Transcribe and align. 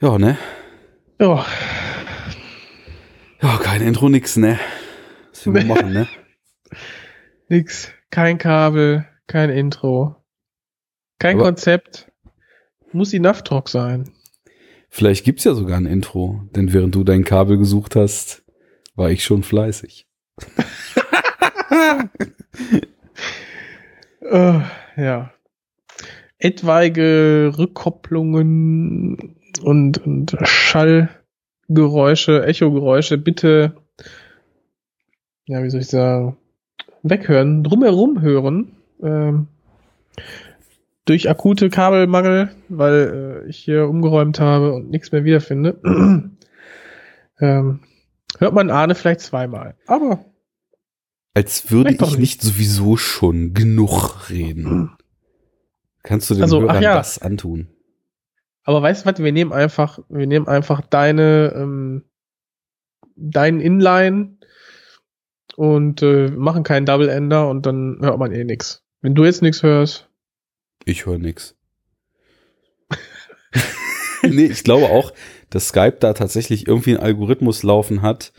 Ja, 0.00 0.18
ne? 0.18 0.38
Ja, 1.20 1.44
Ja, 3.42 3.56
kein 3.58 3.82
Intro, 3.82 4.08
nix, 4.08 4.36
ne? 4.36 4.58
Was 5.32 5.46
wir 5.52 5.64
machen, 5.64 5.92
ne? 5.92 6.08
nix. 7.48 7.90
Kein 8.10 8.38
Kabel, 8.38 9.06
kein 9.26 9.50
Intro. 9.50 10.16
Kein 11.18 11.36
Aber- 11.36 11.44
Konzept. 11.46 12.10
Muss 12.92 13.10
die 13.10 13.20
Naftrock 13.20 13.68
sein. 13.68 14.10
Vielleicht 14.88 15.24
gibt's 15.24 15.44
ja 15.44 15.52
sogar 15.54 15.76
ein 15.76 15.84
Intro, 15.84 16.48
denn 16.56 16.72
während 16.72 16.94
du 16.94 17.04
dein 17.04 17.22
Kabel 17.24 17.58
gesucht 17.58 17.94
hast, 17.96 18.42
war 18.94 19.10
ich 19.10 19.22
schon 19.24 19.42
fleißig. 19.42 20.06
Äh, 24.20 24.60
ja. 24.96 25.32
Etwaige 26.38 27.52
Rückkopplungen 27.56 29.37
und, 29.60 29.98
und 29.98 30.36
Schallgeräusche, 30.44 32.46
Echogeräusche 32.46 33.18
bitte, 33.18 33.74
ja, 35.46 35.62
wie 35.62 35.70
soll 35.70 35.80
ich 35.80 35.88
sagen, 35.88 36.36
weghören, 37.02 37.64
drumherum 37.64 38.20
hören. 38.20 38.72
Ähm, 39.02 39.48
durch 41.04 41.30
akute 41.30 41.70
Kabelmangel, 41.70 42.50
weil 42.68 43.42
äh, 43.44 43.48
ich 43.48 43.56
hier 43.56 43.88
umgeräumt 43.88 44.40
habe 44.40 44.74
und 44.74 44.90
nichts 44.90 45.10
mehr 45.10 45.24
wiederfinde. 45.24 45.80
ähm, 47.40 47.80
hört 48.38 48.52
man 48.52 48.70
Ahne 48.70 48.94
vielleicht 48.94 49.20
zweimal. 49.20 49.74
Aber 49.86 50.26
Als 51.32 51.70
würde 51.70 51.94
ich 51.94 52.18
nicht 52.18 52.42
sowieso 52.42 52.98
schon 52.98 53.54
genug 53.54 54.28
reden. 54.28 54.90
Kannst 56.02 56.28
du 56.28 56.34
den 56.34 56.42
Also, 56.42 56.60
Hörern 56.60 56.82
ja. 56.82 56.96
das 56.96 57.20
antun? 57.20 57.68
Aber 58.68 58.82
weißt 58.82 59.06
du 59.06 59.10
was, 59.10 59.18
wir 59.18 59.32
nehmen 59.32 59.54
einfach, 59.54 59.98
wir 60.10 60.26
nehmen 60.26 60.46
einfach 60.46 60.82
deine, 60.82 61.54
ähm, 61.56 62.04
deinen 63.16 63.60
Inline 63.60 64.36
und 65.56 66.02
äh, 66.02 66.28
machen 66.28 66.64
keinen 66.64 66.84
Double 66.84 67.08
Ender 67.08 67.48
und 67.48 67.64
dann 67.64 67.96
hört 68.02 68.18
man 68.18 68.30
eh 68.30 68.44
nix. 68.44 68.84
Wenn 69.00 69.14
du 69.14 69.24
jetzt 69.24 69.40
nichts 69.40 69.62
hörst, 69.62 70.10
Ich 70.84 71.06
höre 71.06 71.16
nix. 71.16 71.56
nee, 74.22 74.44
ich 74.44 74.64
glaube 74.64 74.90
auch, 74.90 75.14
dass 75.48 75.68
Skype 75.68 75.96
da 76.00 76.12
tatsächlich 76.12 76.68
irgendwie 76.68 76.90
einen 76.90 77.02
Algorithmus 77.02 77.62
laufen 77.62 78.02
hat, 78.02 78.34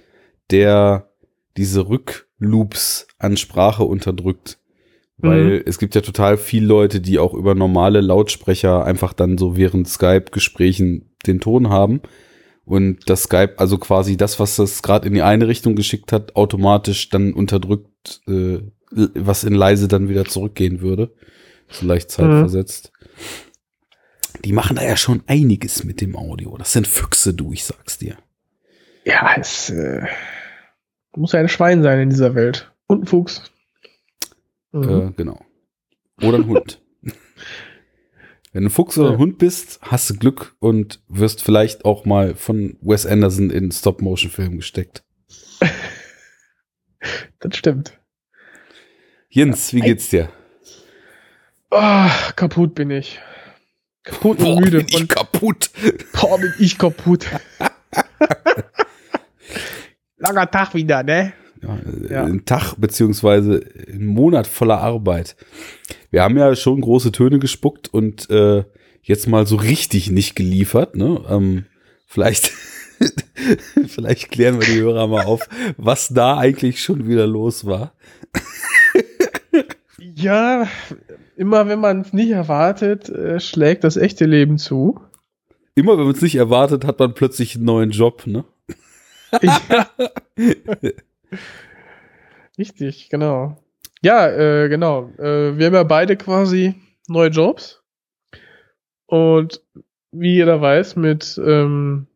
der 0.51 1.11
diese 1.57 1.89
Rückloops 1.89 3.07
an 3.17 3.35
Sprache 3.35 3.83
unterdrückt. 3.83 4.59
Weil 5.21 5.63
es 5.65 5.79
gibt 5.79 5.95
ja 5.95 6.01
total 6.01 6.37
viele 6.37 6.65
Leute, 6.65 7.01
die 7.01 7.19
auch 7.19 7.33
über 7.33 7.53
normale 7.53 8.01
Lautsprecher 8.01 8.85
einfach 8.85 9.13
dann 9.13 9.37
so 9.37 9.57
während 9.57 9.87
Skype-Gesprächen 9.87 11.13
den 11.27 11.39
Ton 11.41 11.69
haben. 11.69 12.01
Und 12.63 13.09
das 13.09 13.23
Skype, 13.23 13.55
also 13.57 13.77
quasi 13.77 14.15
das, 14.15 14.39
was 14.39 14.55
das 14.55 14.81
gerade 14.81 15.07
in 15.07 15.13
die 15.13 15.21
eine 15.21 15.47
Richtung 15.47 15.75
geschickt 15.75 16.11
hat, 16.13 16.35
automatisch 16.35 17.09
dann 17.09 17.33
unterdrückt, 17.33 18.21
äh, 18.27 18.59
was 18.91 19.43
in 19.43 19.53
leise 19.53 19.87
dann 19.87 20.07
wieder 20.07 20.25
zurückgehen 20.25 20.79
würde. 20.81 21.11
So 21.67 21.85
leicht 21.85 22.11
zeitversetzt. 22.11 22.91
Die 24.45 24.53
machen 24.53 24.77
da 24.77 24.83
ja 24.83 24.95
schon 24.95 25.23
einiges 25.27 25.83
mit 25.83 25.99
dem 25.99 26.15
Audio. 26.15 26.55
Das 26.57 26.71
sind 26.71 26.87
Füchse, 26.87 27.33
du, 27.33 27.51
ich 27.51 27.65
sag's 27.65 27.97
dir. 27.97 28.15
ja, 29.03 29.35
es 29.37 29.69
äh, 29.69 30.05
muss 31.15 31.33
ja 31.33 31.39
ein 31.39 31.49
Schwein 31.49 31.83
sein 31.83 31.99
in 31.99 32.09
dieser 32.09 32.35
Welt. 32.35 32.71
Und 32.87 33.03
ein 33.03 33.07
Fuchs. 33.07 33.51
Mhm. 34.71 34.89
Äh, 34.89 35.11
genau. 35.15 35.39
Oder 36.21 36.37
ein 36.37 36.47
Hund. 36.47 36.81
Wenn 38.51 38.63
du 38.63 38.69
ein 38.69 38.71
Fuchs 38.71 38.97
oder 38.97 39.09
ein 39.09 39.13
Ja. 39.13 39.19
Hund 39.19 39.37
bist, 39.37 39.79
hast 39.83 40.09
du 40.09 40.15
Glück 40.15 40.55
und 40.59 41.01
wirst 41.07 41.43
vielleicht 41.43 41.85
auch 41.85 42.05
mal 42.05 42.33
von 42.35 42.77
Wes 42.81 43.05
Anderson 43.05 43.51
in 43.51 43.71
Stop-Motion-Film 43.71 44.57
gesteckt. 44.57 45.03
Das 47.39 47.55
stimmt. 47.55 47.97
Jens, 49.29 49.73
wie 49.73 49.79
geht's 49.79 50.09
dir? 50.09 50.27
Ah, 51.71 52.09
kaputt 52.35 52.75
bin 52.75 52.91
ich. 52.91 53.21
Kaputt 54.03 54.41
und 54.41 54.59
müde. 54.59 54.79
bin 54.79 54.87
ich 54.89 54.97
Von, 54.97 55.07
kaputt. 55.07 55.69
boah, 56.11 56.37
bin 56.37 56.53
ich 56.59 56.77
kaputt. 56.77 57.25
Langer 60.17 60.51
Tag 60.51 60.73
wieder, 60.73 61.03
ne? 61.03 61.31
Ja, 61.61 61.77
äh. 62.09 62.15
Ein 62.15 62.45
Tag 62.45 62.75
beziehungsweise 62.75 63.63
ein 63.87 64.05
Monat 64.05 64.47
voller 64.47 64.79
Arbeit. 64.79 65.35
Wir 66.11 66.23
haben 66.23 66.37
ja 66.37 66.55
schon 66.55 66.81
große 66.81 67.11
Töne 67.11 67.39
gespuckt 67.39 67.93
und 67.93 68.29
äh, 68.29 68.63
jetzt 69.01 69.27
mal 69.27 69.45
so 69.45 69.55
richtig 69.57 70.09
nicht 70.09 70.35
geliefert. 70.35 70.95
Ne? 70.95 71.21
Ähm, 71.29 71.65
vielleicht, 72.05 72.51
vielleicht 73.87 74.31
klären 74.31 74.59
wir 74.59 74.67
die 74.67 74.81
Hörer 74.81 75.07
mal 75.07 75.25
auf, 75.25 75.47
was 75.77 76.09
da 76.09 76.37
eigentlich 76.37 76.81
schon 76.81 77.07
wieder 77.07 77.27
los 77.27 77.65
war. 77.65 77.93
Ja, 79.97 80.67
immer 81.35 81.67
wenn 81.67 81.79
man 81.79 82.01
es 82.01 82.13
nicht 82.13 82.31
erwartet, 82.31 83.09
äh, 83.09 83.39
schlägt 83.39 83.83
das 83.83 83.97
echte 83.97 84.25
Leben 84.25 84.57
zu. 84.57 84.99
Immer 85.75 85.97
wenn 85.97 86.05
man 86.05 86.15
es 86.15 86.21
nicht 86.21 86.35
erwartet, 86.35 86.85
hat 86.85 86.99
man 86.99 87.13
plötzlich 87.13 87.55
einen 87.55 87.65
neuen 87.65 87.91
Job. 87.91 88.25
Ne? 88.25 88.45
Ja. 89.43 89.87
Richtig, 92.57 93.09
genau. 93.09 93.57
Ja, 94.01 94.27
äh, 94.27 94.69
genau. 94.69 95.11
Äh, 95.17 95.57
wir 95.57 95.67
haben 95.67 95.73
ja 95.73 95.83
beide 95.83 96.17
quasi 96.17 96.75
neue 97.07 97.29
Jobs. 97.29 97.83
Und 99.05 99.61
wie 100.11 100.35
jeder 100.35 100.61
weiß, 100.61 100.95
mit 100.95 101.39
ähm, 101.43 102.07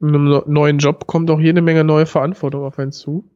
einem 0.00 0.42
neuen 0.46 0.78
Job 0.78 1.06
kommt 1.06 1.30
auch 1.30 1.40
jede 1.40 1.62
Menge 1.62 1.84
neue 1.84 2.06
Verantwortung 2.06 2.64
auf 2.64 2.78
einen 2.78 2.92
zu. 2.92 3.30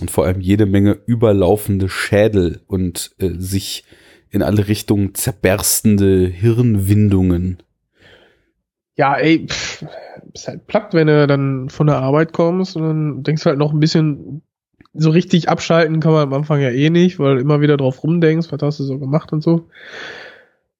Und 0.00 0.10
vor 0.10 0.26
allem 0.26 0.40
jede 0.40 0.66
Menge 0.66 0.98
überlaufende 1.06 1.88
Schädel 1.88 2.60
und 2.66 3.14
äh, 3.18 3.30
sich 3.38 3.84
in 4.30 4.42
alle 4.42 4.68
Richtungen 4.68 5.14
zerberstende 5.14 6.26
Hirnwindungen. 6.26 7.62
Ja, 8.96 9.16
ey, 9.16 9.46
pff, 9.46 9.84
bist 10.32 10.48
halt 10.48 10.66
platt, 10.66 10.94
wenn 10.94 11.06
du 11.06 11.26
dann 11.26 11.68
von 11.68 11.86
der 11.86 11.96
Arbeit 11.96 12.32
kommst 12.32 12.76
und 12.76 12.82
dann 12.82 13.22
denkst 13.22 13.42
du 13.42 13.50
halt 13.50 13.58
noch 13.58 13.72
ein 13.72 13.80
bisschen, 13.80 14.42
so 14.98 15.10
richtig 15.10 15.48
abschalten 15.48 16.00
kann 16.00 16.12
man 16.12 16.22
am 16.22 16.32
Anfang 16.32 16.60
ja 16.60 16.70
eh 16.70 16.90
nicht, 16.90 17.18
weil 17.18 17.36
du 17.36 17.40
immer 17.40 17.60
wieder 17.60 17.76
drauf 17.76 18.02
rumdenkst, 18.02 18.50
was 18.50 18.62
hast 18.62 18.80
du 18.80 18.84
so 18.84 18.98
gemacht 18.98 19.32
und 19.32 19.42
so. 19.42 19.68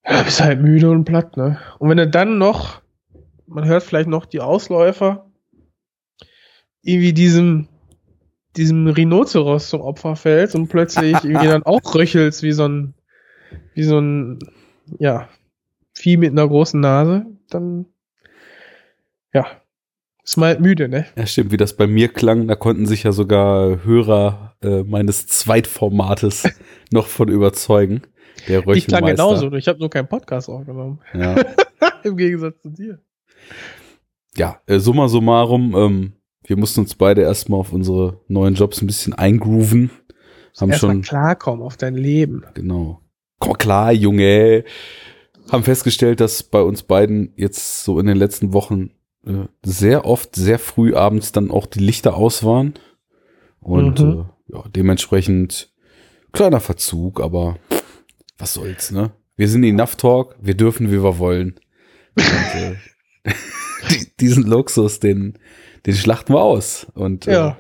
Ja, 0.08 0.22
bist 0.22 0.42
halt 0.42 0.60
müde 0.60 0.90
und 0.90 1.04
platt, 1.04 1.36
ne? 1.36 1.58
Und 1.78 1.90
wenn 1.90 1.96
du 1.96 2.08
dann 2.08 2.38
noch, 2.38 2.80
man 3.46 3.66
hört 3.66 3.82
vielleicht 3.82 4.08
noch 4.08 4.24
die 4.26 4.40
Ausläufer, 4.40 5.26
irgendwie 6.82 7.12
diesem, 7.12 7.68
diesem 8.56 8.86
Rhinoceros 8.86 9.68
zum 9.68 9.80
Opfer 9.80 10.16
fällst 10.16 10.54
und 10.54 10.68
plötzlich 10.68 11.12
irgendwie 11.24 11.48
dann 11.48 11.64
auch 11.64 11.94
röchelst 11.94 12.42
wie 12.42 12.52
so 12.52 12.66
ein, 12.66 12.94
wie 13.74 13.82
so 13.82 13.98
ein, 13.98 14.38
ja, 14.98 15.28
Vieh 15.92 16.18
mit 16.18 16.32
einer 16.32 16.46
großen 16.46 16.78
Nase, 16.78 17.26
dann, 17.48 17.86
ja, 19.36 19.46
ist 20.24 20.38
mal 20.38 20.46
halt 20.48 20.60
müde, 20.60 20.88
ne? 20.88 21.06
Ja, 21.16 21.26
stimmt, 21.26 21.52
wie 21.52 21.56
das 21.56 21.76
bei 21.76 21.86
mir 21.86 22.08
klang, 22.08 22.48
da 22.48 22.56
konnten 22.56 22.86
sich 22.86 23.02
ja 23.02 23.12
sogar 23.12 23.84
Hörer 23.84 24.56
äh, 24.62 24.82
meines 24.82 25.26
Zweitformates 25.26 26.48
noch 26.90 27.06
von 27.06 27.28
überzeugen. 27.28 28.02
Der 28.48 28.66
Ich 28.68 28.86
klang 28.86 29.04
genauso, 29.04 29.52
ich 29.52 29.68
habe 29.68 29.78
nur 29.78 29.90
keinen 29.90 30.08
Podcast 30.08 30.48
aufgenommen. 30.48 31.00
Ja, 31.14 31.36
Im 32.02 32.16
Gegensatz 32.16 32.60
zu 32.62 32.70
dir. 32.70 32.98
ja 34.36 34.60
äh, 34.66 34.78
summa 34.78 35.08
summarum, 35.08 35.74
ähm, 35.76 36.12
wir 36.44 36.56
mussten 36.56 36.80
uns 36.80 36.94
beide 36.94 37.22
erstmal 37.22 37.60
auf 37.60 37.72
unsere 37.72 38.20
neuen 38.28 38.54
Jobs 38.54 38.80
ein 38.80 38.86
bisschen 38.86 39.12
eingrooven. 39.12 39.90
Haben 40.58 40.70
Erstmal 40.70 40.92
schon, 40.92 41.02
klarkommen 41.02 41.62
auf 41.62 41.76
dein 41.76 41.94
Leben. 41.94 42.42
genau. 42.54 43.02
Komm 43.38 43.58
klar, 43.58 43.92
Junge. 43.92 44.64
Haben 45.52 45.62
festgestellt, 45.64 46.20
dass 46.20 46.42
bei 46.42 46.62
uns 46.62 46.82
beiden 46.82 47.32
jetzt 47.36 47.84
so 47.84 48.00
in 48.00 48.06
den 48.06 48.16
letzten 48.16 48.54
Wochen 48.54 48.90
sehr 49.64 50.04
oft, 50.04 50.36
sehr 50.36 50.58
früh 50.58 50.94
abends 50.94 51.32
dann 51.32 51.50
auch 51.50 51.66
die 51.66 51.80
Lichter 51.80 52.14
aus 52.16 52.44
waren. 52.44 52.74
Und 53.60 53.98
Mhm. 54.00 54.26
äh, 54.50 54.54
ja, 54.54 54.64
dementsprechend 54.68 55.72
kleiner 56.32 56.60
Verzug, 56.60 57.20
aber 57.20 57.58
was 58.38 58.54
soll's, 58.54 58.90
ne? 58.92 59.12
Wir 59.36 59.48
sind 59.48 59.64
Enough 59.64 59.96
Talk, 59.96 60.36
wir 60.40 60.54
dürfen, 60.54 60.90
wie 60.90 61.02
wir 61.02 61.18
wollen. 61.18 61.58
Und, 62.16 62.54
äh, 62.54 62.76
die- 63.90 64.16
diesen 64.20 64.44
Luxus, 64.44 65.00
den, 65.00 65.38
den 65.84 65.94
schlachten 65.94 66.32
wir 66.32 66.40
aus. 66.42 66.86
Und 66.94 67.26
Ja. 67.26 67.58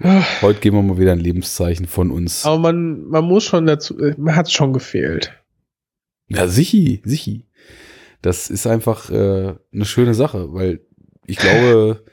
äh, 0.00 0.20
heute 0.42 0.60
geben 0.60 0.76
wir 0.76 0.82
mal 0.82 0.98
wieder 0.98 1.12
ein 1.12 1.18
Lebenszeichen 1.20 1.86
von 1.86 2.10
uns. 2.10 2.44
Aber 2.44 2.58
man, 2.58 3.04
man 3.04 3.24
muss 3.24 3.44
schon 3.44 3.66
dazu, 3.66 3.98
äh, 3.98 4.14
man 4.18 4.36
hat 4.36 4.50
schon 4.50 4.72
gefehlt. 4.72 5.32
Ja, 6.28 6.46
sichi, 6.46 7.02
sichi. 7.04 7.46
Das 8.22 8.50
ist 8.50 8.66
einfach 8.66 9.10
äh, 9.10 9.54
eine 9.72 9.84
schöne 9.84 10.14
Sache, 10.14 10.52
weil 10.52 10.80
ich 11.26 11.36
glaube, 11.38 12.04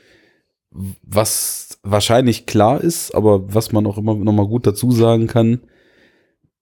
was 0.72 1.80
wahrscheinlich 1.84 2.46
klar 2.46 2.82
ist, 2.82 3.16
aber 3.16 3.54
was 3.54 3.72
man 3.72 3.86
auch 3.88 3.98
immer 3.98 4.16
noch 4.16 4.34
mal 4.34 4.48
gut 4.48 4.68
dazu 4.68 4.92
sagen 4.92 5.28
kann, 5.28 5.62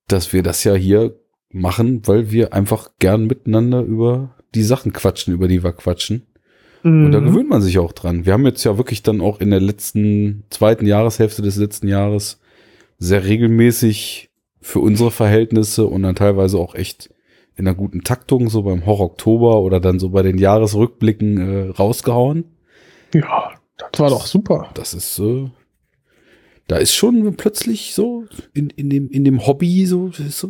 dass 0.07 0.31
wir 0.33 0.43
das 0.43 0.63
ja 0.63 0.73
hier 0.75 1.19
machen, 1.49 2.01
weil 2.07 2.31
wir 2.31 2.53
einfach 2.53 2.91
gern 2.99 3.25
miteinander 3.25 3.81
über 3.81 4.35
die 4.53 4.63
Sachen 4.63 4.93
quatschen, 4.93 5.33
über 5.33 5.47
die 5.47 5.63
wir 5.63 5.73
quatschen. 5.73 6.27
Und 6.83 7.11
da 7.11 7.19
Mhm. 7.19 7.25
gewöhnt 7.25 7.49
man 7.49 7.61
sich 7.63 7.79
auch 7.79 7.93
dran. 7.93 8.25
Wir 8.25 8.33
haben 8.33 8.45
jetzt 8.45 8.63
ja 8.63 8.77
wirklich 8.77 9.01
dann 9.01 9.19
auch 9.19 9.41
in 9.41 9.49
der 9.49 9.59
letzten, 9.59 10.43
zweiten 10.51 10.85
Jahreshälfte 10.85 11.41
des 11.41 11.55
letzten 11.55 11.87
Jahres 11.87 12.39
sehr 12.99 13.25
regelmäßig 13.25 14.29
für 14.61 14.79
unsere 14.79 15.09
Verhältnisse 15.11 15.87
und 15.87 16.03
dann 16.03 16.15
teilweise 16.15 16.57
auch 16.59 16.75
echt 16.75 17.09
in 17.55 17.67
einer 17.67 17.75
guten 17.75 18.03
Taktung, 18.03 18.49
so 18.49 18.63
beim 18.63 18.85
Horror 18.85 19.05
Oktober 19.11 19.61
oder 19.61 19.79
dann 19.79 19.99
so 19.99 20.09
bei 20.09 20.21
den 20.23 20.37
Jahresrückblicken 20.37 21.37
äh, 21.37 21.69
rausgehauen. 21.71 22.45
Ja, 23.13 23.51
das 23.77 23.99
war 23.99 24.09
doch 24.09 24.25
super. 24.25 24.69
Das 24.73 24.93
ist 24.93 25.19
äh, 25.19 25.49
da 26.67 26.77
ist 26.77 26.93
schon 26.95 27.35
plötzlich 27.35 27.93
so 27.93 28.25
in, 28.53 28.69
in, 28.71 28.89
dem, 28.89 29.09
in 29.09 29.23
dem 29.23 29.45
Hobby 29.45 29.85
so, 29.85 30.11
so, 30.11 30.49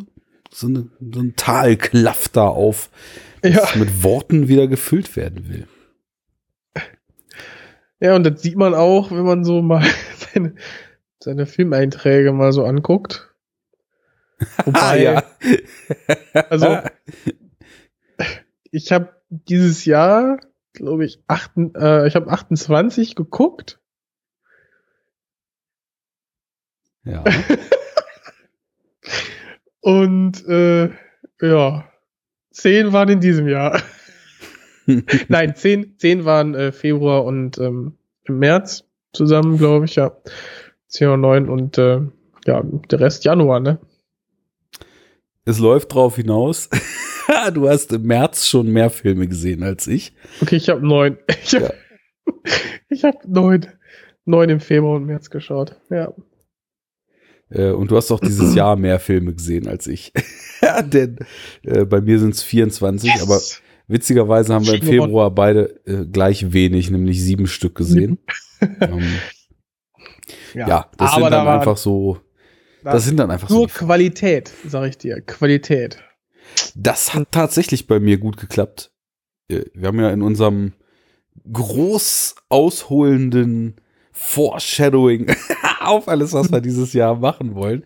so, 0.51 0.67
eine, 0.67 0.87
so 1.13 1.19
ein 1.19 1.33
Tal 1.35 1.75
klafft 1.75 2.37
da 2.37 2.47
auf, 2.47 2.89
das 3.41 3.73
Ja. 3.73 3.79
mit 3.79 4.03
Worten 4.03 4.47
wieder 4.47 4.67
gefüllt 4.67 5.15
werden 5.15 5.49
will. 5.49 5.67
Ja, 7.99 8.15
und 8.15 8.23
das 8.23 8.41
sieht 8.41 8.55
man 8.57 8.73
auch, 8.73 9.11
wenn 9.11 9.25
man 9.25 9.43
so 9.43 9.61
mal 9.61 9.83
seine, 10.33 10.55
seine 11.19 11.45
Filmeinträge 11.45 12.31
mal 12.33 12.51
so 12.51 12.63
anguckt. 12.63 13.33
Wobei, 14.65 15.23
also 16.49 16.79
ich 18.71 18.91
habe 18.91 19.15
dieses 19.29 19.85
Jahr, 19.85 20.39
glaube 20.73 21.05
ich, 21.05 21.23
achten, 21.27 21.73
äh, 21.75 22.07
ich 22.07 22.15
habe 22.15 22.29
28 22.29 23.15
geguckt. 23.15 23.79
ja. 27.05 27.23
Und 29.81 30.45
äh, 30.47 30.89
ja, 31.41 31.85
10 32.51 32.91
waren 32.91 33.09
in 33.09 33.19
diesem 33.19 33.47
Jahr. 33.47 33.81
Nein, 35.27 35.55
10, 35.55 35.99
10 35.99 36.25
waren 36.25 36.55
äh, 36.55 36.71
Februar 36.71 37.23
und 37.23 37.59
ähm, 37.59 37.97
im 38.23 38.39
März 38.39 38.83
zusammen, 39.13 39.59
glaube 39.59 39.85
ich, 39.85 39.95
ja. 39.95 40.17
10 40.87 41.09
und 41.09 41.21
9 41.21 41.49
und 41.49 41.77
äh, 41.77 42.01
ja, 42.45 42.63
der 42.63 42.99
Rest 42.99 43.25
Januar, 43.25 43.59
ne? 43.59 43.79
Es 45.45 45.59
läuft 45.59 45.93
drauf 45.93 46.15
hinaus. 46.15 46.69
du 47.53 47.69
hast 47.69 47.93
im 47.93 48.03
März 48.03 48.47
schon 48.47 48.67
mehr 48.67 48.89
Filme 48.89 49.27
gesehen 49.27 49.63
als 49.63 49.87
ich. 49.87 50.13
Okay, 50.41 50.57
ich 50.57 50.69
habe 50.69 50.85
9. 50.85 51.17
Ich 52.89 53.03
habe 53.03 53.17
hab 53.19 53.27
9, 53.27 53.67
9 54.25 54.49
im 54.49 54.59
Februar 54.59 54.95
und 54.95 55.05
März 55.05 55.29
geschaut. 55.29 55.75
Ja. 55.91 56.11
Äh, 57.49 57.69
und 57.71 57.91
du 57.91 57.97
hast 57.97 58.11
auch 58.11 58.19
dieses 58.19 58.55
Jahr 58.55 58.75
mehr 58.75 58.99
Filme 58.99 59.33
gesehen 59.33 59.67
als 59.67 59.85
ich. 59.85 60.11
ja, 60.61 60.81
denn 60.83 61.19
äh, 61.63 61.85
bei 61.85 62.01
mir 62.01 62.19
sind 62.19 62.33
es 62.33 62.41
24, 62.41 63.09
Yes! 63.09 63.21
aber 63.21 63.39
witzigerweise 63.87 64.53
haben 64.53 64.65
wir 64.65 64.75
im. 64.75 64.81
Februar 64.81 65.29
beide 65.29 65.79
äh, 65.85 66.05
gleich 66.05 66.51
wenig, 66.51 66.89
nämlich 66.89 67.21
sieben 67.21 67.45
Stück 67.45 67.75
gesehen. 67.75 68.17
ähm, 68.81 69.03
ja, 70.55 70.89
das 70.97 71.11
aber 71.11 71.21
sind 71.21 71.23
da 71.23 71.29
dann 71.37 71.45
war 71.45 71.59
einfach 71.59 71.77
so, 71.77 72.19
da 72.85 72.91
das 72.91 73.05
sind 73.05 73.17
dann 73.17 73.31
einfach 73.31 73.49
so 73.49 73.55
nur 73.55 73.67
die 73.67 73.73
Qualität, 73.73 74.51
sag 74.67 74.87
ich 74.87 74.97
dir. 74.97 75.19
Qualität. 75.21 76.03
Das 76.75 77.13
hat 77.13 77.31
tatsächlich 77.31 77.87
bei 77.87 77.99
mir 77.99 78.19
gut 78.19 78.37
geklappt. 78.37 78.91
Äh, 79.49 79.65
Wir 79.73 79.87
haben 79.87 79.99
ja 79.99 80.11
in 80.11 80.21
unserem 80.21 80.73
groß 81.51 82.35
ausholenden 82.49 83.75
Foreshadowing 84.11 85.35
auf 85.81 86.07
alles, 86.07 86.33
was 86.33 86.51
wir 86.51 86.61
dieses 86.61 86.93
Jahr 86.93 87.15
machen 87.15 87.55
wollen. 87.55 87.83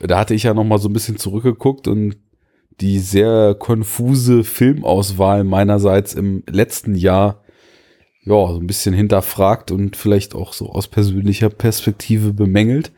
Da 0.00 0.18
hatte 0.18 0.34
ich 0.34 0.42
ja 0.42 0.52
noch 0.52 0.64
mal 0.64 0.78
so 0.78 0.88
ein 0.88 0.92
bisschen 0.92 1.16
zurückgeguckt 1.16 1.86
und 1.86 2.16
die 2.80 2.98
sehr 2.98 3.54
konfuse 3.56 4.42
Filmauswahl 4.42 5.44
meinerseits 5.44 6.14
im 6.14 6.42
letzten 6.48 6.96
Jahr 6.96 7.42
ja, 8.24 8.48
so 8.48 8.58
ein 8.58 8.66
bisschen 8.66 8.94
hinterfragt 8.94 9.70
und 9.70 9.96
vielleicht 9.96 10.34
auch 10.34 10.52
so 10.52 10.70
aus 10.70 10.88
persönlicher 10.88 11.48
Perspektive 11.48 12.34
bemängelt. 12.34 12.92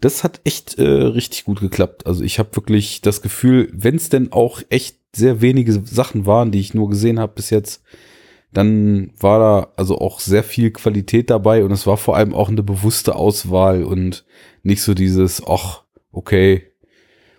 Das 0.00 0.24
hat 0.24 0.40
echt 0.44 0.78
äh, 0.78 0.84
richtig 0.84 1.44
gut 1.44 1.60
geklappt. 1.60 2.06
Also 2.06 2.22
ich 2.22 2.38
habe 2.38 2.54
wirklich 2.54 3.00
das 3.00 3.22
Gefühl, 3.22 3.70
wenn 3.72 3.96
es 3.96 4.08
denn 4.08 4.32
auch 4.32 4.62
echt 4.68 4.98
sehr 5.14 5.40
wenige 5.40 5.72
Sachen 5.72 6.26
waren, 6.26 6.50
die 6.50 6.60
ich 6.60 6.74
nur 6.74 6.90
gesehen 6.90 7.18
habe 7.18 7.32
bis 7.34 7.50
jetzt, 7.50 7.82
dann 8.52 9.12
war 9.18 9.38
da 9.38 9.72
also 9.76 9.98
auch 9.98 10.20
sehr 10.20 10.42
viel 10.42 10.70
Qualität 10.70 11.30
dabei 11.30 11.64
und 11.64 11.72
es 11.72 11.86
war 11.86 11.96
vor 11.96 12.16
allem 12.16 12.34
auch 12.34 12.48
eine 12.48 12.62
bewusste 12.62 13.14
Auswahl 13.16 13.84
und 13.84 14.24
nicht 14.62 14.82
so 14.82 14.94
dieses, 14.94 15.42
ach, 15.46 15.82
okay, 16.12 16.62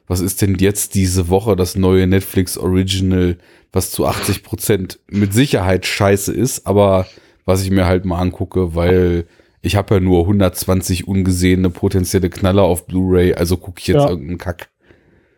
was 0.07 0.21
ist 0.21 0.41
denn 0.41 0.55
jetzt 0.55 0.95
diese 0.95 1.29
Woche 1.29 1.55
das 1.55 1.75
neue 1.75 2.07
Netflix 2.07 2.57
Original, 2.57 3.37
was 3.71 3.91
zu 3.91 4.05
80 4.05 4.43
Prozent 4.43 4.99
mit 5.09 5.33
Sicherheit 5.33 5.85
scheiße 5.85 6.33
ist, 6.33 6.65
aber 6.65 7.07
was 7.45 7.63
ich 7.63 7.71
mir 7.71 7.85
halt 7.85 8.05
mal 8.05 8.19
angucke, 8.19 8.75
weil 8.75 9.27
ich 9.67 9.75
habe 9.75 9.95
ja 9.95 9.99
nur 10.01 10.21
120 10.21 11.07
ungesehene 11.07 11.69
potenzielle 11.69 12.29
Knaller 12.29 12.63
auf 12.63 12.87
Blu-ray, 12.87 13.33
also 13.35 13.57
gucke 13.57 13.79
ich 13.79 13.87
jetzt 13.87 13.97
Ja. 14.03 14.09
irgendeinen 14.09 14.37
Kack. 14.39 14.69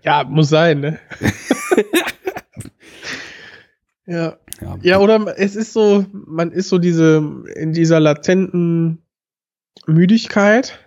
Ja, 0.03 0.23
muss 0.23 0.47
sein, 0.49 0.79
ne? 0.79 0.99
ja. 4.05 4.37
Ja, 4.61 4.77
Ja, 4.81 4.99
oder 4.99 5.35
es 5.37 5.55
ist 5.55 5.73
so, 5.73 6.05
man 6.11 6.51
ist 6.51 6.69
so 6.69 6.77
diese, 6.79 7.23
in 7.55 7.73
dieser 7.73 7.99
latenten 7.99 9.01
Müdigkeit. 9.87 10.79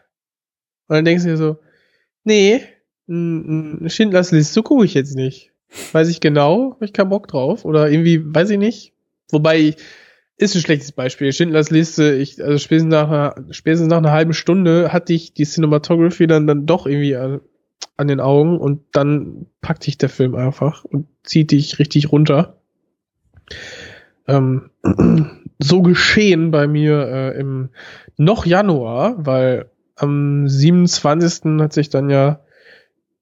Und 0.88 0.96
dann 0.96 1.04
denkst 1.04 1.24
du 1.24 1.30
dir 1.30 1.36
so, 1.36 1.58
nee, 2.24 2.62
Schindlers 3.08 4.30
Liste 4.32 4.62
gucke 4.62 4.84
ich 4.84 4.94
jetzt 4.94 5.14
nicht. 5.16 5.50
Weiß 5.92 6.08
ich 6.08 6.20
genau, 6.20 6.72
hab 6.74 6.82
ich 6.82 6.92
keinen 6.92 7.08
Bock 7.10 7.28
drauf. 7.28 7.64
Oder 7.64 7.90
irgendwie, 7.90 8.22
weiß 8.34 8.50
ich 8.50 8.58
nicht. 8.58 8.92
Wobei, 9.30 9.74
ist 10.42 10.54
ein 10.54 10.60
schlechtes 10.60 10.92
Beispiel. 10.92 11.32
Schindlers 11.32 11.70
Liste, 11.70 12.14
ich, 12.14 12.42
also 12.42 12.58
spätestens 12.58 12.90
nach 12.90 13.08
einer, 13.08 13.34
spätestens 13.52 13.88
nach 13.88 13.98
einer 13.98 14.12
halben 14.12 14.34
Stunde 14.34 14.92
hatte 14.92 15.12
ich 15.12 15.32
die 15.34 15.44
Cinematography 15.44 16.26
dann, 16.26 16.46
dann 16.46 16.66
doch 16.66 16.86
irgendwie 16.86 17.16
an, 17.16 17.40
an 17.96 18.08
den 18.08 18.20
Augen 18.20 18.58
und 18.58 18.82
dann 18.92 19.46
packt 19.60 19.86
dich 19.86 19.98
der 19.98 20.08
Film 20.08 20.34
einfach 20.34 20.84
und 20.84 21.06
zieht 21.22 21.52
dich 21.52 21.78
richtig 21.78 22.10
runter. 22.10 22.56
Ähm, 24.26 24.70
so 25.58 25.82
geschehen 25.82 26.50
bei 26.50 26.66
mir 26.66 27.06
äh, 27.06 27.38
im 27.38 27.70
noch 28.16 28.44
Januar, 28.44 29.14
weil 29.24 29.70
am 29.94 30.48
27. 30.48 31.60
hat 31.60 31.72
sich 31.72 31.88
dann 31.88 32.10
ja 32.10 32.40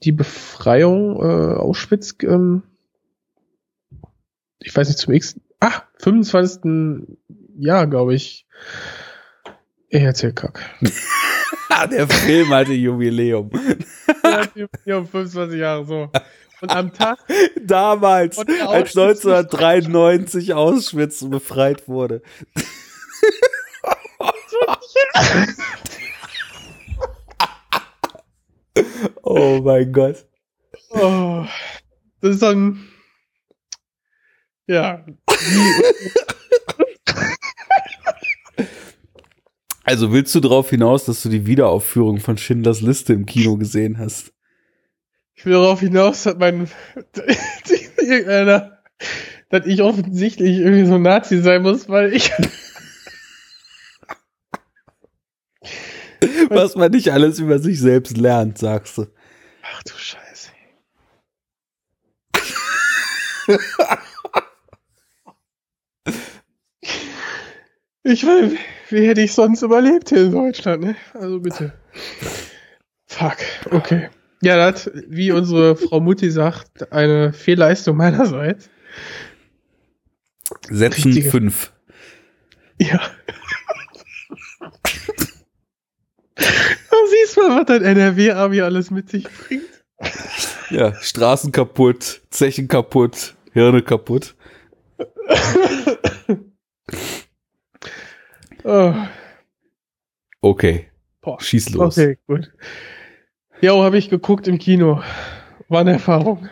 die 0.02 0.12
Befreiung 0.12 1.16
äh, 1.16 1.55
Auschwitz, 1.56 2.16
ähm, 2.23 2.62
ich 4.62 4.75
weiß 4.75 4.88
nicht 4.88 4.99
zum 4.99 5.12
x, 5.12 5.38
25. 6.02 7.16
Jahr, 7.59 7.87
glaube 7.87 8.14
ich. 8.14 8.47
Ich 9.88 10.02
erzähl 10.02 10.33
Kack. 10.33 10.69
Der 11.90 12.09
Film 12.09 12.50
hatte 12.50 12.73
Jubiläum. 12.73 13.50
ja, 14.25 14.47
die- 14.47 14.66
die 14.85 14.92
haben 14.92 15.07
25 15.07 15.59
Jahre 15.61 15.85
so. 15.85 16.11
Und 16.61 16.71
am 16.71 16.92
Tag, 16.92 17.19
Damals, 17.64 18.37
der 18.37 18.69
als 18.69 18.97
Auschwitz- 18.97 19.26
1993 19.26 20.54
Auschwitz 20.54 21.25
befreit 21.28 21.88
wurde. 21.88 22.23
oh 29.23 29.61
mein 29.62 29.92
Gott. 29.92 30.26
oh, 30.90 31.45
das 32.21 32.35
ist 32.37 32.42
dann, 32.42 32.88
ja, 34.66 35.04
Also 39.90 40.12
willst 40.12 40.32
du 40.37 40.40
darauf 40.40 40.70
hinaus, 40.70 41.04
dass 41.06 41.20
du 41.23 41.28
die 41.28 41.47
Wiederaufführung 41.47 42.20
von 42.20 42.38
Schindlers 42.38 42.80
Liste 42.80 43.12
im 43.12 43.26
Kino 43.26 43.56
gesehen 43.56 43.99
hast? 43.99 44.32
Ich 45.35 45.44
will 45.44 45.54
darauf 45.54 45.80
hinaus, 45.80 46.23
dass 46.23 46.37
mein 46.37 46.70
irgendeiner, 47.99 48.78
dass 49.49 49.66
ich 49.66 49.82
offensichtlich 49.82 50.59
irgendwie 50.59 50.87
so 50.87 50.94
ein 50.94 51.02
Nazi 51.02 51.40
sein 51.40 51.62
muss, 51.62 51.88
weil 51.88 52.14
ich 52.14 52.30
Was 56.50 56.76
man 56.76 56.92
nicht 56.92 57.11
alles 57.11 57.40
über 57.40 57.59
sich 57.59 57.80
selbst 57.80 58.16
lernt, 58.16 58.59
sagst 58.59 58.99
du. 58.99 59.06
ach 59.62 59.82
du 59.82 59.92
Scheiße. 59.97 60.50
Ich 68.02 68.23
meine, 68.25 68.57
wie 68.88 69.07
hätte 69.07 69.21
ich 69.21 69.33
sonst 69.35 69.62
überlebt 69.62 70.09
hier 70.09 70.23
in 70.23 70.33
Deutschland, 70.33 70.83
ne? 70.83 70.97
Also 71.14 71.38
bitte. 71.40 71.73
Fuck, 73.07 73.37
okay. 73.71 74.09
Ja, 74.42 74.57
das, 74.57 74.90
wie 75.09 75.33
unsere 75.33 75.76
Frau 75.76 76.00
Mutti 76.00 76.30
sagt, 76.30 76.90
eine 76.92 77.33
Fehlleistung 77.35 77.97
meinerseits. 77.99 78.71
Sätzen 80.71 81.04
Richtige- 81.12 81.30
fünf. 81.30 81.73
Ja. 82.78 82.99
Da 86.37 86.97
siehst 87.11 87.37
du 87.37 87.42
mal, 87.47 87.59
was 87.61 87.66
dein 87.66 87.83
NRW-Abi 87.85 88.62
alles 88.62 88.90
mit 88.90 89.11
sich 89.11 89.25
bringt. 89.28 89.64
Ja, 90.71 90.95
Straßen 90.95 91.52
kaputt, 91.52 92.23
Zechen 92.30 92.66
kaputt, 92.69 93.35
Hirne 93.52 93.83
kaputt. 93.83 94.35
oh, 98.64 98.95
Okay, 100.43 100.87
boah. 101.21 101.40
schieß 101.40 101.71
los. 101.71 101.99
Okay, 101.99 102.19
gut. 102.26 102.50
Jo, 103.61 103.83
habe 103.83 103.99
ich 103.99 104.09
geguckt 104.09 104.49
im 104.49 104.59
Kino. 104.59 105.02
War 105.69 105.83
eine 105.83 105.93
Erfahrung. 105.93 106.49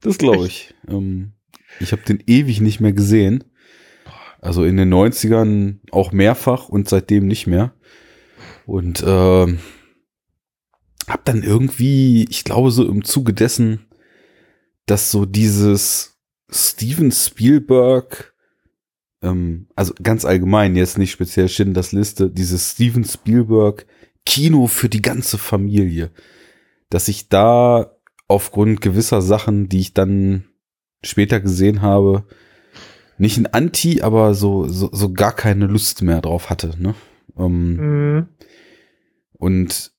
Das 0.00 0.16
glaube 0.16 0.46
ich. 0.46 0.74
Ähm, 0.88 1.32
ich 1.78 1.92
habe 1.92 2.02
den 2.02 2.22
ewig 2.26 2.60
nicht 2.60 2.80
mehr 2.80 2.92
gesehen. 2.92 3.44
Also 4.40 4.64
in 4.64 4.78
den 4.78 4.92
90ern 4.92 5.80
auch 5.90 6.12
mehrfach 6.12 6.70
und 6.70 6.88
seitdem 6.88 7.26
nicht 7.26 7.46
mehr. 7.46 7.74
Und 8.64 9.04
ähm, 9.06 9.58
hab 11.06 11.24
dann 11.26 11.42
irgendwie, 11.42 12.24
ich 12.30 12.44
glaube 12.44 12.70
so 12.70 12.88
im 12.88 13.04
Zuge 13.04 13.34
dessen, 13.34 13.86
dass 14.86 15.10
so 15.10 15.26
dieses 15.26 16.18
Steven 16.50 17.12
Spielberg, 17.12 18.29
ähm, 19.22 19.66
also 19.74 19.92
ganz 20.02 20.24
allgemein, 20.24 20.76
jetzt 20.76 20.98
nicht 20.98 21.10
speziell 21.10 21.48
Schindlers 21.48 21.92
Liste, 21.92 22.30
dieses 22.30 22.72
Steven 22.72 23.04
Spielberg 23.04 23.86
Kino 24.26 24.66
für 24.66 24.88
die 24.88 25.02
ganze 25.02 25.38
Familie, 25.38 26.10
dass 26.90 27.08
ich 27.08 27.28
da 27.28 27.96
aufgrund 28.28 28.80
gewisser 28.80 29.22
Sachen, 29.22 29.68
die 29.68 29.80
ich 29.80 29.94
dann 29.94 30.44
später 31.02 31.40
gesehen 31.40 31.82
habe, 31.82 32.24
nicht 33.18 33.36
ein 33.38 33.46
Anti, 33.46 34.02
aber 34.02 34.34
so, 34.34 34.66
so, 34.68 34.88
so 34.92 35.12
gar 35.12 35.32
keine 35.32 35.66
Lust 35.66 36.02
mehr 36.02 36.20
drauf 36.20 36.48
hatte. 36.50 36.74
Ne? 36.80 36.94
Ähm, 37.36 37.76
Mhm. 37.76 38.28
und 39.34 39.92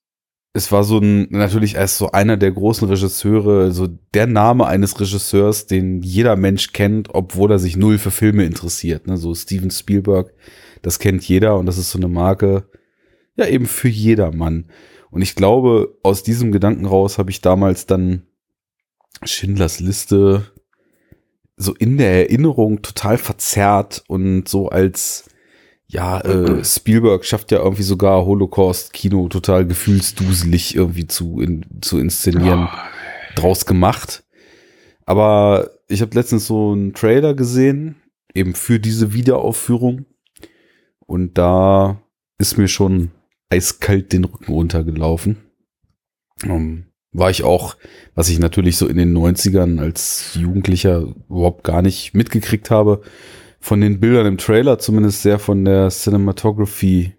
es 0.53 0.71
war 0.71 0.83
so 0.83 0.99
ein, 0.99 1.27
natürlich 1.29 1.77
als 1.77 1.97
so 1.97 2.11
einer 2.11 2.35
der 2.35 2.51
großen 2.51 2.87
Regisseure, 2.87 3.71
so 3.71 3.87
der 4.13 4.27
Name 4.27 4.67
eines 4.67 4.99
Regisseurs, 4.99 5.65
den 5.65 6.01
jeder 6.01 6.35
Mensch 6.35 6.73
kennt, 6.73 7.13
obwohl 7.13 7.51
er 7.51 7.59
sich 7.59 7.77
null 7.77 7.97
für 7.97 8.11
Filme 8.11 8.43
interessiert. 8.43 9.07
Ne? 9.07 9.15
So 9.15 9.33
Steven 9.33 9.71
Spielberg, 9.71 10.33
das 10.81 10.99
kennt 10.99 11.23
jeder 11.23 11.57
und 11.57 11.67
das 11.67 11.77
ist 11.77 11.91
so 11.91 11.99
eine 11.99 12.09
Marke, 12.09 12.65
ja 13.37 13.45
eben 13.47 13.65
für 13.65 13.87
jedermann. 13.87 14.65
Und 15.09 15.21
ich 15.21 15.35
glaube, 15.35 15.97
aus 16.03 16.23
diesem 16.23 16.51
Gedanken 16.51 16.85
raus 16.85 17.17
habe 17.17 17.31
ich 17.31 17.41
damals 17.41 17.85
dann 17.85 18.23
Schindlers 19.23 19.79
Liste 19.79 20.51
so 21.55 21.73
in 21.75 21.97
der 21.97 22.11
Erinnerung 22.13 22.81
total 22.81 23.17
verzerrt 23.17 24.03
und 24.07 24.49
so 24.49 24.69
als 24.69 25.25
ja, 25.91 26.21
äh, 26.21 26.63
Spielberg 26.63 27.25
schafft 27.25 27.51
ja 27.51 27.59
irgendwie 27.59 27.83
sogar 27.83 28.25
Holocaust-Kino 28.25 29.27
total 29.27 29.67
gefühlsduselig 29.67 30.73
irgendwie 30.73 31.05
zu, 31.05 31.41
in, 31.41 31.65
zu 31.81 31.99
inszenieren, 31.99 32.69
draus 33.35 33.65
gemacht. 33.65 34.23
Aber 35.05 35.71
ich 35.89 36.01
habe 36.01 36.15
letztens 36.15 36.47
so 36.47 36.71
einen 36.71 36.93
Trailer 36.93 37.33
gesehen, 37.33 37.97
eben 38.33 38.55
für 38.55 38.79
diese 38.79 39.13
Wiederaufführung. 39.13 40.05
Und 41.05 41.37
da 41.37 42.01
ist 42.37 42.57
mir 42.57 42.69
schon 42.69 43.11
eiskalt 43.49 44.13
den 44.13 44.23
Rücken 44.23 44.53
runtergelaufen. 44.53 45.39
Ähm, 46.45 46.85
war 47.11 47.29
ich 47.29 47.43
auch, 47.43 47.75
was 48.15 48.29
ich 48.29 48.39
natürlich 48.39 48.77
so 48.77 48.87
in 48.87 48.95
den 48.95 49.13
90ern 49.13 49.81
als 49.81 50.35
Jugendlicher 50.35 51.01
überhaupt 51.29 51.65
gar 51.65 51.81
nicht 51.81 52.13
mitgekriegt 52.13 52.71
habe, 52.71 53.01
von 53.61 53.79
den 53.79 53.99
Bildern 53.99 54.25
im 54.25 54.37
Trailer 54.37 54.79
zumindest 54.79 55.21
sehr 55.21 55.39
von 55.39 55.63
der 55.63 55.89
Cinematography 55.89 57.13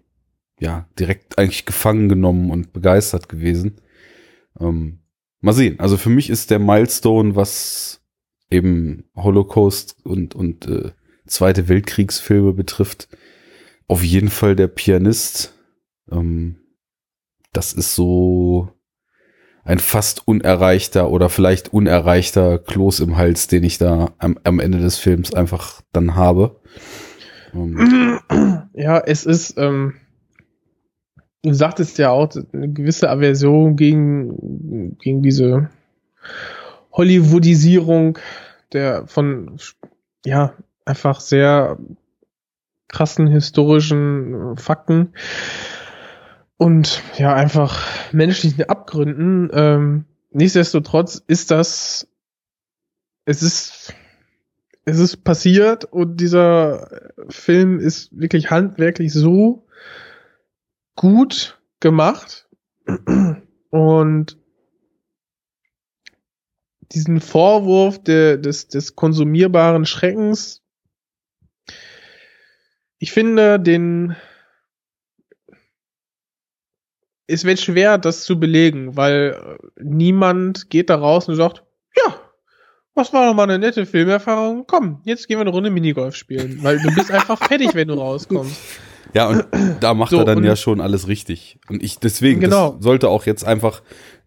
ja 0.59 0.87
direkt 0.99 1.39
eigentlich 1.39 1.65
gefangen 1.65 2.09
genommen 2.09 2.51
und 2.51 2.73
begeistert 2.73 3.27
gewesen. 3.27 3.77
Ähm, 4.59 4.99
mal 5.41 5.53
sehen. 5.53 5.79
Also 5.79 5.97
für 5.97 6.09
mich 6.09 6.29
ist 6.29 6.51
der 6.51 6.59
Milestone, 6.59 7.35
was 7.35 8.01
eben 8.51 9.05
Holocaust 9.15 9.95
und 10.03 10.35
und 10.35 10.67
äh, 10.67 10.91
Zweite 11.25 11.69
Weltkriegsfilme 11.69 12.53
betrifft, 12.53 13.07
auf 13.87 14.03
jeden 14.03 14.29
Fall 14.29 14.55
der 14.55 14.67
Pianist. 14.67 15.57
Ähm, 16.11 16.57
das 17.53 17.73
ist 17.73 17.95
so 17.95 18.69
ein 19.63 19.79
fast 19.79 20.27
unerreichter 20.27 21.09
oder 21.09 21.29
vielleicht 21.29 21.73
unerreichter 21.73 22.59
Kloß 22.59 22.99
im 22.99 23.17
Hals, 23.17 23.47
den 23.47 23.63
ich 23.63 23.77
da 23.77 24.11
am, 24.17 24.37
am 24.43 24.59
Ende 24.59 24.79
des 24.79 24.97
Films 24.97 25.33
einfach 25.33 25.81
dann 25.93 26.15
habe. 26.15 26.59
Ähm, 27.53 28.19
Ja, 28.73 28.99
es 28.99 29.25
ist, 29.25 29.57
ähm, 29.57 29.93
du 31.43 31.53
sagtest 31.53 31.97
ja 31.99 32.09
auch, 32.09 32.29
eine 32.51 32.71
gewisse 32.71 33.09
Aversion 33.09 33.75
gegen, 33.75 34.97
gegen 34.97 35.21
diese 35.21 35.69
Hollywoodisierung 36.91 38.17
der 38.73 39.05
von, 39.07 39.57
ja, 40.25 40.53
einfach 40.85 41.19
sehr 41.19 41.77
krassen 42.87 43.27
historischen 43.27 44.57
Fakten 44.57 45.13
und 46.57 47.01
ja, 47.17 47.33
einfach 47.33 47.85
menschlichen 48.13 48.63
Abgründen. 48.63 49.49
Ähm, 49.53 50.05
nichtsdestotrotz 50.31 51.21
ist 51.27 51.51
das, 51.51 52.07
es 53.25 53.41
ist, 53.41 53.93
es 54.85 54.99
ist 54.99 55.23
passiert 55.23 55.85
und 55.85 56.17
dieser 56.17 57.11
Film 57.29 57.79
ist 57.79 58.17
wirklich 58.17 58.51
handwerklich 58.51 59.13
so 59.13 59.67
gut 60.95 61.61
gemacht 61.79 62.47
und 63.69 64.37
diesen 66.91 67.21
Vorwurf 67.21 68.03
der, 68.03 68.37
des, 68.37 68.67
des 68.67 68.95
konsumierbaren 68.95 69.85
Schreckens, 69.85 70.61
ich 72.99 73.11
finde, 73.11 73.59
den 73.59 74.15
es 77.27 77.45
wird 77.45 77.59
schwer, 77.59 77.97
das 77.97 78.23
zu 78.23 78.39
belegen, 78.39 78.95
weil 78.97 79.35
äh, 79.59 79.83
niemand 79.83 80.69
geht 80.69 80.89
da 80.89 80.95
raus 80.95 81.27
und 81.29 81.35
sagt, 81.35 81.63
ja, 81.95 82.15
was 82.95 83.11
war 83.13 83.27
doch 83.27 83.33
mal 83.33 83.43
eine 83.43 83.59
nette 83.59 83.85
Filmerfahrung? 83.85 84.65
Komm, 84.67 85.01
jetzt 85.05 85.27
gehen 85.27 85.37
wir 85.37 85.41
eine 85.41 85.49
Runde 85.49 85.69
Minigolf 85.71 86.15
spielen, 86.15 86.59
weil 86.61 86.79
du 86.79 86.93
bist 86.93 87.11
einfach 87.11 87.39
fertig, 87.39 87.73
wenn 87.73 87.87
du 87.87 87.95
rauskommst. 87.95 88.55
ja, 89.13 89.27
und 89.29 89.45
da 89.79 89.93
macht 89.93 90.11
So, 90.11 90.19
er 90.19 90.25
dann 90.25 90.43
ja 90.43 90.55
schon 90.55 90.79
alles 90.81 91.07
richtig. 91.07 91.57
Und 91.69 91.81
ich 91.81 91.97
deswegen, 91.99 92.41
Genau. 92.41 92.73
das 92.73 92.83
sollte 92.83 93.09
auch 93.09 93.25
jetzt 93.25 93.45
einfach 93.45 93.81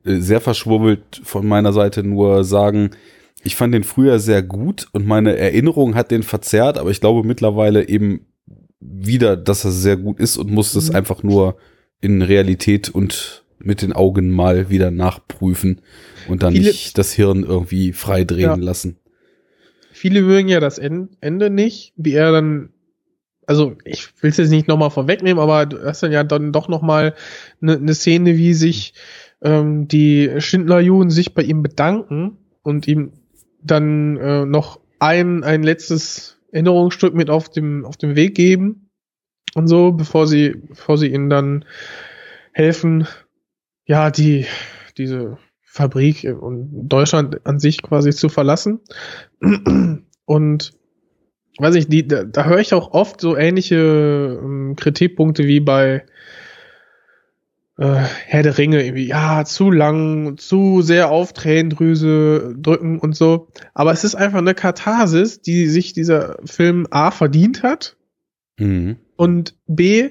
äh, 0.05 0.17
sehr 0.17 0.41
verschwurbelt 0.41 1.21
von 1.23 1.47
meiner 1.47 1.73
Seite 1.73 2.03
nur 2.03 2.43
sagen, 2.45 2.91
ich 3.45 3.55
fand 3.55 3.73
den 3.75 3.85
früher 3.85 4.19
sehr 4.19 4.43
gut 4.43 4.88
und 4.93 5.07
meine 5.07 5.37
Erinnerung 5.37 5.95
hat 5.95 6.11
den 6.11 6.25
verzerrt, 6.25 6.79
aber 6.79 6.91
ich 6.91 7.00
glaube 7.00 7.23
mittlerweile 7.25 7.88
eben 7.88 8.26
wieder, 8.81 9.37
dass 9.37 9.65
er 9.65 9.71
sehr 9.71 9.97
gut 9.97 10.19
ist 10.19 10.37
und 10.37 10.50
muss 10.50 10.75
es 10.75 10.91
Mhm. 10.91 10.97
einfach 10.97 11.23
nur 11.23 11.57
in 12.00 12.23
Realität 12.23 12.88
und 12.88 13.45
mit 13.59 13.83
den 13.83 13.93
Augen 13.93 14.31
mal 14.31 14.71
wieder 14.71 14.91
nachprüfen 14.91 15.81
und 16.29 16.43
dann 16.43 16.53
Viele- 16.53 16.67
nicht 16.71 16.99
das 16.99 17.12
Hirn 17.12 17.43
irgendwie 17.43 17.93
frei 17.93 18.25
drehen 18.25 18.41
Ja. 18.43 18.55
lassen. 18.57 18.97
Viele 19.93 20.23
mögen 20.23 20.49
ja 20.49 20.61
das 20.61 20.79
En- 20.79 21.09
Ende 21.21 21.49
nicht, 21.49 21.95
wie 21.97 22.12
er 22.12 22.31
dann, 22.33 22.69
also 23.47 23.76
ich 23.85 24.09
will 24.23 24.31
es 24.31 24.37
jetzt 24.37 24.50
nicht 24.50 24.69
nochmal 24.69 24.91
vorwegnehmen, 24.91 25.41
aber 25.43 25.65
du 25.67 25.83
hast 25.85 26.03
dann 26.03 26.12
ja 26.12 26.23
dann 26.23 26.53
doch 26.53 26.69
nochmal 26.69 27.15
eine 27.62 27.79
ne 27.81 27.95
Szene, 27.95 28.37
wie 28.37 28.53
sich 28.53 28.93
ähm, 29.43 29.88
die 29.88 30.31
Schindler-Juden 30.38 31.11
sich 31.11 31.33
bei 31.35 31.43
ihm 31.43 31.62
bedanken 31.62 32.37
und 32.62 32.87
ihm 32.87 33.12
dann 33.62 34.17
äh, 34.19 34.45
noch 34.45 34.81
ein, 34.99 35.45
ein 35.45 35.62
letztes 35.62 36.37
Erinnerungsstück 36.53 37.15
mit 37.15 37.31
auf 37.31 37.50
dem, 37.50 37.85
auf 37.85 37.97
dem 37.97 38.17
Weg 38.17 38.35
geben 38.35 38.86
und 39.57 39.69
so, 39.69 39.93
bevor 39.93 40.27
sie, 40.27 40.51
bevor 40.51 40.99
sie 40.99 41.09
ihnen 41.09 41.31
dann 41.31 41.65
helfen, 42.53 43.07
ja, 43.87 44.11
die, 44.11 44.45
diese 44.99 45.39
Fabrik 45.63 46.25
und 46.25 46.89
Deutschland 46.89 47.47
an 47.47 47.59
sich 47.59 47.83
quasi 47.83 48.11
zu 48.11 48.29
verlassen. 48.29 48.81
Und 50.27 50.73
weiß 51.59 51.75
ich, 51.77 51.89
die, 51.89 52.07
da, 52.07 52.25
da 52.25 52.45
höre 52.45 52.59
ich 52.59 52.75
auch 52.75 52.93
oft 52.93 53.21
so 53.21 53.35
ähnliche 53.35 54.39
ähm, 54.43 54.75
Kritikpunkte 54.77 55.45
wie 55.45 55.61
bei 55.61 56.05
äh, 57.79 57.95
Herr 58.27 58.43
der 58.43 58.59
Ringe, 58.59 58.85
irgendwie, 58.85 59.07
ja, 59.07 59.45
zu 59.47 59.71
lang, 59.71 60.37
zu 60.37 60.83
sehr 60.83 61.11
auf 61.11 61.33
Tränendrüse 61.33 62.55
drücken 62.59 62.99
und 62.99 63.17
so. 63.17 63.49
Aber 63.73 63.93
es 63.93 64.05
ist 64.05 64.17
einfach 64.17 64.39
eine 64.39 64.55
Katharsis, 64.55 65.41
die 65.41 65.67
sich 65.69 65.95
dieser 65.95 66.37
Film 66.45 66.87
A 66.91 67.11
verdient 67.11 67.63
hat 67.63 67.97
Mhm. 68.59 68.97
Und 69.17 69.57
B, 69.67 70.11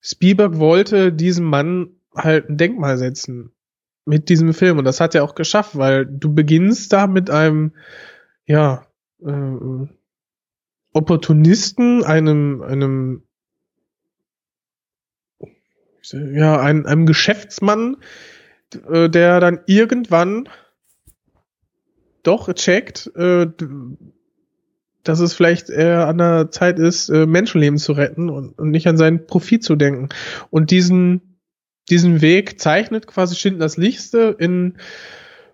Spielberg 0.00 0.58
wollte 0.58 1.12
diesem 1.12 1.44
Mann 1.44 1.96
halt 2.14 2.48
ein 2.48 2.56
Denkmal 2.56 2.98
setzen 2.98 3.52
mit 4.04 4.28
diesem 4.28 4.52
Film. 4.52 4.78
Und 4.78 4.84
das 4.84 5.00
hat 5.00 5.14
er 5.14 5.24
auch 5.24 5.34
geschafft, 5.34 5.76
weil 5.76 6.06
du 6.06 6.34
beginnst 6.34 6.92
da 6.92 7.06
mit 7.06 7.30
einem, 7.30 7.72
ja, 8.46 8.86
äh, 9.24 9.86
Opportunisten, 10.92 12.04
einem, 12.04 12.62
einem, 12.62 13.22
ja, 16.12 16.60
einem, 16.60 16.86
einem 16.86 17.06
Geschäftsmann, 17.06 17.96
äh, 18.88 19.08
der 19.08 19.40
dann 19.40 19.60
irgendwann 19.66 20.48
doch 22.22 22.52
checkt, 22.52 23.10
äh, 23.16 23.46
dass 25.04 25.20
es 25.20 25.34
vielleicht 25.34 25.70
eher 25.70 26.08
an 26.08 26.18
der 26.18 26.50
Zeit 26.50 26.78
ist, 26.78 27.08
äh, 27.10 27.26
Menschenleben 27.26 27.78
zu 27.78 27.92
retten 27.92 28.30
und, 28.30 28.58
und 28.58 28.70
nicht 28.70 28.86
an 28.88 28.96
seinen 28.96 29.26
Profit 29.26 29.62
zu 29.62 29.76
denken. 29.76 30.08
Und 30.50 30.70
diesen, 30.70 31.38
diesen 31.90 32.22
Weg 32.22 32.60
zeichnet 32.60 33.06
quasi 33.06 33.36
Schindlers 33.36 33.76
Lichte 33.76 34.34
in, 34.38 34.78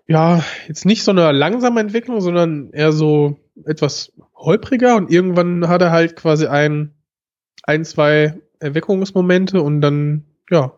ja, 0.07 0.43
jetzt 0.67 0.85
nicht 0.85 1.03
so 1.03 1.11
eine 1.11 1.31
langsame 1.31 1.81
Entwicklung, 1.81 2.21
sondern 2.21 2.71
eher 2.71 2.93
so 2.93 3.37
etwas 3.65 4.13
holpriger 4.35 4.95
und 4.95 5.11
irgendwann 5.11 5.67
hat 5.67 5.81
er 5.81 5.91
halt 5.91 6.15
quasi 6.15 6.47
ein, 6.47 6.93
ein, 7.63 7.85
zwei 7.85 8.39
Erweckungsmomente 8.59 9.61
und 9.61 9.81
dann, 9.81 10.25
ja, 10.49 10.73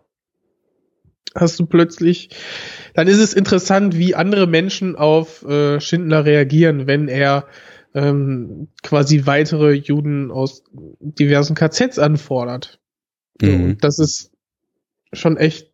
hast 1.36 1.60
du 1.60 1.66
plötzlich, 1.66 2.30
dann 2.94 3.08
ist 3.08 3.20
es 3.20 3.34
interessant, 3.34 3.98
wie 3.98 4.16
andere 4.16 4.48
Menschen 4.48 4.96
auf 4.96 5.44
äh, 5.44 5.80
Schindler 5.80 6.26
reagieren, 6.26 6.88
wenn 6.88 7.08
er 7.08 7.48
ähm, 7.94 8.70
quasi 8.82 9.26
weitere 9.26 9.74
Juden 9.74 10.32
aus 10.32 10.64
diversen 11.00 11.56
KZs 11.56 12.00
anfordert. 12.00 12.80
Mhm. 13.42 13.64
Und 13.64 13.84
das 13.84 14.00
ist 14.00 14.32
schon 15.12 15.38
echt, 15.38 15.72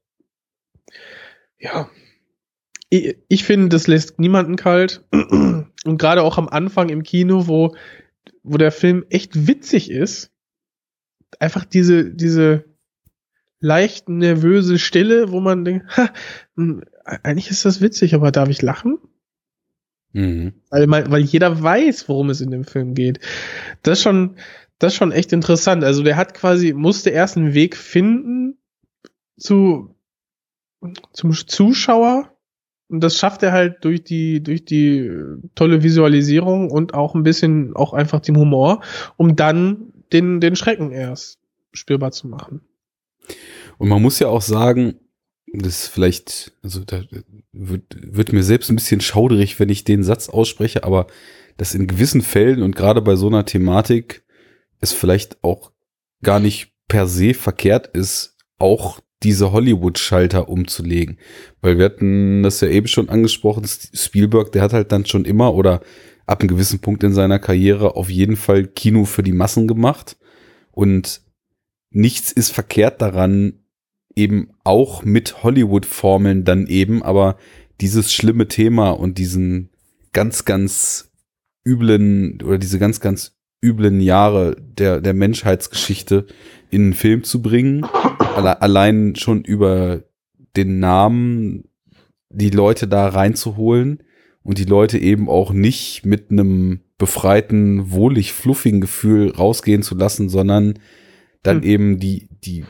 ja, 1.57 1.89
ich, 2.89 3.17
ich 3.27 3.43
finde, 3.43 3.69
das 3.69 3.87
lässt 3.87 4.19
niemanden 4.19 4.55
kalt. 4.55 5.05
Und 5.11 5.97
gerade 5.97 6.23
auch 6.23 6.37
am 6.37 6.49
Anfang 6.49 6.89
im 6.89 7.03
Kino, 7.03 7.47
wo, 7.47 7.75
wo 8.43 8.57
der 8.57 8.71
Film 8.71 9.05
echt 9.09 9.47
witzig 9.47 9.89
ist, 9.89 10.31
einfach 11.39 11.63
diese, 11.63 12.11
diese 12.11 12.65
leicht 13.59 14.09
nervöse 14.09 14.79
Stille, 14.79 15.31
wo 15.31 15.39
man 15.39 15.65
denkt, 15.65 15.85
ha, 15.97 16.09
hm, 16.55 16.83
eigentlich 17.05 17.49
ist 17.49 17.65
das 17.65 17.81
witzig, 17.81 18.13
aber 18.15 18.31
darf 18.31 18.49
ich 18.49 18.61
lachen? 18.61 18.97
Mhm. 20.13 20.53
Weil, 20.69 20.89
weil 20.89 21.21
jeder 21.21 21.61
weiß, 21.61 22.09
worum 22.09 22.29
es 22.29 22.41
in 22.41 22.51
dem 22.51 22.63
Film 22.63 22.93
geht. 22.93 23.19
Das 23.83 23.99
ist 23.99 24.03
schon, 24.03 24.35
das 24.79 24.93
ist 24.93 24.97
schon 24.97 25.11
echt 25.11 25.33
interessant. 25.33 25.83
Also 25.83 26.03
der 26.03 26.15
hat 26.15 26.33
quasi, 26.33 26.73
musste 26.73 27.09
erst 27.09 27.37
einen 27.37 27.53
Weg 27.53 27.75
finden 27.75 28.57
zu, 29.37 29.95
zum 31.13 31.33
Zuschauer. 31.33 32.33
Und 32.87 33.01
das 33.01 33.17
schafft 33.17 33.43
er 33.43 33.51
halt 33.51 33.85
durch 33.85 34.03
die, 34.03 34.41
durch 34.41 34.65
die 34.65 35.11
tolle 35.53 35.83
Visualisierung 35.83 36.71
und 36.71 36.95
auch 36.95 37.13
ein 37.13 37.21
bisschen, 37.21 37.75
auch 37.75 37.93
einfach 37.93 38.19
den 38.19 38.35
Humor, 38.35 38.81
um 39.15 39.35
dann 39.35 39.93
den, 40.11 40.39
den 40.39 40.55
Schrecken 40.55 40.91
erst 40.91 41.39
spürbar 41.71 42.11
zu 42.11 42.27
machen. 42.27 42.61
Und 43.77 43.89
man 43.89 44.01
muss 44.01 44.17
ja 44.17 44.27
auch 44.27 44.41
sagen, 44.41 44.95
das 45.53 45.87
vielleicht, 45.87 46.53
also 46.63 46.83
da 46.83 47.03
wird, 47.51 47.83
wird 47.99 48.33
mir 48.33 48.43
selbst 48.43 48.69
ein 48.69 48.75
bisschen 48.75 49.01
schauderig, 49.01 49.59
wenn 49.59 49.69
ich 49.69 49.83
den 49.83 50.03
Satz 50.03 50.29
ausspreche, 50.29 50.83
aber 50.83 51.07
dass 51.57 51.75
in 51.75 51.87
gewissen 51.87 52.21
Fällen 52.21 52.61
und 52.61 52.75
gerade 52.75 53.01
bei 53.01 53.15
so 53.15 53.27
einer 53.27 53.45
Thematik 53.45 54.23
es 54.79 54.93
vielleicht 54.93 55.43
auch 55.43 55.71
gar 56.23 56.39
nicht 56.39 56.71
per 56.87 57.07
se 57.07 57.33
verkehrt 57.33 57.87
ist, 57.87 58.37
auch 58.57 58.99
diese 59.23 59.51
Hollywood-Schalter 59.51 60.47
umzulegen. 60.47 61.17
Weil 61.61 61.77
wir 61.77 61.85
hatten 61.85 62.43
das 62.43 62.61
ja 62.61 62.69
eben 62.69 62.87
schon 62.87 63.09
angesprochen, 63.09 63.65
Spielberg, 63.67 64.51
der 64.51 64.61
hat 64.61 64.73
halt 64.73 64.91
dann 64.91 65.05
schon 65.05 65.25
immer 65.25 65.53
oder 65.53 65.81
ab 66.25 66.41
einem 66.41 66.49
gewissen 66.49 66.79
Punkt 66.79 67.03
in 67.03 67.13
seiner 67.13 67.39
Karriere 67.39 67.95
auf 67.95 68.09
jeden 68.09 68.37
Fall 68.37 68.67
Kino 68.67 69.05
für 69.05 69.23
die 69.23 69.33
Massen 69.33 69.67
gemacht. 69.67 70.17
Und 70.71 71.21
nichts 71.89 72.31
ist 72.31 72.51
verkehrt 72.51 73.01
daran, 73.01 73.58
eben 74.19 74.49
auch 74.63 75.03
mit 75.03 75.43
Hollywood-Formeln 75.43 76.43
dann 76.43 76.67
eben, 76.67 77.01
aber 77.01 77.37
dieses 77.81 78.13
schlimme 78.13 78.47
Thema 78.47 78.91
und 78.91 79.17
diesen 79.17 79.69
ganz, 80.11 80.45
ganz 80.45 81.11
üblen 81.65 82.41
oder 82.43 82.57
diese 82.57 82.79
ganz, 82.79 82.99
ganz 82.99 83.37
üblen 83.63 84.01
Jahre 84.01 84.55
der, 84.59 85.01
der 85.01 85.13
Menschheitsgeschichte 85.13 86.27
in 86.69 86.83
einen 86.83 86.93
Film 86.93 87.23
zu 87.23 87.41
bringen, 87.41 87.85
alle, 88.35 88.61
allein 88.61 89.15
schon 89.15 89.43
über 89.43 90.03
den 90.55 90.79
Namen 90.79 91.65
die 92.29 92.49
Leute 92.49 92.87
da 92.87 93.07
reinzuholen 93.07 94.03
und 94.43 94.57
die 94.57 94.65
Leute 94.65 94.97
eben 94.97 95.29
auch 95.29 95.51
nicht 95.51 96.05
mit 96.05 96.31
einem 96.31 96.81
befreiten, 96.97 97.91
wohlig, 97.91 98.33
fluffigen 98.33 98.81
Gefühl 98.81 99.31
rausgehen 99.31 99.83
zu 99.83 99.95
lassen, 99.95 100.29
sondern 100.29 100.79
dann 101.43 101.61
hm. 101.61 101.63
eben 101.63 101.99
die, 101.99 102.29
die 102.43 102.65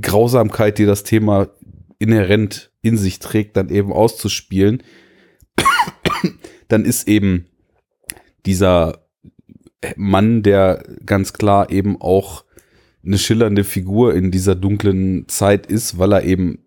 Grausamkeit, 0.00 0.78
die 0.78 0.86
das 0.86 1.04
Thema 1.04 1.48
inhärent 1.98 2.70
in 2.82 2.96
sich 2.96 3.18
trägt, 3.18 3.56
dann 3.56 3.68
eben 3.68 3.92
auszuspielen, 3.92 4.82
dann 6.68 6.84
ist 6.84 7.08
eben 7.08 7.46
dieser 8.46 9.04
Mann, 9.96 10.42
der 10.42 10.84
ganz 11.04 11.32
klar 11.32 11.70
eben 11.70 12.00
auch 12.00 12.44
eine 13.04 13.18
schillernde 13.18 13.64
Figur 13.64 14.14
in 14.14 14.30
dieser 14.30 14.54
dunklen 14.54 15.28
Zeit 15.28 15.66
ist, 15.66 15.98
weil 15.98 16.12
er 16.12 16.24
eben 16.24 16.64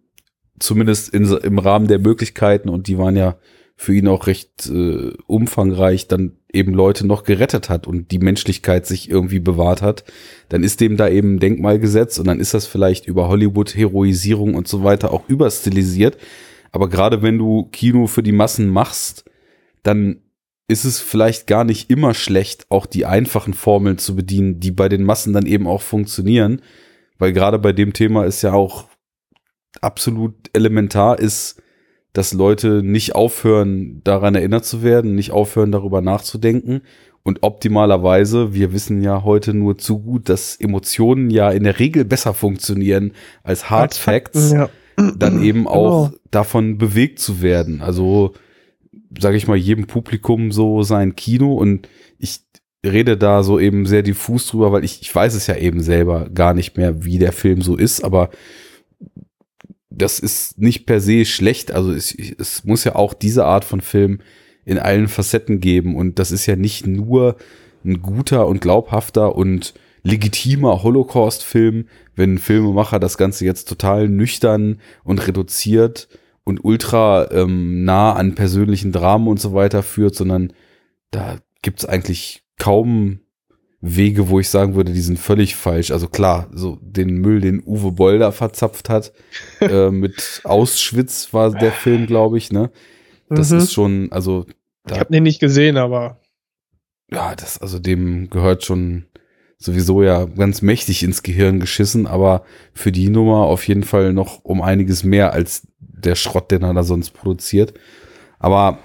zumindest 0.59 1.13
in, 1.13 1.25
im 1.25 1.59
Rahmen 1.59 1.87
der 1.87 1.99
Möglichkeiten 1.99 2.69
und 2.69 2.87
die 2.87 2.97
waren 2.97 3.15
ja 3.15 3.37
für 3.79 3.93
ihn 3.93 4.07
auch 4.07 4.25
recht 4.25 4.67
äh, 4.67 5.11
umfangreich, 5.27 6.07
dann 6.07 6.33
eben 6.51 6.73
Leute 6.73 7.05
noch 7.05 7.23
gerettet 7.23 7.69
hat 7.69 7.85
und 7.85 8.11
die 8.11 8.17
Menschlichkeit 8.17 8.87
sich 8.87 9.09
irgendwie 9.09 9.39
bewahrt 9.39 9.83
hat, 9.83 10.03
dann 10.49 10.63
ist 10.63 10.81
dem 10.81 10.97
da 10.97 11.07
eben 11.07 11.35
ein 11.35 11.39
Denkmal 11.39 11.77
gesetzt 11.77 12.17
und 12.19 12.25
dann 12.25 12.39
ist 12.39 12.55
das 12.55 12.65
vielleicht 12.65 13.05
über 13.05 13.27
Hollywood-Heroisierung 13.27 14.55
und 14.55 14.67
so 14.67 14.83
weiter 14.83 15.13
auch 15.13 15.29
überstilisiert. 15.29 16.17
Aber 16.71 16.89
gerade 16.89 17.21
wenn 17.21 17.37
du 17.37 17.65
Kino 17.71 18.07
für 18.07 18.23
die 18.23 18.31
Massen 18.31 18.67
machst, 18.67 19.25
dann 19.83 20.21
ist 20.67 20.83
es 20.83 20.99
vielleicht 20.99 21.45
gar 21.45 21.63
nicht 21.63 21.91
immer 21.91 22.15
schlecht, 22.15 22.65
auch 22.69 22.87
die 22.87 23.05
einfachen 23.05 23.53
Formeln 23.53 23.99
zu 23.99 24.15
bedienen, 24.15 24.59
die 24.59 24.71
bei 24.71 24.89
den 24.89 25.03
Massen 25.03 25.33
dann 25.33 25.45
eben 25.45 25.67
auch 25.67 25.83
funktionieren. 25.83 26.63
Weil 27.19 27.31
gerade 27.31 27.59
bei 27.59 27.73
dem 27.73 27.93
Thema 27.93 28.25
ist 28.25 28.41
ja 28.41 28.53
auch 28.53 28.85
absolut 29.81 30.33
elementar 30.53 31.19
ist, 31.19 31.61
dass 32.17 32.33
Leute 32.33 32.81
nicht 32.81 33.13
aufhören, 33.13 34.01
daran 34.03 34.33
erinnert 34.33 34.65
zu 34.65 34.81
werden, 34.81 35.13
nicht 35.13 35.29
aufhören, 35.29 35.71
darüber 35.71 36.01
nachzudenken. 36.01 36.81
Und 37.21 37.43
optimalerweise, 37.43 38.55
wir 38.55 38.73
wissen 38.73 39.03
ja 39.03 39.23
heute 39.23 39.53
nur 39.53 39.77
zu 39.77 39.99
gut, 39.99 40.27
dass 40.27 40.55
Emotionen 40.55 41.29
ja 41.29 41.51
in 41.51 41.63
der 41.63 41.77
Regel 41.77 42.05
besser 42.05 42.33
funktionieren 42.33 43.11
als 43.43 43.69
Hard 43.69 43.91
als 43.91 43.97
Facts, 43.99 44.51
ja. 44.51 44.67
dann 45.15 45.43
eben 45.43 45.65
genau. 45.65 45.69
auch 45.69 46.11
davon 46.31 46.79
bewegt 46.79 47.19
zu 47.19 47.43
werden. 47.43 47.83
Also, 47.83 48.33
sage 49.19 49.37
ich 49.37 49.47
mal, 49.47 49.55
jedem 49.55 49.85
Publikum 49.85 50.51
so 50.51 50.81
sein 50.81 51.15
Kino 51.15 51.53
und 51.53 51.87
ich 52.17 52.39
rede 52.83 53.15
da 53.15 53.43
so 53.43 53.59
eben 53.59 53.85
sehr 53.85 54.01
diffus 54.01 54.47
drüber, 54.47 54.71
weil 54.71 54.83
ich, 54.83 55.03
ich 55.03 55.13
weiß 55.13 55.35
es 55.35 55.45
ja 55.45 55.55
eben 55.55 55.81
selber 55.81 56.29
gar 56.33 56.55
nicht 56.55 56.77
mehr, 56.77 57.05
wie 57.05 57.19
der 57.19 57.31
Film 57.31 57.61
so 57.61 57.75
ist, 57.75 58.03
aber 58.03 58.31
das 59.89 60.19
ist 60.19 60.57
nicht 60.57 60.85
per 60.85 60.99
se 60.99 61.25
schlecht. 61.25 61.71
Also 61.71 61.91
es, 61.91 62.13
es 62.13 62.63
muss 62.63 62.83
ja 62.83 62.95
auch 62.95 63.13
diese 63.13 63.45
Art 63.45 63.65
von 63.65 63.81
Film 63.81 64.19
in 64.65 64.79
allen 64.79 65.07
Facetten 65.07 65.59
geben. 65.59 65.95
Und 65.95 66.19
das 66.19 66.31
ist 66.31 66.45
ja 66.45 66.55
nicht 66.55 66.85
nur 66.85 67.37
ein 67.85 68.01
guter 68.01 68.47
und 68.47 68.61
glaubhafter 68.61 69.35
und 69.35 69.73
legitimer 70.03 70.83
Holocaust-Film, 70.83 71.87
wenn 72.15 72.37
Filmemacher 72.37 72.99
das 72.99 73.17
Ganze 73.17 73.45
jetzt 73.45 73.67
total 73.67 74.09
nüchtern 74.09 74.79
und 75.03 75.25
reduziert 75.27 76.07
und 76.43 76.63
ultra 76.63 77.29
ähm, 77.31 77.83
nah 77.83 78.13
an 78.13 78.35
persönlichen 78.35 78.91
Dramen 78.91 79.27
und 79.27 79.39
so 79.39 79.53
weiter 79.53 79.83
führt, 79.83 80.15
sondern 80.15 80.53
da 81.11 81.37
gibt's 81.61 81.85
eigentlich 81.85 82.43
kaum 82.57 83.19
Wege, 83.79 84.29
wo 84.29 84.39
ich 84.39 84.49
sagen 84.49 84.75
würde, 84.75 84.91
die 84.91 85.01
sind 85.01 85.19
völlig 85.19 85.55
falsch. 85.55 85.91
Also 85.91 86.07
klar, 86.07 86.49
so 86.51 86.79
den 86.81 87.17
Müll, 87.17 87.41
den 87.41 87.61
Uwe 87.63 87.91
Bolder 87.91 88.31
verzapft 88.31 88.89
hat, 88.89 89.13
äh, 89.61 89.91
mit 89.91 90.41
Auschwitz 90.43 91.33
war 91.33 91.51
der 91.51 91.71
Film, 91.71 92.07
glaube 92.07 92.37
ich, 92.37 92.51
ne? 92.51 92.71
Das 93.29 93.51
mhm. 93.51 93.57
ist 93.59 93.73
schon, 93.73 94.11
also. 94.11 94.45
Da, 94.85 94.95
ich 94.95 94.99
habe 94.99 95.13
den 95.13 95.23
nicht 95.23 95.39
gesehen, 95.39 95.77
aber. 95.77 96.19
Ja, 97.11 97.35
das, 97.35 97.61
also 97.61 97.79
dem 97.79 98.29
gehört 98.29 98.65
schon 98.65 99.05
sowieso 99.57 100.03
ja 100.03 100.25
ganz 100.25 100.61
mächtig 100.61 101.03
ins 101.03 101.23
Gehirn 101.23 101.59
geschissen, 101.59 102.05
aber 102.05 102.43
für 102.73 102.91
die 102.91 103.09
Nummer 103.09 103.45
auf 103.45 103.67
jeden 103.67 103.83
Fall 103.83 104.13
noch 104.13 104.43
um 104.43 104.61
einiges 104.61 105.03
mehr 105.03 105.33
als 105.33 105.67
der 105.79 106.15
Schrott, 106.15 106.51
den 106.51 106.63
er 106.63 106.73
da 106.73 106.83
sonst 106.83 107.11
produziert. 107.11 107.73
Aber 108.39 108.79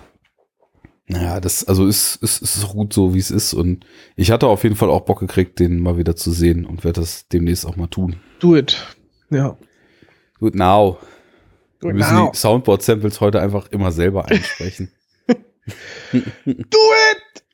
naja, 1.13 1.41
das, 1.41 1.65
also 1.65 1.87
ist, 1.87 2.17
ist, 2.17 2.41
ist 2.41 2.67
gut 2.69 2.95
so, 2.95 3.15
wie 3.15 3.19
es 3.19 3.31
ist. 3.31 3.53
Und 3.53 3.85
ich 4.17 4.31
hatte 4.31 4.47
auf 4.47 4.63
jeden 4.63 4.77
Fall 4.77 4.89
auch 4.89 5.03
Bock 5.03 5.21
gekriegt, 5.21 5.59
den 5.59 5.79
mal 5.79 5.99
wieder 5.99 6.17
zu 6.17 6.33
sehen 6.33 6.65
und 6.65 6.85
werde 6.85 7.01
das 7.01 7.29
demnächst 7.29 7.67
auch 7.67 7.77
mal 7.77 7.89
tun. 7.89 8.17
Do 8.41 8.57
it. 8.57 8.83
Ja. 9.29 9.59
Do 10.41 10.49
it 10.49 10.55
now. 10.55 10.99
Do 11.81 11.89
Wir 11.89 11.95
müssen 11.95 12.15
now. 12.15 12.31
die 12.33 12.39
Soundboard-Samples 12.39 13.21
heute 13.21 13.43
einfach 13.43 13.69
immer 13.69 13.93
selber 13.93 14.27
einsprechen. 14.27 14.91
do 15.27 15.39
it! 16.13 17.45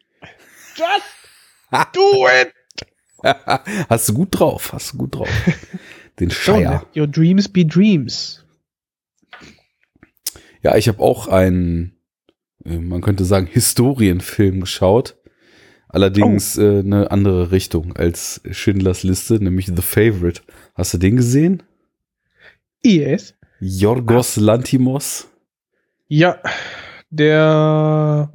Just 0.77 1.95
do 1.95 2.27
it! 2.41 2.53
hast 3.91 4.09
du 4.09 4.15
gut 4.15 4.29
drauf, 4.39 4.73
hast 4.73 4.93
du 4.93 4.99
gut 4.99 5.17
drauf. 5.17 5.29
Den 6.21 6.31
Scheier. 6.31 6.87
Your 6.97 7.09
dreams 7.09 7.49
be 7.49 7.67
dreams. 7.67 8.45
Ja, 10.63 10.77
ich 10.77 10.87
habe 10.87 11.01
auch 11.03 11.27
einen 11.27 11.98
man 12.65 13.01
könnte 13.01 13.25
sagen, 13.25 13.47
Historienfilm 13.47 14.61
geschaut. 14.61 15.17
Allerdings 15.89 16.59
oh. 16.59 16.63
äh, 16.63 16.79
eine 16.81 17.11
andere 17.11 17.51
Richtung 17.51 17.97
als 17.97 18.43
Schindlers 18.51 19.03
Liste, 19.03 19.43
nämlich 19.43 19.67
The 19.67 19.83
Favorite. 19.83 20.43
Hast 20.75 20.95
du 20.95 20.99
den 20.99 21.17
gesehen? 21.17 21.63
Yes. 22.85 23.35
Yorgos 23.61 24.37
Lantimos. 24.37 25.29
Ja, 26.09 26.41
der 27.11 28.31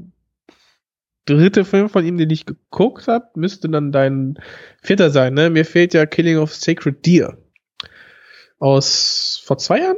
dritte 1.25 1.63
Film 1.63 1.89
von 1.89 2.05
ihm, 2.05 2.17
den 2.17 2.29
ich 2.29 2.45
geguckt 2.45 3.07
habe, 3.07 3.27
müsste 3.35 3.69
dann 3.69 3.91
dein 3.91 4.39
vierter 4.81 5.11
sein. 5.11 5.33
Ne? 5.33 5.49
Mir 5.49 5.65
fehlt 5.65 5.93
ja 5.93 6.05
Killing 6.05 6.37
of 6.37 6.53
Sacred 6.53 7.05
Deer. 7.05 7.37
Aus 8.59 9.41
vor 9.45 9.57
zwei 9.57 9.79
Jahren? 9.79 9.97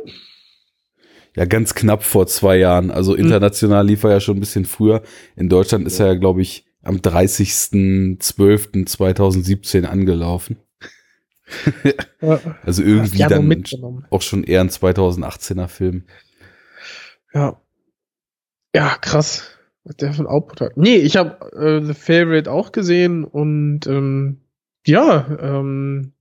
Ja, 1.36 1.46
ganz 1.46 1.76
knapp 1.76 2.04
vor 2.04 2.28
zwei 2.28 2.58
Jahren. 2.58 2.92
Also 2.92 3.14
hm. 3.14 3.22
international 3.26 3.86
lief 3.86 4.04
er 4.04 4.12
ja 4.12 4.20
schon 4.20 4.36
ein 4.38 4.42
bisschen 4.42 4.66
früher. 4.66 5.04
In 5.36 5.50
Deutschland 5.50 5.86
ist 5.86 6.00
er 6.00 6.08
ja, 6.08 6.16
glaube 6.16 6.42
ich, 6.42 6.66
am 6.82 6.96
30.12.2017 6.98 9.86
angelaufen. 9.86 10.58
also 12.64 12.82
irgendwie 12.82 13.20
dann 13.20 13.64
auch 14.10 14.22
schon 14.22 14.44
eher 14.44 14.62
ein 14.62 14.70
2018er 14.70 15.68
Film. 15.68 16.06
Ja. 17.34 17.62
Ja, 18.74 18.96
krass. 19.00 19.52
Was 19.84 19.98
der 19.98 20.14
von 20.14 20.26
Output 20.26 20.62
hat. 20.62 20.78
Nee, 20.78 20.98
ich 20.98 21.18
habe 21.18 21.52
äh, 21.56 21.86
The 21.86 21.94
Favorite 21.94 22.52
auch 22.52 22.72
gesehen 22.72 23.24
und 23.24 23.86
ähm, 23.88 24.42
ja, 24.86 25.28
ähm, 25.40 26.14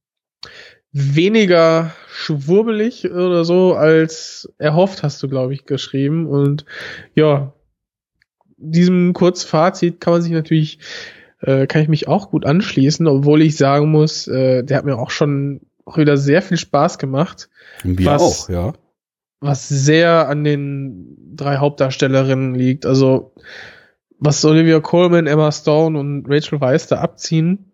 weniger 0.94 1.92
schwurbelig 2.08 3.10
oder 3.10 3.44
so 3.44 3.74
als 3.74 4.48
erhofft, 4.58 5.02
hast 5.02 5.20
du, 5.22 5.28
glaube 5.28 5.52
ich, 5.52 5.66
geschrieben. 5.66 6.26
Und 6.26 6.64
ja, 7.16 7.52
diesem 8.56 9.12
Kurzfazit 9.12 10.00
kann 10.00 10.12
man 10.12 10.22
sich 10.22 10.30
natürlich, 10.30 10.78
äh, 11.40 11.66
kann 11.66 11.82
ich 11.82 11.88
mich 11.88 12.06
auch 12.06 12.30
gut 12.30 12.46
anschließen, 12.46 13.08
obwohl 13.08 13.42
ich 13.42 13.56
sagen 13.56 13.90
muss, 13.90 14.28
äh, 14.28 14.62
der 14.62 14.78
hat 14.78 14.84
mir 14.84 14.96
auch 14.96 15.10
schon 15.10 15.62
auch 15.84 15.98
wieder 15.98 16.16
sehr 16.16 16.42
viel 16.42 16.56
Spaß 16.56 16.98
gemacht. 16.98 17.50
Mir 17.82 18.06
was, 18.06 18.22
auch, 18.22 18.48
ja. 18.48 18.72
Was 19.40 19.68
sehr 19.68 20.28
an 20.28 20.44
den 20.44 21.34
drei 21.34 21.56
Hauptdarstellerinnen 21.56 22.54
liegt. 22.54 22.86
Also, 22.86 23.34
was 24.20 24.44
Olivia 24.44 24.78
Colman, 24.78 25.26
Emma 25.26 25.50
Stone 25.50 25.98
und 25.98 26.26
Rachel 26.28 26.60
Weisz 26.60 26.86
da 26.86 26.98
abziehen, 27.00 27.72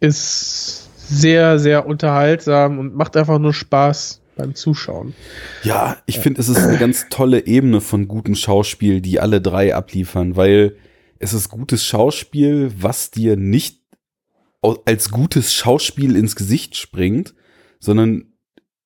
ist 0.00 0.90
sehr, 1.12 1.58
sehr 1.58 1.86
unterhaltsam 1.86 2.78
und 2.78 2.94
macht 2.94 3.16
einfach 3.16 3.38
nur 3.38 3.54
Spaß 3.54 4.20
beim 4.36 4.54
Zuschauen. 4.54 5.14
Ja, 5.62 5.98
ich 6.06 6.18
finde, 6.18 6.40
es 6.40 6.48
ist 6.48 6.58
eine 6.58 6.78
ganz 6.78 7.06
tolle 7.10 7.46
Ebene 7.46 7.80
von 7.80 8.08
gutem 8.08 8.34
Schauspiel, 8.34 9.00
die 9.00 9.20
alle 9.20 9.40
drei 9.40 9.74
abliefern, 9.74 10.36
weil 10.36 10.76
es 11.18 11.34
ist 11.34 11.50
gutes 11.50 11.84
Schauspiel, 11.84 12.72
was 12.78 13.10
dir 13.10 13.36
nicht 13.36 13.80
als 14.84 15.10
gutes 15.10 15.52
Schauspiel 15.52 16.16
ins 16.16 16.36
Gesicht 16.36 16.76
springt, 16.76 17.34
sondern 17.78 18.32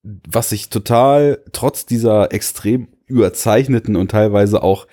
was 0.03 0.51
sich 0.51 0.69
total 0.69 1.43
trotz 1.53 1.87
dieser 1.87 2.33
extrem 2.33 2.89
überzeichneten 3.07 3.97
und 3.97 4.11
teilweise 4.11 4.63
auch 4.63 4.87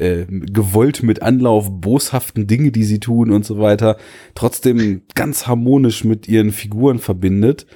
äh, 0.00 0.26
gewollt 0.28 1.02
mit 1.02 1.22
Anlauf 1.22 1.68
boshaften 1.70 2.46
Dinge, 2.46 2.72
die 2.72 2.84
sie 2.84 3.00
tun 3.00 3.30
und 3.30 3.44
so 3.44 3.58
weiter, 3.58 3.96
trotzdem 4.34 5.02
ganz 5.14 5.46
harmonisch 5.46 6.04
mit 6.04 6.26
ihren 6.26 6.52
Figuren 6.52 6.98
verbindet. 6.98 7.66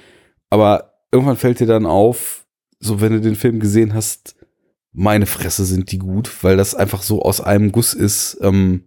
Aber 0.49 0.95
irgendwann 1.11 1.37
fällt 1.37 1.59
dir 1.59 1.67
dann 1.67 1.85
auf, 1.85 2.45
so 2.79 2.99
wenn 2.99 3.13
du 3.13 3.21
den 3.21 3.35
Film 3.35 3.59
gesehen 3.59 3.93
hast, 3.93 4.35
meine 4.91 5.25
Fresse 5.25 5.65
sind 5.65 5.91
die 5.91 5.99
gut, 5.99 6.43
weil 6.43 6.57
das 6.57 6.73
einfach 6.73 7.01
so 7.01 7.21
aus 7.21 7.41
einem 7.41 7.71
Guss 7.71 7.93
ist. 7.93 8.37
Ähm, 8.41 8.85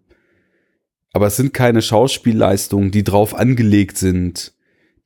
aber 1.12 1.26
es 1.26 1.36
sind 1.36 1.54
keine 1.54 1.82
Schauspielleistungen, 1.82 2.90
die 2.90 3.04
drauf 3.04 3.34
angelegt 3.34 3.98
sind, 3.98 4.54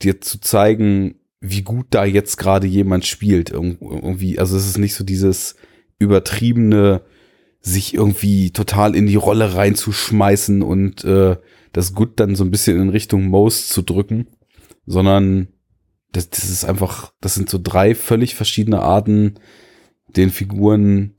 dir 0.03 0.21
zu 0.21 0.41
zeigen, 0.41 1.17
wie 1.41 1.63
gut 1.63 1.87
da 1.91 2.05
jetzt 2.05 2.37
gerade 2.39 2.67
jemand 2.67 3.05
spielt. 3.05 3.51
Irgendwie, 3.51 4.39
also 4.39 4.57
es 4.57 4.67
ist 4.67 4.79
nicht 4.79 4.95
so 4.95 5.05
dieses 5.05 5.57
übertriebene, 5.99 7.03
sich 7.63 7.95
irgendwie 7.95 8.51
total 8.51 8.95
in 8.97 9.07
die 9.07 9.17
Rolle 9.17 9.55
reinzuschmeißen 9.55 10.63
und 10.63 11.05
äh, 11.05 11.37
das 11.73 11.95
Gut 11.95 12.21
dann 12.21 12.35
so 12.35 12.45
ein 12.45 12.51
bisschen 12.51 12.81
in 12.81 12.89
Richtung 12.91 13.29
Most 13.29 13.71
zu 13.71 13.83
drücken, 13.83 14.27
sondern 14.85 15.49
das, 16.11 16.29
das 16.29 16.51
ist 16.51 16.65
einfach, 16.65 17.13
das 17.21 17.35
sind 17.35 17.49
so 17.49 17.59
drei 17.63 17.95
völlig 17.95 18.35
verschiedene 18.35 18.81
Arten, 18.81 19.39
den 20.09 20.31
Figuren 20.31 21.15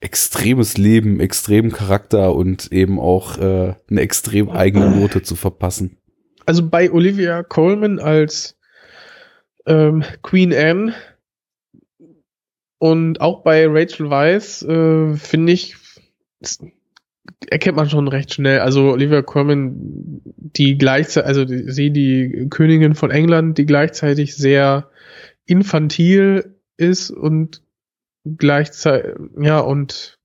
extremes 0.00 0.76
Leben, 0.76 1.20
extremen 1.20 1.72
Charakter 1.72 2.34
und 2.34 2.70
eben 2.72 3.00
auch 3.00 3.38
äh, 3.38 3.74
eine 3.88 4.00
extrem 4.00 4.50
eigene 4.50 4.90
Note 4.90 5.22
zu 5.22 5.36
verpassen. 5.36 5.96
Also 6.44 6.68
bei 6.68 6.92
Olivia 6.92 7.42
Coleman 7.42 7.98
als 7.98 8.58
ähm, 9.64 10.04
Queen 10.22 10.52
Anne 10.52 10.94
und 12.78 13.22
auch 13.22 13.42
bei 13.44 13.66
Rachel 13.66 14.10
Weisz 14.10 14.62
äh, 14.62 15.16
finde 15.16 15.52
ich 15.52 15.76
erkennt 17.48 17.76
man 17.76 17.88
schon 17.88 18.08
recht 18.08 18.34
schnell. 18.34 18.60
Also 18.60 18.92
Olivia 18.92 19.22
Colman, 19.22 20.20
die 20.36 20.76
gleichzeitig, 20.78 21.26
also 21.28 21.44
die, 21.44 21.70
sie 21.70 21.90
die 21.90 22.46
Königin 22.50 22.94
von 22.94 23.10
England, 23.10 23.58
die 23.58 23.66
gleichzeitig 23.66 24.36
sehr 24.36 24.90
infantil 25.46 26.56
ist 26.76 27.10
und 27.10 27.62
gleichzeitig, 28.24 29.12
ja, 29.40 29.60
und 29.60 30.18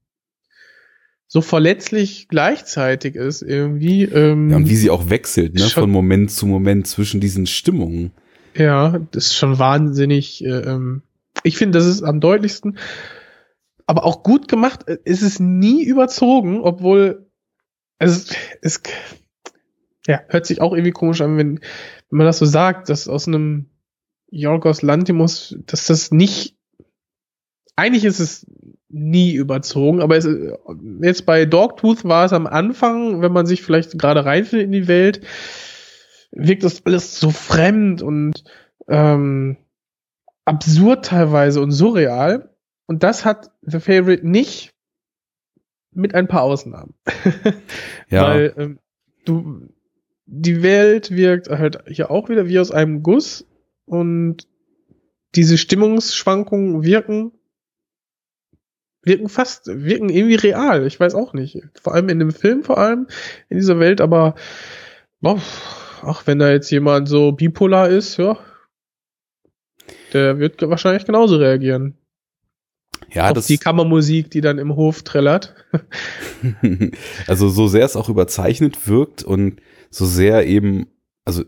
so 1.28 1.42
verletzlich 1.42 2.28
gleichzeitig 2.28 3.16
ist 3.16 3.42
irgendwie. 3.42 4.04
Ähm, 4.04 4.50
ja, 4.50 4.58
und 4.58 4.70
wie 4.70 4.76
sie 4.76 4.90
auch 4.90 5.10
wechselt, 5.10 5.54
ne, 5.54 5.62
schon, 5.62 5.84
von 5.84 5.92
Moment 5.92 6.32
zu 6.32 6.48
Moment 6.48 6.88
zwischen 6.88 7.20
diesen 7.20 7.46
Stimmungen. 7.46 8.12
Ja, 8.56 9.00
das 9.12 9.28
ist 9.28 9.36
schon 9.36 9.60
wahnsinnig. 9.60 10.44
Äh, 10.44 10.50
ähm, 10.50 11.04
ich 11.44 11.58
finde, 11.58 11.78
das 11.78 11.88
ist 11.88 12.02
am 12.02 12.20
deutlichsten 12.20 12.78
aber 13.90 14.06
auch 14.06 14.22
gut 14.22 14.48
gemacht. 14.48 14.86
Es 15.04 15.24
ist 15.24 15.40
nie 15.40 15.84
überzogen, 15.84 16.62
obwohl 16.62 17.28
es, 17.98 18.30
es 18.62 18.84
ja, 20.06 20.22
hört 20.28 20.46
sich 20.46 20.62
auch 20.62 20.74
irgendwie 20.74 20.92
komisch 20.92 21.22
an, 21.22 21.38
wenn, 21.38 21.60
wenn 22.12 22.18
man 22.18 22.28
das 22.28 22.38
so 22.38 22.46
sagt, 22.46 22.90
dass 22.90 23.08
aus 23.08 23.28
einem 23.28 23.72
Yorgos 24.30 24.84
Lantimos, 24.84 25.58
dass 25.66 25.88
das 25.88 26.12
nicht, 26.12 26.56
eigentlich 27.76 28.06
ist 28.06 28.20
es 28.20 28.46
nie 28.90 29.34
überzogen, 29.34 30.02
aber 30.02 30.18
es, 30.18 30.30
jetzt 31.02 31.26
bei 31.26 31.48
Dogtooth 31.48 32.06
war 32.06 32.26
es 32.26 32.34
am 32.34 32.46
Anfang, 32.46 33.24
wenn 33.24 33.32
man 33.32 33.48
sich 33.48 33.64
vielleicht 33.64 33.98
gerade 33.98 34.24
reinfindet 34.24 34.68
in 34.68 34.72
die 34.72 34.88
Welt, 34.88 35.22
wirkt 36.32 36.64
das 36.64 36.86
alles 36.86 37.20
so 37.20 37.32
fremd 37.32 38.04
und 38.04 38.44
ähm, 38.88 39.58
absurd 40.46 41.06
teilweise 41.06 41.60
und 41.60 41.72
surreal. 41.72 42.49
Und 42.90 43.04
das 43.04 43.24
hat 43.24 43.52
The 43.62 43.80
Favorite 43.80 44.28
nicht 44.28 44.74
mit 45.92 46.16
ein 46.16 46.28
paar 46.28 46.42
Ausnahmen. 46.42 46.96
ja. 48.10 48.24
Weil 48.24 48.54
ähm, 48.58 48.80
du 49.26 49.70
die 50.26 50.64
Welt 50.64 51.12
wirkt 51.12 51.50
halt 51.50 51.84
hier 51.86 52.10
auch 52.10 52.30
wieder 52.30 52.48
wie 52.48 52.58
aus 52.58 52.72
einem 52.72 53.04
Guss 53.04 53.46
und 53.86 54.48
diese 55.36 55.60
Stimmungsschwankungen 55.60 56.82
wirken 56.82 57.32
wirken 59.04 59.30
fast 59.30 59.68
wirken 59.68 60.10
irgendwie 60.10 60.38
real. 60.38 60.88
Ich 60.88 61.00
weiß 61.00 61.14
auch 61.14 61.34
nicht. 61.34 61.62
Vor 61.80 61.94
allem 61.94 62.10
in 62.10 62.18
dem 62.18 62.32
Film, 62.32 62.64
vor 62.64 62.80
allem 62.80 63.06
in 63.50 63.58
dieser 63.58 63.80
Welt. 63.80 64.02
Aber 64.02 64.34
boah, 65.22 65.40
ach, 66.02 66.26
wenn 66.26 66.40
da 66.40 66.50
jetzt 66.50 66.72
jemand 66.72 67.08
so 67.08 67.34
bipolar 67.34 67.88
ist, 67.88 68.18
ja, 68.18 68.40
der 70.12 70.40
wird 70.40 70.68
wahrscheinlich 70.68 71.06
genauso 71.06 71.38
reagieren. 71.38 71.99
Ja, 73.14 73.28
Auf 73.28 73.34
das 73.34 73.48
die 73.48 73.58
Kammermusik, 73.58 74.30
die 74.32 74.42
dann 74.42 74.58
im 74.58 74.76
Hof 74.76 75.04
trällert. 75.04 75.56
also 77.28 77.50
so 77.50 77.68
sehr 77.68 77.86
es 77.86 77.96
auch 77.96 78.10
überzeichnet 78.10 78.88
wirkt 78.88 79.24
und 79.24 79.62
so 79.90 80.06
sehr 80.06 80.46
eben, 80.48 80.88
also 81.26 81.44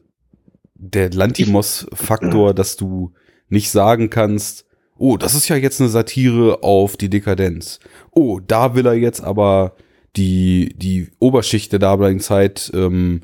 der 0.74 1.12
Lantimos-Faktor, 1.12 2.54
dass 2.54 2.76
du 2.76 3.13
nicht 3.50 3.69
sagen 3.69 4.10
kannst, 4.10 4.65
oh, 4.97 5.17
das 5.17 5.36
ist 5.36 5.47
ja 5.47 5.56
jetzt 5.56 5.80
eine 5.80 5.89
Satire 5.89 6.63
auf 6.63 6.97
die 6.97 7.10
Dekadenz. 7.10 7.80
Oh, 8.12 8.39
da 8.39 8.76
will 8.76 8.86
er 8.86 8.93
jetzt 8.93 9.21
aber 9.21 9.76
die, 10.15 10.74
die 10.76 11.10
Oberschicht 11.19 11.71
der 11.71 11.80
damaligen 11.80 12.19
Zeit 12.19 12.71
ähm, 12.74 13.21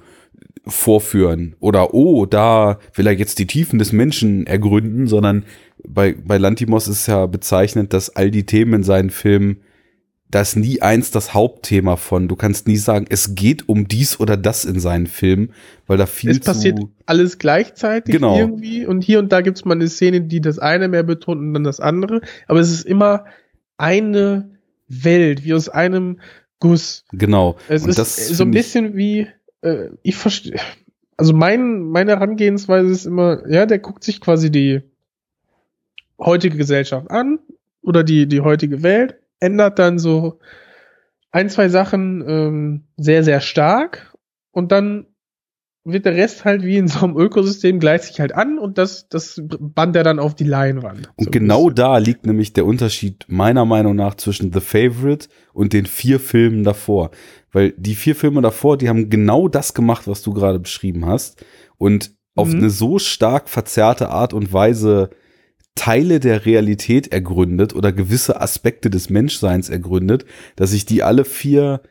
vorführen. 0.69 1.55
Oder 1.59 1.93
oh, 1.93 2.25
da 2.25 2.79
will 2.93 3.07
er 3.07 3.13
jetzt 3.13 3.39
die 3.39 3.47
Tiefen 3.47 3.79
des 3.79 3.91
Menschen 3.91 4.47
ergründen, 4.47 5.07
sondern 5.07 5.45
bei, 5.87 6.13
bei 6.13 6.37
Lantimos 6.37 6.87
ist 6.87 7.07
ja 7.07 7.25
bezeichnend, 7.25 7.93
dass 7.93 8.15
all 8.15 8.31
die 8.31 8.45
Themen 8.45 8.73
in 8.73 8.83
seinen 8.83 9.09
Filmen, 9.09 9.61
da 10.29 10.41
ist 10.41 10.55
nie 10.55 10.81
eins 10.81 11.11
das 11.11 11.33
Hauptthema 11.33 11.95
von. 11.95 12.27
Du 12.27 12.35
kannst 12.35 12.67
nie 12.67 12.77
sagen, 12.77 13.05
es 13.09 13.35
geht 13.35 13.69
um 13.69 13.87
dies 13.87 14.19
oder 14.19 14.35
das 14.35 14.65
in 14.65 14.79
seinen 14.79 15.07
Filmen, 15.07 15.53
weil 15.85 15.97
da 15.97 16.05
viel 16.05 16.31
es 16.31 16.39
passiert 16.41 16.79
alles 17.05 17.37
gleichzeitig 17.37 18.13
genau. 18.13 18.37
irgendwie 18.37 18.85
und 18.85 19.03
hier 19.03 19.19
und 19.19 19.31
da 19.31 19.41
gibt 19.41 19.57
es 19.57 19.65
mal 19.65 19.75
eine 19.75 19.87
Szene, 19.87 20.21
die 20.21 20.41
das 20.41 20.59
eine 20.59 20.89
mehr 20.89 21.03
betont 21.03 21.39
und 21.39 21.53
dann 21.53 21.63
das 21.63 21.79
andere, 21.79 22.21
aber 22.47 22.59
es 22.59 22.71
ist 22.71 22.85
immer 22.85 23.23
eine 23.77 24.49
Welt, 24.89 25.45
wie 25.45 25.53
aus 25.53 25.69
einem 25.69 26.19
Guss. 26.59 27.05
Genau. 27.11 27.57
Es 27.69 27.83
und 27.83 27.89
ist 27.89 28.35
so 28.35 28.43
ein 28.43 28.51
bisschen 28.51 28.97
wie 28.97 29.27
äh, 29.61 29.89
ich 30.03 30.15
verstehe, 30.15 30.59
also 31.17 31.33
mein, 31.33 31.81
meine 31.81 32.11
Herangehensweise 32.11 32.91
ist 32.91 33.05
immer, 33.05 33.47
ja, 33.49 33.65
der 33.65 33.79
guckt 33.79 34.03
sich 34.03 34.21
quasi 34.21 34.51
die 34.51 34.81
heutige 36.19 36.57
Gesellschaft 36.57 37.09
an 37.09 37.39
oder 37.81 38.03
die, 38.03 38.27
die 38.27 38.41
heutige 38.41 38.83
Welt, 38.83 39.19
ändert 39.39 39.79
dann 39.79 39.99
so 39.99 40.39
ein, 41.31 41.49
zwei 41.49 41.69
Sachen 41.69 42.23
ähm, 42.27 42.83
sehr, 42.97 43.23
sehr 43.23 43.41
stark 43.41 44.15
und 44.51 44.71
dann 44.71 45.07
wird 45.87 46.05
der 46.05 46.15
Rest 46.15 46.45
halt 46.45 46.63
wie 46.63 46.77
in 46.77 46.87
so 46.87 47.05
einem 47.05 47.17
Ökosystem 47.17 47.79
gleicht 47.79 48.03
sich 48.05 48.19
halt 48.19 48.35
an 48.35 48.59
und 48.59 48.77
das, 48.77 49.07
das 49.09 49.41
band 49.43 49.95
er 49.95 50.03
dann 50.03 50.19
auf 50.19 50.35
die 50.35 50.43
Leinwand. 50.43 51.09
Und 51.15 51.25
so 51.25 51.31
genau 51.31 51.69
da 51.69 51.97
liegt 51.97 52.25
nämlich 52.25 52.53
der 52.53 52.65
Unterschied 52.65 53.25
meiner 53.27 53.65
Meinung 53.65 53.95
nach 53.95 54.15
zwischen 54.15 54.51
The 54.51 54.59
Favorite 54.59 55.29
und 55.53 55.73
den 55.73 55.85
vier 55.85 56.19
Filmen 56.19 56.63
davor. 56.63 57.11
Weil 57.51 57.71
die 57.77 57.95
vier 57.95 58.15
Filme 58.15 58.41
davor, 58.41 58.77
die 58.77 58.89
haben 58.89 59.09
genau 59.09 59.47
das 59.47 59.73
gemacht, 59.73 60.07
was 60.07 60.21
du 60.21 60.33
gerade 60.33 60.59
beschrieben 60.59 61.05
hast. 61.05 61.43
Und 61.77 62.11
auf 62.35 62.49
mhm. 62.49 62.57
eine 62.57 62.69
so 62.69 62.99
stark 62.99 63.49
verzerrte 63.49 64.09
Art 64.09 64.33
und 64.33 64.53
Weise 64.53 65.09
Teile 65.75 66.19
der 66.19 66.45
Realität 66.45 67.11
ergründet 67.13 67.73
oder 67.75 67.91
gewisse 67.91 68.41
Aspekte 68.41 68.89
des 68.89 69.09
Menschseins 69.09 69.69
ergründet, 69.69 70.25
dass 70.55 70.73
ich 70.73 70.85
die 70.85 71.03
alle 71.03 71.23
vier 71.23 71.81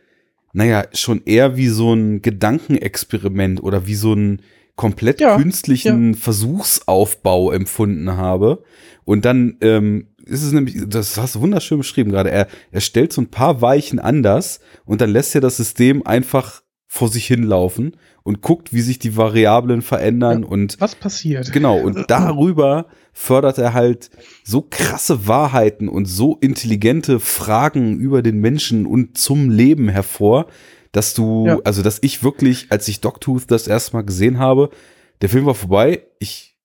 naja, 0.56 0.86
schon 0.94 1.20
eher 1.26 1.58
wie 1.58 1.68
so 1.68 1.92
ein 1.92 2.22
Gedankenexperiment 2.22 3.62
oder 3.62 3.86
wie 3.86 3.94
so 3.94 4.14
ein 4.14 4.40
komplett 4.74 5.20
ja, 5.20 5.36
künstlichen 5.36 6.14
ja. 6.14 6.18
Versuchsaufbau 6.18 7.52
empfunden 7.52 8.16
habe. 8.16 8.64
Und 9.04 9.26
dann 9.26 9.58
ähm, 9.60 10.06
ist 10.24 10.42
es 10.42 10.52
nämlich, 10.52 10.76
das 10.86 11.18
hast 11.18 11.34
du 11.34 11.40
wunderschön 11.42 11.76
beschrieben 11.76 12.10
gerade, 12.10 12.30
er, 12.30 12.48
er 12.72 12.80
stellt 12.80 13.12
so 13.12 13.20
ein 13.20 13.30
paar 13.30 13.60
Weichen 13.60 13.98
anders 13.98 14.60
und 14.86 15.02
dann 15.02 15.10
lässt 15.10 15.34
er 15.34 15.42
das 15.42 15.58
System 15.58 16.06
einfach 16.06 16.62
vor 16.86 17.08
sich 17.08 17.26
hinlaufen 17.26 17.96
und 18.22 18.42
guckt, 18.42 18.72
wie 18.72 18.80
sich 18.80 18.98
die 18.98 19.16
Variablen 19.16 19.82
verändern 19.82 20.42
ja, 20.42 20.48
und 20.48 20.80
was 20.80 20.94
passiert. 20.94 21.52
Genau, 21.52 21.78
und 21.78 22.04
darüber 22.08 22.86
fördert 23.12 23.58
er 23.58 23.74
halt 23.74 24.10
so 24.44 24.62
krasse 24.62 25.26
Wahrheiten 25.26 25.88
und 25.88 26.06
so 26.06 26.36
intelligente 26.40 27.18
Fragen 27.18 27.98
über 27.98 28.22
den 28.22 28.38
Menschen 28.38 28.86
und 28.86 29.18
zum 29.18 29.50
Leben 29.50 29.88
hervor, 29.88 30.46
dass 30.92 31.14
du, 31.14 31.46
ja. 31.46 31.58
also 31.64 31.82
dass 31.82 31.98
ich 32.02 32.22
wirklich, 32.22 32.66
als 32.70 32.88
ich 32.88 33.00
Dogtooth 33.00 33.50
das 33.50 33.66
erste 33.66 33.96
Mal 33.96 34.04
gesehen 34.04 34.38
habe, 34.38 34.70
der 35.20 35.28
Film 35.28 35.46
war 35.46 35.54
vorbei, 35.54 36.02
ich 36.18 36.56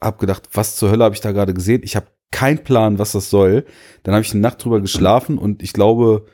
habe 0.00 0.18
gedacht, 0.18 0.48
was 0.52 0.76
zur 0.76 0.90
Hölle 0.90 1.04
habe 1.04 1.14
ich 1.14 1.20
da 1.20 1.32
gerade 1.32 1.54
gesehen? 1.54 1.82
Ich 1.84 1.96
habe 1.96 2.06
keinen 2.30 2.62
Plan, 2.62 2.98
was 2.98 3.12
das 3.12 3.30
soll. 3.30 3.64
Dann 4.02 4.14
habe 4.14 4.22
ich 4.22 4.32
eine 4.32 4.40
Nacht 4.40 4.62
drüber 4.62 4.80
geschlafen 4.80 5.38
und 5.38 5.62
ich 5.62 5.72
glaube, 5.72 6.26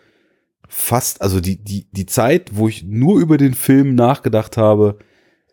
fast, 0.68 1.22
also 1.22 1.40
die, 1.40 1.56
die, 1.56 1.86
die 1.92 2.06
Zeit, 2.06 2.50
wo 2.54 2.68
ich 2.68 2.84
nur 2.84 3.20
über 3.20 3.36
den 3.36 3.54
Film 3.54 3.94
nachgedacht 3.94 4.56
habe, 4.56 4.98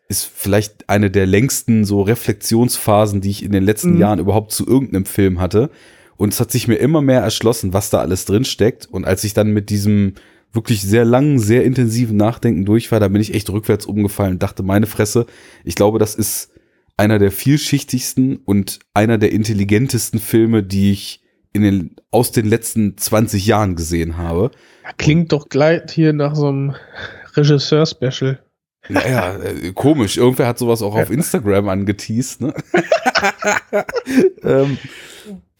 ist 0.08 0.26
vielleicht 0.26 0.90
eine 0.90 1.10
der 1.10 1.26
längsten 1.26 1.86
so 1.86 2.02
Reflexionsphasen, 2.02 3.22
die 3.22 3.30
ich 3.30 3.44
in 3.44 3.52
den 3.52 3.64
letzten 3.64 3.94
mhm. 3.94 4.02
Jahren 4.02 4.20
überhaupt 4.20 4.52
zu 4.52 4.68
irgendeinem 4.68 5.06
Film 5.06 5.40
hatte. 5.40 5.70
Und 6.18 6.34
es 6.34 6.40
hat 6.40 6.52
sich 6.52 6.68
mir 6.68 6.76
immer 6.76 7.02
mehr 7.02 7.22
erschlossen, 7.22 7.74
was 7.74 7.90
da 7.90 8.00
alles 8.00 8.26
drin 8.26 8.46
steckt. 8.46 8.86
Und 8.86 9.06
als 9.06 9.24
ich 9.24 9.34
dann 9.34 9.54
mit 9.54 9.70
diesem 9.70 10.16
wirklich 10.54 10.82
sehr 10.82 11.06
langen, 11.06 11.40
sehr 11.40 11.64
intensiven 11.64 12.18
Nachdenken 12.18 12.66
durch 12.66 12.92
war, 12.92 13.00
da 13.00 13.08
bin 13.08 13.22
ich 13.22 13.34
echt 13.34 13.50
rückwärts 13.50 13.86
umgefallen 13.86 14.34
und 14.34 14.44
dachte, 14.44 14.64
meine 14.64 14.86
Fresse, 14.86 15.26
ich 15.64 15.76
glaube, 15.76 15.98
das 15.98 16.14
ist 16.16 16.52
einer 16.98 17.18
der 17.18 17.32
vielschichtigsten 17.32 18.36
und 18.36 18.80
einer 18.94 19.18
der 19.18 19.32
intelligentesten 19.32 20.20
Filme, 20.20 20.62
die 20.62 20.92
ich 20.92 21.22
in 21.54 21.64
den, 21.64 21.96
aus 22.12 22.32
den 22.32 22.46
letzten 22.46 22.98
20 22.98 23.46
Jahren 23.46 23.76
gesehen 23.76 24.18
habe. 24.18 24.52
Klingt 24.98 25.32
doch 25.32 25.50
gleich 25.50 25.92
hier 25.92 26.14
nach 26.14 26.36
so 26.36 26.48
einem 26.48 26.76
Regisseur-Special. 27.36 28.40
Naja, 28.90 29.38
äh, 29.38 29.72
komisch. 29.74 30.18
Irgendwer 30.18 30.48
hat 30.48 30.58
sowas 30.58 30.82
auch 30.82 30.96
auf 30.96 31.12
Instagram 31.12 31.70
angeteased, 31.70 32.42
ne? 32.42 32.54
ähm, 34.44 34.78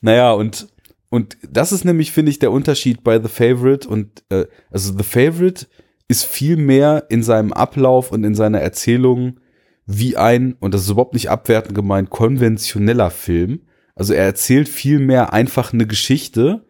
naja, 0.02 0.32
und, 0.32 0.68
und 1.10 1.38
das 1.48 1.72
ist 1.72 1.86
nämlich, 1.86 2.12
finde 2.12 2.32
ich, 2.32 2.40
der 2.40 2.52
Unterschied 2.52 3.04
bei 3.04 3.22
The 3.22 3.28
Favorite 3.28 3.88
und, 3.88 4.24
äh, 4.30 4.46
also 4.72 4.98
The 4.98 5.04
Favorite 5.04 5.68
ist 6.08 6.26
viel 6.26 6.58
mehr 6.58 7.06
in 7.10 7.24
seinem 7.24 7.54
Ablauf 7.54 8.12
und 8.12 8.24
in 8.24 8.36
seiner 8.36 8.60
Erzählung 8.60 9.40
wie 9.86 10.18
ein, 10.18 10.56
und 10.60 10.74
das 10.74 10.82
ist 10.82 10.90
überhaupt 10.90 11.14
nicht 11.14 11.30
abwertend 11.30 11.76
gemeint, 11.76 12.10
konventioneller 12.10 13.12
Film. 13.12 13.62
Also 13.96 14.14
er 14.14 14.26
erzählt 14.26 14.70
viel 14.70 15.00
mehr 15.00 15.34
einfach 15.34 15.74
eine 15.74 15.88
Geschichte 15.88 16.66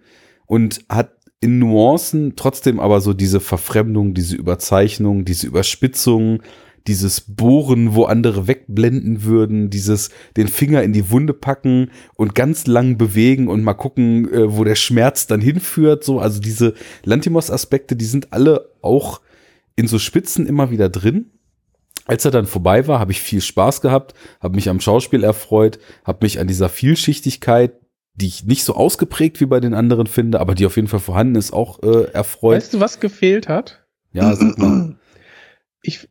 und 0.46 0.84
hat 0.90 1.12
in 1.40 1.60
Nuancen 1.60 2.34
trotzdem 2.36 2.80
aber 2.80 3.02
so 3.02 3.14
diese 3.14 3.40
Verfremdung, 3.40 4.14
diese 4.14 4.36
Überzeichnung, 4.36 5.26
diese 5.26 5.48
Überspitzung, 5.48 6.44
dieses 6.88 7.22
Bohren, 7.22 7.94
wo 7.96 8.06
andere 8.06 8.48
wegblenden 8.48 9.24
würden, 9.24 9.70
dieses 9.70 10.10
den 10.38 10.48
Finger 10.48 10.84
in 10.84 10.94
die 10.94 11.10
Wunde 11.10 11.34
packen 11.34 11.92
und 12.16 12.36
ganz 12.36 12.68
lang 12.68 12.98
bewegen 12.98 13.48
und 13.48 13.64
mal 13.64 13.74
gucken, 13.74 14.32
äh, 14.32 14.56
wo 14.56 14.64
der 14.64 14.76
Schmerz 14.76 15.28
dann 15.28 15.42
hinführt. 15.42 16.04
So, 16.04 16.20
also 16.20 16.40
diese 16.40 16.74
Lantimos-Aspekte, 17.04 17.96
die 17.96 18.06
sind 18.06 18.34
alle 18.34 18.70
auch 18.82 19.22
in 19.76 19.88
so 19.88 20.00
Spitzen 20.00 20.48
immer 20.48 20.72
wieder 20.72 20.90
drin. 20.90 21.32
Als 22.06 22.26
er 22.26 22.32
dann 22.32 22.48
vorbei 22.48 22.88
war, 22.88 23.00
habe 23.00 23.12
ich 23.12 23.22
viel 23.22 23.42
Spaß 23.42 23.82
gehabt, 23.82 24.16
habe 24.42 24.56
mich 24.56 24.70
am 24.70 24.80
Schauspiel 24.82 25.24
erfreut, 25.24 25.80
habe 26.04 26.26
mich 26.26 26.40
an 26.40 26.48
dieser 26.48 26.68
Vielschichtigkeit 26.68 27.74
die 28.16 28.28
ich 28.28 28.44
nicht 28.44 28.64
so 28.64 28.76
ausgeprägt 28.76 29.40
wie 29.40 29.46
bei 29.46 29.60
den 29.60 29.74
anderen 29.74 30.08
finde, 30.08 30.40
aber 30.40 30.56
die 30.56 30.66
auf 30.66 30.76
jeden 30.76 30.88
Fall 30.88 31.00
vorhanden 31.00 31.36
ist, 31.36 31.54
auch 31.54 31.82
äh, 31.82 32.12
erfreut. 32.12 32.58
Weißt 32.58 32.74
du, 32.74 32.80
was 32.80 33.00
gefehlt 33.00 33.48
hat? 33.48 33.84
Ja, 34.14 34.36
sag 34.36 34.58
mal. 34.58 34.96
Ich 35.84 36.08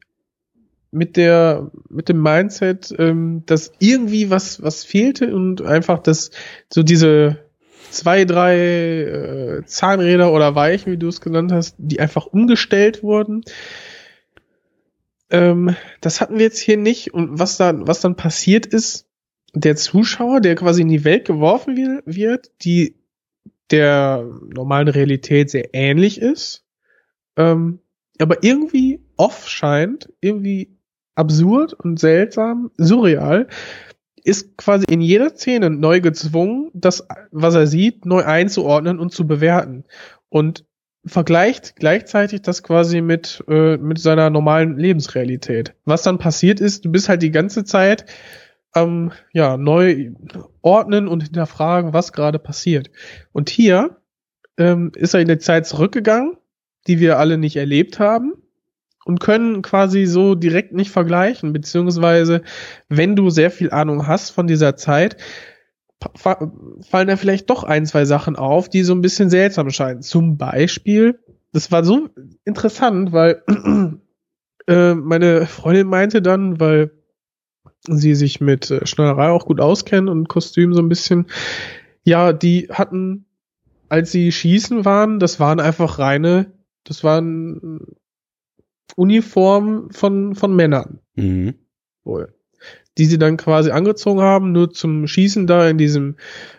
mit 0.91 1.17
der 1.17 1.71
mit 1.89 2.09
dem 2.09 2.21
Mindset, 2.21 2.93
ähm, 2.99 3.45
dass 3.47 3.71
irgendwie 3.79 4.31
was 4.31 4.61
was 4.65 4.83
fehlte 4.83 5.33
und 5.33 5.63
einfach 5.63 6.01
das 6.01 6.33
so 6.69 6.83
diese 6.83 7.39
zwei 7.91 8.25
drei 8.25 8.57
äh, 8.57 9.65
Zahnräder 9.65 10.33
oder 10.33 10.57
Weichen, 10.57 10.93
wie 10.93 10.97
du 10.97 11.07
es 11.07 11.21
genannt 11.21 11.53
hast, 11.53 11.77
die 11.79 12.01
einfach 12.01 12.27
umgestellt 12.27 13.05
wurden. 13.05 13.45
Ähm, 15.31 15.77
das 16.01 16.21
hatten 16.21 16.39
wir 16.39 16.45
jetzt 16.45 16.59
hier 16.59 16.77
nicht 16.77 17.15
und 17.15 17.39
was 17.39 17.57
dann 17.57 17.87
was 17.87 18.01
dann 18.01 18.17
passiert 18.17 18.67
ist, 18.67 19.07
der 19.55 19.77
Zuschauer, 19.77 20.41
der 20.41 20.55
quasi 20.55 20.83
in 20.83 20.89
die 20.89 21.05
Welt 21.05 21.25
geworfen 21.25 22.03
wird, 22.05 22.51
die 22.63 22.97
der 23.71 24.25
normalen 24.53 24.89
Realität 24.89 25.51
sehr 25.51 25.75
ähnlich 25.75 26.21
ist, 26.21 26.65
ähm, 27.37 27.81
aber 28.19 28.43
irgendwie 28.43 29.01
off 29.17 29.49
scheint, 29.49 30.13
irgendwie 30.21 30.77
absurd 31.15 31.73
und 31.75 31.99
seltsam, 31.99 32.71
surreal, 32.77 33.49
ist 34.23 34.57
quasi 34.57 34.85
in 34.89 35.01
jeder 35.01 35.31
Szene 35.31 35.71
neu 35.71 36.01
gezwungen, 36.01 36.71
das, 36.75 37.07
was 37.31 37.55
er 37.55 37.67
sieht, 37.67 38.05
neu 38.05 38.25
einzuordnen 38.25 38.99
und 38.99 39.13
zu 39.13 39.27
bewerten. 39.27 39.85
Und 40.29 40.65
vergleicht 41.05 41.77
gleichzeitig 41.77 42.43
das 42.43 42.63
quasi 42.63 43.01
mit, 43.01 43.43
äh, 43.49 43.77
mit 43.77 43.99
seiner 43.99 44.31
normalen 44.31 44.77
Lebensrealität. 44.77 45.75
Was 45.85 46.03
dann 46.03 46.19
passiert 46.19 46.61
ist, 46.61 46.85
du 46.85 46.91
bist 46.91 47.09
halt 47.09 47.23
die 47.23 47.31
ganze 47.31 47.65
Zeit 47.65 48.05
ähm, 48.75 49.13
ja, 49.33 49.57
neu 49.57 50.11
ordnen 50.63 51.09
und 51.09 51.23
hinterfragen, 51.23 51.93
was 51.93 52.13
gerade 52.13 52.39
passiert. 52.39 52.91
Und 53.33 53.51
hier 53.51 53.97
ähm, 54.59 54.93
ist 54.95 55.15
er 55.15 55.21
in 55.21 55.29
der 55.29 55.39
Zeit 55.39 55.67
zurückgegangen, 55.67 56.37
die 56.87 57.01
wir 57.01 57.19
alle 57.19 57.39
nicht 57.39 57.57
erlebt 57.57 57.99
haben 57.99 58.35
und 59.05 59.21
können 59.21 59.63
quasi 59.63 60.07
so 60.07 60.35
direkt 60.35 60.73
nicht 60.73 60.91
vergleichen, 60.91 61.53
beziehungsweise 61.53 62.43
wenn 62.89 63.17
du 63.17 63.31
sehr 63.31 63.51
viel 63.51 63.71
Ahnung 63.71 64.07
hast 64.07 64.31
von 64.31 64.47
dieser 64.47 64.77
Zeit, 64.77 65.17
fallen 66.17 67.09
da 67.09 67.17
vielleicht 67.17 67.51
doch 67.51 67.65
ein, 67.65 67.87
zwei 67.87 68.05
Sachen 68.05 68.37
auf, 68.37 68.69
die 68.69 68.83
so 68.83 68.95
ein 68.95 69.03
bisschen 69.03 69.31
seltsam 69.31 69.71
scheinen. 69.71 70.03
Zum 70.03 70.39
Beispiel, 70.39 71.19
das 71.53 71.71
war 71.71 71.85
so 71.85 72.09
interessant, 72.45 73.13
weil 73.13 73.43
äh, 74.67 74.95
meine 74.95 75.47
Freundin 75.47 75.89
meinte 75.89 76.23
dann, 76.23 76.59
weil 76.59 76.93
sie 77.87 78.15
sich 78.15 78.41
mit 78.41 78.71
äh, 78.71 78.87
Schneiderei 78.87 79.29
auch 79.29 79.47
gut 79.47 79.61
auskennen 79.61 80.09
und 80.09 80.29
Kostüm 80.29 80.75
so 80.75 80.81
ein 80.81 80.89
bisschen. 80.89 81.27
Ja, 82.03 82.33
die 82.33 82.69
hatten, 82.71 83.27
als 83.89 84.11
sie 84.11 84.33
schießen 84.33 84.85
waren, 84.85 85.19
das 85.19 85.39
waren 85.39 85.61
einfach 85.61 85.99
reine, 85.99 86.53
das 86.85 87.05
waren 87.05 87.81
Uniformen 88.97 89.91
von, 89.93 90.35
von 90.35 90.55
Männern. 90.55 91.01
Mhm. 91.15 91.55
Wohl. 92.05 92.35
Die 92.99 93.07
sie 93.07 93.19
dann 93.19 93.37
quasi 93.37 93.71
angezogen 93.71 94.21
haben, 94.21 94.53
nur 94.53 94.71
zum 94.71 95.07
Schießen 95.07 95.47
da 95.47 95.69
in 95.69 95.79
diesem 95.79 96.17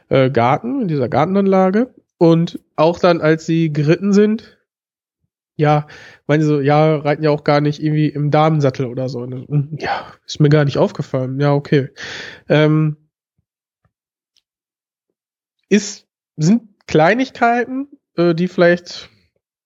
äh, 0.09 0.29
Garten, 0.29 0.81
in 0.81 0.87
dieser 0.87 1.09
Gartenanlage. 1.09 1.93
Und 2.17 2.59
auch 2.75 2.99
dann, 2.99 3.21
als 3.21 3.45
sie 3.45 3.71
geritten 3.71 4.13
sind, 4.13 4.57
ja, 5.61 5.85
meine 6.25 6.43
so, 6.43 6.59
ja, 6.59 6.95
reiten 6.95 7.23
ja 7.23 7.29
auch 7.29 7.43
gar 7.43 7.61
nicht 7.61 7.83
irgendwie 7.83 8.07
im 8.07 8.31
Damensattel 8.31 8.87
oder 8.87 9.09
so. 9.09 9.23
Hm, 9.23 9.77
ja, 9.79 10.07
ist 10.25 10.39
mir 10.39 10.49
gar 10.49 10.65
nicht 10.65 10.77
aufgefallen. 10.77 11.39
Ja, 11.39 11.53
okay. 11.53 11.89
Ähm, 12.49 12.97
ist, 15.69 16.07
sind 16.35 16.63
Kleinigkeiten, 16.87 17.87
äh, 18.15 18.33
die 18.33 18.47
vielleicht 18.47 19.10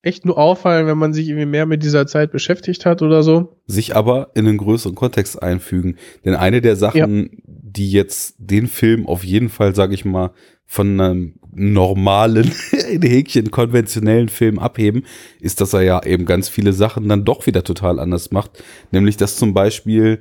echt 0.06 0.26
nur 0.26 0.38
auffallen, 0.38 0.88
wenn 0.88 0.98
man 0.98 1.14
sich 1.14 1.28
irgendwie 1.28 1.48
mehr 1.48 1.66
mit 1.66 1.84
dieser 1.84 2.06
Zeit 2.08 2.32
beschäftigt 2.32 2.86
hat 2.86 3.02
oder 3.02 3.24
so. 3.24 3.58
Sich 3.66 3.96
aber 3.96 4.32
in 4.36 4.48
einen 4.48 4.58
größeren 4.58 4.96
Kontext 4.96 5.42
einfügen. 5.42 5.98
Denn 6.24 6.36
eine 6.36 6.62
der 6.62 6.76
Sachen, 6.76 7.24
ja. 7.24 7.30
die 7.48 7.92
jetzt 7.92 8.36
den 8.38 8.68
Film 8.68 9.08
auf 9.08 9.24
jeden 9.24 9.50
Fall, 9.50 9.74
sag 9.74 9.92
ich 9.92 10.06
mal, 10.06 10.32
von 10.66 11.00
einem 11.00 11.34
normalen, 11.54 12.52
in 12.92 13.02
Häkchen 13.02 13.50
konventionellen 13.52 14.30
Film 14.30 14.60
abheben, 14.60 15.06
ist, 15.40 15.62
dass 15.62 15.74
er 15.74 15.82
ja 15.82 16.04
eben 16.04 16.26
ganz 16.26 16.50
viele 16.50 16.74
Sachen 16.74 17.08
dann 17.08 17.26
doch 17.26 17.48
wieder 17.48 17.64
total 17.64 18.00
anders 18.00 18.32
macht. 18.32 18.64
Nämlich, 18.92 19.18
dass 19.18 19.38
zum 19.38 19.54
Beispiel 19.54 20.20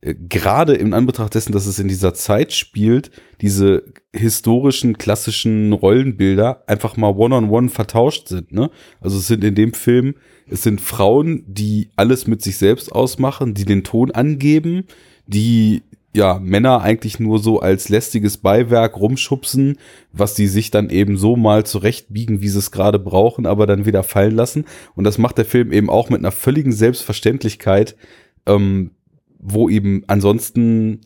gerade 0.00 0.74
in 0.74 0.94
Anbetracht 0.94 1.34
dessen, 1.34 1.52
dass 1.52 1.66
es 1.66 1.78
in 1.78 1.88
dieser 1.88 2.14
Zeit 2.14 2.52
spielt, 2.52 3.10
diese 3.40 3.84
historischen 4.14 4.98
klassischen 4.98 5.72
Rollenbilder 5.72 6.62
einfach 6.66 6.96
mal 6.96 7.14
one-on-one 7.14 7.46
-on 7.46 7.68
-one 7.68 7.68
vertauscht 7.70 8.28
sind. 8.28 8.52
Ne? 8.52 8.70
Also 9.00 9.18
es 9.18 9.26
sind 9.26 9.42
in 9.42 9.54
dem 9.54 9.72
Film, 9.72 10.14
es 10.48 10.62
sind 10.62 10.80
Frauen, 10.80 11.44
die 11.46 11.90
alles 11.96 12.26
mit 12.26 12.42
sich 12.42 12.56
selbst 12.56 12.92
ausmachen, 12.92 13.54
die 13.54 13.64
den 13.64 13.84
Ton 13.84 14.10
angeben, 14.10 14.84
die 15.26 15.82
ja 16.14 16.38
Männer 16.42 16.80
eigentlich 16.80 17.20
nur 17.20 17.38
so 17.38 17.60
als 17.60 17.88
lästiges 17.88 18.38
Beiwerk 18.38 18.98
rumschubsen, 18.98 19.78
was 20.12 20.34
die 20.34 20.46
sich 20.46 20.70
dann 20.70 20.88
eben 20.88 21.16
so 21.16 21.36
mal 21.36 21.66
zurechtbiegen, 21.66 22.40
wie 22.40 22.48
sie 22.48 22.58
es 22.58 22.70
gerade 22.70 22.98
brauchen, 22.98 23.44
aber 23.44 23.66
dann 23.66 23.86
wieder 23.86 24.02
fallen 24.02 24.34
lassen. 24.34 24.64
Und 24.94 25.04
das 25.04 25.18
macht 25.18 25.36
der 25.36 25.44
Film 25.44 25.72
eben 25.72 25.90
auch 25.90 26.08
mit 26.08 26.20
einer 26.20 26.32
völligen 26.32 26.72
Selbstverständlichkeit, 26.72 27.96
ähm, 28.46 28.92
wo 29.46 29.68
eben 29.68 30.02
ansonsten 30.08 31.00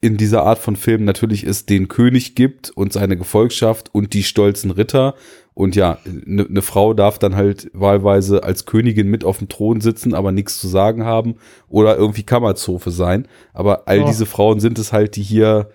in 0.00 0.16
dieser 0.16 0.44
Art 0.44 0.58
von 0.58 0.76
Film 0.76 1.04
natürlich 1.04 1.44
es 1.44 1.66
den 1.66 1.88
König 1.88 2.34
gibt 2.34 2.70
und 2.70 2.92
seine 2.92 3.16
Gefolgschaft 3.16 3.94
und 3.94 4.12
die 4.12 4.22
stolzen 4.22 4.70
Ritter. 4.70 5.14
Und 5.54 5.74
ja, 5.74 5.98
eine 6.04 6.46
ne 6.48 6.62
Frau 6.62 6.94
darf 6.94 7.18
dann 7.18 7.34
halt 7.34 7.70
wahlweise 7.72 8.42
als 8.42 8.66
Königin 8.66 9.08
mit 9.08 9.24
auf 9.24 9.38
dem 9.38 9.48
Thron 9.48 9.80
sitzen, 9.80 10.14
aber 10.14 10.32
nichts 10.32 10.60
zu 10.60 10.68
sagen 10.68 11.04
haben 11.04 11.36
oder 11.68 11.96
irgendwie 11.96 12.22
Kammerzofe 12.22 12.90
sein. 12.90 13.26
Aber 13.52 13.88
all 13.88 14.02
oh. 14.02 14.06
diese 14.06 14.26
Frauen 14.26 14.60
sind 14.60 14.78
es 14.78 14.92
halt, 14.92 15.16
die 15.16 15.22
hier, 15.22 15.70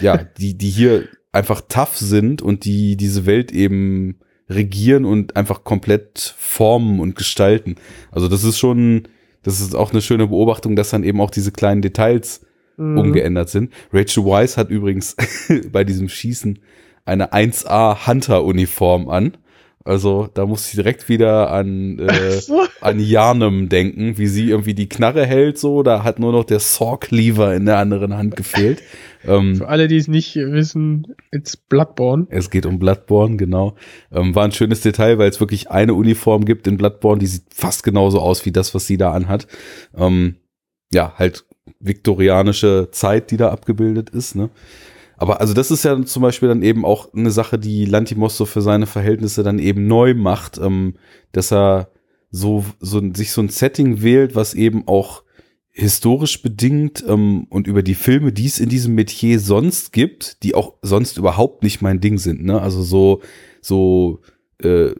ja, 0.00 0.16
die, 0.16 0.56
die 0.56 0.70
hier 0.70 1.08
einfach 1.32 1.62
tough 1.68 1.96
sind 1.96 2.42
und 2.42 2.64
die 2.64 2.96
diese 2.96 3.26
Welt 3.26 3.52
eben 3.52 4.18
regieren 4.48 5.04
und 5.04 5.36
einfach 5.36 5.64
komplett 5.64 6.34
formen 6.38 7.00
und 7.00 7.14
gestalten. 7.14 7.76
Also 8.10 8.28
das 8.28 8.44
ist 8.44 8.58
schon, 8.58 9.08
das 9.46 9.60
ist 9.60 9.76
auch 9.76 9.92
eine 9.92 10.02
schöne 10.02 10.26
Beobachtung, 10.26 10.74
dass 10.74 10.90
dann 10.90 11.04
eben 11.04 11.20
auch 11.20 11.30
diese 11.30 11.52
kleinen 11.52 11.80
Details 11.80 12.44
mhm. 12.76 12.98
umgeändert 12.98 13.48
sind. 13.48 13.72
Rachel 13.92 14.24
Weisz 14.24 14.56
hat 14.56 14.70
übrigens 14.70 15.14
bei 15.72 15.84
diesem 15.84 16.08
Schießen 16.08 16.58
eine 17.04 17.32
1A 17.32 18.08
Hunter-Uniform 18.08 19.08
an. 19.08 19.36
Also 19.84 20.28
da 20.34 20.46
muss 20.46 20.66
ich 20.66 20.74
direkt 20.74 21.08
wieder 21.08 21.52
an, 21.52 22.00
äh, 22.00 22.40
an 22.80 22.98
Janem 22.98 23.68
denken, 23.68 24.18
wie 24.18 24.26
sie 24.26 24.50
irgendwie 24.50 24.74
die 24.74 24.88
Knarre 24.88 25.24
hält, 25.24 25.60
so, 25.60 25.84
da 25.84 26.02
hat 26.02 26.18
nur 26.18 26.32
noch 26.32 26.42
der 26.42 26.58
Saw 26.58 26.96
Cleaver 26.98 27.54
in 27.54 27.66
der 27.66 27.78
anderen 27.78 28.16
Hand 28.16 28.34
gefehlt. 28.34 28.82
Ähm, 29.26 29.56
Für 29.56 29.68
alle, 29.68 29.88
die 29.88 29.96
es 29.96 30.08
nicht 30.08 30.36
wissen, 30.36 31.14
it's 31.32 31.56
Bloodborne. 31.56 32.26
Es 32.30 32.50
geht 32.50 32.66
um 32.66 32.78
Bloodborne, 32.78 33.36
genau. 33.36 33.74
Ähm, 34.12 34.34
war 34.34 34.44
ein 34.44 34.52
schönes 34.52 34.80
Detail, 34.80 35.18
weil 35.18 35.28
es 35.28 35.40
wirklich 35.40 35.70
eine 35.70 35.94
Uniform 35.94 36.44
gibt 36.44 36.66
in 36.66 36.76
Bloodborne, 36.76 37.18
die 37.18 37.26
sieht 37.26 37.44
fast 37.52 37.82
genauso 37.82 38.20
aus 38.20 38.44
wie 38.46 38.52
das, 38.52 38.74
was 38.74 38.86
sie 38.86 38.96
da 38.96 39.12
anhat. 39.12 39.46
Ähm, 39.96 40.36
ja, 40.92 41.14
halt 41.16 41.44
viktorianische 41.80 42.88
Zeit, 42.92 43.30
die 43.30 43.36
da 43.36 43.50
abgebildet 43.50 44.10
ist, 44.10 44.34
ne? 44.34 44.50
Aber 45.18 45.40
also 45.40 45.54
das 45.54 45.70
ist 45.70 45.82
ja 45.82 46.04
zum 46.04 46.22
Beispiel 46.22 46.48
dann 46.48 46.62
eben 46.62 46.84
auch 46.84 47.12
eine 47.14 47.30
Sache, 47.30 47.58
die 47.58 47.86
Lantimos 47.86 48.36
so 48.36 48.44
für 48.44 48.60
seine 48.60 48.86
Verhältnisse 48.86 49.42
dann 49.42 49.58
eben 49.58 49.86
neu 49.86 50.12
macht, 50.12 50.58
ähm, 50.58 50.94
dass 51.32 51.52
er 51.52 51.88
so, 52.30 52.64
so 52.80 53.00
sich 53.14 53.32
so 53.32 53.40
ein 53.40 53.48
Setting 53.48 54.02
wählt, 54.02 54.34
was 54.34 54.52
eben 54.52 54.86
auch 54.86 55.22
historisch 55.78 56.40
bedingt 56.40 57.04
ähm, 57.06 57.46
und 57.50 57.66
über 57.66 57.82
die 57.82 57.94
Filme, 57.94 58.32
die 58.32 58.46
es 58.46 58.60
in 58.60 58.70
diesem 58.70 58.94
Metier 58.94 59.38
sonst 59.38 59.92
gibt, 59.92 60.42
die 60.42 60.54
auch 60.54 60.74
sonst 60.80 61.18
überhaupt 61.18 61.62
nicht 61.62 61.82
mein 61.82 62.00
Ding 62.00 62.16
sind. 62.16 62.42
Ne? 62.44 62.60
Also 62.60 62.82
so 62.82 63.20
so 63.60 64.22
äh, 64.62 64.92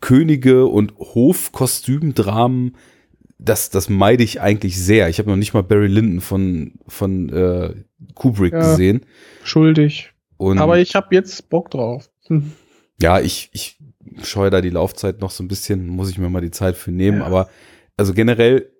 Könige 0.00 0.66
und 0.66 0.96
Hofkostümdramen, 0.96 2.76
das 3.38 3.70
das 3.70 3.88
meide 3.88 4.22
ich 4.22 4.40
eigentlich 4.40 4.78
sehr. 4.78 5.08
Ich 5.08 5.18
habe 5.18 5.28
noch 5.28 5.36
nicht 5.36 5.54
mal 5.54 5.64
Barry 5.64 5.88
Lyndon 5.88 6.20
von 6.20 6.74
von 6.86 7.28
äh, 7.30 7.74
Kubrick 8.14 8.52
ja, 8.52 8.60
gesehen. 8.60 9.00
Schuldig. 9.42 10.12
Und 10.36 10.58
Aber 10.58 10.78
ich 10.78 10.94
habe 10.94 11.14
jetzt 11.16 11.50
Bock 11.50 11.70
drauf. 11.70 12.08
Hm. 12.28 12.52
Ja, 13.02 13.20
ich, 13.20 13.50
ich 13.52 13.78
scheue 14.22 14.50
da 14.50 14.60
die 14.60 14.70
Laufzeit 14.70 15.20
noch 15.20 15.30
so 15.30 15.42
ein 15.42 15.48
bisschen, 15.48 15.88
muss 15.88 16.10
ich 16.10 16.18
mir 16.18 16.28
mal 16.28 16.42
die 16.42 16.50
Zeit 16.52 16.76
für 16.76 16.92
nehmen. 16.92 17.18
Ja. 17.18 17.26
Aber 17.26 17.48
also 17.96 18.14
generell, 18.14 18.70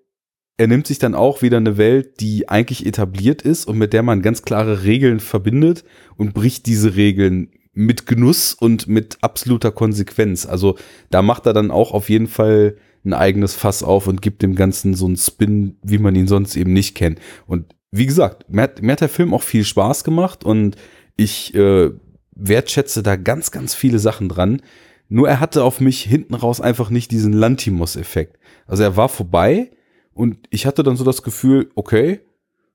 er 0.58 0.66
nimmt 0.66 0.86
sich 0.86 0.98
dann 0.98 1.14
auch 1.14 1.42
wieder 1.42 1.58
eine 1.58 1.76
Welt, 1.76 2.20
die 2.20 2.48
eigentlich 2.48 2.86
etabliert 2.86 3.42
ist 3.42 3.66
und 3.66 3.76
mit 3.76 3.92
der 3.92 4.02
man 4.02 4.22
ganz 4.22 4.42
klare 4.42 4.84
Regeln 4.84 5.20
verbindet 5.20 5.84
und 6.16 6.32
bricht 6.32 6.66
diese 6.66 6.96
Regeln 6.96 7.50
mit 7.74 8.06
Genuss 8.06 8.54
und 8.54 8.88
mit 8.88 9.18
absoluter 9.20 9.70
Konsequenz. 9.70 10.46
Also 10.46 10.78
da 11.10 11.20
macht 11.20 11.44
er 11.44 11.52
dann 11.52 11.70
auch 11.70 11.92
auf 11.92 12.08
jeden 12.08 12.26
Fall 12.26 12.76
ein 13.04 13.12
eigenes 13.12 13.54
Fass 13.54 13.82
auf 13.82 14.06
und 14.06 14.22
gibt 14.22 14.42
dem 14.42 14.54
Ganzen 14.54 14.94
so 14.94 15.06
einen 15.06 15.18
Spin, 15.18 15.76
wie 15.82 15.98
man 15.98 16.14
ihn 16.14 16.26
sonst 16.26 16.56
eben 16.56 16.72
nicht 16.72 16.94
kennt. 16.94 17.20
Und 17.46 17.74
wie 17.90 18.06
gesagt, 18.06 18.46
mir 18.48 18.62
hat, 18.62 18.82
mir 18.82 18.92
hat 18.92 19.02
der 19.02 19.10
Film 19.10 19.34
auch 19.34 19.42
viel 19.42 19.64
Spaß 19.64 20.04
gemacht 20.04 20.42
und 20.42 20.76
ich 21.16 21.54
äh, 21.54 21.90
wertschätze 22.34 23.02
da 23.02 23.16
ganz, 23.16 23.50
ganz 23.50 23.74
viele 23.74 23.98
Sachen 23.98 24.30
dran. 24.30 24.62
Nur 25.08 25.28
er 25.28 25.38
hatte 25.38 25.62
auf 25.62 25.80
mich 25.80 26.02
hinten 26.02 26.34
raus 26.34 26.62
einfach 26.62 26.88
nicht 26.88 27.10
diesen 27.10 27.34
Lantimos-Effekt. 27.34 28.38
Also 28.66 28.82
er 28.82 28.96
war 28.96 29.08
vorbei 29.08 29.70
und 30.16 30.38
ich 30.50 30.64
hatte 30.64 30.82
dann 30.82 30.96
so 30.96 31.04
das 31.04 31.22
Gefühl, 31.22 31.70
okay, 31.74 32.20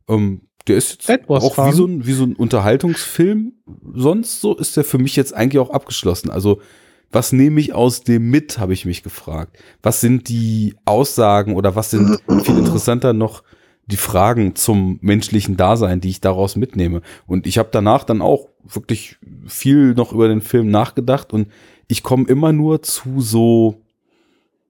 ähm, 0.08 0.41
der 0.67 0.77
ist 0.77 1.08
jetzt 1.08 1.27
auch 1.27 1.67
wie 1.67 1.73
so, 1.73 1.86
ein, 1.86 2.06
wie 2.06 2.13
so 2.13 2.23
ein 2.23 2.36
Unterhaltungsfilm. 2.36 3.54
Sonst 3.95 4.41
so 4.41 4.56
ist 4.56 4.77
der 4.77 4.84
für 4.84 4.99
mich 4.99 5.15
jetzt 5.15 5.34
eigentlich 5.34 5.60
auch 5.60 5.71
abgeschlossen. 5.71 6.30
Also 6.30 6.62
was 7.12 7.34
nehme 7.34 7.60
ich 7.60 7.73
aus 7.73 8.04
dem 8.04 8.30
mit, 8.30 8.60
habe 8.60 8.73
ich 8.73 8.86
mich 8.86 9.01
gefragt. 9.01 9.58
Was 9.82 10.01
sind 10.01 10.30
die 10.30 10.75
Aussagen 10.86 11.56
oder 11.56 11.75
was 11.75 11.89
sind 11.89 12.19
viel 12.43 12.60
interessanter 12.60 13.13
noch 13.13 13.43
die 13.88 13.97
Fragen 13.97 14.56
zum 14.56 14.99
menschlichen 15.01 15.58
Dasein, 15.58 15.99
die 15.99 16.10
ich 16.10 16.21
daraus 16.21 16.56
mitnehme. 16.56 17.01
Und 17.25 17.47
ich 17.47 17.58
habe 17.58 17.69
danach 17.71 18.04
dann 18.04 18.21
auch 18.21 18.47
wirklich 18.63 19.17
viel 19.47 19.95
noch 19.95 20.13
über 20.13 20.27
den 20.27 20.41
Film 20.41 20.69
nachgedacht 20.69 21.34
und 21.34 21.47
ich 21.88 22.04
komme 22.04 22.27
immer 22.27 22.54
nur 22.54 22.84
zu 22.84 23.19
so, 23.19 23.82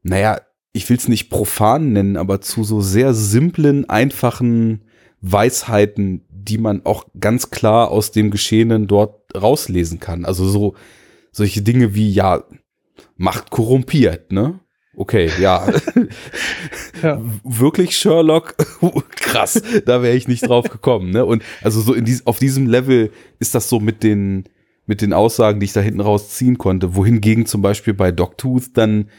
naja, 0.04 0.40
ich 0.74 0.90
will 0.90 0.98
es 0.98 1.08
nicht 1.08 1.30
profan 1.30 1.94
nennen, 1.94 2.18
aber 2.18 2.42
zu 2.42 2.64
so 2.64 2.82
sehr 2.82 3.14
simplen, 3.14 3.90
einfachen 3.90 4.82
Weisheiten, 5.22 6.24
die 6.30 6.58
man 6.58 6.86
auch 6.86 7.06
ganz 7.20 7.50
klar 7.50 7.92
aus 7.92 8.12
dem 8.12 8.32
Geschehenen 8.32 8.88
dort 8.88 9.22
rauslesen 9.36 10.00
kann. 10.00 10.26
Also 10.26 10.48
so 10.48 10.76
solche 11.32 11.62
Dinge 11.62 11.94
wie, 11.94 12.10
ja, 12.10 12.44
Macht 13.18 13.52
korrumpiert, 13.52 14.32
ne? 14.32 14.60
Okay, 14.96 15.30
ja. 15.40 15.68
ja. 17.04 17.22
Wirklich 17.44 17.96
Sherlock? 17.96 18.56
Krass, 19.16 19.62
da 19.86 20.02
wäre 20.02 20.16
ich 20.16 20.28
nicht 20.28 20.48
drauf 20.48 20.70
gekommen. 20.70 21.12
Ne? 21.12 21.24
Und 21.24 21.44
also 21.62 21.82
so 21.82 21.94
in 21.94 22.04
dies, 22.04 22.26
auf 22.26 22.40
diesem 22.40 22.68
Level 22.68 23.12
ist 23.40 23.56
das 23.56 23.70
so 23.70 23.80
mit 23.80 24.04
den, 24.04 24.46
mit 24.88 25.02
den 25.02 25.14
Aussagen, 25.14 25.60
die 25.60 25.66
ich 25.66 25.74
da 25.74 25.82
hinten 25.82 26.02
rausziehen 26.02 26.58
konnte. 26.58 26.96
Wohingegen 26.96 27.46
zum 27.46 27.62
Beispiel 27.62 27.94
bei 27.94 28.12
Dogtooth 28.12 28.72
dann, 28.74 29.10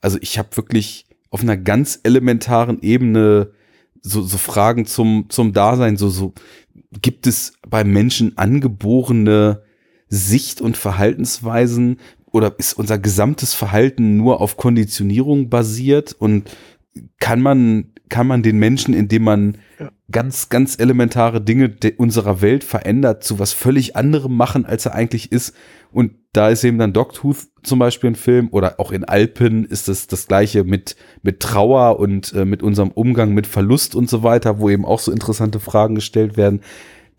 also 0.00 0.18
ich 0.20 0.38
habe 0.38 0.56
wirklich 0.56 1.06
auf 1.30 1.42
einer 1.42 1.56
ganz 1.56 2.00
elementaren 2.02 2.80
Ebene 2.82 3.52
so, 4.02 4.22
so 4.22 4.38
Fragen 4.38 4.86
zum, 4.86 5.26
zum 5.28 5.52
Dasein, 5.52 5.96
so, 5.96 6.08
so 6.08 6.32
gibt 7.02 7.26
es 7.26 7.54
beim 7.68 7.92
Menschen 7.92 8.38
angeborene 8.38 9.62
Sicht- 10.08 10.60
und 10.60 10.76
Verhaltensweisen, 10.76 11.98
oder 12.32 12.54
ist 12.58 12.74
unser 12.74 12.98
gesamtes 12.98 13.54
Verhalten 13.54 14.16
nur 14.16 14.40
auf 14.40 14.56
Konditionierung 14.56 15.48
basiert 15.50 16.12
und 16.12 16.50
kann 17.18 17.40
man 17.40 17.92
kann 18.10 18.26
man 18.26 18.42
den 18.42 18.58
Menschen, 18.58 18.92
indem 18.92 19.24
man 19.24 19.58
ja. 19.78 19.90
ganz 20.10 20.50
ganz 20.50 20.78
elementare 20.78 21.40
Dinge 21.40 21.74
unserer 21.96 22.42
Welt 22.42 22.64
verändert, 22.64 23.24
zu 23.24 23.38
was 23.38 23.54
völlig 23.54 23.96
anderem 23.96 24.36
machen, 24.36 24.66
als 24.66 24.84
er 24.84 24.94
eigentlich 24.94 25.32
ist. 25.32 25.54
Und 25.92 26.12
da 26.32 26.50
ist 26.50 26.62
eben 26.62 26.78
dann 26.78 26.92
Dogtooth 26.92 27.48
zum 27.62 27.78
Beispiel 27.78 28.10
ein 28.10 28.16
Film 28.16 28.48
oder 28.52 28.78
auch 28.78 28.92
in 28.92 29.04
Alpen 29.04 29.64
ist 29.64 29.88
es 29.88 30.02
das, 30.02 30.06
das 30.08 30.28
gleiche 30.28 30.64
mit 30.64 30.96
mit 31.22 31.40
Trauer 31.40 31.98
und 31.98 32.32
äh, 32.34 32.44
mit 32.44 32.62
unserem 32.62 32.90
Umgang 32.90 33.32
mit 33.32 33.46
Verlust 33.46 33.94
und 33.94 34.10
so 34.10 34.22
weiter, 34.22 34.60
wo 34.60 34.68
eben 34.68 34.84
auch 34.84 35.00
so 35.00 35.10
interessante 35.10 35.58
Fragen 35.58 35.94
gestellt 35.94 36.36
werden 36.36 36.60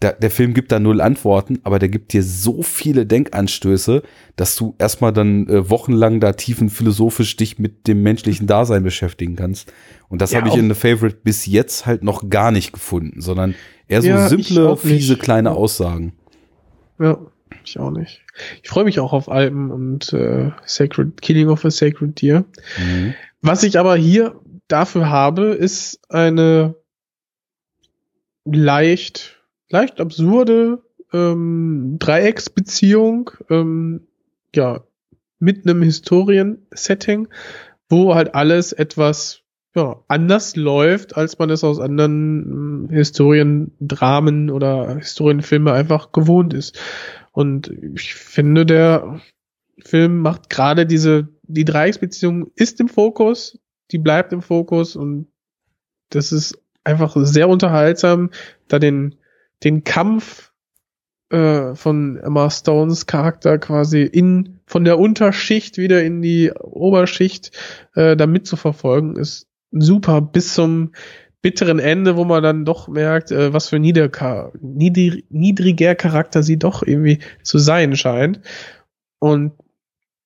der, 0.02 0.14
der 0.14 0.32
Film 0.32 0.54
gibt 0.54 0.72
da 0.72 0.80
null 0.80 0.99
Antworten, 0.99 1.60
aber 1.64 1.78
der 1.78 1.89
gibt 1.89 2.14
dir 2.14 2.24
so 2.24 2.64
viele 2.64 3.06
Denkanstöße, 3.06 4.02
dass 4.36 4.56
du 4.56 4.76
erstmal 4.80 5.14
dann 5.14 5.47
äh, 5.47 5.70
wochenlang 5.70 6.20
da 6.20 6.34
tiefen 6.34 6.70
philosophisch 6.70 7.36
dich 7.36 7.60
mit 7.60 7.88
dem 7.88 8.02
menschlichen 8.02 8.47
Dasein 8.47 8.84
beschäftigen 8.84 9.36
kannst. 9.36 9.72
Und 10.10 10.22
das 10.22 10.32
ja, 10.32 10.39
habe 10.39 10.49
ich 10.49 10.56
in 10.56 10.68
The 10.68 10.76
Favorite 10.76 11.18
bis 11.24 11.45
jetzt 11.45 11.86
halt 11.86 12.04
noch 12.04 12.30
gar 12.30 12.52
nicht 12.52 12.74
gefunden, 12.74 13.22
sondern 13.22 13.56
eher 13.88 14.02
so 14.02 14.08
ja, 14.08 14.28
simple, 14.28 14.76
fiese 14.78 15.18
kleine 15.18 15.52
Aussagen. 15.52 16.14
Ja. 16.99 17.20
ich 17.64 17.78
auch 17.80 17.91
nicht. 17.91 18.22
Ich 18.64 18.70
freue 18.70 18.86
mich 18.86 18.99
auch 18.99 19.14
auf 19.14 19.30
Alpen 19.30 19.72
und 19.72 20.14
äh, 20.14 20.52
Sacred 20.66 21.22
Killing 21.22 21.49
of 21.49 21.64
a 21.64 21.70
Sacred 21.70 22.22
Deer. 22.22 22.45
Mhm. 22.78 23.14
Was 23.41 23.64
ich 23.64 23.78
aber 23.78 23.95
hier 23.95 24.39
dafür 24.68 25.10
habe, 25.10 25.47
ist 25.47 25.99
eine 26.10 26.76
leicht, 28.45 29.41
leicht 29.72 29.99
absurde 29.99 30.84
ähm, 31.13 31.97
Dreiecksbeziehung, 31.99 33.32
ähm, 33.49 34.07
ja, 34.55 34.84
mit 35.39 35.65
einem 35.65 35.82
Historien-Setting, 35.82 37.28
wo 37.89 38.15
halt 38.15 38.36
alles 38.36 38.74
etwas 38.74 39.41
ja, 39.74 40.03
anders 40.07 40.55
läuft, 40.55 41.15
als 41.15 41.39
man 41.39 41.49
es 41.49 41.63
aus 41.63 41.80
anderen 41.80 42.89
äh, 42.89 42.95
Historiendramen 42.95 44.49
oder 44.49 44.97
Historienfilme 44.97 45.72
einfach 45.72 46.11
gewohnt 46.11 46.53
ist. 46.53 46.80
Und 47.32 47.72
ich 47.95 48.13
finde, 48.13 48.65
der 48.65 49.22
Film 49.80 50.19
macht 50.19 50.49
gerade 50.49 50.86
diese, 50.86 51.30
die 51.43 51.65
Dreiecksbeziehung 51.65 52.51
ist 52.55 52.80
im 52.82 52.89
Fokus, 52.89 53.59
die 53.91 53.97
bleibt 53.97 54.34
im 54.34 54.41
Fokus 54.41 54.95
und 54.95 55.28
das 56.09 56.32
ist 56.32 56.59
einfach 56.84 57.15
sehr 57.15 57.47
unterhaltsam, 57.47 58.32
da 58.67 58.80
den, 58.80 59.15
den 59.64 59.84
Kampf 59.84 60.51
äh, 61.30 61.76
von 61.76 62.18
Emma 62.18 62.49
Stones 62.49 63.05
Charakter 63.05 63.57
quasi 63.57 64.01
in 64.03 64.59
von 64.66 64.84
der 64.84 64.99
Unterschicht 64.99 65.78
wieder 65.78 66.03
in 66.03 66.22
die 66.22 66.51
Oberschicht 66.51 67.51
äh, 67.95 68.16
da 68.16 68.28
mitzuverfolgen, 68.28 69.16
ist 69.16 69.47
super 69.72 70.22
bis 70.22 70.53
zum 70.53 70.91
bitteren 71.41 71.80
Ende, 71.80 72.18
wo 72.18 72.24
man 72.24 72.43
dann 72.43 72.66
doch 72.66 72.88
merkt, 72.88 73.32
äh, 73.32 73.53
was 73.53 73.70
für 73.70 73.80
niedriger, 73.80 74.51
niedrig, 74.62 75.26
niedriger 75.30 75.95
Charakter 75.95 76.43
sie 76.43 76.57
doch 76.57 76.84
irgendwie 76.84 77.20
zu 77.43 77.57
sein 77.57 77.95
scheint. 77.95 78.41
Und 79.20 79.53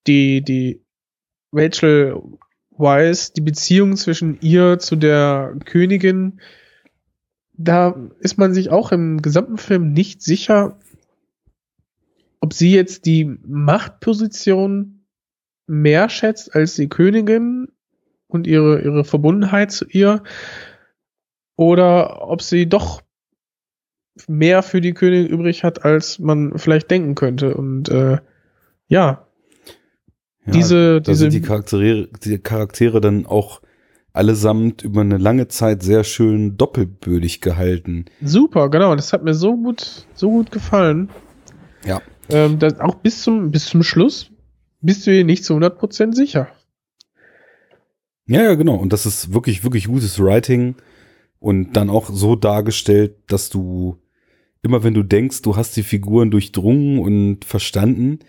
die, 0.07 0.41
die 0.41 0.83
Rachel 1.53 2.21
Weisz, 2.71 3.31
die 3.31 3.41
Beziehung 3.41 3.95
zwischen 3.95 4.39
ihr 4.41 4.79
zu 4.79 4.95
der 4.95 5.55
Königin, 5.65 6.41
da 7.57 7.95
ist 8.19 8.37
man 8.37 8.53
sich 8.53 8.69
auch 8.69 8.91
im 8.91 9.21
gesamten 9.21 9.57
Film 9.57 9.93
nicht 9.93 10.21
sicher, 10.21 10.77
ob 12.39 12.53
sie 12.53 12.71
jetzt 12.73 13.05
die 13.05 13.25
Machtposition 13.45 15.05
mehr 15.67 16.09
schätzt 16.09 16.55
als 16.55 16.75
die 16.75 16.89
Königin 16.89 17.69
und 18.27 18.47
ihre, 18.47 18.81
ihre 18.81 19.03
Verbundenheit 19.03 19.71
zu 19.71 19.85
ihr 19.85 20.23
oder 21.55 22.27
ob 22.27 22.41
sie 22.41 22.67
doch 22.67 23.01
mehr 24.27 24.63
für 24.63 24.81
die 24.81 24.93
Königin 24.93 25.27
übrig 25.27 25.63
hat, 25.63 25.83
als 25.83 26.19
man 26.19 26.57
vielleicht 26.57 26.91
denken 26.91 27.15
könnte. 27.15 27.55
Und 27.55 27.89
äh, 27.89 28.19
ja, 28.19 28.19
ja 28.87 29.27
diese, 30.45 31.01
diese 31.01 31.15
sind 31.15 31.33
die 31.33 31.41
Charaktere, 31.41 32.09
die 32.23 32.37
Charaktere 32.39 33.01
dann 33.01 33.25
auch 33.25 33.61
allesamt 34.15 34.81
über 34.81 35.01
eine 35.01 35.17
lange 35.17 35.47
Zeit 35.47 35.83
sehr 35.83 36.03
schön 36.03 36.57
doppelbödig 36.57 37.41
gehalten. 37.41 38.05
Super, 38.23 38.69
genau. 38.69 38.95
Das 38.95 39.11
hat 39.13 39.23
mir 39.23 39.33
so 39.33 39.57
gut, 39.57 40.07
so 40.13 40.29
gut 40.29 40.51
gefallen. 40.51 41.09
Ja. 41.85 42.01
Ähm, 42.29 42.57
das, 42.57 42.79
auch 42.79 42.95
bis 42.95 43.21
zum, 43.21 43.51
bis 43.51 43.65
zum 43.65 43.83
Schluss 43.83 44.31
bist 44.81 45.05
du 45.05 45.11
dir 45.11 45.25
nicht 45.25 45.43
zu 45.43 45.53
100% 45.55 46.15
sicher. 46.15 46.47
Ja, 48.25 48.41
ja, 48.41 48.55
genau. 48.55 48.75
Und 48.75 48.93
das 48.93 49.05
ist 49.05 49.33
wirklich, 49.33 49.63
wirklich 49.63 49.87
gutes 49.87 50.19
Writing 50.19 50.75
und 51.39 51.73
dann 51.73 51.89
auch 51.89 52.09
so 52.09 52.35
dargestellt, 52.35 53.17
dass 53.27 53.49
du 53.49 53.97
immer 54.63 54.83
wenn 54.83 54.95
du 54.95 55.03
denkst, 55.03 55.43
du 55.43 55.55
hast 55.55 55.77
die 55.77 55.83
Figuren 55.83 56.31
durchdrungen 56.31 56.99
und 56.99 57.45
verstanden, 57.45 58.19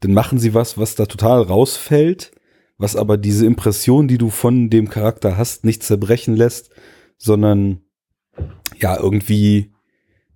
dann 0.00 0.12
machen 0.12 0.38
sie 0.38 0.54
was, 0.54 0.78
was 0.78 0.94
da 0.94 1.06
total 1.06 1.42
rausfällt, 1.42 2.30
was 2.80 2.96
aber 2.96 3.18
diese 3.18 3.44
Impression, 3.44 4.08
die 4.08 4.16
du 4.16 4.30
von 4.30 4.70
dem 4.70 4.88
Charakter 4.88 5.36
hast, 5.36 5.64
nicht 5.64 5.82
zerbrechen 5.82 6.34
lässt, 6.34 6.70
sondern 7.18 7.82
ja, 8.78 8.98
irgendwie 8.98 9.72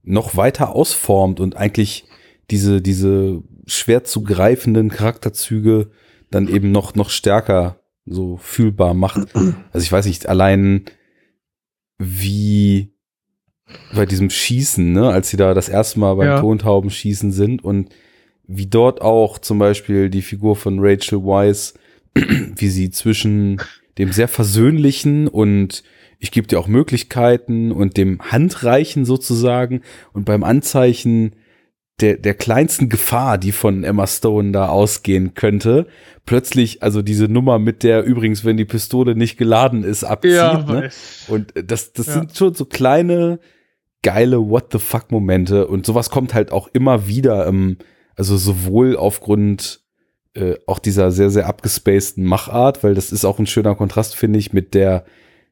noch 0.03 0.37
weiter 0.37 0.75
ausformt 0.75 1.41
und 1.41 1.57
eigentlich 1.57 2.05
diese, 2.51 2.83
diese 2.83 3.43
schwer 3.67 4.05
zu 4.05 4.23
greifenden 4.23 4.91
Charakterzüge 4.91 5.91
dann 6.31 6.47
eben 6.49 6.71
noch, 6.71 6.95
noch 6.95 7.09
stärker 7.09 7.81
so 8.05 8.37
fühlbar 8.37 8.93
macht. 8.93 9.35
Also 9.73 9.83
ich 9.83 9.91
weiß 9.91 10.05
nicht, 10.05 10.29
allein 10.29 10.85
wie 11.97 12.93
bei 13.95 14.05
diesem 14.05 14.29
Schießen, 14.29 14.93
ne, 14.93 15.09
als 15.09 15.31
sie 15.31 15.39
da 15.39 15.55
das 15.55 15.71
erste 15.71 15.99
Mal 15.99 16.15
beim 16.17 16.29
ja. 16.29 16.41
Tontaubenschießen 16.41 17.33
sind 17.33 17.65
und 17.65 17.89
wie 18.47 18.67
dort 18.67 19.01
auch 19.01 19.39
zum 19.39 19.59
Beispiel 19.59 20.11
die 20.11 20.21
Figur 20.21 20.57
von 20.57 20.77
Rachel 20.81 21.25
Weisz, 21.25 21.73
wie 22.57 22.69
sie 22.69 22.91
zwischen 22.91 23.61
dem 23.99 24.13
sehr 24.13 24.29
versöhnlichen 24.29 25.29
und 25.29 25.83
ich 26.19 26.31
gebe 26.31 26.47
dir 26.47 26.59
auch 26.59 26.69
Möglichkeiten 26.69 27.73
und 27.73 27.97
dem 27.97 28.21
Handreichen 28.21 29.05
sozusagen 29.05 29.83
und 30.13 30.25
beim 30.25 30.43
Anzeichen 30.43 31.37
der, 32.01 32.17
der 32.17 32.35
kleinsten 32.35 32.89
Gefahr, 32.89 33.39
die 33.39 33.53
von 33.53 33.85
Emma 33.85 34.07
Stone 34.07 34.51
da 34.51 34.69
ausgehen 34.69 35.35
könnte, 35.35 35.87
plötzlich, 36.27 36.83
also 36.83 37.03
diese 37.03 37.29
Nummer 37.29 37.59
mit 37.59 37.83
der 37.83 38.03
übrigens, 38.05 38.45
wenn 38.45 38.57
die 38.57 38.65
Pistole 38.65 39.15
nicht 39.15 39.37
geladen 39.37 39.85
ist, 39.85 40.03
abzieht. 40.03 40.33
Ja, 40.33 40.63
ne? 40.63 40.91
Und 41.29 41.53
das, 41.55 41.93
das 41.93 42.07
ja. 42.07 42.13
sind 42.15 42.37
schon 42.37 42.55
so 42.55 42.65
kleine, 42.65 43.39
geile 44.03 44.39
What 44.39 44.73
the 44.73 44.81
fuck 44.81 45.13
Momente 45.13 45.69
und 45.69 45.87
sowas 45.87 46.11
kommt 46.11 46.35
halt 46.35 46.51
auch 46.51 46.69
immer 46.73 47.07
wieder, 47.07 47.47
ähm, 47.47 47.79
also 48.17 48.37
sowohl 48.37 48.97
aufgrund 48.97 49.84
äh, 50.35 50.55
auch 50.67 50.79
dieser 50.79 51.11
sehr, 51.11 51.31
sehr 51.31 51.47
abgespaceden 51.47 52.25
Machart, 52.25 52.85
weil 52.85 52.95
das 52.95 53.13
ist 53.13 53.25
auch 53.25 53.39
ein 53.39 53.47
schöner 53.47 53.75
Kontrast, 53.75 54.17
finde 54.17 54.39
ich, 54.39 54.53
mit 54.53 54.75
der 54.75 55.05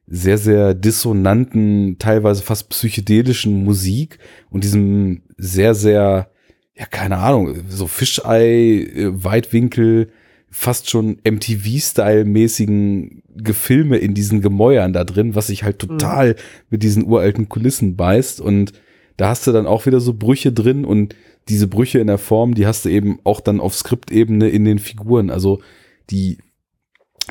sehr, 0.05 0.37
sehr 0.37 0.73
dissonanten, 0.73 1.97
teilweise 1.97 2.43
fast 2.43 2.69
psychedelischen 2.69 3.63
Musik 3.63 4.19
und 4.49 4.63
diesem 4.63 5.23
sehr, 5.37 5.75
sehr 5.75 6.29
ja, 6.75 6.85
keine 6.85 7.17
Ahnung, 7.17 7.55
so 7.69 7.87
Fischei, 7.87 8.89
äh, 8.95 9.23
Weitwinkel, 9.23 10.09
fast 10.49 10.89
schon 10.89 11.17
MTV-Style-mäßigen 11.23 13.23
Gefilme 13.35 13.97
in 13.97 14.13
diesen 14.13 14.41
Gemäuern 14.41 14.93
da 14.93 15.03
drin, 15.03 15.35
was 15.35 15.47
sich 15.47 15.63
halt 15.63 15.81
mhm. 15.81 15.87
total 15.87 16.29
mhm. 16.29 16.35
mit 16.69 16.83
diesen 16.83 17.05
uralten 17.05 17.49
Kulissen 17.49 17.95
beißt. 17.95 18.41
Und 18.41 18.73
da 19.17 19.29
hast 19.29 19.45
du 19.47 19.51
dann 19.51 19.67
auch 19.67 19.85
wieder 19.85 19.99
so 19.99 20.13
Brüche 20.13 20.51
drin 20.51 20.85
und 20.85 21.15
diese 21.49 21.67
Brüche 21.67 21.99
in 21.99 22.07
der 22.07 22.17
Form, 22.17 22.55
die 22.55 22.65
hast 22.65 22.85
du 22.85 22.89
eben 22.89 23.19
auch 23.23 23.41
dann 23.41 23.59
auf 23.59 23.75
Skriptebene 23.75 24.49
in 24.49 24.65
den 24.65 24.79
Figuren. 24.79 25.29
Also 25.29 25.61
die, 26.09 26.39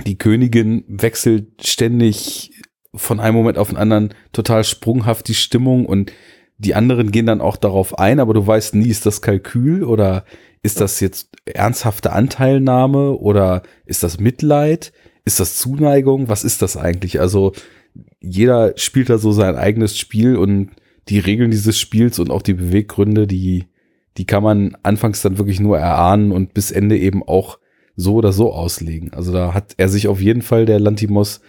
die 0.07 0.19
Königin 0.19 0.85
wechselt 0.87 1.67
ständig 1.67 2.53
von 2.95 3.21
einem 3.21 3.37
Moment 3.37 3.59
auf 3.59 3.69
den 3.69 3.79
anderen 3.79 4.15
total 4.33 4.65
sprunghaft 4.65 5.29
die 5.29 5.35
Stimmung 5.35 5.87
und 5.87 6.13
die 6.59 6.75
anderen 6.75 7.11
gehen 7.11 7.27
dann 7.27 7.41
auch 7.41 7.57
darauf 7.57 7.99
ein, 7.99 8.21
aber 8.21 8.35
du 8.35 8.47
weißt 8.47 8.75
nie, 8.75 8.89
ist 8.89 9.07
das 9.07 9.23
Kalkül 9.23 9.83
oder 9.83 10.25
ist 10.63 10.81
das 10.81 11.01
jetzt 11.01 11.31
ernsthafte 11.45 12.13
Anteilnahme 12.13 13.13
oder 13.13 13.63
ist 13.85 14.03
das 14.03 14.21
Mitleid? 14.21 14.93
Ist 15.25 15.41
das 15.41 15.57
Zuneigung? 15.57 16.29
Was 16.29 16.45
ist 16.45 16.63
das 16.63 16.77
eigentlich? 16.77 17.21
Also 17.21 17.53
jeder 18.21 18.75
spielt 18.77 19.11
da 19.11 19.19
so 19.19 19.33
sein 19.33 19.57
eigenes 19.57 19.99
Spiel 19.99 20.37
und 20.37 20.71
die 21.09 21.19
Regeln 21.19 21.51
dieses 21.51 21.79
Spiels 21.79 22.19
und 22.19 22.31
auch 22.31 22.43
die 22.43 22.55
Beweggründe, 22.55 23.27
die, 23.27 23.67
die 24.17 24.27
kann 24.27 24.43
man 24.43 24.77
anfangs 24.83 25.23
dann 25.23 25.39
wirklich 25.39 25.61
nur 25.61 25.79
erahnen 25.79 26.33
und 26.33 26.55
bis 26.55 26.71
Ende 26.71 26.99
eben 26.99 27.23
auch 27.23 27.59
so 27.97 28.15
oder 28.15 28.33
so 28.33 28.53
auslegen. 28.53 29.13
Also 29.13 29.33
da 29.33 29.55
hat 29.55 29.75
er 29.77 29.89
sich 29.89 30.09
auf 30.09 30.21
jeden 30.21 30.43
Fall, 30.43 30.65
der 30.65 30.81
Lantimos, 30.81 31.41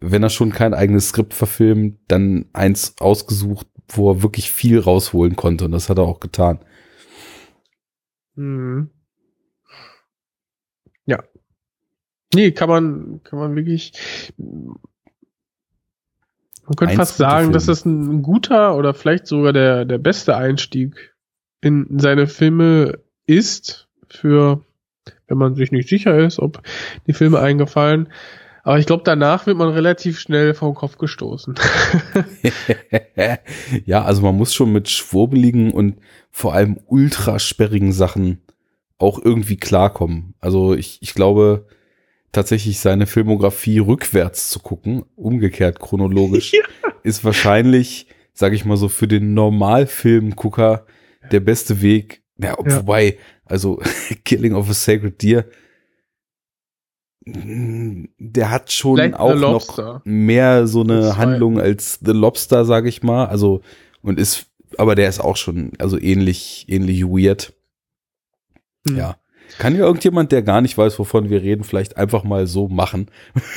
wenn 0.00 0.22
er 0.22 0.30
schon 0.30 0.52
kein 0.52 0.74
eigenes 0.74 1.08
Skript 1.08 1.34
verfilmt, 1.34 1.98
dann 2.08 2.46
eins 2.52 2.94
ausgesucht, 2.98 3.66
wo 3.88 4.10
er 4.10 4.22
wirklich 4.22 4.50
viel 4.50 4.78
rausholen 4.78 5.36
konnte 5.36 5.64
und 5.64 5.72
das 5.72 5.88
hat 5.88 5.98
er 5.98 6.04
auch 6.04 6.20
getan. 6.20 6.60
Mhm. 8.34 8.90
Ja. 11.04 11.22
Nee, 12.34 12.52
kann 12.52 12.68
man, 12.68 13.20
kann 13.24 13.38
man 13.38 13.54
wirklich. 13.54 13.92
Man 16.72 16.76
könnte 16.76 16.96
fast 16.96 17.18
sagen, 17.18 17.44
Film. 17.44 17.52
dass 17.52 17.66
das 17.66 17.84
ein 17.84 18.22
guter 18.22 18.76
oder 18.76 18.94
vielleicht 18.94 19.26
sogar 19.26 19.52
der, 19.52 19.84
der 19.84 19.98
beste 19.98 20.38
Einstieg 20.38 21.14
in 21.60 21.98
seine 21.98 22.26
Filme 22.26 23.00
ist, 23.26 23.88
für, 24.08 24.64
wenn 25.28 25.36
man 25.36 25.54
sich 25.54 25.70
nicht 25.70 25.90
sicher 25.90 26.18
ist, 26.18 26.38
ob 26.38 26.62
die 27.06 27.12
Filme 27.12 27.40
eingefallen. 27.40 28.08
Aber 28.62 28.78
ich 28.78 28.86
glaube, 28.86 29.02
danach 29.04 29.44
wird 29.44 29.58
man 29.58 29.68
relativ 29.68 30.18
schnell 30.18 30.54
vom 30.54 30.74
Kopf 30.74 30.96
gestoßen. 30.96 31.56
ja, 33.84 34.02
also 34.02 34.22
man 34.22 34.34
muss 34.34 34.54
schon 34.54 34.72
mit 34.72 34.88
schwurbeligen 34.88 35.72
und 35.72 35.96
vor 36.30 36.54
allem 36.54 36.80
ultrasperrigen 36.86 37.92
Sachen 37.92 38.40
auch 38.96 39.22
irgendwie 39.22 39.58
klarkommen. 39.58 40.32
Also 40.40 40.72
ich, 40.72 40.96
ich 41.02 41.12
glaube 41.12 41.66
tatsächlich 42.32 42.80
seine 42.80 43.06
Filmografie 43.06 43.78
rückwärts 43.78 44.48
zu 44.50 44.58
gucken, 44.60 45.04
umgekehrt 45.14 45.78
chronologisch, 45.78 46.52
ja. 46.82 46.92
ist 47.02 47.24
wahrscheinlich, 47.24 48.06
sage 48.32 48.56
ich 48.56 48.64
mal 48.64 48.76
so, 48.76 48.88
für 48.88 49.06
den 49.06 49.34
Normalfilmgucker 49.34 50.86
der 51.30 51.40
beste 51.40 51.82
Weg, 51.82 52.22
Ja, 52.38 52.56
wobei, 52.58 53.18
also 53.44 53.80
Killing 54.24 54.54
of 54.54 54.68
a 54.68 54.74
Sacred 54.74 55.22
Deer, 55.22 55.44
der 57.24 58.50
hat 58.50 58.72
schon 58.72 58.96
Vielleicht 58.96 59.14
auch 59.14 59.36
noch 59.36 60.00
mehr 60.04 60.66
so 60.66 60.82
eine 60.82 61.16
Handlung 61.16 61.60
als 61.60 62.00
The 62.04 62.12
Lobster, 62.12 62.64
sage 62.64 62.88
ich 62.88 63.02
mal. 63.02 63.26
Also 63.26 63.62
und 64.02 64.18
ist, 64.18 64.46
aber 64.76 64.96
der 64.96 65.08
ist 65.08 65.20
auch 65.20 65.36
schon 65.36 65.70
also 65.78 66.00
ähnlich 66.00 66.66
ähnlich 66.68 67.04
weird. 67.04 67.52
Hm. 68.88 68.96
Ja. 68.96 69.16
Kann 69.62 69.76
ja 69.76 69.84
irgendjemand, 69.84 70.32
der 70.32 70.42
gar 70.42 70.60
nicht 70.60 70.76
weiß, 70.76 70.98
wovon 70.98 71.30
wir 71.30 71.40
reden, 71.40 71.62
vielleicht 71.62 71.96
einfach 71.96 72.24
mal 72.24 72.48
so 72.48 72.66
machen 72.66 73.06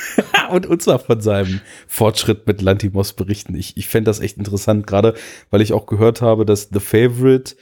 und 0.52 0.68
uns 0.68 0.86
mal 0.86 1.00
von 1.00 1.20
seinem 1.20 1.62
Fortschritt 1.88 2.46
mit 2.46 2.62
Lantimos 2.62 3.14
berichten. 3.14 3.56
Ich, 3.56 3.76
ich 3.76 3.88
fände 3.88 4.10
das 4.10 4.20
echt 4.20 4.38
interessant, 4.38 4.86
gerade 4.86 5.16
weil 5.50 5.62
ich 5.62 5.74
auch 5.74 5.88
gehört 5.88 6.22
habe, 6.22 6.46
dass 6.46 6.70
The 6.72 6.80
Favorite 6.80 7.56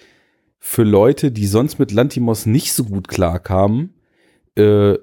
für 0.59 0.83
Leute, 0.83 1.31
die 1.31 1.47
sonst 1.47 1.79
mit 1.79 1.93
Lantimos 1.93 2.45
nicht 2.45 2.73
so 2.73 2.83
gut 2.83 3.07
klarkamen, 3.07 3.93
äh, 4.55 4.95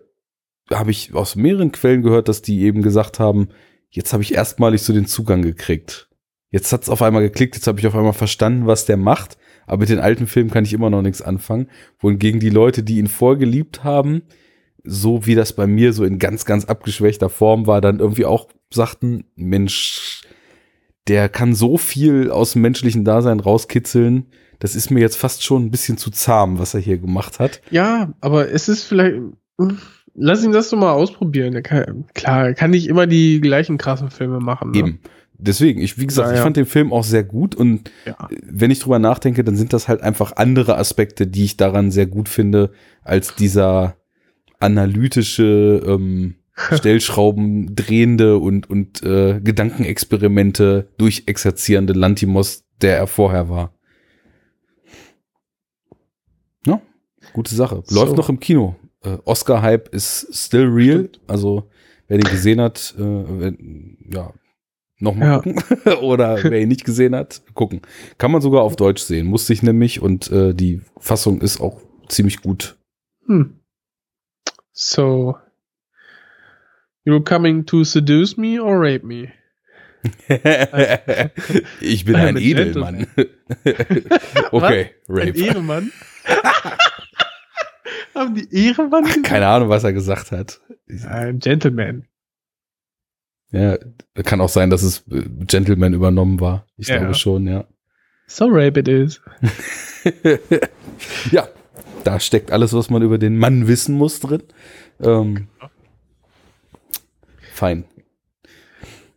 habe 0.71 0.91
ich 0.91 1.15
aus 1.15 1.35
mehreren 1.35 1.73
Quellen 1.73 2.03
gehört, 2.03 2.29
dass 2.29 2.43
die 2.43 2.61
eben 2.61 2.83
gesagt 2.83 3.21
haben, 3.21 3.49
jetzt 3.89 4.13
habe 4.13 4.23
ich 4.23 4.35
erstmalig 4.35 4.83
so 4.83 4.93
den 4.93 5.07
Zugang 5.07 5.41
gekriegt. 5.41 6.11
Jetzt 6.51 6.75
hat's 6.75 6.91
auf 6.91 7.01
einmal 7.01 7.23
geklickt, 7.23 7.55
jetzt 7.55 7.67
habe 7.67 7.81
ich 7.81 7.87
auf 7.87 7.95
einmal 7.95 8.13
verstanden, 8.13 8.67
was 8.67 8.85
der 8.85 8.99
macht, 8.99 9.39
aber 9.71 9.83
mit 9.83 9.89
den 9.89 10.01
alten 10.01 10.27
Filmen 10.27 10.51
kann 10.51 10.65
ich 10.65 10.73
immer 10.73 10.91
noch 10.91 11.01
nichts 11.01 11.23
anfangen. 11.23 11.69
Wohingegen 12.01 12.41
die 12.41 12.51
Leute, 12.51 12.83
die 12.83 12.99
ihn 12.99 13.07
vorgeliebt 13.07 13.85
haben, 13.85 14.23
so 14.83 15.27
wie 15.27 15.37
das 15.37 15.53
bei 15.53 15.69
mir 15.69 15.93
so 15.93 16.05
in 16.05 16.19
ganz, 16.19 16.45
ganz 16.45 16.65
abgeschwächter 16.65 17.29
Form 17.29 17.69
war, 17.69 17.81
dann 17.81 18.01
irgendwie 18.01 18.25
auch 18.25 18.49
sagten, 18.73 19.27
Mensch, 19.37 20.23
der 21.07 21.29
kann 21.29 21.55
so 21.55 21.79
viel 21.79 22.33
aus 22.33 22.55
dem 22.55 22.63
menschlichen 22.63 23.05
Dasein 23.05 23.39
rauskitzeln, 23.39 24.27
das 24.59 24.75
ist 24.75 24.91
mir 24.91 24.99
jetzt 24.99 25.17
fast 25.17 25.45
schon 25.45 25.67
ein 25.67 25.71
bisschen 25.71 25.99
zu 25.99 26.11
zahm, 26.11 26.59
was 26.59 26.75
er 26.75 26.81
hier 26.81 26.99
gemacht 26.99 27.39
hat. 27.39 27.63
Ja, 27.71 28.13
aber 28.21 28.51
es 28.51 28.69
ist 28.69 28.83
vielleicht. 28.83 29.21
Lass 30.15 30.43
ihn 30.43 30.51
das 30.51 30.69
doch 30.69 30.79
mal 30.79 30.91
ausprobieren. 30.91 31.55
Er 31.55 31.63
kann, 31.63 32.07
klar, 32.15 32.49
er 32.49 32.55
kann 32.55 32.73
nicht 32.73 32.89
immer 32.89 33.07
die 33.07 33.41
gleichen 33.41 33.79
krassen 33.79 34.11
Filme 34.11 34.41
machen. 34.41 34.73
Ne? 34.73 34.79
Eben. 34.79 35.01
Deswegen, 35.43 35.81
ich, 35.81 35.99
wie 35.99 36.07
gesagt, 36.07 36.29
Ja, 36.29 36.33
ich 36.35 36.39
ja. 36.39 36.43
fand 36.45 36.57
den 36.57 36.67
Film 36.67 36.93
auch 36.93 37.05
sehr 37.05 37.25
gut 37.25 37.55
und 37.55 37.91
Ja. 38.07 38.29
wenn 38.45 38.71
ich 38.71 38.81
drüber 38.81 38.99
nachdenke, 38.99 39.43
dann 39.45 39.57
sind 39.57 39.73
das 39.73 39.89
halt 39.89 40.03
einfach 40.03 40.33
andere 40.37 40.77
Aspekte, 40.77 41.27
die 41.27 41.45
ich 41.45 41.57
daran 41.57 41.91
sehr 41.91 42.07
gut 42.07 42.29
finde, 42.29 42.71
als 43.03 43.35
dieser 43.35 43.97
analytische, 44.59 45.83
ähm, 45.87 46.35
Stellschrauben 46.73 47.75
drehende 47.75 48.39
und, 48.39 48.69
und 48.69 49.03
äh, 49.03 49.41
Gedankenexperimente 49.43 50.91
durchexerzierende 50.99 51.95
Lantimos, 51.95 52.65
der 52.83 52.99
er 52.99 53.07
vorher 53.07 53.49
war. 53.49 53.73
Ja, 56.67 56.81
gute 57.33 57.55
Sache. 57.55 57.77
Läuft 57.91 58.11
So. 58.11 58.15
noch 58.17 58.29
im 58.29 58.41
Kino. 58.41 58.77
Äh, 59.03 59.17
Oscar-Hype 59.25 59.89
ist 59.95 60.29
still 60.33 60.67
real. 60.67 60.99
Stimmt. 61.09 61.21
Also, 61.27 61.71
wer 62.09 62.19
den 62.19 62.31
gesehen 62.31 62.61
hat, 62.61 62.95
äh, 62.99 63.03
wenn, 63.03 63.97
ja, 64.13 64.33
nochmal 65.01 65.29
Ja. 65.29 65.39
gucken. 65.41 65.63
Oder 66.03 66.43
wer 66.43 66.61
ihn 66.61 66.69
nicht 66.69 66.85
gesehen 66.85 67.15
hat, 67.15 67.43
gucken. 67.55 67.83
Kann 68.19 68.31
man 68.33 68.41
sogar 68.41 68.63
auf 68.63 68.77
Deutsch 68.77 69.03
sehen. 69.03 69.27
Musste 69.27 69.53
ich 69.53 69.63
nämlich 69.63 70.01
und 70.01 70.31
äh, 70.31 70.55
die 70.55 70.81
Fassung 70.99 71.41
ist 71.41 71.61
auch 71.61 71.81
ziemlich 72.09 72.41
gut. 72.43 72.77
Hm. 73.27 73.61
So. 74.73 75.37
You're 77.07 77.25
coming 77.25 77.65
to 77.67 77.83
seduce 77.85 78.37
me 78.37 78.63
or 78.63 78.79
rape 78.81 79.05
me? 79.07 79.33
ich 81.81 82.05
bin 82.07 82.17
ein 82.17 82.37
Edelmann. 82.39 83.07
okay, 84.51 84.91
Ein 85.09 85.15
Rape. 85.15 85.39
Ehrenmann? 85.39 85.93
Haben 88.15 88.35
die 88.35 88.49
Ehrenmann? 88.67 89.23
Keine 89.23 89.47
Ahnung, 89.47 89.69
was 89.69 89.85
er 89.85 89.93
gesagt 89.93 90.33
hat. 90.33 90.61
Ein 91.09 91.39
Gentleman. 91.39 92.07
Ja, 93.53 93.77
kann 94.25 94.41
auch 94.41 94.49
sein, 94.49 94.71
dass 94.71 94.83
es 94.83 95.05
äh, 95.11 95.23
Gentleman 95.47 95.93
übernommen 95.95 96.41
war. 96.41 96.67
Ich 96.77 96.89
Ja. 96.89 96.99
glaube 96.99 97.15
schon, 97.15 97.47
ja. 97.47 97.65
So 98.27 98.47
rape 98.49 98.79
it 98.81 98.87
is. 98.89 99.21
ja, 101.33 101.49
da 102.05 102.21
steckt 102.21 102.53
alles, 102.53 102.73
was 102.73 102.91
man 102.91 103.03
über 103.03 103.19
den 103.19 103.37
Mann 103.37 103.67
wissen 103.67 103.97
muss 103.97 104.21
drin. 104.21 104.43
Ähm, 105.01 105.49
fein. 107.53 107.85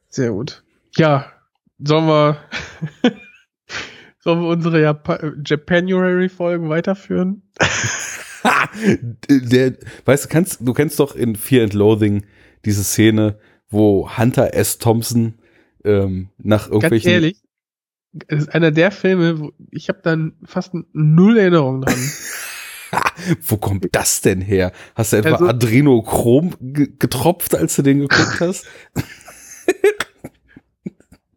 Sehr 0.09 0.31
gut. 0.31 0.63
Ja, 0.97 1.31
sollen 1.77 2.07
wir, 2.07 2.37
sollen 4.19 4.41
wir 4.41 4.47
unsere 4.47 4.81
Japa 4.81 5.19
Japanuary-Folgen 5.45 6.69
weiterführen? 6.69 7.43
Der, 9.29 9.73
weißt 10.05 10.25
du, 10.25 10.29
kannst, 10.29 10.57
du 10.61 10.73
kennst 10.73 10.99
doch 10.99 11.15
in 11.15 11.35
Fear 11.35 11.63
and 11.65 11.73
Loathing 11.73 12.25
diese 12.65 12.83
Szene, 12.83 13.37
wo 13.73 14.09
Hunter 14.17 14.53
S. 14.53 14.77
Thompson 14.77 15.33
ähm, 15.83 16.29
nach 16.37 16.63
Ganz 16.69 16.73
irgendwelchen 16.73 17.11
ehrlich, 17.11 17.41
es 18.27 18.43
ist 18.43 18.55
einer 18.55 18.71
der 18.71 18.91
Filme, 18.91 19.39
wo 19.39 19.51
ich 19.71 19.89
habe 19.89 19.99
dann 20.03 20.33
fast 20.45 20.73
null 20.93 21.37
Erinnerung 21.37 21.81
dran. 21.81 21.95
Wo 23.41 23.57
kommt 23.57 23.87
das 23.93 24.21
denn 24.21 24.39
her? 24.39 24.71
Hast 24.93 25.13
du 25.13 25.17
etwa 25.17 25.31
Also- 25.31 25.47
Adrenochrom 25.47 26.53
ge- 26.61 26.91
getropft, 26.99 27.55
als 27.55 27.75
du 27.75 27.81
den 27.81 27.99
geguckt 28.01 28.39
hast? 28.39 28.67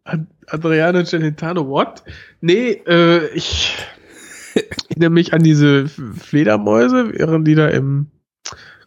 Ad- 0.03 0.27
Adriano 0.47 1.03
Celentano, 1.03 1.67
what? 1.67 2.03
Nee, 2.41 2.81
äh, 2.87 3.27
ich 3.33 3.75
erinnere 4.89 5.09
mich 5.09 5.33
an 5.33 5.41
diese 5.43 5.87
Fledermäuse, 5.87 7.11
während 7.13 7.47
die 7.47 7.55
da 7.55 7.67
im 7.69 8.07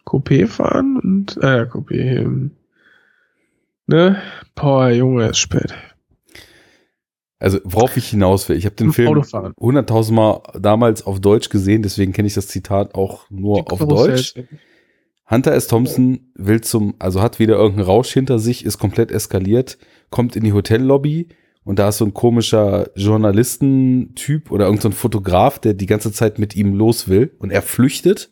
Coupé 0.05 0.47
fahren 0.47 0.97
und, 0.97 1.37
äh, 1.43 1.63
Coupé, 1.69 2.21
im, 2.21 2.51
ne? 3.91 4.21
Boah, 4.55 4.89
Junge, 4.89 5.27
ist 5.27 5.37
spät. 5.37 5.73
Also, 7.39 7.59
worauf 7.63 7.97
ich 7.97 8.09
hinaus 8.09 8.47
will, 8.49 8.55
ich 8.55 8.65
habe 8.65 8.75
den 8.75 8.93
Film 8.93 9.09
Autofahren. 9.09 9.53
hunderttausendmal 9.59 10.41
damals 10.59 11.05
auf 11.05 11.19
Deutsch 11.19 11.49
gesehen, 11.49 11.81
deswegen 11.81 12.13
kenne 12.13 12.27
ich 12.27 12.35
das 12.35 12.47
Zitat 12.47 12.93
auch 12.93 13.29
nur 13.31 13.63
Die 13.63 13.71
auf. 13.71 13.79
Deutsch. 13.79 14.35
Hunter 15.29 15.53
S. 15.53 15.67
Thompson 15.67 16.31
will 16.35 16.61
zum, 16.61 16.93
also 16.99 17.21
hat 17.21 17.39
wieder 17.39 17.55
irgendeinen 17.55 17.87
Rausch 17.87 18.11
hinter 18.11 18.37
sich, 18.37 18.65
ist 18.65 18.77
komplett 18.77 19.11
eskaliert, 19.11 19.77
kommt 20.09 20.35
in 20.35 20.43
die 20.43 20.53
Hotellobby 20.53 21.29
und 21.63 21.79
da 21.79 21.89
ist 21.89 21.99
so 21.99 22.05
ein 22.05 22.13
komischer 22.13 22.89
Journalistentyp 22.95 24.51
oder 24.51 24.65
irgendein 24.65 24.91
so 24.91 24.97
Fotograf, 24.97 25.57
der 25.57 25.73
die 25.73 25.85
ganze 25.85 26.11
Zeit 26.11 26.37
mit 26.37 26.55
ihm 26.55 26.73
los 26.73 27.07
will 27.07 27.31
und 27.39 27.49
er 27.49 27.61
flüchtet. 27.61 28.31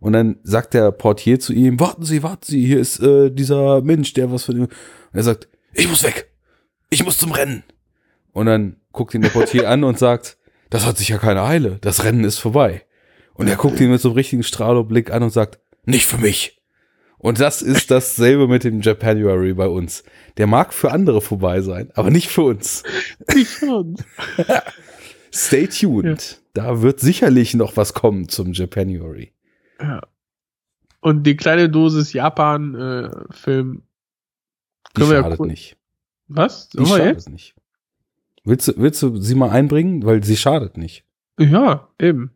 Und 0.00 0.12
dann 0.12 0.38
sagt 0.42 0.74
der 0.74 0.92
Portier 0.92 1.40
zu 1.40 1.52
ihm, 1.52 1.80
warten 1.80 2.04
Sie, 2.04 2.22
warten 2.22 2.44
Sie, 2.44 2.64
hier 2.64 2.78
ist 2.78 3.00
äh, 3.00 3.30
dieser 3.30 3.82
Mensch, 3.82 4.12
der 4.12 4.30
was 4.30 4.44
von 4.44 4.56
ihm. 4.56 4.62
Und 4.62 4.70
er 5.12 5.24
sagt, 5.24 5.48
ich 5.74 5.88
muss 5.88 6.04
weg. 6.04 6.30
Ich 6.90 7.04
muss 7.04 7.18
zum 7.18 7.32
Rennen. 7.32 7.64
Und 8.32 8.46
dann 8.46 8.76
guckt 8.92 9.14
ihn 9.14 9.22
der 9.22 9.30
Portier 9.30 9.68
an 9.68 9.84
und 9.84 9.98
sagt, 9.98 10.38
das 10.70 10.86
hat 10.86 10.98
sich 10.98 11.08
ja 11.08 11.18
keine 11.18 11.42
Eile, 11.42 11.78
das 11.80 12.04
Rennen 12.04 12.24
ist 12.24 12.38
vorbei. 12.38 12.84
Und 13.34 13.48
er 13.48 13.56
guckt 13.56 13.80
ihn 13.80 13.90
mit 13.90 14.00
so 14.00 14.10
einem 14.10 14.16
richtigen 14.16 14.42
Strahloblick 14.42 15.10
an 15.10 15.22
und 15.22 15.32
sagt, 15.32 15.58
nicht 15.84 16.06
für 16.06 16.18
mich. 16.18 16.60
Und 17.18 17.40
das 17.40 17.62
ist 17.62 17.90
dasselbe 17.90 18.46
mit 18.46 18.64
dem 18.64 18.80
Japanuary 18.80 19.54
bei 19.54 19.66
uns. 19.66 20.04
Der 20.36 20.46
mag 20.46 20.72
für 20.72 20.92
andere 20.92 21.20
vorbei 21.20 21.60
sein, 21.60 21.90
aber 21.94 22.10
nicht 22.10 22.28
für 22.28 22.42
uns. 22.42 22.84
Ich 23.34 23.48
schon. 23.48 23.96
Stay 25.32 25.66
tuned. 25.66 26.40
Da 26.54 26.82
wird 26.82 27.00
sicherlich 27.00 27.54
noch 27.54 27.76
was 27.76 27.92
kommen 27.92 28.28
zum 28.28 28.52
Japanuary. 28.52 29.32
Ja. 29.80 30.00
Und 31.00 31.22
die 31.24 31.36
kleine 31.36 31.68
Dosis 31.68 32.12
Japan-Film. 32.12 33.82
Die 34.96 35.00
Können 35.00 35.10
wir 35.10 35.16
ja 35.16 35.22
schadet 35.22 35.40
cool- 35.40 35.46
nicht. 35.48 35.76
Was? 36.26 36.68
Die 36.70 36.84
schadet 36.84 37.06
jetzt? 37.06 37.28
nicht. 37.30 37.54
Willst 38.44 38.68
du, 38.68 38.72
willst 38.76 39.02
du 39.02 39.16
sie 39.16 39.34
mal 39.34 39.50
einbringen? 39.50 40.04
Weil 40.04 40.22
sie 40.24 40.36
schadet 40.36 40.76
nicht. 40.76 41.04
Ja, 41.38 41.88
eben. 42.00 42.32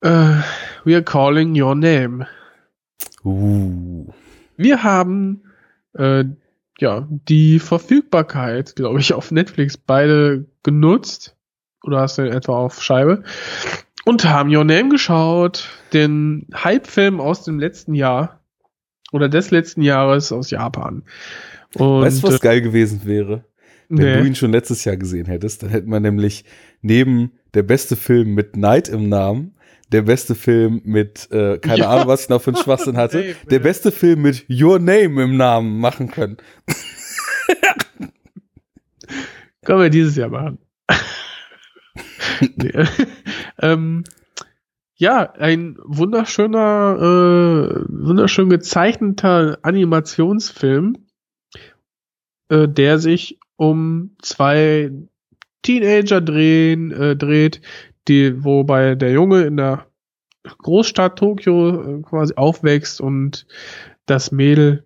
Äh, 0.00 0.40
we 0.84 0.94
are 0.94 1.02
calling 1.02 1.60
your 1.60 1.74
name. 1.74 2.26
Uh. 3.24 4.06
Wir 4.56 4.82
haben 4.82 5.42
äh, 5.94 6.24
ja 6.78 7.06
die 7.10 7.58
Verfügbarkeit, 7.58 8.76
glaube 8.76 9.00
ich, 9.00 9.12
auf 9.12 9.30
Netflix 9.30 9.76
beide 9.76 10.46
genutzt. 10.62 11.36
Oder 11.84 12.00
hast 12.00 12.18
du 12.18 12.28
etwa 12.28 12.58
auf 12.58 12.82
Scheibe? 12.82 13.24
Und 14.08 14.24
haben 14.24 14.48
Your 14.48 14.64
Name 14.64 14.88
geschaut, 14.88 15.68
den 15.92 16.46
Hype-Film 16.54 17.20
aus 17.20 17.44
dem 17.44 17.58
letzten 17.58 17.92
Jahr 17.92 18.40
oder 19.12 19.28
des 19.28 19.50
letzten 19.50 19.82
Jahres 19.82 20.32
aus 20.32 20.50
Japan. 20.50 21.02
Und 21.74 22.00
weißt 22.00 22.22
du, 22.22 22.28
was 22.28 22.36
äh, 22.36 22.38
geil 22.38 22.62
gewesen 22.62 23.02
wäre? 23.04 23.44
Wenn 23.90 24.06
nee. 24.06 24.22
du 24.22 24.26
ihn 24.28 24.34
schon 24.34 24.50
letztes 24.50 24.86
Jahr 24.86 24.96
gesehen 24.96 25.26
hättest, 25.26 25.62
dann 25.62 25.68
hätte 25.68 25.90
man 25.90 26.00
nämlich 26.00 26.46
neben 26.80 27.32
der 27.52 27.64
beste 27.64 27.96
Film 27.96 28.32
mit 28.32 28.56
Night 28.56 28.88
im 28.88 29.10
Namen, 29.10 29.54
der 29.92 30.00
beste 30.00 30.34
Film 30.34 30.80
mit, 30.84 31.30
äh, 31.30 31.58
keine 31.58 31.78
Ja. 31.80 31.90
Ahnung, 31.90 32.08
was 32.08 32.22
ich 32.22 32.28
noch 32.30 32.40
für 32.40 32.54
einen 32.54 32.62
Schwachsinn 32.62 32.96
hatte, 32.96 33.18
Nee, 33.18 33.34
der 33.50 33.58
beste 33.58 33.92
Film 33.92 34.22
mit 34.22 34.46
Your 34.48 34.78
Name 34.78 35.22
im 35.22 35.36
Namen 35.36 35.80
machen 35.80 36.10
können. 36.10 36.38
Können 39.66 39.82
wir 39.82 39.90
dieses 39.90 40.16
Jahr 40.16 40.30
machen. 40.30 40.56
Ähm, 43.60 44.04
ja, 44.94 45.32
ein 45.32 45.76
wunderschöner, 45.84 46.96
äh, 47.00 47.84
wunderschön 47.88 48.48
gezeichneter 48.48 49.58
Animationsfilm, 49.62 51.06
äh, 52.48 52.68
der 52.68 52.98
sich 52.98 53.38
um 53.56 54.16
zwei 54.22 54.92
Teenager 55.62 56.20
drehen, 56.20 56.92
äh, 56.92 57.16
dreht, 57.16 57.60
die, 58.06 58.44
wobei 58.44 58.94
der 58.94 59.12
Junge 59.12 59.42
in 59.42 59.56
der 59.56 59.86
Großstadt 60.58 61.18
Tokio 61.18 61.98
äh, 61.98 62.02
quasi 62.02 62.34
aufwächst 62.36 63.00
und 63.00 63.46
das 64.06 64.32
Mädel 64.32 64.84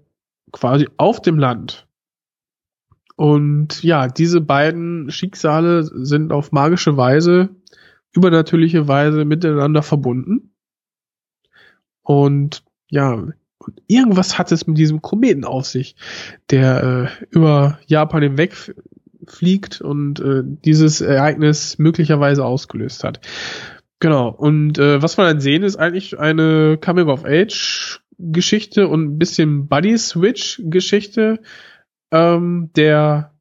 quasi 0.50 0.88
auf 0.96 1.22
dem 1.22 1.38
Land. 1.38 1.86
Und 3.16 3.82
ja, 3.82 4.08
diese 4.08 4.40
beiden 4.40 5.10
Schicksale 5.10 5.84
sind 5.84 6.32
auf 6.32 6.52
magische 6.52 6.96
Weise, 6.96 7.50
übernatürliche 8.12 8.88
Weise 8.88 9.24
miteinander 9.24 9.82
verbunden. 9.82 10.54
Und 12.02 12.64
ja, 12.88 13.24
irgendwas 13.86 14.38
hat 14.38 14.52
es 14.52 14.66
mit 14.66 14.78
diesem 14.78 15.02
Kometen 15.02 15.44
auf 15.44 15.66
sich, 15.66 15.96
der 16.50 16.82
äh, 17.20 17.26
über 17.30 17.78
Japan 17.86 18.22
hinweg 18.22 18.74
fliegt 19.26 19.80
und 19.80 20.20
äh, 20.20 20.42
dieses 20.44 21.00
Ereignis 21.00 21.78
möglicherweise 21.78 22.44
ausgelöst 22.44 23.04
hat. 23.04 23.20
Genau. 24.00 24.28
Und 24.30 24.78
äh, 24.78 25.00
was 25.00 25.16
wir 25.16 25.24
dann 25.24 25.40
sehen, 25.40 25.62
ist 25.62 25.76
eigentlich 25.76 26.18
eine 26.18 26.76
Coming 26.76 27.08
of 27.08 27.24
Age 27.24 28.00
Geschichte 28.18 28.88
und 28.88 29.04
ein 29.04 29.18
bisschen 29.18 29.68
Buddy 29.68 29.96
Switch 29.96 30.60
Geschichte 30.64 31.40
ähm, 32.12 32.70
der 32.76 33.32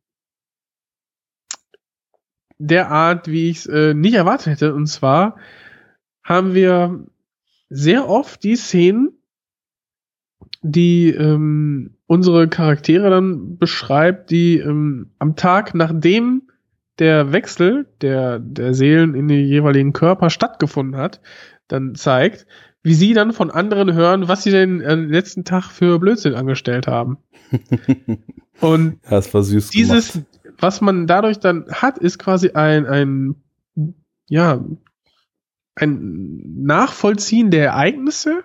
der 2.58 2.92
Art, 2.92 3.28
wie 3.28 3.50
ich 3.50 3.58
es 3.58 3.66
äh, 3.66 3.94
nicht 3.94 4.14
erwartet 4.14 4.48
hätte. 4.48 4.74
Und 4.76 4.86
zwar 4.86 5.38
haben 6.24 6.54
wir 6.54 7.06
sehr 7.70 8.08
oft 8.08 8.44
die 8.44 8.56
Szenen, 8.56 9.18
die 10.62 11.10
ähm, 11.10 11.98
unsere 12.06 12.48
Charaktere 12.48 13.10
dann 13.10 13.58
beschreibt, 13.58 14.30
die 14.30 14.60
ähm, 14.60 15.12
am 15.18 15.36
Tag 15.36 15.74
nachdem 15.74 16.44
der 17.00 17.34
Wechsel 17.34 17.88
der, 18.02 18.38
der 18.38 18.76
Seelen 18.76 19.16
in 19.16 19.28
die 19.28 19.42
jeweiligen 19.42 19.92
Körper 19.92 20.30
stattgefunden 20.30 20.98
hat, 20.98 21.20
dann 21.68 21.96
zeigt, 21.96 22.46
wie 22.84 22.94
sie 22.94 23.14
dann 23.14 23.34
von 23.34 23.52
anderen 23.52 23.94
hören, 23.94 24.28
was 24.28 24.44
sie 24.44 24.52
denn 24.52 24.86
am 24.86 25.10
letzten 25.10 25.46
Tag 25.46 25.72
für 25.72 26.00
Blödsinn 26.00 26.34
angestellt 26.34 26.88
haben. 26.88 27.18
Und 28.60 29.00
das 29.10 29.34
war 29.34 29.44
süß 29.44 29.70
dieses, 29.70 30.14
gemacht. 30.14 30.28
was 30.60 30.82
man 30.82 31.08
dadurch 31.08 31.40
dann 31.40 31.66
hat, 31.72 31.98
ist 31.98 32.20
quasi 32.20 32.52
ein, 32.52 32.86
ein, 32.86 33.36
ja, 34.30 34.64
ein 35.76 36.64
Nachvollziehen 36.64 37.52
der 37.52 37.66
Ereignisse 37.68 38.44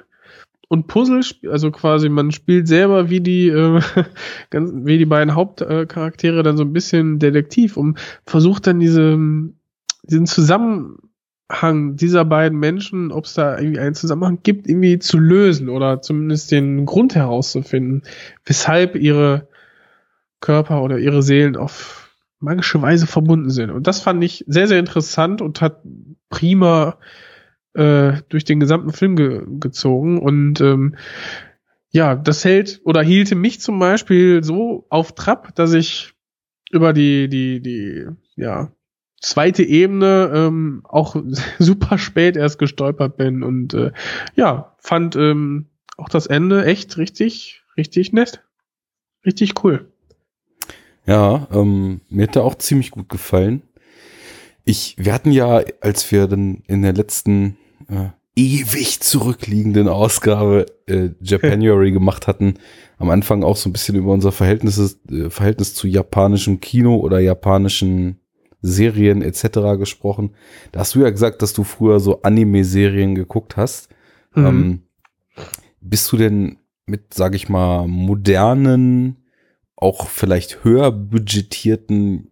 und 0.68 0.88
Puzzle, 0.88 1.20
also 1.50 1.70
quasi 1.70 2.08
man 2.08 2.32
spielt 2.32 2.66
selber 2.66 3.10
wie 3.10 3.20
die, 3.20 3.48
äh, 3.48 3.80
ganz, 4.50 4.72
wie 4.84 4.98
die 4.98 5.06
beiden 5.06 5.34
Hauptcharaktere 5.34 6.42
dann 6.42 6.56
so 6.56 6.64
ein 6.64 6.72
bisschen 6.72 7.18
Detektiv 7.18 7.76
und 7.76 7.98
versucht 8.24 8.66
dann 8.66 8.80
diese, 8.80 9.18
diesen 10.02 10.26
Zusammenhang 11.48 11.96
dieser 11.96 12.24
beiden 12.24 12.58
Menschen, 12.58 13.12
ob 13.12 13.24
es 13.24 13.34
da 13.34 13.58
irgendwie 13.58 13.78
einen 13.78 13.94
Zusammenhang 13.94 14.40
gibt, 14.42 14.68
irgendwie 14.68 14.98
zu 14.98 15.18
lösen 15.18 15.68
oder 15.68 16.02
zumindest 16.02 16.50
den 16.50 16.86
Grund 16.86 17.14
herauszufinden, 17.14 18.02
weshalb 18.44 18.96
ihre 18.96 19.48
Körper 20.40 20.82
oder 20.82 20.98
ihre 20.98 21.22
Seelen 21.22 21.56
auf 21.56 22.10
magische 22.40 22.82
Weise 22.82 23.06
verbunden 23.06 23.50
sind. 23.50 23.70
Und 23.70 23.86
das 23.86 24.00
fand 24.00 24.22
ich 24.22 24.44
sehr, 24.46 24.66
sehr 24.66 24.78
interessant 24.78 25.40
und 25.40 25.60
hat 25.60 25.82
prima 26.28 26.98
äh, 27.74 28.14
durch 28.28 28.44
den 28.44 28.60
gesamten 28.60 28.92
Film 28.92 29.16
ge 29.16 29.42
gezogen. 29.60 30.18
Und 30.18 30.60
ähm, 30.60 30.96
ja, 31.90 32.16
das 32.16 32.44
hält 32.44 32.80
oder 32.84 33.02
hielte 33.02 33.36
mich 33.36 33.60
zum 33.60 33.78
Beispiel 33.78 34.42
so 34.42 34.86
auf 34.90 35.14
Trab, 35.14 35.54
dass 35.54 35.72
ich 35.72 36.12
über 36.70 36.92
die, 36.92 37.28
die, 37.28 37.62
die, 37.62 38.06
ja, 38.34 38.72
zweite 39.26 39.62
Ebene 39.62 40.30
ähm, 40.34 40.82
auch 40.84 41.16
super 41.58 41.98
spät 41.98 42.36
erst 42.36 42.58
gestolpert 42.58 43.16
bin 43.16 43.42
und 43.42 43.74
äh, 43.74 43.92
ja, 44.34 44.74
fand 44.78 45.16
ähm, 45.16 45.66
auch 45.96 46.08
das 46.08 46.26
Ende 46.26 46.64
echt 46.64 46.96
richtig, 46.96 47.62
richtig 47.76 48.12
nett. 48.12 48.42
Richtig 49.24 49.64
cool. 49.64 49.90
Ja, 51.06 51.48
ähm, 51.52 52.00
mir 52.08 52.24
hat 52.24 52.34
der 52.36 52.44
auch 52.44 52.56
ziemlich 52.56 52.92
gut 52.92 53.08
gefallen. 53.08 53.62
Ich, 54.64 54.94
wir 54.98 55.12
hatten 55.12 55.32
ja, 55.32 55.62
als 55.80 56.10
wir 56.12 56.26
dann 56.28 56.62
in 56.66 56.82
der 56.82 56.92
letzten 56.92 57.56
äh, 57.88 58.10
ewig 58.36 59.00
zurückliegenden 59.00 59.88
Ausgabe 59.88 60.66
äh, 60.86 61.10
Japanuary 61.20 61.90
gemacht 61.92 62.26
hatten, 62.26 62.54
am 62.98 63.10
Anfang 63.10 63.42
auch 63.42 63.56
so 63.56 63.68
ein 63.68 63.72
bisschen 63.72 63.96
über 63.96 64.12
unser 64.12 64.30
Verhältnis, 64.30 64.98
äh, 65.10 65.30
Verhältnis 65.30 65.74
zu 65.74 65.88
japanischem 65.88 66.60
Kino 66.60 66.96
oder 66.96 67.18
japanischen 67.18 68.20
Serien 68.66 69.22
etc. 69.22 69.78
gesprochen. 69.78 70.34
Da 70.72 70.80
hast 70.80 70.94
du 70.94 71.00
ja 71.00 71.10
gesagt, 71.10 71.42
dass 71.42 71.52
du 71.52 71.64
früher 71.64 72.00
so 72.00 72.22
Anime-Serien 72.22 73.14
geguckt 73.14 73.56
hast. 73.56 73.88
Mhm. 74.34 74.46
Ähm, 74.46 74.82
bist 75.80 76.10
du 76.12 76.16
denn 76.16 76.58
mit, 76.86 77.14
sag 77.14 77.34
ich 77.34 77.48
mal, 77.48 77.86
modernen, 77.86 79.16
auch 79.76 80.08
vielleicht 80.08 80.64
höher 80.64 80.90
budgetierten 80.90 82.30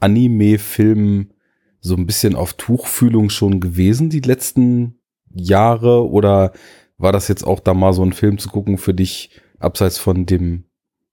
Anime-Filmen 0.00 1.32
so 1.80 1.96
ein 1.96 2.06
bisschen 2.06 2.34
auf 2.34 2.54
Tuchfühlung 2.54 3.30
schon 3.30 3.60
gewesen 3.60 4.08
die 4.08 4.20
letzten 4.20 4.98
Jahre 5.30 6.08
oder 6.08 6.52
war 6.96 7.12
das 7.12 7.28
jetzt 7.28 7.44
auch 7.44 7.60
da 7.60 7.74
mal 7.74 7.92
so 7.92 8.02
ein 8.02 8.12
Film 8.12 8.38
zu 8.38 8.48
gucken 8.48 8.78
für 8.78 8.94
dich, 8.94 9.40
abseits 9.58 9.98
von 9.98 10.26
dem, 10.26 10.64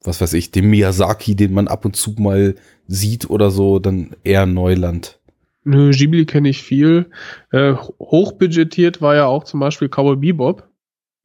was 0.04 0.22
weiß 0.22 0.34
ich, 0.34 0.52
dem 0.52 0.70
Miyazaki, 0.70 1.36
den 1.36 1.54
man 1.54 1.68
ab 1.68 1.86
und 1.86 1.96
zu 1.96 2.16
mal 2.18 2.56
sieht 2.88 3.30
oder 3.30 3.52
so, 3.52 3.80
dann 3.80 4.16
eher 4.24 4.46
Neuland? 4.46 5.20
Nö, 5.64 5.92
Ghibli 5.92 6.26
kenne 6.26 6.50
ich 6.50 6.64
viel. 6.64 7.12
Äh, 7.52 7.74
hochbudgetiert 8.00 9.02
war 9.02 9.16
ja 9.16 9.26
auch 9.28 9.44
zum 9.44 9.60
Beispiel 9.60 9.90
Cowboy 9.90 10.16
Bebop. 10.16 10.68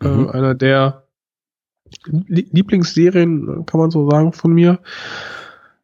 Äh, 0.03 0.09
mhm. 0.09 0.27
Äh, 0.27 0.31
einer 0.31 0.55
der 0.55 1.05
Lieblingsserien, 2.05 3.65
kann 3.65 3.81
man 3.81 3.91
so 3.91 4.11
sagen, 4.11 4.33
von 4.33 4.53
mir. 4.53 4.81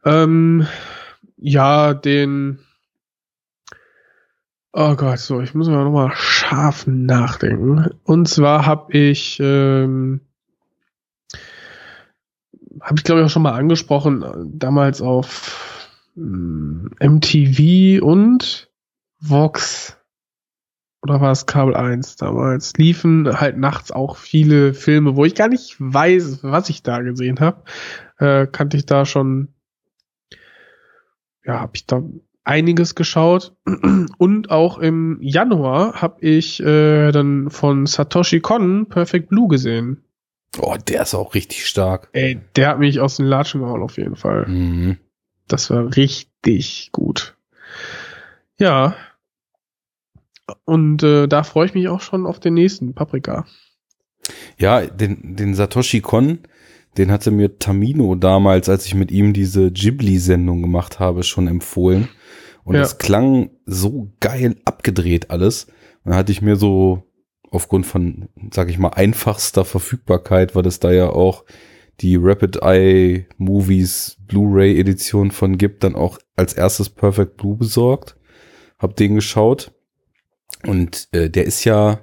Ähm, 0.04 0.66
ja, 1.36 1.94
den 1.94 2.58
Oh 4.74 4.96
Gott, 4.96 5.18
so, 5.18 5.42
ich 5.42 5.54
muss 5.54 5.68
mal 5.68 5.84
nochmal 5.84 6.12
scharf 6.14 6.86
nachdenken. 6.86 7.90
Und 8.04 8.26
zwar 8.26 8.64
habe 8.64 8.96
ich, 8.96 9.38
ähm, 9.38 10.22
habe 12.82 12.96
ich 12.98 13.04
glaube 13.04 13.20
ich 13.20 13.26
auch 13.26 13.30
schon 13.30 13.42
mal 13.42 13.52
angesprochen, 13.52 14.24
damals 14.58 15.00
auf 15.00 15.80
MTV 16.14 18.02
und 18.02 18.70
Vox 19.20 19.96
oder 21.02 21.20
war 21.20 21.32
es 21.32 21.46
Kabel 21.46 21.74
1 21.74 22.16
damals, 22.16 22.74
liefen 22.76 23.40
halt 23.40 23.58
nachts 23.58 23.90
auch 23.90 24.16
viele 24.16 24.72
Filme, 24.72 25.16
wo 25.16 25.24
ich 25.24 25.34
gar 25.34 25.48
nicht 25.48 25.74
weiß, 25.78 26.44
was 26.44 26.68
ich 26.68 26.82
da 26.82 27.00
gesehen 27.00 27.40
habe. 27.40 27.64
Äh, 28.18 28.46
kannte 28.46 28.76
ich 28.76 28.86
da 28.86 29.04
schon, 29.04 29.48
ja, 31.44 31.60
habe 31.60 31.72
ich 31.74 31.86
da 31.86 32.02
einiges 32.44 32.94
geschaut 32.94 33.56
und 34.18 34.50
auch 34.50 34.78
im 34.78 35.18
Januar 35.20 36.00
habe 36.00 36.20
ich 36.20 36.60
äh, 36.62 37.10
dann 37.10 37.50
von 37.50 37.86
Satoshi 37.86 38.40
Kon 38.40 38.88
Perfect 38.88 39.28
Blue 39.28 39.48
gesehen. 39.48 40.04
Oh, 40.58 40.76
der 40.76 41.02
ist 41.02 41.14
auch 41.14 41.34
richtig 41.34 41.66
stark. 41.66 42.08
Ey, 42.12 42.40
der 42.56 42.68
hat 42.68 42.78
mich 42.78 43.00
aus 43.00 43.16
den 43.16 43.26
Latschen 43.26 43.62
gehauen 43.62 43.82
auf 43.82 43.96
jeden 43.96 44.16
Fall. 44.16 44.46
Mhm. 44.46 44.98
Das 45.48 45.70
war 45.70 45.96
richtig 45.96 46.90
gut. 46.92 47.36
Ja. 48.58 48.96
Und 50.64 51.02
äh, 51.02 51.26
da 51.26 51.42
freue 51.42 51.66
ich 51.66 51.74
mich 51.74 51.88
auch 51.88 52.00
schon 52.00 52.26
auf 52.26 52.38
den 52.38 52.54
nächsten 52.54 52.94
Paprika. 52.94 53.46
Ja, 54.58 54.82
den, 54.82 55.36
den 55.36 55.54
Satoshi 55.54 56.00
Kon, 56.00 56.40
den 56.98 57.10
hatte 57.10 57.30
mir 57.30 57.58
Tamino 57.58 58.14
damals, 58.14 58.68
als 58.68 58.86
ich 58.86 58.94
mit 58.94 59.10
ihm 59.10 59.32
diese 59.32 59.70
Ghibli-Sendung 59.72 60.60
gemacht 60.60 61.00
habe, 61.00 61.22
schon 61.22 61.48
empfohlen. 61.48 62.08
Und 62.64 62.76
es 62.76 62.92
ja. 62.92 62.98
klang 62.98 63.50
so 63.64 64.12
geil 64.20 64.56
abgedreht 64.64 65.30
alles. 65.30 65.66
dann 66.04 66.14
hatte 66.14 66.32
ich 66.32 66.42
mir 66.42 66.56
so 66.56 67.02
aufgrund 67.52 67.86
von, 67.86 68.28
sag 68.50 68.70
ich 68.70 68.78
mal, 68.78 68.88
einfachster 68.88 69.64
Verfügbarkeit, 69.64 70.56
weil 70.56 70.66
es 70.66 70.80
da 70.80 70.90
ja 70.90 71.10
auch 71.10 71.44
die 72.00 72.16
Rapid 72.16 72.62
Eye 72.62 73.26
Movies 73.36 74.16
Blu-ray 74.26 74.80
Edition 74.80 75.30
von 75.30 75.58
gibt, 75.58 75.84
dann 75.84 75.94
auch 75.94 76.18
als 76.34 76.54
erstes 76.54 76.88
Perfect 76.88 77.36
Blue 77.36 77.56
besorgt. 77.56 78.16
Hab 78.78 78.96
den 78.96 79.14
geschaut. 79.14 79.72
Und 80.66 81.08
äh, 81.12 81.28
der 81.28 81.44
ist 81.44 81.64
ja 81.64 82.00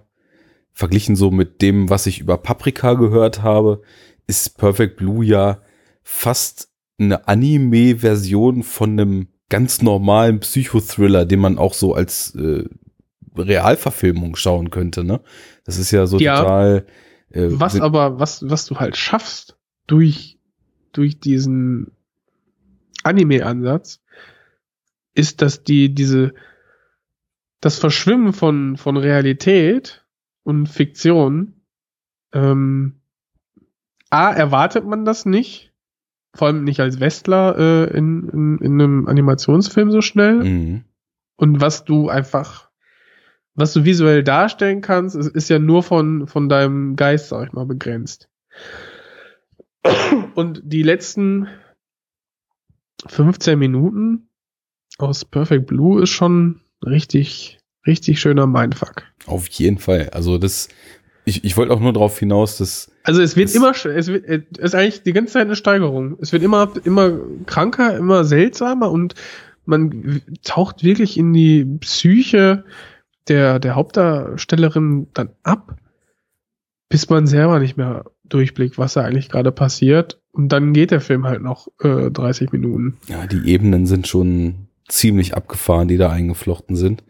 verglichen 0.71 1.15
so 1.15 1.31
mit 1.31 1.61
dem, 1.61 1.89
was 1.89 2.05
ich 2.05 2.19
über 2.19 2.37
Paprika 2.37 2.93
gehört 2.93 3.41
habe, 3.41 3.81
ist 4.27 4.57
Perfect 4.57 4.97
Blue 4.97 5.25
ja 5.25 5.61
fast 6.03 6.69
eine 6.99 7.27
Anime-Version 7.27 8.61
von 8.61 8.91
einem 8.91 9.27
ganz 9.49 9.81
normalen 9.81 10.39
Psychothriller, 10.41 11.25
den 11.25 11.39
man 11.39 11.57
auch 11.57 11.73
so 11.73 11.95
als 11.95 12.35
äh, 12.35 12.65
Realverfilmung 13.39 14.35
schauen 14.35 14.69
könnte, 14.69 15.03
ne? 15.03 15.21
Das 15.65 15.77
ist 15.77 15.91
ja 15.91 16.05
so 16.05 16.19
Ja. 16.19 16.39
total. 16.39 16.85
Äh, 17.31 17.47
Was 17.51 17.79
aber, 17.79 18.19
was, 18.19 18.47
was 18.49 18.65
du 18.65 18.77
halt 18.77 18.97
schaffst 18.97 19.57
durch, 19.87 20.39
durch 20.93 21.19
diesen 21.19 21.91
Anime-Ansatz, 23.03 24.01
ist, 25.13 25.41
dass 25.41 25.63
die, 25.63 25.93
diese, 25.93 26.33
das 27.61 27.77
Verschwimmen 27.77 28.33
von, 28.33 28.77
von 28.77 28.97
Realität 28.97 30.05
und 30.43 30.67
Fiktion, 30.67 31.53
ähm, 32.33 32.95
A, 34.09 34.31
erwartet 34.31 34.85
man 34.85 35.05
das 35.05 35.25
nicht, 35.25 35.71
vor 36.33 36.47
allem 36.47 36.63
nicht 36.63 36.79
als 36.79 36.99
Westler 36.99 37.57
äh, 37.57 37.97
in, 37.97 38.29
in, 38.29 38.57
in 38.59 38.81
einem 38.81 39.07
Animationsfilm 39.07 39.91
so 39.91 40.01
schnell. 40.01 40.43
Mhm. 40.43 40.83
Und 41.35 41.61
was 41.61 41.85
du 41.85 42.09
einfach, 42.09 42.68
was 43.59 43.73
du 43.73 43.83
visuell 43.83 44.23
darstellen 44.23 44.81
kannst, 44.81 45.15
ist, 45.15 45.27
ist 45.27 45.49
ja 45.49 45.59
nur 45.59 45.83
von, 45.83 46.27
von 46.27 46.49
deinem 46.49 46.95
Geist, 46.95 47.29
sag 47.29 47.47
ich 47.47 47.53
mal, 47.53 47.65
begrenzt. 47.65 48.29
Und 50.35 50.61
die 50.63 50.83
letzten 50.83 51.47
15 53.07 53.57
Minuten 53.57 54.29
aus 54.97 55.25
Perfect 55.25 55.67
Blue 55.67 56.01
ist 56.01 56.09
schon 56.09 56.61
richtig, 56.85 57.59
richtig 57.85 58.19
schöner 58.19 58.47
Mindfuck. 58.47 59.03
Auf 59.25 59.47
jeden 59.49 59.77
Fall. 59.77 60.09
Also 60.11 60.37
das, 60.37 60.69
ich, 61.25 61.43
ich 61.43 61.57
wollte 61.57 61.73
auch 61.73 61.79
nur 61.79 61.93
darauf 61.93 62.17
hinaus, 62.17 62.57
dass 62.57 62.91
Also 63.03 63.21
es 63.21 63.35
wird 63.35 63.53
immer, 63.53 63.71
es 63.71 64.07
wird, 64.07 64.25
es 64.25 64.43
ist 64.57 64.75
eigentlich 64.75 65.03
die 65.03 65.13
ganze 65.13 65.33
Zeit 65.33 65.45
eine 65.45 65.55
Steigerung. 65.55 66.17
Es 66.21 66.31
wird 66.33 66.43
immer, 66.43 66.71
immer 66.83 67.19
kranker, 67.45 67.97
immer 67.97 68.23
seltsamer 68.23 68.91
und 68.91 69.15
man 69.65 70.21
taucht 70.43 70.83
wirklich 70.83 71.17
in 71.17 71.33
die 71.33 71.65
Psyche 71.79 72.65
der, 73.29 73.59
der 73.59 73.75
Hauptdarstellerin 73.75 75.07
dann 75.13 75.29
ab, 75.43 75.77
bis 76.89 77.09
man 77.09 77.27
selber 77.27 77.59
nicht 77.59 77.77
mehr 77.77 78.05
durchblickt, 78.25 78.77
was 78.77 78.93
da 78.93 79.01
eigentlich 79.01 79.29
gerade 79.29 79.51
passiert. 79.51 80.19
Und 80.31 80.49
dann 80.49 80.73
geht 80.73 80.91
der 80.91 81.01
Film 81.01 81.25
halt 81.25 81.41
noch 81.41 81.67
äh, 81.81 82.11
30 82.11 82.51
Minuten. 82.51 82.97
ja, 83.07 83.25
die 83.27 83.49
Ebenen 83.49 83.85
sind 83.85 84.07
schon 84.07 84.67
ziemlich 84.87 85.35
abgefahren, 85.35 85.87
die 85.87 85.97
da 85.97 86.09
eingeflochten 86.09 86.75
sind. 86.75 87.03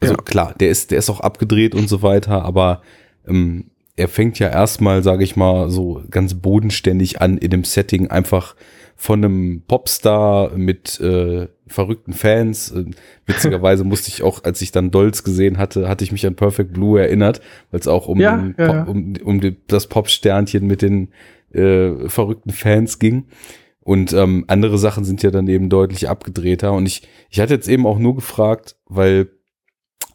Also 0.00 0.14
Ja. 0.14 0.22
klar, 0.22 0.54
der 0.58 0.70
ist, 0.70 0.90
der 0.90 0.98
ist 0.98 1.10
auch 1.10 1.20
abgedreht 1.20 1.74
und 1.74 1.88
so 1.88 2.02
weiter, 2.02 2.44
aber 2.44 2.82
ähm, 3.26 3.70
er 3.96 4.08
fängt 4.08 4.38
ja 4.38 4.48
erstmal, 4.48 5.02
sage 5.02 5.22
ich 5.24 5.36
mal, 5.36 5.70
so 5.70 6.02
ganz 6.10 6.34
bodenständig 6.34 7.20
an 7.20 7.38
in 7.38 7.50
dem 7.50 7.64
Setting 7.64 8.08
einfach 8.08 8.56
von 9.02 9.24
einem 9.24 9.62
Popstar 9.66 10.56
mit 10.56 11.00
äh, 11.00 11.48
verrückten 11.66 12.12
Fans. 12.12 12.72
Witzigerweise 13.26 13.82
musste 13.92 14.10
ich 14.10 14.22
auch, 14.22 14.44
als 14.44 14.62
ich 14.62 14.70
dann 14.70 14.92
Dolls 14.92 15.24
gesehen 15.24 15.58
hatte, 15.58 15.88
hatte 15.88 16.04
ich 16.04 16.12
mich 16.12 16.24
an 16.24 16.36
Perfect 16.36 16.72
Blue 16.72 17.00
erinnert, 17.00 17.40
weil 17.72 17.80
es 17.80 17.88
auch 17.88 18.06
um, 18.06 18.20
Ja, 18.20 18.52
ja, 18.56 18.72
ja. 18.72 18.82
um, 18.84 19.14
um 19.24 19.40
das 19.66 19.88
Popsternchen 19.88 20.64
mit 20.68 20.82
den 20.82 21.08
äh, 21.52 22.08
verrückten 22.08 22.50
Fans 22.52 23.00
ging. 23.00 23.24
Und 23.80 24.12
ähm, 24.12 24.44
andere 24.46 24.78
Sachen 24.78 25.02
sind 25.02 25.20
ja 25.24 25.32
dann 25.32 25.48
eben 25.48 25.68
deutlich 25.68 26.08
abgedrehter. 26.08 26.72
Und 26.72 26.86
ich, 26.86 27.02
ich 27.28 27.40
hatte 27.40 27.54
jetzt 27.54 27.66
eben 27.68 27.86
auch 27.86 27.98
nur 27.98 28.14
gefragt, 28.14 28.76
weil 28.86 29.30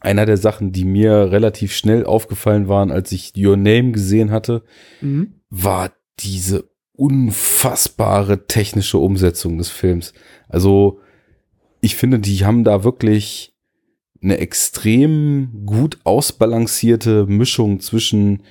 einer 0.00 0.24
der 0.24 0.38
Sachen, 0.38 0.72
die 0.72 0.86
mir 0.86 1.30
relativ 1.30 1.74
schnell 1.74 2.06
aufgefallen 2.06 2.68
waren, 2.68 2.90
als 2.90 3.12
ich 3.12 3.34
Your 3.36 3.58
Name 3.58 3.92
gesehen 3.92 4.30
hatte, 4.30 4.62
Mhm. 5.02 5.34
war 5.50 5.92
diese 6.20 6.70
unfassbare 6.98 8.46
technische 8.48 8.98
Umsetzung 8.98 9.56
des 9.56 9.70
Films. 9.70 10.12
Also 10.48 11.00
ich 11.80 11.94
finde, 11.94 12.18
die 12.18 12.44
haben 12.44 12.64
da 12.64 12.82
wirklich 12.82 13.54
eine 14.20 14.38
extrem 14.38 15.64
gut 15.64 15.98
ausbalancierte 16.02 17.26
Mischung 17.26 17.78
zwischen 17.78 18.42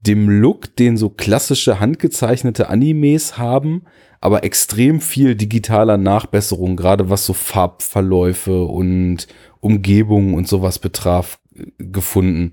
dem 0.00 0.28
Look, 0.28 0.76
den 0.76 0.98
so 0.98 1.08
klassische 1.08 1.80
handgezeichnete 1.80 2.68
Animes 2.68 3.38
haben, 3.38 3.84
aber 4.20 4.44
extrem 4.44 5.00
viel 5.00 5.34
digitaler 5.34 5.96
Nachbesserung, 5.96 6.76
gerade 6.76 7.08
was 7.08 7.24
so 7.24 7.32
Farbverläufe 7.32 8.64
und 8.64 9.26
Umgebung 9.60 10.34
und 10.34 10.46
sowas 10.46 10.78
betraf, 10.78 11.38
gefunden. 11.78 12.52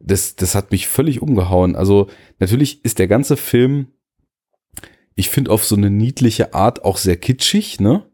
Das, 0.00 0.34
das 0.34 0.56
hat 0.56 0.72
mich 0.72 0.88
völlig 0.88 1.22
umgehauen. 1.22 1.76
Also 1.76 2.08
natürlich 2.40 2.84
ist 2.84 2.98
der 2.98 3.06
ganze 3.06 3.36
Film, 3.36 3.86
ich 5.14 5.28
finde, 5.28 5.50
auf 5.50 5.64
so 5.64 5.76
eine 5.76 5.90
niedliche 5.90 6.54
Art 6.54 6.84
auch 6.84 6.96
sehr 6.96 7.16
kitschig, 7.16 7.80
ne? 7.80 8.04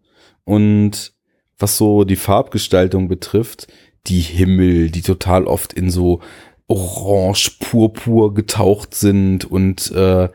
Und 0.45 1.13
was 1.59 1.77
so 1.77 2.05
die 2.05 2.17
Farbgestaltung 2.17 3.09
betrifft, 3.09 3.69
die 4.07 4.21
Himmel, 4.21 4.91
die 4.91 5.03
total 5.03 5.45
oft 5.47 5.73
in 5.73 5.91
so 5.91 6.21
orange, 6.67 7.59
purpur 7.61 8.33
getaucht 8.35 8.95
sind 8.95 9.45
und 9.45 9.91
äh, 9.93 10.29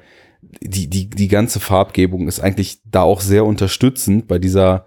die, 0.62 0.88
die, 0.88 1.10
die 1.10 1.28
ganze 1.28 1.60
Farbgebung 1.60 2.28
ist 2.28 2.40
eigentlich 2.40 2.80
da 2.86 3.04
auch 3.04 3.22
sehr 3.22 3.46
unterstützend 3.46 4.28
bei 4.28 4.40
dieser, 4.40 4.86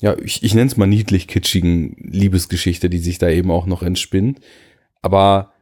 ja, 0.00 0.16
ich, 0.18 0.42
ich 0.42 0.54
nenne 0.54 0.68
es 0.68 0.76
mal 0.76 0.86
niedlich 0.86 1.28
kitschigen 1.28 1.96
Liebesgeschichte, 1.98 2.90
die 2.90 2.98
sich 2.98 3.18
da 3.18 3.28
eben 3.28 3.50
auch 3.50 3.66
noch 3.66 3.82
entspinnt. 3.82 4.40
Aber 5.02 5.52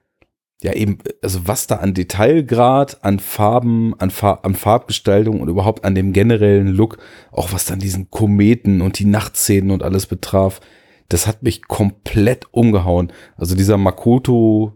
ja, 0.62 0.72
eben, 0.72 0.98
also 1.22 1.46
was 1.46 1.68
da 1.68 1.76
an 1.76 1.94
Detailgrad, 1.94 3.04
an 3.04 3.20
Farben, 3.20 3.94
an, 4.00 4.10
Far 4.10 4.44
an 4.44 4.54
Farbgestaltung 4.54 5.40
und 5.40 5.48
überhaupt 5.48 5.84
an 5.84 5.94
dem 5.94 6.12
generellen 6.12 6.68
Look, 6.68 6.98
auch 7.30 7.52
was 7.52 7.64
dann 7.64 7.78
diesen 7.78 8.10
Kometen 8.10 8.80
und 8.80 8.98
die 8.98 9.04
Nachtszenen 9.04 9.70
und 9.70 9.84
alles 9.84 10.06
betraf, 10.06 10.60
das 11.08 11.26
hat 11.26 11.42
mich 11.42 11.62
komplett 11.68 12.46
umgehauen. 12.50 13.12
Also 13.36 13.54
dieser 13.54 13.76
Makoto 13.76 14.72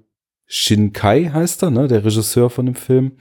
Shinkai 0.47 1.31
heißt 1.33 1.63
er, 1.65 1.71
ne, 1.71 1.89
der 1.89 2.05
Regisseur 2.05 2.49
von 2.49 2.67
dem 2.67 2.75
Film, 2.77 3.13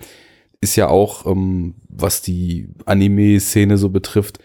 ist 0.59 0.76
ja 0.76 0.88
auch, 0.88 1.26
ähm, 1.26 1.76
was 1.89 2.22
die 2.22 2.70
Anime-Szene 2.86 3.78
so 3.78 3.89
betrifft, 3.89 4.39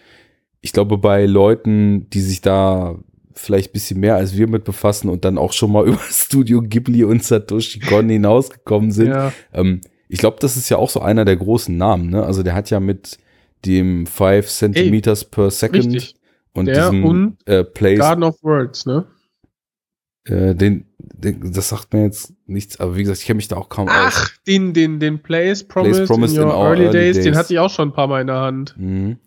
ich 0.62 0.72
glaube, 0.72 0.96
bei 0.98 1.26
Leuten, 1.26 2.08
die 2.10 2.20
sich 2.20 2.40
da 2.40 2.98
vielleicht 3.36 3.70
ein 3.70 3.72
bisschen 3.72 4.00
mehr 4.00 4.16
als 4.16 4.36
wir 4.36 4.48
mit 4.48 4.64
befassen 4.64 5.08
und 5.08 5.24
dann 5.24 5.38
auch 5.38 5.52
schon 5.52 5.72
mal 5.72 5.86
über 5.88 6.00
Studio 6.10 6.62
Ghibli 6.62 7.04
und 7.04 7.22
Satoshi 7.22 7.80
Kon 7.80 8.08
hinausgekommen 8.08 8.90
sind. 8.90 9.08
Ja. 9.08 9.32
Ähm, 9.52 9.80
ich 10.08 10.18
glaube, 10.18 10.38
das 10.40 10.56
ist 10.56 10.68
ja 10.68 10.76
auch 10.76 10.90
so 10.90 11.00
einer 11.00 11.24
der 11.24 11.36
großen 11.36 11.76
Namen. 11.76 12.10
Ne? 12.10 12.24
Also 12.24 12.42
der 12.42 12.54
hat 12.54 12.70
ja 12.70 12.80
mit 12.80 13.18
dem 13.64 14.06
5 14.06 14.48
Centimeters 14.48 15.24
per 15.24 15.50
Second 15.50 15.86
richtig. 15.86 16.14
und 16.54 16.66
Der 16.66 16.90
diesem 16.90 17.04
und 17.04 17.36
äh, 17.46 17.64
Place, 17.64 17.98
Garden 17.98 18.22
of 18.22 18.42
Words, 18.42 18.86
ne? 18.86 19.06
äh, 20.24 20.54
den, 20.54 20.86
den, 20.98 21.52
das 21.52 21.68
sagt 21.70 21.92
mir 21.92 22.04
jetzt 22.04 22.32
nichts, 22.46 22.78
aber 22.80 22.96
wie 22.96 23.02
gesagt, 23.02 23.20
ich 23.20 23.26
kenne 23.26 23.36
mich 23.36 23.48
da 23.48 23.56
auch 23.56 23.68
kaum 23.68 23.88
aus. 23.88 24.14
Ach, 24.16 24.30
den, 24.46 24.72
den, 24.72 25.00
den 25.00 25.20
Place 25.22 25.64
Promised, 25.64 26.06
Promised 26.06 26.36
in 26.36 26.42
Your 26.42 26.50
in 26.50 26.56
Early, 26.56 26.84
Early 26.84 26.92
Days, 26.92 27.16
den 27.16 27.24
Days. 27.24 27.36
hatte 27.36 27.52
ich 27.52 27.58
auch 27.58 27.70
schon 27.70 27.88
ein 27.88 27.92
paar 27.92 28.06
Mal 28.06 28.20
in 28.20 28.26
der 28.28 28.40
Hand. 28.40 28.74
Mhm. 28.76 29.18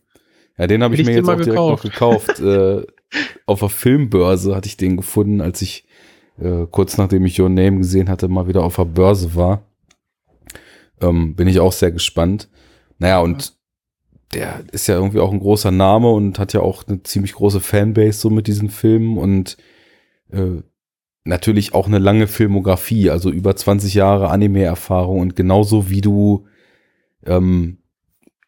Ja, 0.57 0.67
den 0.67 0.83
habe 0.83 0.95
ich 0.95 1.05
mir 1.05 1.13
jetzt 1.13 1.25
den 1.27 1.33
auch 1.33 1.37
mal 1.37 1.43
direkt 1.43 1.55
noch 1.55 1.81
gekauft. 1.81 2.39
äh, 2.39 2.85
auf 3.45 3.59
der 3.59 3.69
Filmbörse 3.69 4.55
hatte 4.55 4.67
ich 4.67 4.77
den 4.77 4.97
gefunden, 4.97 5.41
als 5.41 5.61
ich 5.61 5.85
äh, 6.39 6.65
kurz 6.69 6.97
nachdem 6.97 7.25
ich 7.25 7.39
Your 7.39 7.49
Name 7.49 7.77
gesehen 7.77 8.09
hatte, 8.09 8.27
mal 8.27 8.47
wieder 8.47 8.63
auf 8.63 8.75
der 8.75 8.85
Börse 8.85 9.35
war. 9.35 9.63
Ähm, 11.01 11.35
bin 11.35 11.47
ich 11.47 11.59
auch 11.59 11.71
sehr 11.71 11.91
gespannt. 11.91 12.49
Naja, 12.97 13.19
und 13.19 13.53
der 14.33 14.63
ist 14.71 14.87
ja 14.87 14.95
irgendwie 14.95 15.19
auch 15.19 15.31
ein 15.31 15.39
großer 15.39 15.71
Name 15.71 16.09
und 16.09 16.39
hat 16.39 16.53
ja 16.53 16.61
auch 16.61 16.87
eine 16.87 17.01
ziemlich 17.03 17.33
große 17.33 17.59
Fanbase 17.59 18.19
so 18.19 18.29
mit 18.29 18.47
diesen 18.47 18.69
Filmen 18.69 19.17
und 19.17 19.57
äh, 20.31 20.61
natürlich 21.23 21.73
auch 21.73 21.87
eine 21.87 21.99
lange 21.99 22.27
Filmografie, 22.27 23.09
also 23.09 23.31
über 23.31 23.55
20 23.55 23.93
Jahre 23.93 24.29
Anime-Erfahrung 24.29 25.19
und 25.19 25.35
genauso 25.35 25.89
wie 25.89 26.01
du 26.01 26.47
ähm, 27.25 27.79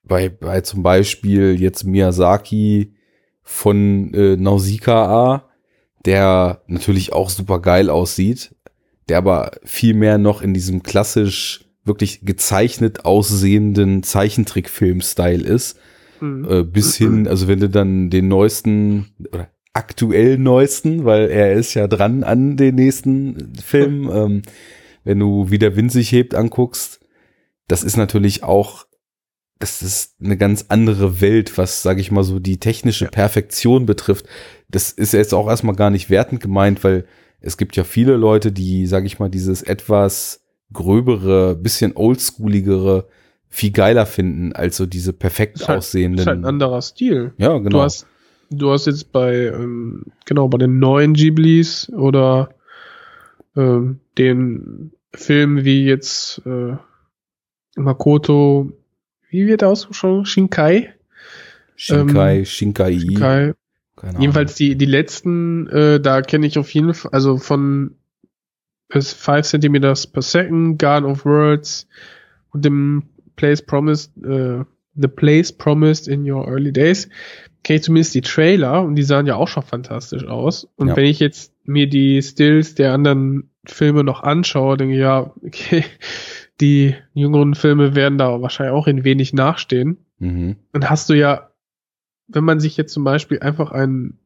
bei, 0.04 0.30
bei 0.30 0.62
zum 0.62 0.84
Beispiel 0.84 1.60
jetzt 1.60 1.84
Miyazaki 1.84 2.94
von 3.44 4.14
äh, 4.14 4.38
Nausicaa, 4.38 5.50
der 6.06 6.62
natürlich 6.68 7.14
auch 7.14 7.30
super 7.30 7.60
geil 7.60 7.90
aussieht, 7.90 8.56
der 9.10 9.18
aber 9.18 9.52
viel 9.64 9.94
mehr 9.94 10.18
noch 10.18 10.42
in 10.42 10.54
diesem 10.54 10.84
klassisch 10.84 11.66
wirklich 11.84 12.22
gezeichnet 12.26 13.06
aussehenden 13.06 14.04
Zeichentrickfilm-Style 14.04 15.44
ist, 15.44 15.78
Mhm. 16.22 16.48
äh, 16.50 16.64
bis 16.64 16.96
hin, 16.98 17.28
also 17.28 17.48
wenn 17.48 17.60
du 17.60 17.68
dann 17.70 18.10
den 18.12 18.28
neuesten 18.28 19.08
oder 19.32 19.50
aktuell 19.74 20.38
neuesten, 20.38 21.04
weil 21.06 21.30
er 21.30 21.54
ist 21.54 21.74
ja 21.74 21.88
dran 21.88 22.24
an 22.24 22.58
den 22.58 22.76
nächsten 22.76 23.54
Film, 23.56 24.10
ähm, 24.14 24.42
wenn 25.04 25.18
du 25.20 25.50
wie 25.50 25.58
der 25.58 25.76
Wind 25.76 25.92
sich 25.92 26.12
hebt 26.12 26.36
anguckst, 26.36 27.00
das 27.68 27.84
ist 27.84 27.98
natürlich 27.98 28.44
auch, 28.44 28.86
das 29.62 29.82
ist 29.82 30.16
eine 30.22 30.36
ganz 30.38 30.66
andere 30.68 31.22
Welt, 31.22 31.58
was, 31.58 31.82
sage 31.82 32.02
ich 32.02 32.12
mal 32.12 32.24
so, 32.24 32.40
die 32.40 32.58
technische 32.58 33.06
Perfektion 33.08 33.86
betrifft. 33.86 34.26
Das 34.70 34.92
ist 34.92 35.14
jetzt 35.14 35.34
auch 35.34 35.48
erstmal 35.48 35.76
gar 35.76 35.90
nicht 35.90 36.10
wertend 36.10 36.42
gemeint, 36.42 36.84
weil 36.84 37.06
es 37.40 37.58
gibt 37.58 37.76
ja 37.76 37.84
viele 37.84 38.18
Leute, 38.18 38.52
die, 38.52 38.86
sage 38.88 39.06
ich 39.08 39.20
mal, 39.20 39.30
dieses 39.30 39.62
etwas 39.64 40.44
gröbere, 40.74 41.56
bisschen 41.56 41.94
oldschooligere 41.96 43.08
viel 43.50 43.72
geiler 43.72 44.06
finden 44.06 44.54
als 44.54 44.78
so 44.78 44.86
diese 44.86 45.12
perfekt 45.14 45.60
Ist 45.60 45.68
halt- 45.68 45.80
aussehenden. 45.80 46.20
ist 46.20 46.28
halt 46.28 46.40
ein 46.40 46.46
anderer 46.46 46.82
Stil. 46.82 47.34
ja, 47.38 47.58
genau. 47.58 47.70
Du 47.70 47.82
hast, 47.82 48.08
du 48.50 48.72
hast 48.72 48.88
jetzt 48.88 49.12
bei, 49.12 49.48
ähm, 49.48 50.06
genau, 50.26 50.48
bei 50.48 50.58
den 50.58 50.80
neuen 50.80 51.14
Ghiblis 51.14 51.90
oder 51.90 52.50
ähm, 53.58 54.00
den 54.18 54.92
Film 55.14 55.66
wie 55.66 55.84
jetzt 55.84 56.42
äh, 56.46 56.76
Makoto, 57.76 58.72
wie 59.32 59.48
wird 59.48 59.62
er 59.64 59.70
ausgesprochen? 59.70 60.26
Shinkai? 60.26 60.94
Shinkai, 61.76 62.38
Ähm, 62.40 62.46
Shinkai, 62.46 63.00
Shinkai. 63.00 63.54
Jedenfalls 64.20 64.56
die, 64.56 64.76
die 64.76 64.86
letzten, 64.86 65.68
äh, 65.68 66.00
da 66.00 66.22
kenne 66.22 66.48
ich 66.48 66.58
auf 66.58 66.74
jeden 66.74 66.94
Fall, 66.94 67.12
also 67.14 67.38
von 67.38 67.96
bis 68.90 69.14
5 69.14 69.46
Centimeters 69.46 70.08
per 70.08 70.22
Second, 70.22 70.78
Garden 70.80 71.06
of 71.10 71.24
Words 71.26 71.88
und 72.52 72.66
dem 72.66 73.04
Place 73.36 73.62
Promised, 73.62 74.12
äh, 74.24 74.64
The 74.96 75.08
Place 75.08 75.52
Promised 75.54 76.08
in 76.08 76.30
Your 76.30 76.48
Early 76.48 76.74
Days, 76.74 77.10
kenne 77.64 77.78
ich 77.78 77.84
zumindest 77.84 78.16
die 78.16 78.22
Trailer 78.22 78.82
und 78.82 78.96
die 78.96 79.04
sahen 79.04 79.28
ja 79.28 79.36
auch 79.36 79.48
schon 79.48 79.64
fantastisch 79.64 80.26
aus. 80.26 80.68
Und 80.76 80.90
Ja. 80.90 80.96
wenn 80.98 81.06
ich 81.06 81.20
jetzt 81.20 81.54
mir 81.64 81.88
die 81.88 82.22
Stills 82.24 82.76
der 82.76 82.94
anderen 82.94 83.50
Filme 83.66 84.04
noch 84.04 84.24
anschaue, 84.24 84.78
denke 84.78 84.96
ich, 84.96 85.00
ja, 85.02 85.32
okay, 85.46 85.86
die 86.60 86.96
jüngeren 87.14 87.56
Filme 87.56 87.96
werden 87.96 88.18
da 88.18 88.42
wahrscheinlich 88.42 88.74
auch 88.74 88.88
in 88.88 89.04
wenig 89.04 89.34
nachstehen 89.34 90.06
Mhm. 90.20 90.58
dann 90.72 90.88
hast 90.88 91.10
du 91.10 91.16
ja, 91.16 91.50
wenn 92.28 92.44
man 92.44 92.60
sich 92.60 92.78
jetzt 92.78 92.94
zum 92.94 93.04
Beispiel 93.04 93.40
einfach 93.40 93.72
einen, 93.72 94.20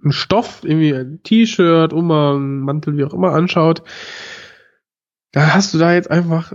einen 0.00 0.12
Stoff, 0.12 0.62
irgendwie 0.62 0.94
ein 0.94 1.22
T-Shirt, 1.24 1.92
Umhang, 1.92 2.60
Mantel, 2.60 2.96
wie 2.96 3.04
auch 3.04 3.14
immer 3.14 3.32
anschaut, 3.32 3.82
da 5.32 5.54
hast 5.54 5.74
du 5.74 5.78
da 5.78 5.92
jetzt 5.92 6.08
einfach 6.08 6.52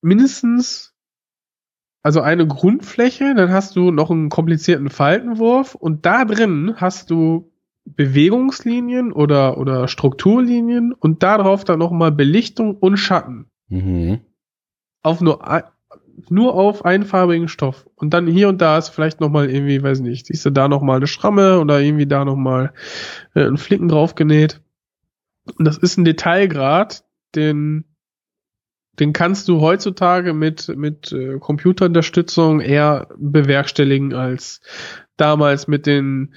mindestens 0.00 0.96
also 2.02 2.20
eine 2.20 2.46
Grundfläche, 2.46 3.34
dann 3.36 3.52
hast 3.52 3.76
du 3.76 3.90
noch 3.92 4.10
einen 4.10 4.28
komplizierten 4.28 4.90
Faltenwurf 4.90 5.74
und 5.76 6.04
da 6.04 6.24
drin 6.24 6.74
hast 6.76 7.10
du 7.10 7.52
Bewegungslinien 7.96 9.12
oder, 9.12 9.58
oder 9.58 9.88
Strukturlinien 9.88 10.92
und 10.92 11.22
darauf 11.22 11.64
dann 11.64 11.78
nochmal 11.78 12.12
Belichtung 12.12 12.76
und 12.76 12.96
Schatten. 12.96 13.46
Mhm. 13.68 14.20
auf 15.02 15.20
nur 15.20 15.40
nur 16.30 16.54
auf 16.54 16.84
einfarbigen 16.84 17.48
Stoff. 17.48 17.88
Und 17.94 18.12
dann 18.12 18.26
hier 18.26 18.48
und 18.48 18.60
da 18.60 18.76
ist 18.76 18.88
vielleicht 18.88 19.20
noch 19.20 19.28
mal 19.28 19.48
irgendwie 19.48 19.82
weiß 19.82 20.00
nicht 20.00 20.26
siehst 20.26 20.44
du 20.44 20.50
da 20.50 20.68
noch 20.68 20.82
mal 20.82 20.96
eine 20.96 21.06
Schramme 21.06 21.60
oder 21.60 21.80
irgendwie 21.80 22.06
da 22.06 22.24
noch 22.24 22.36
mal 22.36 22.72
äh, 23.34 23.44
ein 23.44 23.56
Flicken 23.56 23.88
drauf 23.88 24.14
genäht. 24.14 24.60
Und 25.56 25.64
das 25.64 25.78
ist 25.78 25.96
ein 25.96 26.04
Detailgrad 26.04 27.04
den 27.34 27.84
den 28.98 29.12
kannst 29.12 29.48
du 29.48 29.60
heutzutage 29.60 30.34
mit 30.34 30.68
mit 30.76 31.12
äh, 31.12 31.38
Computerunterstützung 31.38 32.60
eher 32.60 33.08
bewerkstelligen 33.16 34.12
als 34.12 34.60
damals 35.16 35.68
mit 35.68 35.86
den 35.86 36.34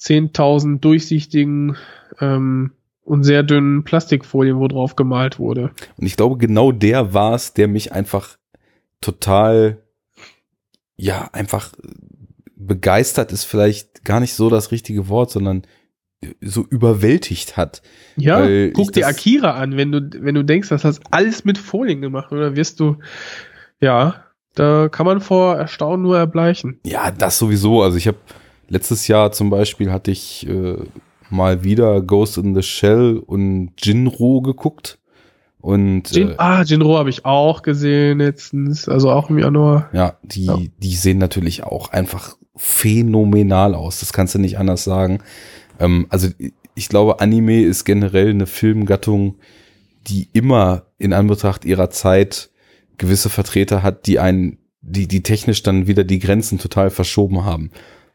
10.000 0.00 0.80
durchsichtigen 0.80 1.76
ähm, 2.20 2.72
und 3.04 3.24
sehr 3.24 3.42
dünnen 3.42 3.84
Plastikfolien, 3.84 4.58
wo 4.58 4.68
drauf 4.68 4.96
gemalt 4.96 5.38
wurde. 5.38 5.72
Und 5.96 6.06
ich 6.06 6.16
glaube, 6.16 6.38
genau 6.38 6.72
der 6.72 7.12
war 7.12 7.34
es, 7.34 7.54
der 7.54 7.68
mich 7.68 7.92
einfach 7.92 8.38
total, 9.00 9.82
ja, 10.96 11.28
einfach 11.32 11.72
begeistert 12.56 13.32
ist 13.32 13.44
vielleicht 13.44 14.04
gar 14.04 14.20
nicht 14.20 14.34
so 14.34 14.50
das 14.50 14.70
richtige 14.70 15.08
Wort, 15.08 15.30
sondern 15.30 15.62
so 16.42 16.66
überwältigt 16.68 17.56
hat. 17.56 17.82
Ja, 18.16 18.46
guck 18.72 18.92
dir 18.92 19.06
Akira 19.06 19.52
an, 19.52 19.76
wenn 19.76 19.90
du, 19.90 20.10
wenn 20.18 20.34
du 20.34 20.44
denkst, 20.44 20.68
das 20.68 20.84
hast 20.84 21.00
alles 21.10 21.44
mit 21.44 21.56
Folien 21.56 22.02
gemacht, 22.02 22.30
oder 22.30 22.56
wirst 22.56 22.78
du, 22.80 22.98
ja, 23.80 24.26
da 24.54 24.88
kann 24.90 25.06
man 25.06 25.20
vor 25.20 25.56
Erstaunen 25.56 26.02
nur 26.02 26.18
erbleichen. 26.18 26.78
Ja, 26.84 27.10
das 27.10 27.38
sowieso. 27.38 27.82
Also 27.82 27.96
ich 27.96 28.06
habe 28.06 28.18
letztes 28.70 29.06
Jahr 29.08 29.32
zum 29.32 29.50
Beispiel 29.50 29.92
hatte 29.92 30.10
ich 30.10 30.48
äh, 30.48 30.76
mal 31.28 31.62
wieder 31.62 32.00
Ghost 32.00 32.38
in 32.38 32.54
the 32.54 32.62
Shell 32.62 33.18
und 33.24 33.72
Jinro 33.78 34.40
geguckt. 34.40 34.98
Und 35.60 36.10
Jin, 36.12 36.30
äh, 36.30 36.34
ah, 36.38 36.62
Jinro 36.62 36.96
habe 36.96 37.10
ich 37.10 37.26
auch 37.26 37.60
gesehen 37.60 38.18
letztens, 38.18 38.88
also 38.88 39.10
auch 39.10 39.28
im 39.28 39.38
Januar. 39.38 39.90
ja, 39.92 40.16
die, 40.22 40.46
Ja. 40.46 40.58
die 40.78 40.94
sehen 40.94 41.18
natürlich 41.18 41.64
auch 41.64 41.90
einfach 41.90 42.36
phänomenal 42.56 43.74
aus. 43.74 44.00
Das 44.00 44.14
kannst 44.14 44.34
du 44.34 44.38
nicht 44.38 44.58
anders 44.58 44.84
sagen. 44.84 45.18
Ähm, 45.78 46.06
also 46.08 46.28
ich 46.74 46.88
glaube, 46.88 47.20
Anime 47.20 47.62
ist 47.62 47.84
generell 47.84 48.30
eine 48.30 48.46
Filmgattung, 48.46 49.36
die 50.06 50.30
immer 50.32 50.84
in 50.98 51.12
Anbetracht 51.12 51.66
ihrer 51.66 51.90
Zeit 51.90 52.50
gewisse 52.96 53.28
Vertreter 53.28 53.82
hat, 53.82 54.06
die 54.06 54.18
einen, 54.18 54.58
die, 54.80 55.06
die 55.08 55.22
technisch 55.22 55.62
dann 55.62 55.86
wieder 55.86 56.04
die 56.04 56.18
Grenzen 56.20 56.58
total 56.58 56.88
verschoben 56.90 57.44
haben. 57.44 57.70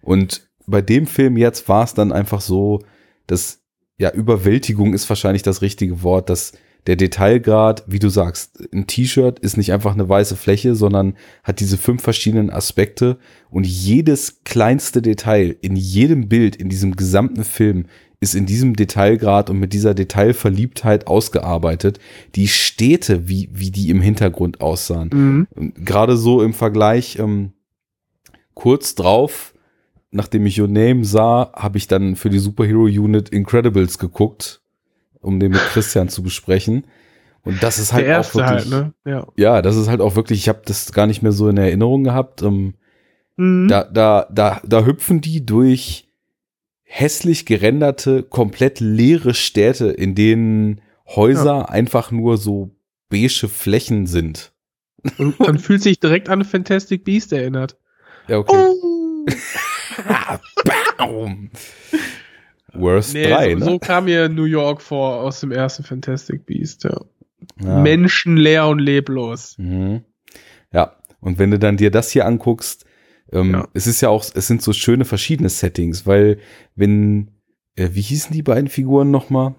Und 0.06 0.48
bei 0.66 0.82
dem 0.82 1.08
Film 1.08 1.36
jetzt 1.36 1.68
war 1.68 1.84
es 1.84 1.94
dann 1.94 2.14
einfach 2.14 2.40
so, 2.40 2.80
dass, 3.28 3.64
ja, 3.98 4.12
Überwältigung 4.12 4.94
ist 4.94 5.10
wahrscheinlich 5.10 5.44
das 5.44 5.62
richtige 5.62 6.02
Wort, 6.04 6.30
dass 6.30 6.54
der 6.88 6.96
Detailgrad, 6.96 7.84
wie 7.88 7.98
du 7.98 8.10
sagst, 8.10 8.64
ein 8.72 8.86
T-Shirt 8.86 9.40
ist 9.40 9.58
nicht 9.58 9.74
einfach 9.74 9.94
eine 9.94 10.08
weiße 10.08 10.36
Fläche, 10.36 10.76
sondern 10.76 11.16
hat 11.44 11.60
diese 11.60 11.78
fünf 11.78 12.04
verschiedenen 12.04 12.52
Aspekte 12.52 13.18
und 13.50 13.66
jedes 13.66 14.44
kleinste 14.44 15.02
Detail 15.02 15.56
in 15.62 15.76
jedem 15.76 16.30
Bild, 16.30 16.56
in 16.56 16.70
diesem 16.70 16.96
gesamten 16.96 17.44
Film 17.44 17.88
ist 18.20 18.36
in 18.36 18.46
diesem 18.46 18.76
Detailgrad 18.76 19.50
und 19.50 19.60
mit 19.60 19.74
dieser 19.74 19.94
Detailverliebtheit 19.94 21.08
ausgearbeitet. 21.08 22.00
Die 22.36 22.48
Städte, 22.48 23.28
wie, 23.28 23.50
wie 23.52 23.72
die 23.72 23.90
im 23.90 24.02
Hintergrund 24.02 24.62
aussahen. 24.62 25.48
Mhm. 25.56 25.74
Gerade 25.84 26.18
so 26.18 26.42
im 26.42 26.54
Vergleich, 26.54 27.20
ähm, 27.20 27.52
kurz 28.54 28.96
drauf, 28.96 29.55
nachdem 30.16 30.46
ich 30.46 30.60
Your 30.60 30.68
Name 30.68 31.06
sah, 31.06 31.52
habe 31.54 31.78
ich 31.78 31.88
dann 31.88 32.16
für 32.16 32.30
die 32.30 32.40
Superhero 32.40 32.84
Unit 32.84 33.30
Incredibles 33.30 33.98
geguckt, 34.00 34.62
um 35.22 35.40
den 35.40 35.52
mit 35.52 35.62
Christian 35.62 36.10
zu 36.10 36.24
besprechen. 36.24 36.86
Und 37.44 37.62
das 37.62 37.78
ist 37.78 37.94
halt 37.94 38.06
auch 38.06 38.10
erste 38.10 38.40
wirklich, 38.40 38.52
halt, 38.52 38.70
ne? 38.70 38.94
Ja. 39.06 39.28
ja, 39.36 39.62
das 39.62 39.76
ist 39.76 39.88
halt 39.88 40.02
auch 40.02 40.16
wirklich, 40.16 40.40
ich 40.40 40.50
habe 40.50 40.62
das 40.66 40.92
gar 40.92 41.06
nicht 41.06 41.22
mehr 41.22 41.32
so 41.32 41.48
in 41.48 41.58
Erinnerung 41.58 42.04
gehabt. 42.04 42.42
Ähm, 42.42 42.74
Mhm. 43.38 43.68
da, 43.68 43.84
da, 43.84 44.28
da, 44.32 44.62
da 44.66 44.86
hüpfen 44.86 45.20
die 45.20 45.46
durch 45.46 46.08
hässlich 46.84 47.46
gerenderte, 47.46 48.24
komplett 48.24 48.80
leere 48.80 49.34
Städte, 49.34 49.88
in 49.88 50.16
denen 50.16 50.82
Häuser 51.08 51.70
einfach 51.70 52.12
nur 52.12 52.38
so 52.38 52.72
beige 53.10 53.50
Flächen 53.50 54.08
sind. 54.08 54.54
Und 55.18 55.38
man 55.40 55.60
fühlt 55.60 55.84
sich 55.84 56.00
direkt 56.00 56.30
an 56.30 56.46
Fantastic 56.46 57.04
Beast 57.04 57.34
erinnert. 57.34 57.78
Ja, 58.28 58.38
okay. 58.38 58.56
Oh. 58.56 59.26
Worst 62.74 63.14
Nee, 63.14 63.28
3, 63.30 63.54
so, 63.54 63.60
ne? 63.60 63.66
so 63.66 63.80
kam 63.80 64.06
mir 64.06 64.28
New 64.30 64.44
York 64.46 64.82
vor 64.82 65.22
aus 65.22 65.40
dem 65.40 65.52
ersten 65.52 65.84
Fantastic 65.84 66.46
Beast, 66.46 66.84
ja. 66.84 67.00
ja. 67.62 67.80
Menschenleer 67.82 68.68
und 68.68 68.80
leblos. 68.80 69.56
Mhm. 69.58 70.04
Ja, 70.74 70.96
und 71.22 71.40
wenn 71.40 71.52
du 71.52 71.60
dann 71.60 71.78
dir 71.78 71.92
das 71.92 72.12
hier 72.12 72.26
anguckst, 72.26 72.86
ähm, 73.32 73.54
Ja. 73.54 73.68
es 73.74 73.88
ist 73.88 74.02
ja 74.02 74.10
auch, 74.10 74.24
es 74.34 74.48
sind 74.48 74.62
so 74.62 74.74
schöne 74.74 75.06
verschiedene 75.06 75.50
Settings, 75.50 76.06
weil 76.06 76.40
wenn, 76.76 77.32
äh, 77.76 77.90
wie 77.94 78.02
hießen 78.02 78.34
die 78.34 78.44
beiden 78.44 78.70
Figuren 78.70 79.10
nochmal? 79.12 79.56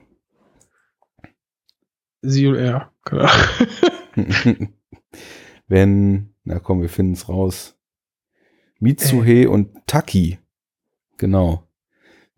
Sie 2.22 2.46
und 2.46 2.56
er. 2.56 2.92
Klar. 3.04 3.30
wenn, 5.68 6.34
na 6.44 6.58
komm, 6.58 6.82
wir 6.82 6.88
finden 6.88 7.12
es 7.14 7.28
raus. 7.28 7.75
Mitsuhe 8.78 9.48
und 9.48 9.68
Taki. 9.86 10.38
Genau. 11.18 11.62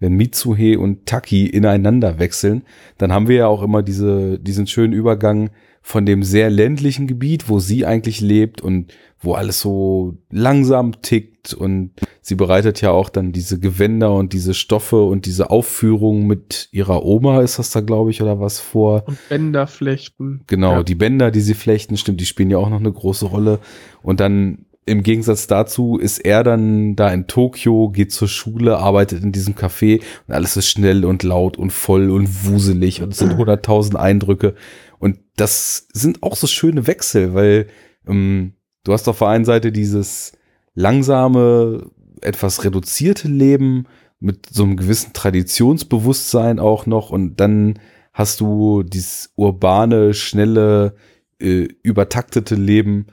Wenn 0.01 0.13
Mitsuhe 0.15 0.79
und 0.79 1.07
Taki 1.07 1.47
ineinander 1.47 2.19
wechseln, 2.21 2.63
dann 2.99 3.13
haben 3.13 3.27
wir 3.27 3.37
ja 3.37 3.47
auch 3.49 3.63
immer 3.63 3.83
diese, 3.83 4.39
diesen 4.39 4.69
schönen 4.69 4.93
Übergang 4.93 5.51
von 5.83 6.07
dem 6.07 6.23
sehr 6.23 6.51
ländlichen 6.51 7.07
Gebiet, 7.07 7.49
wo 7.49 7.59
sie 7.59 7.85
eigentlich 7.85 8.21
lebt 8.21 8.61
und 8.61 8.93
wo 9.21 9.35
alles 9.35 9.59
so 9.61 10.17
langsam 10.31 11.01
tickt 11.03 11.53
und 11.55 11.93
sie 12.21 12.37
bereitet 12.37 12.81
ja 12.83 12.91
auch 12.93 13.09
dann 13.09 13.33
diese 13.33 13.59
Gewänder 13.59 14.15
und 14.15 14.33
diese 14.33 14.55
Stoffe 14.55 15.03
und 15.03 15.27
diese 15.27 15.51
Aufführung 15.51 16.27
mit 16.29 16.69
ihrer 16.71 17.05
Oma 17.05 17.41
ist 17.43 17.59
das 17.59 17.71
da, 17.71 17.81
glaube 17.81 18.11
ich, 18.11 18.23
oder 18.23 18.39
was 18.39 18.61
vor. 18.61 19.03
Und 19.09 19.19
Bänderflechten. 19.29 20.43
Genau, 20.47 20.73
Ja. 20.75 20.83
die 20.85 20.95
Bänder, 20.95 21.33
die 21.33 21.41
sie 21.41 21.55
flechten, 21.55 21.97
stimmt, 21.97 22.21
die 22.21 22.27
spielen 22.27 22.51
ja 22.51 22.59
auch 22.59 22.71
noch 22.71 22.79
eine 22.81 22.93
große 22.93 23.27
Rolle. 23.27 23.59
Und 24.03 24.21
dann 24.21 24.67
im 24.89 25.03
Gegensatz 25.03 25.47
dazu 25.47 25.99
ist 25.99 26.19
er 26.19 26.43
dann 26.43 26.97
da 26.97 27.13
in 27.13 27.27
Tokio, 27.27 27.91
geht 27.91 28.13
zur 28.13 28.29
Schule, 28.29 28.79
arbeitet 28.79 29.23
in 29.23 29.33
diesem 29.33 29.55
Café 29.55 30.03
und 30.27 30.35
alles 30.35 30.57
ist 30.57 30.69
schnell 30.69 31.05
und 31.05 31.23
laut 31.23 31.57
und 31.57 31.73
voll 31.73 32.11
und 32.11 32.47
wuselig 32.47 33.03
und 33.03 33.13
es 33.13 33.19
sind 33.19 33.37
hunderttausend 33.37 33.97
Eindrücke. 33.97 34.55
Und 34.99 35.19
das 35.37 35.87
sind 35.93 36.23
auch 36.23 36.37
so 36.37 36.47
schöne 36.47 36.87
Wechsel, 36.87 37.35
weil 37.35 37.67
ähm, 38.09 38.55
du 38.85 38.93
hast 38.93 39.09
auf 39.09 39.19
der 39.19 39.29
einen 39.29 39.45
Seite 39.45 39.71
dieses 39.71 40.33
langsame, 40.75 41.91
etwas 42.21 42.65
reduzierte 42.65 43.29
Leben 43.29 43.87
mit 44.21 44.47
so 44.51 44.65
einem 44.65 44.77
gewissen 44.77 45.13
Traditionsbewusstsein 45.13 46.59
auch 46.59 46.87
noch 46.87 47.11
und 47.11 47.39
dann 47.41 47.79
hast 48.13 48.41
du 48.41 48.83
dieses 48.83 49.33
urbane, 49.37 50.15
schnelle, 50.15 50.97
äh, 51.41 51.69
übertaktete 51.83 52.57
Leben, 52.57 53.07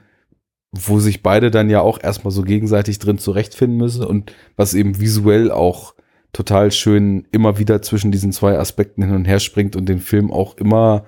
wo 0.84 1.00
sich 1.00 1.22
beide 1.22 1.50
dann 1.50 1.70
ja 1.70 1.80
auch 1.80 2.02
erstmal 2.02 2.32
so 2.32 2.42
gegenseitig 2.42 2.98
drin 2.98 3.18
zurechtfinden 3.18 3.78
müssen 3.78 4.04
und 4.04 4.32
was 4.56 4.74
eben 4.74 5.00
visuell 5.00 5.50
auch 5.50 5.94
total 6.32 6.70
schön 6.70 7.26
immer 7.32 7.58
wieder 7.58 7.80
zwischen 7.82 8.12
diesen 8.12 8.32
zwei 8.32 8.58
Aspekten 8.58 9.02
hin 9.02 9.14
und 9.14 9.24
her 9.24 9.40
springt 9.40 9.76
und 9.76 9.88
den 9.88 10.00
Film 10.00 10.30
auch 10.30 10.56
immer 10.56 11.04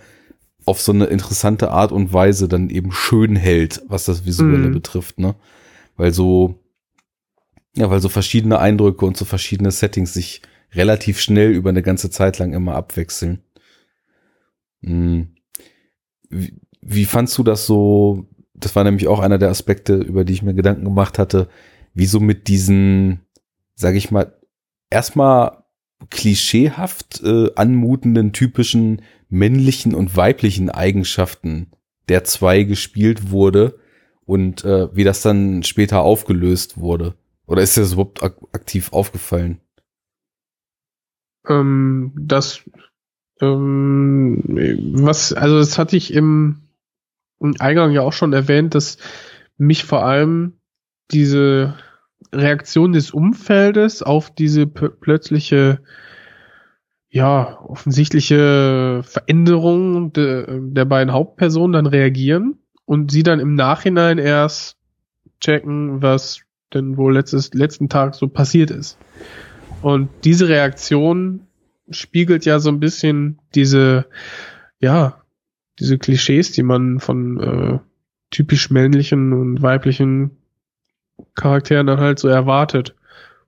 auf 0.64 0.80
so 0.80 0.92
eine 0.92 1.06
interessante 1.06 1.70
Art 1.70 1.92
und 1.92 2.12
Weise 2.12 2.48
dann 2.48 2.70
eben 2.70 2.92
schön 2.92 3.36
hält, 3.36 3.82
was 3.88 4.04
das 4.04 4.26
Visuelle 4.26 4.68
mhm. 4.68 4.72
betrifft, 4.72 5.18
ne? 5.18 5.34
Weil 5.96 6.12
so, 6.12 6.62
ja, 7.74 7.90
weil 7.90 8.00
so 8.00 8.08
verschiedene 8.08 8.58
Eindrücke 8.58 9.04
und 9.04 9.16
so 9.16 9.24
verschiedene 9.24 9.70
Settings 9.70 10.14
sich 10.14 10.42
relativ 10.74 11.20
schnell 11.20 11.50
über 11.50 11.70
eine 11.70 11.82
ganze 11.82 12.10
Zeit 12.10 12.38
lang 12.38 12.52
immer 12.52 12.74
abwechseln. 12.74 13.42
Hm. 14.82 15.28
Wie, 16.28 16.54
wie 16.80 17.04
fandst 17.04 17.36
du 17.38 17.42
das 17.42 17.66
so? 17.66 18.26
Das 18.60 18.74
war 18.76 18.84
nämlich 18.84 19.08
auch 19.08 19.20
einer 19.20 19.38
der 19.38 19.50
Aspekte, 19.50 19.94
über 19.94 20.24
die 20.24 20.32
ich 20.32 20.42
mir 20.42 20.54
Gedanken 20.54 20.84
gemacht 20.84 21.18
hatte, 21.18 21.48
wie 21.94 22.06
so 22.06 22.20
mit 22.20 22.48
diesen, 22.48 23.20
sag 23.74 23.94
ich 23.94 24.10
mal, 24.10 24.34
erstmal 24.90 25.64
klischeehaft 26.10 27.22
äh, 27.24 27.50
anmutenden 27.56 28.32
typischen 28.32 29.02
männlichen 29.28 29.94
und 29.94 30.16
weiblichen 30.16 30.70
Eigenschaften 30.70 31.72
der 32.08 32.24
zwei 32.24 32.62
gespielt 32.62 33.30
wurde 33.30 33.78
und 34.24 34.64
äh, 34.64 34.94
wie 34.94 35.04
das 35.04 35.22
dann 35.22 35.62
später 35.62 36.00
aufgelöst 36.00 36.78
wurde. 36.78 37.14
Oder 37.46 37.62
ist 37.62 37.76
dir 37.76 37.82
das 37.82 37.94
überhaupt 37.94 38.22
ak 38.22 38.36
aktiv 38.52 38.92
aufgefallen? 38.92 39.60
Ähm, 41.46 42.12
das, 42.16 42.62
ähm, 43.40 44.42
was, 44.94 45.32
also 45.32 45.58
das 45.58 45.78
hatte 45.78 45.96
ich 45.96 46.12
im, 46.12 46.67
im 47.40 47.54
Eingang 47.58 47.92
ja 47.92 48.02
auch 48.02 48.12
schon 48.12 48.32
erwähnt, 48.32 48.74
dass 48.74 48.98
mich 49.56 49.84
vor 49.84 50.04
allem 50.04 50.54
diese 51.10 51.74
Reaktion 52.32 52.92
des 52.92 53.10
Umfeldes 53.10 54.02
auf 54.02 54.34
diese 54.34 54.66
plötzliche, 54.66 55.80
ja, 57.10 57.58
offensichtliche 57.62 59.02
Veränderung 59.02 60.12
de, 60.12 60.60
der 60.60 60.84
beiden 60.84 61.12
Hauptpersonen 61.12 61.72
dann 61.72 61.86
reagieren 61.86 62.58
und 62.84 63.10
sie 63.10 63.22
dann 63.22 63.40
im 63.40 63.54
Nachhinein 63.54 64.18
erst 64.18 64.76
checken, 65.40 66.02
was 66.02 66.42
denn 66.74 66.96
wohl 66.96 67.14
letztes, 67.14 67.54
letzten 67.54 67.88
Tag 67.88 68.14
so 68.14 68.28
passiert 68.28 68.70
ist. 68.70 68.98
Und 69.80 70.10
diese 70.24 70.48
Reaktion 70.48 71.46
spiegelt 71.90 72.44
ja 72.44 72.58
so 72.58 72.68
ein 72.68 72.80
bisschen 72.80 73.38
diese, 73.54 74.06
ja, 74.80 75.22
diese 75.78 75.98
Klischees, 75.98 76.52
die 76.52 76.62
man 76.62 77.00
von 77.00 77.40
äh, 77.40 77.78
typisch 78.30 78.70
männlichen 78.70 79.32
und 79.32 79.62
weiblichen 79.62 80.36
Charakteren 81.34 81.86
dann 81.86 82.00
halt 82.00 82.18
so 82.18 82.28
erwartet. 82.28 82.94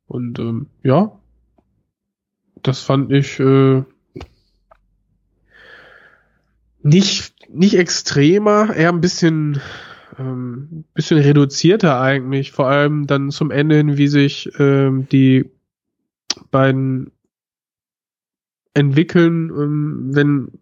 Und 0.06 0.38
ähm, 0.38 0.66
ja, 0.82 1.18
das 2.62 2.80
fand 2.80 3.12
ich 3.12 3.38
äh, 3.40 3.82
nicht 6.82 7.34
nicht 7.52 7.76
extremer, 7.76 8.74
eher 8.74 8.90
ein 8.90 9.00
bisschen 9.00 9.60
ähm, 10.18 10.84
bisschen 10.94 11.18
reduzierter 11.18 12.00
eigentlich. 12.00 12.52
Vor 12.52 12.68
allem 12.68 13.06
dann 13.06 13.30
zum 13.30 13.50
Ende 13.50 13.76
hin, 13.76 13.96
wie 13.96 14.08
sich 14.08 14.50
ähm, 14.58 15.08
die 15.08 15.50
beiden 16.50 17.12
entwickeln, 18.74 19.50
ähm, 19.50 20.10
wenn 20.12 20.52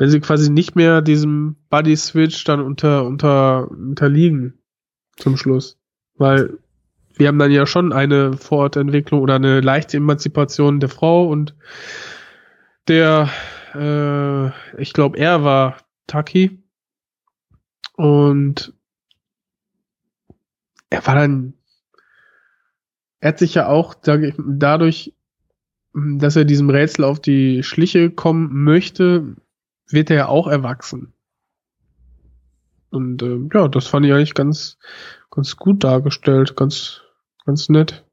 wenn 0.00 0.08
sie 0.08 0.20
quasi 0.20 0.50
nicht 0.50 0.76
mehr 0.76 1.02
diesem 1.02 1.56
Body 1.68 1.94
Switch 1.94 2.42
dann 2.44 2.60
unter 2.60 3.04
unter 3.04 3.70
unterliegen 3.70 4.54
zum 5.18 5.36
Schluss. 5.36 5.78
Weil 6.16 6.56
wir 7.16 7.28
haben 7.28 7.38
dann 7.38 7.50
ja 7.50 7.66
schon 7.66 7.92
eine 7.92 8.32
Fortentwicklung 8.32 9.20
oder 9.20 9.34
eine 9.34 9.60
leichte 9.60 9.98
Emanzipation 9.98 10.80
der 10.80 10.88
Frau 10.88 11.28
und 11.28 11.54
der, 12.88 13.28
äh, 13.74 14.80
ich 14.80 14.94
glaube, 14.94 15.18
er 15.18 15.44
war 15.44 15.76
Taki. 16.06 16.62
Und 17.94 18.72
er 20.88 21.06
war 21.06 21.14
dann, 21.14 21.52
er 23.20 23.28
hat 23.28 23.38
sich 23.38 23.52
ja 23.52 23.66
auch 23.66 23.94
dadurch, 24.02 25.12
dass 25.92 26.36
er 26.36 26.46
diesem 26.46 26.70
Rätsel 26.70 27.04
auf 27.04 27.20
die 27.20 27.62
Schliche 27.62 28.10
kommen 28.10 28.64
möchte, 28.64 29.36
wird 29.92 30.10
er 30.10 30.16
ja 30.16 30.28
auch 30.28 30.46
erwachsen. 30.46 31.12
Und 32.90 33.22
äh, 33.22 33.38
ja, 33.54 33.68
das 33.68 33.86
fand 33.86 34.06
ich 34.06 34.12
eigentlich 34.12 34.34
ganz, 34.34 34.78
ganz 35.30 35.56
gut 35.56 35.84
dargestellt, 35.84 36.56
ganz, 36.56 37.02
ganz 37.46 37.68
nett. 37.68 38.04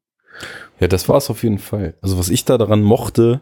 Ja, 0.80 0.88
das 0.88 1.10
war 1.10 1.18
es 1.18 1.30
auf 1.30 1.44
jeden 1.44 1.58
Fall. 1.58 1.96
Also 2.02 2.18
was 2.20 2.30
ich 2.30 2.46
da 2.46 2.58
daran 2.58 2.84
mochte, 2.84 3.42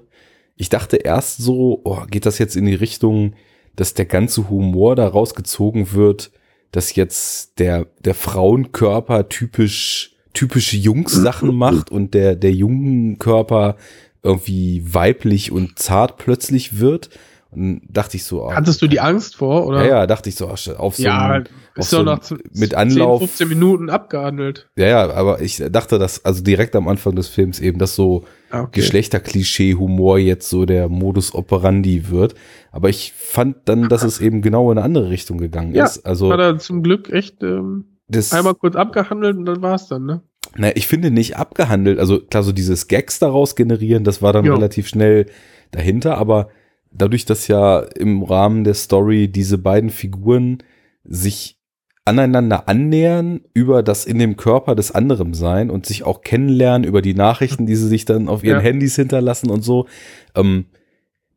ich 0.55 0.69
dachte 0.69 0.97
erst 0.97 1.37
so, 1.37 1.81
oh, 1.83 2.05
geht 2.09 2.25
das 2.25 2.39
jetzt 2.39 2.55
in 2.55 2.65
die 2.65 2.75
Richtung, 2.75 3.35
dass 3.75 3.93
der 3.93 4.05
ganze 4.05 4.49
Humor 4.49 4.95
da 4.95 5.07
rausgezogen 5.07 5.91
wird, 5.91 6.31
dass 6.71 6.95
jetzt 6.95 7.59
der, 7.59 7.87
der 7.99 8.15
Frauenkörper 8.15 9.27
typisch, 9.27 10.15
typische 10.33 10.77
Jungs-Sachen 10.77 11.53
macht 11.57 11.91
und 11.91 12.13
der, 12.13 12.35
der 12.37 12.53
jungen 12.53 13.19
Körper 13.19 13.75
irgendwie 14.23 14.81
weiblich 14.93 15.51
und 15.51 15.77
zart 15.77 16.17
plötzlich 16.17 16.79
wird. 16.79 17.09
Dachte 17.55 18.17
ich 18.17 18.25
so. 18.25 18.53
Hattest 18.53 18.81
du 18.81 18.87
die 18.87 18.99
Angst 18.99 19.37
vor, 19.37 19.65
oder? 19.65 19.83
Ja, 19.83 19.87
ja, 19.87 20.07
dachte 20.07 20.29
ich 20.29 20.35
so, 20.35 20.47
auf 20.47 20.59
so 20.59 21.03
ja, 21.03 21.29
ein, 21.29 21.43
ist 21.75 21.93
doch 21.93 21.99
so 21.99 22.03
nach 22.03 22.19
mit 22.53 22.75
Anlauf 22.75 23.19
10, 23.19 23.27
15 23.27 23.47
Minuten 23.47 23.89
abgehandelt. 23.89 24.69
Ja, 24.75 24.87
ja, 24.87 25.09
aber 25.11 25.41
ich 25.41 25.63
dachte, 25.71 25.99
dass 25.99 26.23
also 26.25 26.43
direkt 26.43 26.75
am 26.75 26.87
Anfang 26.87 27.15
des 27.15 27.27
Films 27.27 27.59
eben, 27.59 27.79
dass 27.79 27.95
so 27.95 28.25
ah, 28.49 28.63
okay. 28.63 28.81
Geschlechterklischee-Humor 28.81 30.19
jetzt 30.19 30.49
so 30.49 30.65
der 30.65 30.89
Modus 30.89 31.33
operandi 31.33 32.09
wird. 32.09 32.35
Aber 32.71 32.89
ich 32.89 33.13
fand 33.13 33.57
dann, 33.65 33.89
dass 33.89 34.03
es 34.03 34.19
eben 34.19 34.41
genau 34.41 34.71
in 34.71 34.77
eine 34.77 34.85
andere 34.85 35.09
Richtung 35.09 35.37
gegangen 35.37 35.73
ja, 35.73 35.85
ist. 35.85 36.05
Also 36.05 36.31
hat 36.31 36.39
er 36.39 36.57
zum 36.59 36.83
Glück 36.83 37.09
echt 37.09 37.41
ähm, 37.43 37.85
das, 38.07 38.33
einmal 38.33 38.55
kurz 38.55 38.75
abgehandelt 38.75 39.37
und 39.37 39.45
dann 39.45 39.61
war 39.61 39.75
es 39.75 39.87
dann, 39.87 40.05
ne? 40.05 40.21
Na, 40.57 40.75
ich 40.75 40.87
finde 40.87 41.11
nicht 41.11 41.37
abgehandelt. 41.37 41.99
Also 41.99 42.19
klar, 42.19 42.43
so 42.43 42.51
dieses 42.51 42.87
Gags 42.87 43.19
daraus 43.19 43.55
generieren, 43.55 44.03
das 44.03 44.21
war 44.21 44.33
dann 44.33 44.45
jo. 44.45 44.53
relativ 44.53 44.87
schnell 44.87 45.25
dahinter, 45.71 46.17
aber 46.17 46.49
dadurch, 46.97 47.25
dass 47.25 47.47
ja 47.47 47.79
im 47.79 48.23
Rahmen 48.23 48.63
der 48.63 48.73
Story 48.73 49.27
diese 49.27 49.57
beiden 49.57 49.89
Figuren 49.89 50.59
sich 51.03 51.59
aneinander 52.05 52.69
annähern 52.69 53.41
über 53.53 53.81
das 53.81 54.05
in 54.05 54.19
dem 54.19 54.37
Körper 54.37 54.75
des 54.75 54.91
anderen 54.91 55.33
sein 55.33 55.71
und 55.71 55.87
sich 55.87 56.03
auch 56.03 56.21
kennenlernen 56.21 56.87
über 56.87 57.01
die 57.01 57.15
Nachrichten, 57.15 57.65
die 57.65 57.75
sie 57.75 57.87
sich 57.87 58.05
dann 58.05 58.29
auf 58.29 58.43
ihren 58.43 58.57
ja. 58.57 58.63
Handys 58.63 58.95
hinterlassen 58.95 59.49
und 59.49 59.63
so. 59.63 59.87
Ähm, 60.35 60.65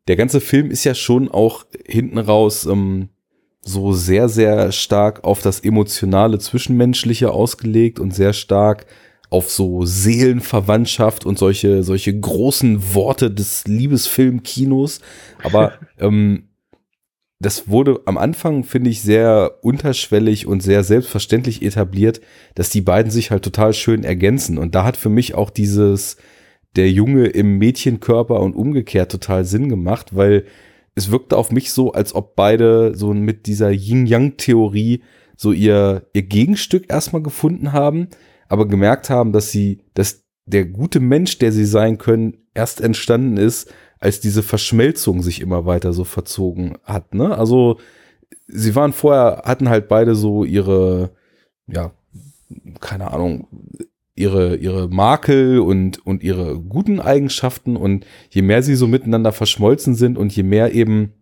der 0.07 0.15
ganze 0.15 0.41
Film 0.41 0.69
ist 0.69 0.83
ja 0.83 0.93
schon 0.93 1.29
auch 1.29 1.65
hinten 1.85 2.19
raus 2.19 2.65
ähm, 2.65 3.09
so 3.61 3.93
sehr, 3.93 4.29
sehr 4.29 4.71
stark 4.71 5.23
auf 5.23 5.41
das 5.41 5.59
emotionale 5.59 6.39
Zwischenmenschliche 6.39 7.31
ausgelegt 7.31 7.99
und 7.99 8.13
sehr 8.13 8.33
stark 8.33 8.85
auf 9.29 9.49
so 9.49 9.85
Seelenverwandtschaft 9.85 11.25
und 11.25 11.37
solche, 11.37 11.83
solche 11.83 12.17
großen 12.17 12.93
Worte 12.93 13.29
des 13.29 13.65
Liebesfilmkinos. 13.67 15.01
Aber 15.43 15.73
ähm, 15.99 16.49
das 17.39 17.69
wurde 17.69 18.01
am 18.05 18.17
Anfang, 18.17 18.63
finde 18.63 18.89
ich, 18.89 19.01
sehr 19.01 19.59
unterschwellig 19.61 20.45
und 20.45 20.61
sehr 20.61 20.83
selbstverständlich 20.83 21.61
etabliert, 21.61 22.19
dass 22.55 22.69
die 22.69 22.81
beiden 22.81 23.11
sich 23.11 23.31
halt 23.31 23.43
total 23.43 23.73
schön 23.73 24.03
ergänzen. 24.03 24.57
Und 24.57 24.75
da 24.75 24.83
hat 24.83 24.97
für 24.97 25.09
mich 25.09 25.35
auch 25.35 25.49
dieses 25.49 26.17
der 26.75 26.91
Junge 26.91 27.27
im 27.27 27.57
Mädchenkörper 27.57 28.39
und 28.41 28.55
umgekehrt 28.55 29.11
total 29.11 29.45
Sinn 29.45 29.69
gemacht, 29.69 30.15
weil 30.15 30.45
es 30.95 31.11
wirkte 31.11 31.37
auf 31.37 31.51
mich 31.51 31.71
so, 31.71 31.93
als 31.93 32.13
ob 32.13 32.35
beide 32.35 32.95
so 32.95 33.13
mit 33.13 33.47
dieser 33.47 33.71
Yin-Yang-Theorie 33.71 35.01
so 35.37 35.53
ihr, 35.53 36.07
ihr 36.13 36.23
Gegenstück 36.23 36.91
erstmal 36.91 37.23
gefunden 37.23 37.71
haben, 37.71 38.09
aber 38.49 38.67
gemerkt 38.67 39.09
haben, 39.09 39.31
dass 39.31 39.51
sie, 39.51 39.83
dass 39.93 40.25
der 40.45 40.65
gute 40.65 40.99
Mensch, 40.99 41.37
der 41.37 41.51
sie 41.51 41.65
sein 41.65 41.97
können, 41.97 42.39
erst 42.53 42.81
entstanden 42.81 43.37
ist, 43.37 43.71
als 43.99 44.19
diese 44.19 44.43
Verschmelzung 44.43 45.21
sich 45.21 45.39
immer 45.39 45.65
weiter 45.65 45.93
so 45.93 46.03
verzogen 46.03 46.77
hat. 46.83 47.13
Ne? 47.13 47.37
Also 47.37 47.79
sie 48.47 48.75
waren 48.75 48.91
vorher, 48.91 49.43
hatten 49.45 49.69
halt 49.69 49.87
beide 49.87 50.15
so 50.15 50.43
ihre, 50.43 51.11
ja, 51.67 51.91
keine 52.79 53.11
Ahnung, 53.11 53.47
ihre, 54.15 54.55
ihre 54.55 54.89
Makel 54.89 55.59
und, 55.59 56.05
und 56.05 56.23
ihre 56.23 56.59
guten 56.59 56.99
Eigenschaften 56.99 57.77
und 57.77 58.05
je 58.29 58.41
mehr 58.41 58.63
sie 58.63 58.75
so 58.75 58.87
miteinander 58.87 59.31
verschmolzen 59.31 59.95
sind 59.95 60.17
und 60.17 60.35
je 60.35 60.43
mehr 60.43 60.73
eben 60.73 61.13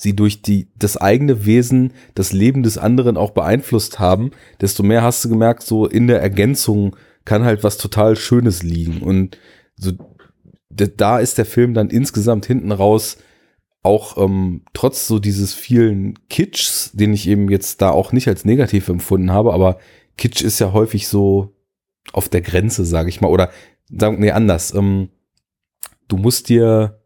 sie 0.00 0.16
durch 0.16 0.42
die, 0.42 0.68
das 0.78 0.96
eigene 0.96 1.44
Wesen 1.44 1.92
das 2.14 2.32
Leben 2.32 2.62
des 2.62 2.78
anderen 2.78 3.16
auch 3.16 3.32
beeinflusst 3.32 3.98
haben, 3.98 4.30
desto 4.60 4.82
mehr 4.82 5.02
hast 5.02 5.24
du 5.24 5.28
gemerkt, 5.28 5.62
so 5.62 5.86
in 5.86 6.06
der 6.06 6.22
Ergänzung 6.22 6.96
kann 7.24 7.44
halt 7.44 7.62
was 7.64 7.76
total 7.76 8.16
Schönes 8.16 8.62
liegen. 8.62 9.02
Und 9.02 9.38
so, 9.76 9.92
da 10.70 11.18
ist 11.18 11.38
der 11.38 11.44
Film 11.44 11.74
dann 11.74 11.90
insgesamt 11.90 12.46
hinten 12.46 12.72
raus 12.72 13.18
auch 13.82 14.16
ähm, 14.18 14.62
trotz 14.72 15.06
so 15.06 15.18
dieses 15.18 15.54
vielen 15.54 16.18
Kitschs, 16.28 16.92
den 16.92 17.12
ich 17.12 17.28
eben 17.28 17.50
jetzt 17.50 17.80
da 17.82 17.90
auch 17.90 18.12
nicht 18.12 18.28
als 18.28 18.44
negativ 18.44 18.88
empfunden 18.88 19.30
habe, 19.30 19.52
aber 19.52 19.78
Kitsch 20.16 20.42
ist 20.42 20.58
ja 20.58 20.72
häufig 20.72 21.08
so 21.08 21.54
auf 22.12 22.28
der 22.28 22.42
Grenze, 22.42 22.84
sage 22.84 23.08
ich 23.08 23.20
mal, 23.20 23.28
oder 23.28 23.50
sagen, 23.90 24.18
nee, 24.20 24.30
anders. 24.30 24.74
Ähm, 24.74 25.10
du 26.08 26.16
musst 26.16 26.48
dir, 26.48 26.99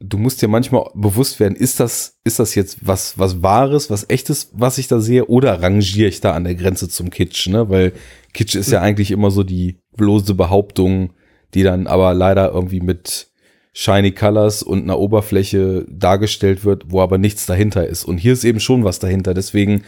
du 0.00 0.16
musst 0.16 0.40
dir 0.42 0.48
manchmal 0.48 0.84
bewusst 0.94 1.40
werden, 1.40 1.56
ist 1.56 1.80
das, 1.80 2.18
ist 2.24 2.38
das 2.38 2.54
jetzt 2.54 2.78
was, 2.86 3.18
was 3.18 3.42
Wahres, 3.42 3.90
was 3.90 4.08
Echtes, 4.08 4.50
was 4.52 4.78
ich 4.78 4.88
da 4.88 5.00
sehe, 5.00 5.26
oder 5.26 5.60
rangiere 5.62 6.08
ich 6.08 6.20
da 6.20 6.32
an 6.32 6.44
der 6.44 6.54
Grenze 6.54 6.88
zum 6.88 7.10
Kitsch, 7.10 7.48
ne? 7.48 7.68
Weil 7.68 7.92
Kitsch 8.32 8.54
ist 8.54 8.70
ja 8.70 8.80
eigentlich 8.80 9.10
immer 9.10 9.30
so 9.30 9.42
die 9.42 9.80
bloße 9.96 10.34
Behauptung, 10.34 11.12
die 11.54 11.62
dann 11.62 11.86
aber 11.86 12.14
leider 12.14 12.52
irgendwie 12.52 12.80
mit 12.80 13.28
shiny 13.72 14.12
Colors 14.12 14.62
und 14.62 14.82
einer 14.82 14.98
Oberfläche 14.98 15.86
dargestellt 15.88 16.64
wird, 16.64 16.84
wo 16.88 17.00
aber 17.00 17.18
nichts 17.18 17.46
dahinter 17.46 17.86
ist. 17.86 18.04
Und 18.04 18.18
hier 18.18 18.32
ist 18.32 18.44
eben 18.44 18.60
schon 18.60 18.84
was 18.84 18.98
dahinter. 18.98 19.34
Deswegen, 19.34 19.84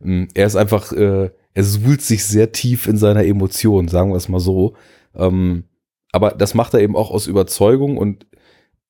mh, 0.00 0.28
er 0.34 0.46
ist 0.46 0.56
einfach, 0.56 0.92
äh, 0.92 1.30
er 1.54 1.64
suhlt 1.64 2.02
sich 2.02 2.24
sehr 2.24 2.52
tief 2.52 2.86
in 2.86 2.96
seiner 2.96 3.24
Emotion, 3.24 3.88
sagen 3.88 4.10
wir 4.10 4.16
es 4.16 4.28
mal 4.28 4.40
so. 4.40 4.74
Ähm, 5.14 5.64
aber 6.12 6.30
das 6.30 6.54
macht 6.54 6.74
er 6.74 6.80
eben 6.80 6.96
auch 6.96 7.10
aus 7.10 7.26
Überzeugung 7.26 7.96
und 7.96 8.26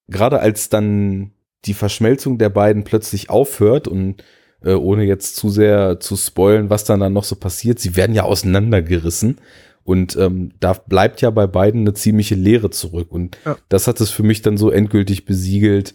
gerade 0.09 0.41
als 0.41 0.69
dann 0.69 1.33
die 1.65 1.75
Verschmelzung 1.75 2.39
der 2.39 2.49
beiden 2.51 2.85
plötzlich 2.85 3.29
aufhört 3.31 3.89
und 3.89 4.23
äh, 4.63 4.73
ohne 4.73 5.05
jetzt 5.05 5.37
zu 5.37 5.49
sehr 5.51 6.01
zu 6.01 6.17
spoilen, 6.17 6.71
was 6.71 6.85
dann 6.85 7.01
dann 7.01 7.13
noch 7.13 7.25
so 7.25 7.37
passiert, 7.37 7.79
sie 7.79 7.97
werden 7.97 8.15
ja 8.15 8.23
auseinandergerissen 8.23 9.39
und 9.85 10.17
ähm, 10.17 10.53
da 10.61 10.73
bleibt 10.73 11.21
ja 11.23 11.31
bei 11.31 11.47
beiden 11.47 11.83
eine 11.83 11.95
ziemliche 11.95 12.35
Leere 12.35 12.71
zurück 12.71 13.11
und 13.11 13.37
Ja. 13.45 13.57
das 13.69 13.87
hat 13.87 14.01
es 14.01 14.11
für 14.11 14.23
mich 14.23 14.43
dann 14.43 14.57
so 14.57 14.71
endgültig 14.71 15.25
besiegelt, 15.25 15.95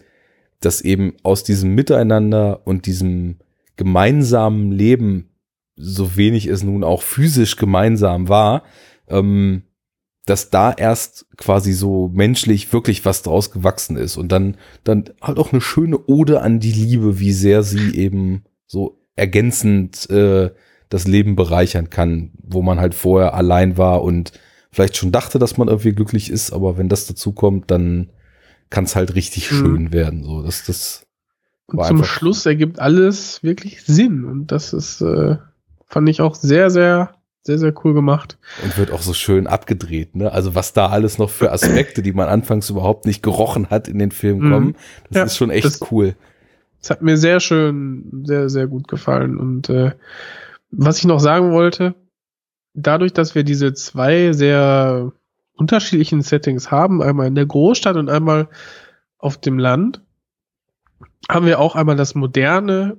dass 0.60 0.80
eben 0.80 1.14
aus 1.22 1.42
diesem 1.42 1.74
Miteinander 1.74 2.66
und 2.66 2.86
diesem 2.86 3.36
gemeinsamen 3.76 4.70
Leben, 4.72 5.30
so 5.76 6.16
wenig 6.16 6.46
es 6.46 6.62
nun 6.62 6.84
auch 6.84 7.02
physisch 7.02 7.56
gemeinsam 7.56 8.28
war, 8.28 8.62
ähm, 9.08 9.62
dass 10.26 10.50
da 10.50 10.72
erst 10.72 11.26
quasi 11.36 11.72
so 11.72 12.08
menschlich 12.12 12.72
wirklich 12.72 13.04
was 13.04 13.22
draus 13.22 13.50
gewachsen 13.50 13.96
ist 13.96 14.16
und 14.16 14.30
dann, 14.30 14.56
dann 14.84 15.10
halt 15.20 15.38
auch 15.38 15.52
eine 15.52 15.60
schöne 15.60 15.98
Ode 16.06 16.40
an 16.40 16.60
die 16.60 16.72
Liebe, 16.72 17.18
wie 17.18 17.32
sehr 17.32 17.62
sie 17.62 17.96
eben 17.96 18.44
so 18.66 19.00
ergänzend 19.16 20.08
äh, 20.10 20.50
das 20.88 21.06
Leben 21.06 21.34
bereichern 21.36 21.90
kann, 21.90 22.30
wo 22.42 22.62
man 22.62 22.78
halt 22.78 22.94
vorher 22.94 23.34
allein 23.34 23.78
war 23.78 24.02
und 24.02 24.32
vielleicht 24.70 24.96
schon 24.96 25.10
dachte, 25.12 25.38
dass 25.38 25.56
man 25.56 25.68
irgendwie 25.68 25.92
glücklich 25.92 26.30
ist, 26.30 26.52
aber 26.52 26.78
wenn 26.78 26.88
das 26.88 27.06
dazu 27.06 27.32
kommt, 27.32 27.70
dann 27.70 28.10
kann 28.70 28.84
es 28.84 28.96
halt 28.96 29.14
richtig 29.14 29.50
Mhm. 29.50 29.56
schön 29.56 29.92
werden. 29.92 30.22
So, 30.24 30.42
dass 30.42 30.64
das 30.64 31.06
Und 31.66 31.84
zum 31.84 32.04
Schluss 32.04 32.46
ergibt 32.46 32.78
alles 32.78 33.42
wirklich 33.42 33.82
Sinn. 33.82 34.24
Und 34.24 34.52
das 34.52 34.72
ist, 34.72 35.00
äh, 35.00 35.36
fand 35.86 36.08
ich 36.08 36.20
auch 36.20 36.34
sehr, 36.34 36.70
sehr, 36.70 37.14
sehr, 37.44 37.58
sehr 37.58 37.74
cool 37.84 37.92
gemacht. 37.94 38.38
und 38.62 38.78
wird 38.78 38.90
auch 38.92 39.02
so 39.02 39.14
schön 39.14 39.46
abgedreht, 39.46 40.14
ne? 40.14 40.30
Also 40.32 40.54
was 40.54 40.72
da 40.72 40.88
alles 40.88 41.18
noch 41.18 41.30
für 41.30 41.50
Aspekte, 41.52 42.02
die 42.02 42.12
man 42.12 42.28
anfangs 42.28 42.70
überhaupt 42.70 43.04
nicht 43.06 43.22
gerochen 43.22 43.68
hat, 43.70 43.88
in 43.88 43.98
den 43.98 44.12
Film 44.12 44.38
Mhm. 44.38 44.50
kommen, 44.50 44.76
das 45.08 45.16
Ja, 45.16 45.24
ist 45.24 45.36
schon 45.36 45.50
echt 45.50 45.64
das- 45.66 45.90
cool. 45.90 46.14
Es 46.80 46.90
hat 46.90 47.02
mir 47.02 47.16
sehr 47.16 47.38
schön, 47.40 48.22
sehr, 48.24 48.48
sehr 48.48 48.66
gut 48.66 48.88
gefallen. 48.88 49.36
Und 49.38 49.68
äh, 49.68 49.92
was 50.70 50.98
ich 50.98 51.04
noch 51.04 51.20
sagen 51.20 51.52
wollte, 51.52 51.94
dadurch, 52.74 53.12
dass 53.12 53.34
wir 53.34 53.44
diese 53.44 53.72
zwei 53.74 54.32
sehr 54.32 55.12
unterschiedlichen 55.54 56.22
Settings 56.22 56.70
haben, 56.70 57.02
einmal 57.02 57.26
in 57.28 57.34
der 57.36 57.46
Großstadt 57.46 57.96
und 57.96 58.08
einmal 58.08 58.48
auf 59.18 59.36
dem 59.36 59.58
Land, 59.58 60.00
haben 61.28 61.46
wir 61.46 61.60
auch 61.60 61.76
einmal 61.76 61.94
das 61.96 62.14
moderne 62.16 62.96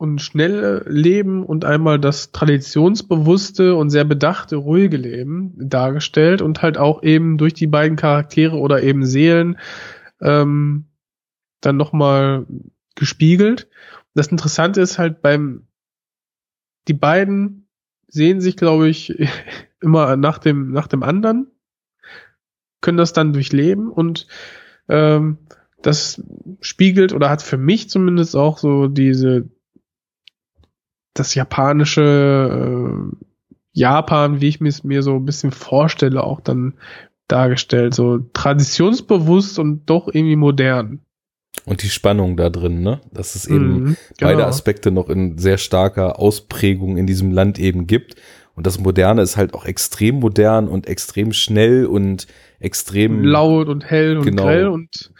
und 0.00 0.22
schnelle 0.22 0.82
Leben 0.88 1.44
und 1.44 1.66
einmal 1.66 1.98
das 1.98 2.32
traditionsbewusste 2.32 3.74
und 3.74 3.90
sehr 3.90 4.04
bedachte, 4.04 4.56
ruhige 4.56 4.96
Leben 4.96 5.52
dargestellt 5.58 6.40
und 6.40 6.62
halt 6.62 6.78
auch 6.78 7.02
eben 7.02 7.36
durch 7.36 7.52
die 7.52 7.66
beiden 7.66 7.98
Charaktere 7.98 8.56
oder 8.56 8.82
eben 8.82 9.04
Seelen 9.04 9.58
ähm, 10.22 10.86
dann 11.60 11.76
nochmal 11.76 12.46
gespiegelt. 12.94 13.68
Das 14.14 14.28
Interessante 14.28 14.80
ist 14.80 14.98
halt 14.98 15.20
beim, 15.20 15.66
die 16.88 16.94
beiden 16.94 17.68
sehen 18.08 18.40
sich, 18.40 18.56
glaube 18.56 18.88
ich, 18.88 19.14
immer 19.82 20.16
nach 20.16 20.38
dem, 20.38 20.72
nach 20.72 20.86
dem 20.86 21.02
anderen, 21.02 21.48
können 22.80 22.96
das 22.96 23.12
dann 23.12 23.34
durchleben 23.34 23.90
und 23.90 24.28
ähm, 24.88 25.36
das 25.82 26.22
spiegelt 26.62 27.12
oder 27.12 27.28
hat 27.28 27.42
für 27.42 27.58
mich 27.58 27.90
zumindest 27.90 28.34
auch 28.34 28.56
so 28.56 28.88
diese, 28.88 29.50
das 31.14 31.34
japanische 31.34 32.02
äh, 33.12 33.16
Japan, 33.72 34.40
wie 34.40 34.48
ich 34.48 34.60
mir 34.60 34.72
mir 34.82 35.02
so 35.02 35.16
ein 35.16 35.24
bisschen 35.24 35.52
vorstelle, 35.52 36.22
auch 36.22 36.40
dann 36.40 36.74
dargestellt. 37.28 37.94
So 37.94 38.18
traditionsbewusst 38.32 39.58
und 39.58 39.88
doch 39.88 40.08
irgendwie 40.08 40.36
modern. 40.36 41.00
Und 41.64 41.82
die 41.82 41.88
Spannung 41.88 42.36
da 42.36 42.48
drin, 42.48 42.82
ne? 42.82 43.00
Dass 43.12 43.34
es 43.34 43.46
eben 43.46 43.72
Mhm, 43.72 43.96
beide 44.20 44.36
genau. 44.36 44.48
Aspekte 44.48 44.90
noch 44.90 45.08
in 45.08 45.36
sehr 45.38 45.58
starker 45.58 46.18
Ausprägung 46.18 46.96
in 46.96 47.06
diesem 47.06 47.30
Land 47.32 47.58
eben 47.58 47.86
gibt. 47.86 48.16
Und 48.54 48.66
das 48.66 48.78
Moderne 48.78 49.22
ist 49.22 49.36
halt 49.36 49.54
auch 49.54 49.64
extrem 49.64 50.16
modern 50.20 50.68
und 50.68 50.86
extrem 50.86 51.32
schnell 51.32 51.86
und 51.86 52.26
extrem 52.60 53.24
laut 53.24 53.68
und 53.68 53.84
hell 53.84 54.18
und 54.18 54.24
Genau. 54.24 54.44
grell 54.44 54.68
und 54.68 55.12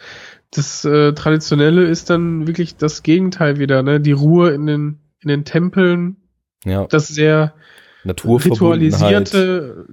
das 0.51 0.83
äh, 0.83 1.13
Traditionelle 1.13 1.85
ist 1.85 2.09
dann 2.09 2.45
wirklich 2.45 2.75
das 2.75 3.03
Gegenteil 3.03 3.57
wieder, 3.59 3.83
ne? 3.83 3.99
Die 4.01 4.11
Ruhe 4.11 4.51
in 4.51 4.65
den, 4.65 4.99
in 5.21 5.29
den 5.29 5.45
Tempeln, 5.45 6.17
ja, 6.63 6.85
das 6.87 7.07
sehr 7.07 7.53
ritualisierte 8.05 9.85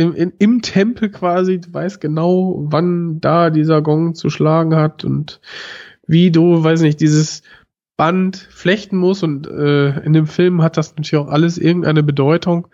im, 0.00 0.14
in, 0.14 0.32
im 0.38 0.62
Tempel 0.62 1.10
quasi, 1.10 1.60
du 1.60 1.72
weißt 1.72 2.00
genau, 2.00 2.64
wann 2.66 3.20
da 3.20 3.50
dieser 3.50 3.82
Gong 3.82 4.14
zu 4.14 4.30
schlagen 4.30 4.74
hat 4.74 5.04
und 5.04 5.40
wie 6.06 6.30
du, 6.30 6.62
weiß 6.62 6.80
nicht, 6.80 7.00
dieses 7.00 7.42
Band 7.96 8.36
flechten 8.36 8.96
musst 8.96 9.22
und 9.22 9.46
äh, 9.46 10.00
in 10.00 10.14
dem 10.14 10.26
Film 10.26 10.62
hat 10.62 10.78
das 10.78 10.96
natürlich 10.96 11.16
auch 11.16 11.28
alles 11.28 11.58
irgendeine 11.58 12.02
Bedeutung. 12.02 12.68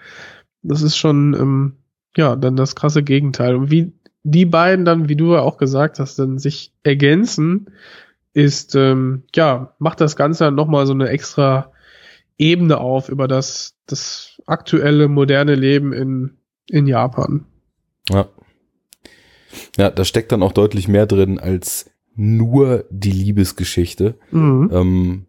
Das 0.62 0.82
ist 0.82 0.97
schon, 0.97 1.34
ähm, 1.34 1.72
ja, 2.16 2.36
dann 2.36 2.55
das 2.55 2.76
krasse 2.76 3.03
Gegenteil. 3.03 3.57
Und 3.57 3.70
wie 3.70 3.92
die 4.22 4.47
beiden 4.47 4.84
dann, 4.84 5.09
wie 5.09 5.16
du 5.16 5.34
ja 5.34 5.40
auch 5.40 5.57
gesagt 5.57 5.99
hast, 5.99 6.18
dann 6.20 6.38
sich 6.38 6.72
ergänzen, 6.84 7.72
ist, 8.37 8.74
ähm, 8.74 9.22
ja, 9.34 9.74
macht 9.78 10.03
das 10.03 10.14
Ganze 10.14 10.45
dann 10.45 10.55
nochmal 10.55 10.87
so 10.87 10.93
eine 10.93 11.09
extra 11.09 11.72
Ebene 12.37 12.76
auf 12.76 13.09
über 13.09 13.28
das, 13.28 13.76
das 13.87 14.43
aktuelle, 14.47 15.09
moderne 15.09 15.55
Leben 15.55 15.95
in, 15.95 16.37
in 16.68 16.87
Japan. 16.87 17.46
Ja. 18.11 18.29
Ja, 19.79 19.88
da 19.88 20.04
steckt 20.04 20.33
dann 20.33 20.42
auch 20.42 20.53
deutlich 20.53 20.87
mehr 20.87 21.07
drin 21.07 21.41
als 21.41 21.91
nur 22.14 22.84
die 22.91 23.11
Liebesgeschichte. 23.11 24.18
Mhm. 24.30 24.71
Ähm, 24.71 25.26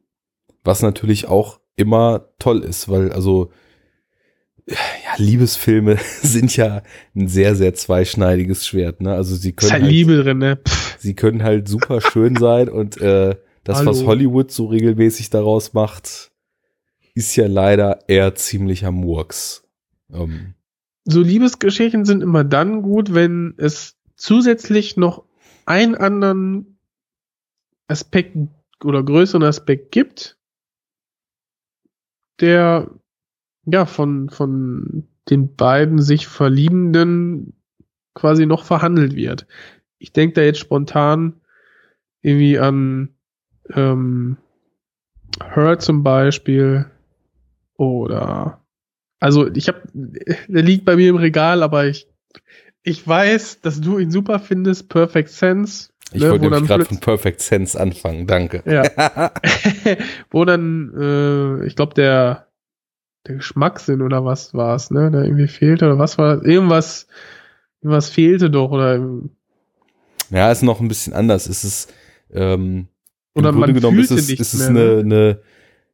was 0.65 0.81
natürlich 0.81 1.29
auch 1.29 1.61
immer 1.77 2.25
toll 2.39 2.59
ist, 2.59 2.89
weil 2.89 3.13
also 3.13 3.51
ja, 4.67 4.75
Liebesfilme 5.15 5.97
sind 6.21 6.57
ja 6.57 6.83
ein 7.15 7.29
sehr, 7.29 7.55
sehr 7.55 7.73
zweischneidiges 7.73 8.67
Schwert. 8.67 8.99
Ne? 8.99 9.13
Also 9.13 9.37
sie 9.37 9.51
Ist 9.51 9.55
können 9.55 9.71
halt 9.71 9.83
halt, 9.83 9.91
Liebe 9.93 10.21
drin, 10.21 10.39
ne? 10.39 10.57
Pff, 10.57 10.86
sie 10.97 11.15
können 11.15 11.43
halt 11.43 11.67
super 11.67 12.01
schön 12.01 12.35
sein 12.35 12.69
und 12.69 12.99
äh, 13.01 13.35
das, 13.63 13.85
was 13.85 13.97
Hallo. 13.99 14.07
Hollywood 14.07 14.51
so 14.51 14.67
regelmäßig 14.67 15.29
daraus 15.29 15.73
macht, 15.73 16.31
ist 17.13 17.35
ja 17.35 17.47
leider 17.47 18.07
eher 18.07 18.35
ziemlicher 18.35 18.91
Murks. 18.91 19.67
Ähm, 20.11 20.53
so 21.03 21.21
Liebesgeschichten 21.21 22.05
sind 22.05 22.21
immer 22.21 22.43
dann 22.43 22.81
gut, 22.81 23.13
wenn 23.13 23.53
es 23.57 23.95
zusätzlich 24.15 24.97
noch 24.97 25.23
einen 25.65 25.95
anderen 25.95 26.79
Aspekt 27.87 28.37
oder 28.83 29.03
größeren 29.03 29.43
Aspekt 29.43 29.91
gibt, 29.91 30.37
der 32.39 32.89
ja 33.65 33.85
von, 33.85 34.29
von 34.29 35.07
den 35.29 35.55
beiden 35.55 36.01
sich 36.01 36.27
Verliebenden 36.27 37.53
quasi 38.13 38.45
noch 38.45 38.63
verhandelt 38.63 39.15
wird. 39.15 39.47
Ich 39.99 40.13
denke 40.13 40.35
da 40.35 40.41
jetzt 40.41 40.59
spontan 40.59 41.41
irgendwie 42.21 42.59
an 42.59 43.09
ähm, 43.73 44.37
Her 45.43 45.79
zum 45.79 46.03
Beispiel 46.03 46.85
oder 47.75 48.61
also 49.19 49.51
ich 49.51 49.67
habe, 49.67 49.81
der 49.93 50.61
liegt 50.61 50.85
bei 50.85 50.95
mir 50.95 51.09
im 51.09 51.15
Regal, 51.15 51.63
aber 51.63 51.85
ich 51.85 52.07
ich 52.87 53.05
weiß, 53.05 53.59
dass 53.59 53.81
du 53.81 53.97
ihn 53.97 54.11
super 54.11 54.39
findest, 54.39 54.87
Perfect 54.87 55.29
Sense. 55.29 55.89
ich 56.13 56.21
ne, 56.21 56.29
wollte 56.29 56.49
nämlich 56.49 56.67
gerade 56.67 56.85
von 56.85 56.99
Perfect 56.99 57.41
Sense 57.41 57.77
anfangen, 57.77 58.27
danke. 58.27 58.63
Ja. 58.65 58.83
wo 60.31 60.45
dann, 60.45 60.93
äh, 60.97 61.65
ich 61.65 61.75
glaube, 61.75 61.95
der, 61.95 62.47
der 63.27 63.35
Geschmackssinn 63.35 64.01
oder 64.01 64.23
was 64.23 64.53
war 64.53 64.73
es, 64.75 64.89
ne? 64.89 65.11
Der 65.11 65.23
irgendwie 65.23 65.49
fehlte 65.49 65.85
oder 65.85 65.99
was 65.99 66.17
war 66.17 66.45
Irgendwas, 66.45 67.07
irgendwas 67.81 68.09
fehlte 68.09 68.49
doch 68.49 68.71
oder, 68.71 69.03
Ja, 70.29 70.51
ist 70.51 70.63
noch 70.63 70.79
ein 70.81 70.87
bisschen 70.87 71.13
anders. 71.13 71.47
Es 71.47 71.63
ist 71.63 71.93
ähm, 72.33 72.87
Oder 73.35 73.49
im 73.49 73.55
Grunde 73.55 73.73
genommen 73.73 73.99
ist 73.99 74.11
es, 74.11 74.29
ist 74.29 74.53
es 74.53 74.69
mehr, 74.69 74.97
eine, 74.99 74.99
eine, 74.99 75.39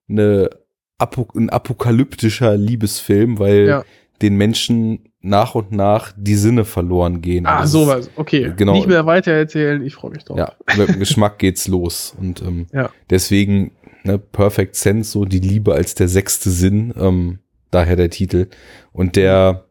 eine 0.10 0.50
Apo 0.98 1.28
ein 1.36 1.50
apokalyptischer 1.50 2.56
Liebesfilm, 2.58 3.40
weil 3.40 3.68
Ja. 3.68 3.84
den 4.22 4.36
Menschen 4.38 5.10
nach 5.22 5.56
und 5.56 5.72
nach 5.72 6.14
die 6.18 6.36
Sinne 6.36 6.66
verloren 6.66 7.22
gehen. 7.22 7.46
Ah, 7.46 7.60
Also 7.60 7.86
sowas. 7.86 8.10
Okay. 8.16 8.52
genau. 8.58 8.74
Nicht 8.74 8.88
mehr 8.88 9.06
weiter 9.06 9.32
erzählen. 9.32 9.84
Ich 9.86 9.96
freue 9.96 10.12
mich 10.12 10.24
drauf. 10.26 10.38
Ja, 10.38 10.54
mit 10.78 10.90
dem 10.90 11.00
Geschmack 11.00 11.40
geht's 11.40 11.68
los. 11.68 12.14
Und 12.20 12.42
ähm, 12.42 12.68
Ja. 12.74 12.90
deswegen, 13.10 13.72
ne, 14.04 14.18
Perfect 14.18 14.76
Sense, 14.76 15.12
so 15.12 15.24
die 15.26 15.40
Liebe 15.40 15.74
als 15.74 15.96
der 15.96 16.08
sechste 16.10 16.50
Sinn, 16.50 16.94
ähm, 16.98 17.40
daher 17.72 17.96
der 17.96 18.10
Titel. 18.10 18.48
Und 18.92 19.16
der, 19.16 19.66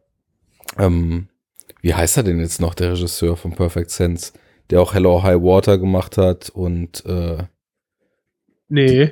ähm, 0.77 1.27
wie 1.81 1.93
heißt 1.93 2.17
er 2.17 2.23
denn 2.23 2.39
jetzt 2.39 2.59
noch, 2.61 2.73
der 2.73 2.93
Regisseur 2.93 3.37
von 3.37 3.51
Perfect 3.53 3.91
Sense, 3.91 4.31
der 4.73 4.81
auch 4.81 4.95
Hello 4.95 5.21
High 5.21 5.39
Water 5.39 5.77
gemacht 5.77 6.17
hat 6.17 6.49
und 6.49 7.05
äh, 7.05 7.43
Nee. 8.69 9.11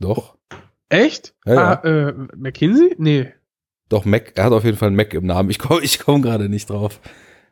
doch, 0.00 0.38
Echt? 0.88 1.34
Ja, 1.44 1.54
ja. 1.54 1.72
ah, 1.82 1.84
äh, 1.86 2.12
McKinsey? 2.34 2.94
Nee. 2.96 3.30
doch 3.90 4.06
Mac, 4.06 4.32
er 4.36 4.44
hat 4.44 4.52
auf 4.52 4.64
jeden 4.64 4.78
Fall 4.78 4.86
einen 4.88 4.96
Mac 4.96 5.12
im 5.12 5.26
Namen. 5.26 5.50
Ich 5.50 5.58
komme 5.58 5.82
ich 5.82 5.98
komm 5.98 6.22
gerade 6.22 6.48
nicht 6.48 6.70
drauf. 6.70 6.98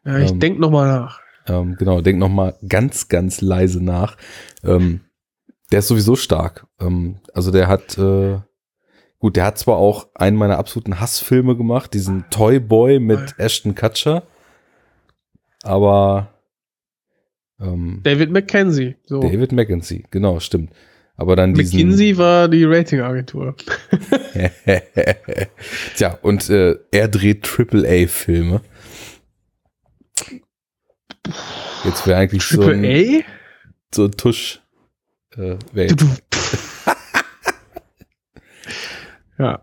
Ja, 0.06 0.18
ich 0.20 0.30
Ähm. 0.30 0.40
denk 0.40 0.58
noch 0.58 0.70
mal 0.70 0.86
nach. 0.88 1.20
Ähm, 1.46 1.76
genau, 1.78 2.00
denk 2.00 2.18
noch 2.18 2.30
mal 2.30 2.56
ganz, 2.66 3.08
ganz 3.08 3.42
leise 3.42 3.84
nach. 3.84 4.16
Ähm, 4.64 5.00
der 5.72 5.80
ist 5.80 5.88
sowieso 5.88 6.16
stark. 6.16 6.66
Ähm, 6.80 7.18
also 7.34 7.50
der 7.50 7.68
hat, 7.68 7.98
äh, 7.98 8.38
gut, 9.18 9.36
der 9.36 9.44
hat 9.44 9.58
zwar 9.58 9.76
auch 9.76 10.08
einen 10.14 10.36
meiner 10.38 10.56
absoluten 10.58 10.98
Hassfilme 10.98 11.56
gemacht, 11.56 11.92
diesen 11.92 12.24
Toy 12.30 12.58
Boy 12.58 13.00
mit 13.00 13.34
Ashton 13.38 13.74
Kutcher, 13.74 14.22
aber 15.62 16.34
ähm, 17.60 18.00
David 18.02 18.30
McKenzie. 18.30 18.96
So. 19.04 19.20
David 19.20 19.52
Mackenzie, 19.52 20.04
genau, 20.10 20.40
stimmt. 20.40 20.72
Aber 21.16 21.36
dann 21.36 21.52
McKinsey 21.52 22.16
war 22.16 22.48
die 22.48 22.64
Ratingagentur. 22.64 23.54
Tja, 25.96 26.18
und 26.22 26.48
äh, 26.48 26.76
er 26.90 27.08
dreht 27.08 27.46
AAA-Filme. 27.46 28.62
Jetzt 31.84 32.06
wäre 32.06 32.20
eigentlich 32.20 32.42
so 32.42 32.62
Triple 32.62 32.88
ein, 32.88 33.20
A? 33.20 33.24
so 33.94 34.04
ein 34.04 34.12
Tusch. 34.12 34.62
Äh, 35.36 35.58
ja. 39.38 39.62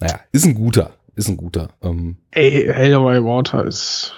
naja, 0.00 0.20
ist 0.32 0.44
ein 0.44 0.54
guter. 0.54 0.94
Ist 1.14 1.28
ein 1.28 1.36
guter. 1.36 1.68
Ähm, 1.82 2.16
Ey, 2.32 2.66
Hell 2.66 2.96
of 2.96 3.08
My 3.08 3.22
Water 3.24 3.64
ist 3.64 4.12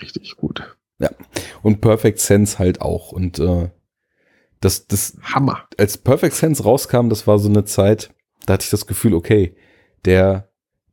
richtig 0.00 0.36
gut. 0.36 0.76
und 1.62 1.80
Perfect 1.80 2.20
Sense 2.20 2.58
halt 2.58 2.80
auch. 2.80 3.12
Und 3.12 3.38
äh, 3.38 3.70
das, 4.60 4.86
das, 4.86 5.16
Hammer. 5.22 5.66
als 5.78 5.98
Perfect 5.98 6.34
Sense 6.34 6.62
rauskam, 6.62 7.08
das 7.08 7.26
war 7.26 7.38
so 7.38 7.48
eine 7.48 7.64
Zeit, 7.64 8.10
da 8.46 8.54
hatte 8.54 8.64
ich 8.64 8.70
das 8.70 8.86
Gefühl, 8.86 9.14
okay, 9.14 9.56
der 10.04 10.48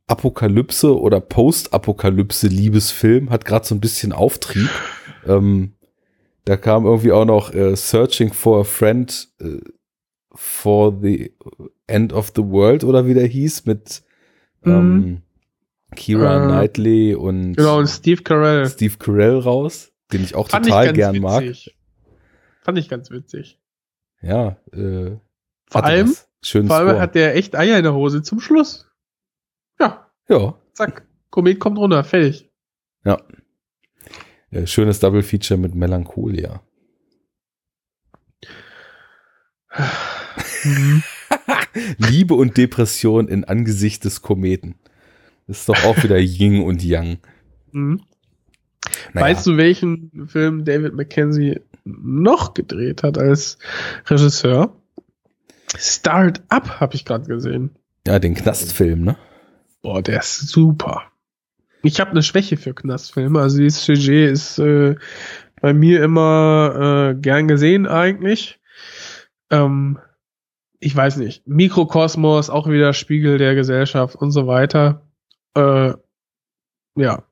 Apokalypse 0.06 0.98
oder 0.98 1.20
Post-Apokalypse-Liebesfilm 1.20 3.30
hat 3.30 3.44
gerade 3.44 3.66
so 3.66 3.74
ein 3.74 3.80
bisschen 3.80 4.12
Auftrieb. 4.12 4.70
Ähm, 5.26 5.74
da 6.44 6.56
kam 6.56 6.84
irgendwie 6.84 7.12
auch 7.12 7.24
noch 7.24 7.54
äh, 7.54 7.76
Searching 7.76 8.32
for 8.32 8.60
a 8.60 8.64
Friend 8.64 9.28
äh, 9.40 9.60
for 10.34 10.98
the 11.00 11.32
End 11.86 12.12
of 12.12 12.32
the 12.34 12.42
World 12.42 12.82
oder 12.84 13.06
wie 13.06 13.14
der 13.14 13.26
hieß 13.26 13.66
mit 13.66 14.02
ähm, 14.64 15.22
Kira 15.94 16.44
Äh, 16.44 16.46
Knightley 16.48 17.14
und 17.14 17.54
Genau, 17.56 17.78
und 17.78 17.86
Steve 17.88 18.22
Carell. 18.22 18.66
Steve 18.68 18.96
Carell 18.98 19.38
raus, 19.38 19.92
den 20.12 20.22
ich 20.24 20.34
auch 20.34 20.48
Fand 20.48 20.66
total 20.66 20.84
ich 20.84 20.88
ganz 20.88 20.96
gern 20.96 21.18
mag. 21.22 21.42
witzig. 21.42 21.76
Fand 22.62 22.78
ich 22.78 22.88
ganz 22.88 23.10
witzig. 23.10 23.58
Ja, 24.20 24.56
äh, 24.72 25.16
Vor 25.66 25.84
allem, 25.84 26.08
vor 26.08 26.76
allem 26.76 26.86
Score. 26.88 27.00
hat 27.00 27.14
der 27.14 27.34
echt 27.36 27.56
Eier 27.56 27.76
in 27.78 27.82
der 27.84 27.94
Hose 27.94 28.22
zum 28.22 28.40
Schluss. 28.40 28.88
Ja, 29.80 30.06
ja, 30.28 30.54
zack. 30.74 31.06
Komet 31.30 31.58
kommt 31.58 31.78
runter, 31.78 32.04
fertig. 32.04 32.48
äh, 34.50 34.66
schönes 34.66 35.00
Double 35.00 35.22
Feature 35.22 35.58
mit 35.58 35.74
Melancholia. 35.74 36.62
Mhm. 40.64 41.02
Liebe 41.98 42.34
und 42.34 42.56
Depression 42.58 43.28
in 43.28 43.44
Angesicht 43.44 44.04
des 44.04 44.20
Kometen. 44.22 44.74
Das 45.52 45.58
ist 45.60 45.68
doch 45.68 45.84
auch 45.84 46.02
wieder 46.02 46.18
Yin 46.18 46.62
und 46.62 46.82
Yang. 46.82 47.18
Mhm. 47.72 48.00
Naja, 49.12 49.26
Weißt 49.26 49.46
du, 49.46 49.58
welchen 49.58 50.26
Film 50.26 50.64
David 50.64 50.94
Mackenzie 50.94 51.60
noch 51.84 52.54
gedreht 52.54 53.02
hat 53.02 53.18
als 53.18 53.58
Regisseur? 54.06 54.74
Start 55.76 56.42
Up 56.48 56.80
habe 56.80 56.94
ich 56.94 57.04
gerade 57.04 57.26
gesehen. 57.26 57.76
ja, 58.06 58.18
den 58.18 58.34
Knastfilm, 58.34 59.02
ne? 59.02 59.18
Boah, 59.82 60.00
der 60.00 60.20
ist 60.20 60.48
super. 60.48 61.02
Ich 61.82 62.00
habe 62.00 62.12
eine 62.12 62.22
Schwäche 62.22 62.56
für 62.56 62.72
Knastfilme. 62.72 63.38
Also 63.38 63.58
dieses 63.58 63.84
Sujet 63.84 64.30
ist 64.32 64.58
äh, 64.58 64.94
bei 65.60 65.74
mir 65.74 66.02
immer 66.02 67.10
äh, 67.10 67.20
gern 67.20 67.46
gesehen 67.46 67.86
eigentlich. 67.86 68.58
Ähm, 69.50 69.98
ich 70.80 70.96
weiß 70.96 71.18
nicht. 71.18 71.46
Mikrokosmos, 71.46 72.48
auch 72.48 72.70
wieder 72.70 72.94
Spiegel 72.94 73.36
der 73.36 73.54
Gesellschaft 73.54 74.16
und 74.16 74.30
so 74.30 74.46
weiter. 74.46 75.02
Äh, 75.54 75.94
ja, 76.96 77.22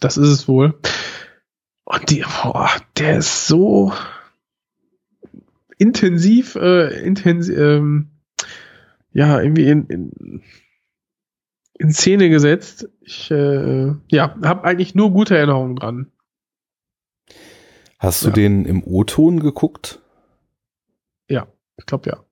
das 0.00 0.16
ist 0.16 0.28
es 0.28 0.48
wohl. 0.48 0.78
Und 1.84 2.10
die, 2.10 2.22
boah, 2.22 2.70
der 2.98 3.18
ist 3.18 3.46
so 3.46 3.92
intensiv, 5.78 6.54
äh, 6.56 7.04
intensiv, 7.04 7.56
ähm, 7.56 8.10
ja, 9.12 9.40
irgendwie 9.40 9.68
in, 9.68 9.86
in, 9.86 10.42
in 11.74 11.92
Szene 11.92 12.30
gesetzt. 12.30 12.88
Ich, 13.00 13.30
äh, 13.30 13.92
ja, 14.08 14.36
habe 14.42 14.64
eigentlich 14.64 14.94
nur 14.94 15.12
gute 15.12 15.36
Erinnerungen 15.36 15.76
dran. 15.76 16.12
Hast 17.98 18.22
du 18.24 18.28
Ja. 18.28 18.34
den 18.34 18.64
im 18.64 18.82
O-Ton 18.84 19.40
geguckt? 19.40 20.00
Ich 21.76 21.86
glaube 21.86 22.10
ja. 22.10 22.24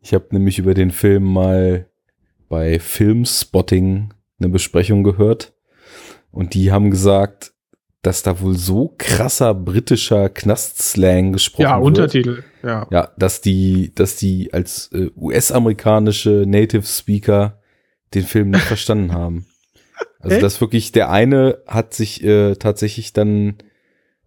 Ich 0.00 0.14
habe 0.14 0.28
nämlich 0.30 0.58
über 0.58 0.74
den 0.74 0.90
Film 0.90 1.24
mal 1.24 1.90
bei 2.54 2.78
Filmspotting 2.78 4.10
eine 4.38 4.48
Besprechung 4.48 5.02
gehört. 5.02 5.54
Und 6.30 6.54
die 6.54 6.70
haben 6.70 6.92
gesagt, 6.92 7.52
dass 8.00 8.22
da 8.22 8.40
wohl 8.40 8.56
so 8.56 8.94
krasser 8.96 9.54
britischer 9.54 10.28
Knastslang 10.28 11.32
gesprochen 11.32 11.62
Ja, 11.64 11.78
wird. 11.78 11.86
Untertitel. 11.86 12.44
Ja. 12.62 12.86
Ja, 12.92 13.10
dass 13.18 13.40
die, 13.40 13.92
dass 13.96 14.14
die 14.14 14.52
als 14.52 14.88
äh, 14.92 15.10
US-amerikanische 15.16 16.44
Native 16.46 16.86
Speaker 16.86 17.58
den 18.14 18.22
Film 18.22 18.50
nicht 18.50 18.62
verstanden 18.62 19.12
haben. 19.12 19.46
Also 20.20 20.40
das 20.40 20.60
wirklich, 20.60 20.92
der 20.92 21.10
eine 21.10 21.58
hat 21.66 21.92
sich 21.92 22.22
äh, 22.22 22.54
tatsächlich 22.54 23.12
dann 23.14 23.56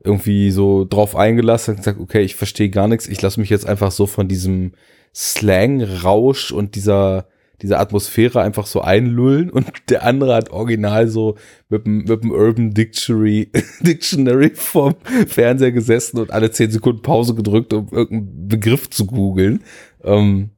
irgendwie 0.04 0.52
so 0.52 0.84
drauf 0.84 1.16
eingelassen 1.16 1.72
und 1.72 1.78
gesagt, 1.78 2.02
okay, 2.02 2.24
ich 2.24 2.36
verstehe 2.36 2.70
gar 2.70 2.90
nichts, 2.90 3.08
ich 3.08 3.22
lasse 3.22 3.40
mich 3.40 3.50
jetzt 3.50 3.66
einfach 3.66 3.92
so 3.92 4.06
von 4.06 4.28
diesem 4.28 4.74
Slang-Rausch 5.16 6.52
und 6.52 6.76
dieser, 6.76 7.30
dieser 7.62 7.80
Atmosphäre 7.80 8.42
einfach 8.42 8.68
so 8.68 8.82
einlullen 8.82 9.50
und 9.50 9.68
der 9.90 10.04
andere 10.04 10.36
hat 10.36 10.52
original 10.52 11.08
so 11.08 11.38
mit 11.70 11.86
dem, 11.86 12.06
mit 12.06 12.24
dem 12.24 12.32
Urban 12.32 12.74
Dictionary, 12.74 13.52
Dictionary 13.82 14.52
vom 14.54 14.96
Fernseher 15.28 15.72
gesessen 15.72 16.20
und 16.20 16.32
alle 16.32 16.52
zehn 16.52 16.70
Sekunden 16.70 17.02
Pause 17.02 17.34
gedrückt, 17.34 17.74
um 17.74 17.88
irgendeinen 17.92 18.48
Begriff 18.48 18.90
zu 18.90 19.08
googeln. 19.08 19.64
Ähm, 20.04 20.52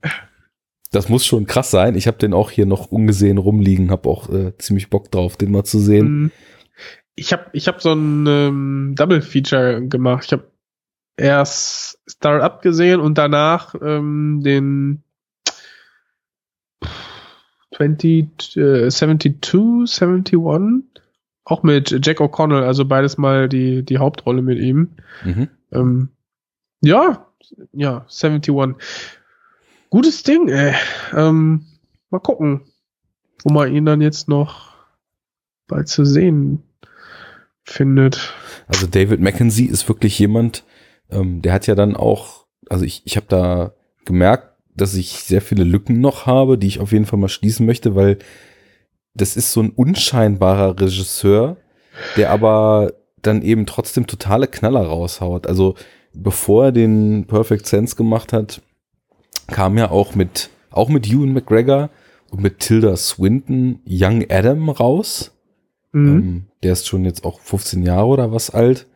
das 0.92 1.08
muss 1.08 1.26
schon 1.26 1.46
krass 1.46 1.72
sein. 1.72 1.96
Ich 1.96 2.08
habe 2.08 2.18
den 2.18 2.34
auch 2.34 2.52
hier 2.52 2.66
noch 2.66 2.88
ungesehen 2.88 3.38
rumliegen, 3.38 3.92
habe 3.92 4.10
auch 4.10 4.30
äh, 4.30 4.58
ziemlich 4.58 4.90
Bock 4.90 5.12
drauf, 5.12 5.38
den 5.38 5.52
mal 5.52 5.64
zu 5.64 5.80
sehen. 5.80 6.08
Mhm. 6.08 6.32
Ich 7.16 7.34
habe 7.34 7.46
ich 7.54 7.68
hab 7.68 7.82
so 7.82 7.94
ein 7.94 8.26
ähm, 8.28 8.94
Double 8.96 9.22
Feature 9.22 9.86
gemacht. 9.88 10.26
Ich 10.26 10.32
habe 10.32 10.52
erst 11.18 12.00
Startup 12.08 12.62
gesehen 12.62 13.02
und 13.02 13.18
danach 13.18 13.76
ähm, 13.82 14.42
den 14.44 15.04
20, 17.80 18.58
äh, 18.58 18.90
72, 18.90 20.02
71, 20.02 20.38
auch 21.46 21.64
mit 21.64 22.06
Jack 22.06 22.20
O'Connell, 22.20 22.64
also 22.64 22.86
beides 22.86 23.18
mal 23.18 23.48
die, 23.48 23.84
die 23.84 23.98
Hauptrolle 23.98 24.42
mit 24.42 24.60
ihm. 24.60 24.90
Mhm. 25.24 25.50
Ähm, 25.72 26.10
ja, 26.82 27.28
ja, 27.72 28.06
71. 28.10 28.76
Gutes 29.90 30.24
Ding, 30.24 30.50
ey. 30.50 30.76
Ähm, 31.16 31.66
mal 32.10 32.20
gucken, 32.20 32.62
wo 33.44 33.54
man 33.54 33.74
ihn 33.74 33.86
dann 33.86 34.02
jetzt 34.02 34.28
noch 34.28 34.74
bald 35.68 35.88
zu 35.88 36.06
sehen 36.06 36.64
findet. 37.64 38.34
Also 38.68 38.88
David 38.88 39.20
Mackenzie 39.20 39.66
ist 39.66 39.88
wirklich 39.88 40.20
jemand, 40.20 40.64
ähm, 41.10 41.42
der 41.42 41.54
hat 41.54 41.66
ja 41.66 41.76
dann 41.76 41.96
auch, 41.96 42.46
also 42.70 42.84
ich, 42.84 43.02
ich 43.06 43.16
habe 43.16 43.28
da 43.30 43.74
gemerkt, 44.06 44.49
dass 44.80 44.94
ich 44.96 45.24
sehr 45.24 45.42
viele 45.42 45.64
Lücken 45.64 46.00
noch 46.02 46.26
habe, 46.26 46.58
die 46.58 46.68
ich 46.68 46.80
auf 46.80 46.92
jeden 46.92 47.06
Fall 47.06 47.20
mal 47.20 47.30
schließen 47.30 47.66
möchte, 47.66 47.96
weil 47.96 48.18
das 49.14 49.36
ist 49.36 49.52
so 49.52 49.62
ein 49.62 49.72
unscheinbarer 49.72 50.80
Regisseur, 50.80 51.58
der 52.16 52.32
aber 52.32 52.94
dann 53.22 53.42
eben 53.42 53.66
trotzdem 53.66 54.08
totale 54.08 54.48
Knaller 54.48 54.86
raushaut. 54.86 55.48
Also 55.48 55.76
bevor 56.14 56.66
er 56.66 56.72
den 56.72 57.26
Perfect 57.28 57.66
Sense 57.66 57.96
gemacht 57.96 58.32
hat, 58.34 58.62
kam 59.48 59.78
ja 59.78 59.92
auch 59.92 60.16
mit, 60.16 60.50
auch 60.72 60.90
mit 60.90 61.08
Ewan 61.08 61.34
McGregor 61.34 61.90
mit 62.36 62.60
Tilda 62.60 62.96
Swinton 62.96 63.80
Young 63.88 64.26
Adam 64.30 64.70
raus. 64.70 65.32
Mhm. 65.92 66.08
Ähm, 66.08 66.46
der 66.64 66.74
ist 66.74 66.88
schon 66.88 67.06
jetzt 67.06 67.26
auch 67.26 67.40
15 67.40 67.84
Jahre 67.84 68.08
oder 68.08 68.32
was 68.32 68.50
alt. 68.50 68.88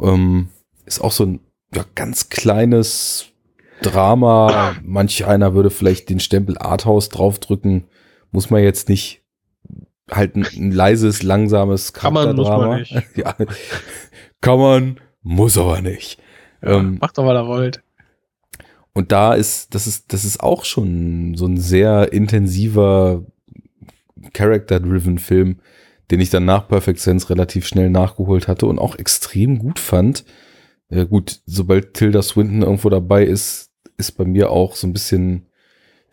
Ähm, 0.00 0.48
ist 0.86 1.00
auch 1.00 1.12
so 1.12 1.24
ein 1.24 1.40
ja, 1.74 1.84
ganz 1.94 2.28
kleines 2.30 3.26
Drama. 3.82 4.76
Manch 4.82 5.24
einer 5.26 5.54
würde 5.54 5.70
vielleicht 5.70 6.08
den 6.10 6.20
Stempel 6.20 6.58
Arthouse 6.58 7.08
draufdrücken. 7.08 7.84
Muss 8.30 8.50
man 8.50 8.62
jetzt 8.62 8.88
nicht. 8.88 9.22
Halt 10.10 10.34
ein, 10.36 10.44
ein 10.56 10.72
leises, 10.72 11.22
langsames 11.22 11.92
Kann 11.92 12.12
man, 12.12 12.34
muss 12.34 12.48
man 12.48 12.60
Charakterdrama. 12.60 12.76
nicht. 12.78 12.92
ja, 13.16 13.36
kann 14.40 14.58
man, 14.58 15.00
muss 15.22 15.56
aber 15.56 15.80
nicht. 15.82 16.20
Ja, 16.62 16.78
Ähm, 16.78 16.98
macht 17.00 17.16
doch, 17.16 17.24
was 17.24 17.34
er 17.36 17.46
wollt. 17.46 17.82
und 18.92 19.12
da 19.12 19.34
ist, 19.34 19.74
das 19.74 19.86
ist, 19.86 20.12
das 20.12 20.24
ist 20.24 20.40
auch 20.42 20.64
schon 20.64 21.34
so 21.36 21.46
ein 21.46 21.56
sehr 21.58 22.12
intensiver 22.12 23.24
Character-driven 24.32 25.18
Film, 25.18 25.60
den 26.10 26.20
ich 26.20 26.30
dann 26.30 26.44
nach 26.44 26.66
Perfect 26.68 26.98
Sense 26.98 27.30
relativ 27.30 27.66
schnell 27.66 27.88
nachgeholt 27.90 28.48
hatte 28.48 28.66
und 28.66 28.78
auch 28.78 28.96
extrem 28.96 29.58
gut 29.58 29.78
fand. 29.78 30.24
Äh, 30.88 31.06
gut, 31.06 31.40
sobald 31.46 31.94
Tilda 31.94 32.20
Swinton 32.22 32.62
irgendwo 32.62 32.88
dabei 32.90 33.24
ist, 33.24 33.69
ist 34.00 34.12
bei 34.12 34.24
mir 34.24 34.50
auch 34.50 34.74
so 34.74 34.86
ein 34.86 34.92
bisschen 34.92 35.46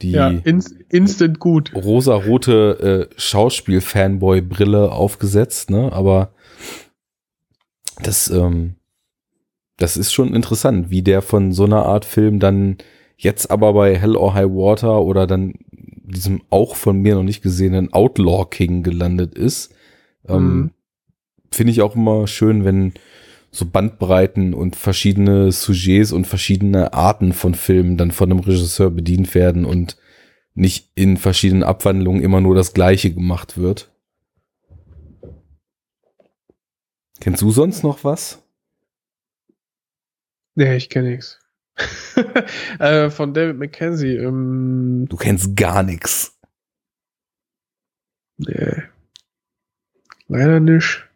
die 0.01 0.11
Ja, 0.11 0.29
ins, 0.29 0.75
instant 0.89 1.39
gut. 1.39 1.71
rosarote 1.73 3.09
äh, 3.09 3.13
Schauspiel-Fanboy-Brille 3.19 4.91
aufgesetzt, 4.91 5.71
ne? 5.71 5.91
Aber 5.91 6.33
das, 8.03 8.29
ähm, 8.29 8.75
das 9.77 9.97
ist 9.97 10.13
schon 10.13 10.33
interessant, 10.35 10.89
wie 10.89 11.01
der 11.01 11.21
von 11.21 11.51
so 11.51 11.65
einer 11.65 11.85
Art 11.85 12.05
Film 12.05 12.39
dann 12.39 12.77
jetzt 13.17 13.49
aber 13.49 13.73
bei 13.73 13.97
Hell 13.97 14.15
or 14.15 14.33
High 14.35 14.49
Water 14.49 15.01
oder 15.01 15.25
dann 15.25 15.53
diesem 16.03 16.41
auch 16.51 16.75
von 16.75 17.01
mir 17.01 17.15
noch 17.15 17.23
nicht 17.23 17.41
gesehenen 17.41 17.91
Outlaw 17.91 18.45
King 18.49 18.83
gelandet 18.83 19.35
ist. 19.35 19.73
Ähm, 20.27 20.57
Mhm. 20.57 20.71
Finde 21.51 21.71
ich 21.71 21.81
auch 21.81 21.95
immer 21.95 22.27
schön, 22.27 22.65
wenn 22.65 22.93
so 23.51 23.65
Bandbreiten 23.65 24.53
und 24.53 24.75
verschiedene 24.75 25.51
Sujets 25.51 26.11
und 26.11 26.27
verschiedene 26.27 26.93
Arten 26.93 27.33
von 27.33 27.55
Filmen 27.55 27.97
dann 27.97 28.11
von 28.11 28.31
einem 28.31 28.39
Regisseur 28.41 28.91
bedient 28.91 29.33
werden 29.35 29.65
und 29.65 29.97
nicht 30.53 30.91
in 30.95 31.17
verschiedenen 31.17 31.63
Abwandlungen 31.63 32.21
immer 32.21 32.41
nur 32.41 32.55
das 32.55 32.73
Gleiche 32.73 33.13
gemacht 33.13 33.57
wird. 33.57 33.91
Kennst 37.19 37.41
du 37.41 37.51
sonst 37.51 37.83
noch 37.83 38.03
was? 38.03 38.43
Nee, 40.55 40.75
ich 40.75 40.89
kenne 40.89 41.09
nix. 41.09 41.39
äh, 42.79 43.09
von 43.11 43.33
David 43.33 43.57
Mackenzie. 43.57 44.15
Ähm, 44.15 45.05
Du 45.09 45.17
kennst 45.17 45.55
gar 45.55 45.83
nichts. 45.83 46.37
nee. 48.37 48.83
Leider 50.27 50.59
nicht. 50.59 51.06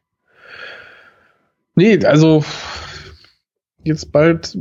Nee, 1.75 2.03
also 2.05 2.43
jetzt 3.83 4.11
bald 4.11 4.57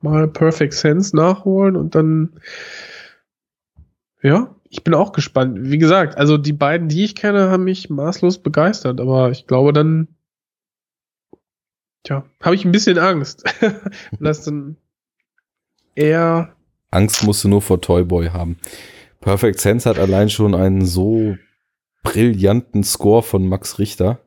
mal 0.00 0.28
Perfect 0.28 0.74
Sense 0.74 1.16
nachholen 1.16 1.76
und 1.76 1.94
dann 1.94 2.40
ja, 4.22 4.54
ich 4.70 4.82
bin 4.82 4.94
auch 4.94 5.12
gespannt. 5.12 5.58
Wie 5.60 5.78
gesagt, 5.78 6.16
also 6.16 6.38
die 6.38 6.52
beiden, 6.52 6.88
die 6.88 7.04
ich 7.04 7.14
kenne, 7.14 7.50
haben 7.50 7.64
mich 7.64 7.90
maßlos 7.90 8.38
begeistert, 8.38 9.00
aber 9.00 9.30
ich 9.30 9.46
glaube 9.46 9.72
dann 9.72 10.08
tja, 12.02 12.24
habe 12.42 12.54
ich 12.54 12.64
ein 12.64 12.72
bisschen 12.72 12.98
Angst. 12.98 13.44
das 14.20 14.44
dann 14.44 14.76
eher 15.94 16.54
Angst 16.90 17.24
musst 17.24 17.44
du 17.44 17.48
nur 17.48 17.60
vor 17.60 17.80
Toyboy 17.80 18.28
haben. 18.28 18.58
Perfect 19.20 19.60
Sense 19.60 19.88
hat 19.88 19.98
allein 19.98 20.30
schon 20.30 20.54
einen 20.54 20.84
so 20.84 21.36
brillanten 22.02 22.84
Score 22.84 23.22
von 23.22 23.46
Max 23.46 23.78
Richter. 23.78 24.20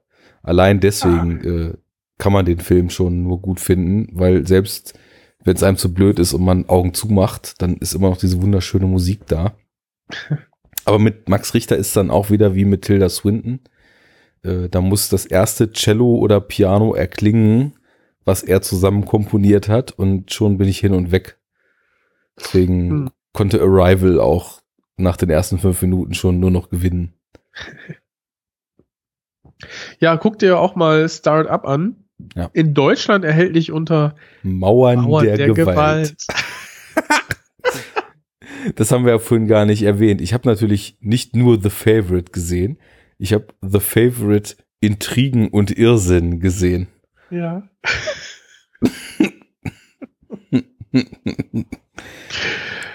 Allein 0.44 0.80
deswegen 0.80 1.42
äh, 1.44 1.78
kann 2.18 2.34
man 2.34 2.46
den 2.46 2.60
Film 2.60 2.90
schon 2.90 3.24
nur 3.24 3.42
gut 3.42 3.60
finden, 3.60 4.08
weil 4.12 4.48
selbst 4.48 4.98
wenn 5.44 5.56
es 5.56 5.64
einem 5.64 5.78
zu 5.78 5.94
blöd 5.94 6.20
ist 6.20 6.34
und 6.34 6.44
man 6.44 6.68
Augen 6.68 6.94
zumacht, 6.94 7.62
dann 7.62 7.78
ist 7.78 7.94
immer 7.94 8.10
noch 8.10 8.18
diese 8.18 8.42
wunderschöne 8.42 8.86
Musik 8.88 9.26
da. 9.28 9.56
Aber 10.86 11.00
mit 11.00 11.30
Max 11.30 11.54
Richter 11.54 11.78
ist 11.78 11.96
dann 11.96 12.12
auch 12.12 12.30
wieder 12.30 12.56
wie 12.56 12.66
mit 12.66 12.84
Tilda 12.84 13.10
Swinton. 13.10 13.60
Äh, 14.44 14.70
da 14.70 14.82
muss 14.82 15.10
das 15.10 15.26
erste 15.26 15.72
Cello 15.72 16.16
oder 16.16 16.40
Piano 16.42 16.94
erklingen, 16.94 17.74
was 18.26 18.44
er 18.44 18.62
zusammen 18.62 19.06
komponiert 19.06 19.70
hat 19.70 19.92
und 19.92 20.34
schon 20.34 20.58
bin 20.58 20.68
ich 20.68 20.80
hin 20.80 20.94
und 20.94 21.12
weg. 21.12 21.40
Deswegen 22.40 22.90
Hm. 22.90 23.10
konnte 23.34 23.62
Arrival 23.62 24.20
auch 24.20 24.62
nach 24.98 25.18
den 25.18 25.30
ersten 25.30 25.60
fünf 25.60 25.82
Minuten 25.82 26.14
schon 26.14 26.40
nur 26.40 26.52
noch 26.52 26.70
gewinnen. 26.70 27.14
Ja, 30.00 30.18
guck 30.18 30.38
dir 30.38 30.60
auch 30.60 30.76
mal 30.76 31.10
Start-up 31.10 31.66
an. 31.66 32.07
Ja. 32.36 32.50
In 32.54 32.74
Deutschland 32.74 33.24
erhältlich 33.24 33.72
unter 33.72 34.16
Mauern, 34.44 35.02
Mauern 35.02 35.26
der, 35.26 35.54
Gewalt. 35.54 36.16
Das 38.76 38.92
haben 38.92 39.06
wir 39.06 39.14
ja 39.14 39.20
vorhin 39.20 39.48
gar 39.48 39.66
nicht 39.66 39.84
erwähnt. 39.84 40.20
Ich 40.20 40.34
habe 40.34 40.50
natürlich 40.50 40.98
nicht 41.00 41.36
nur 41.36 41.62
The 41.62 41.70
Favorite 41.70 42.32
gesehen. 42.32 42.80
Ich 43.18 43.32
habe 43.32 43.48
The 43.62 43.80
Favorite 43.80 44.58
Intrigen 44.82 45.48
und 45.50 45.78
Irrsinn 45.78 46.42
gesehen. 46.42 46.88
Ja. 47.30 47.70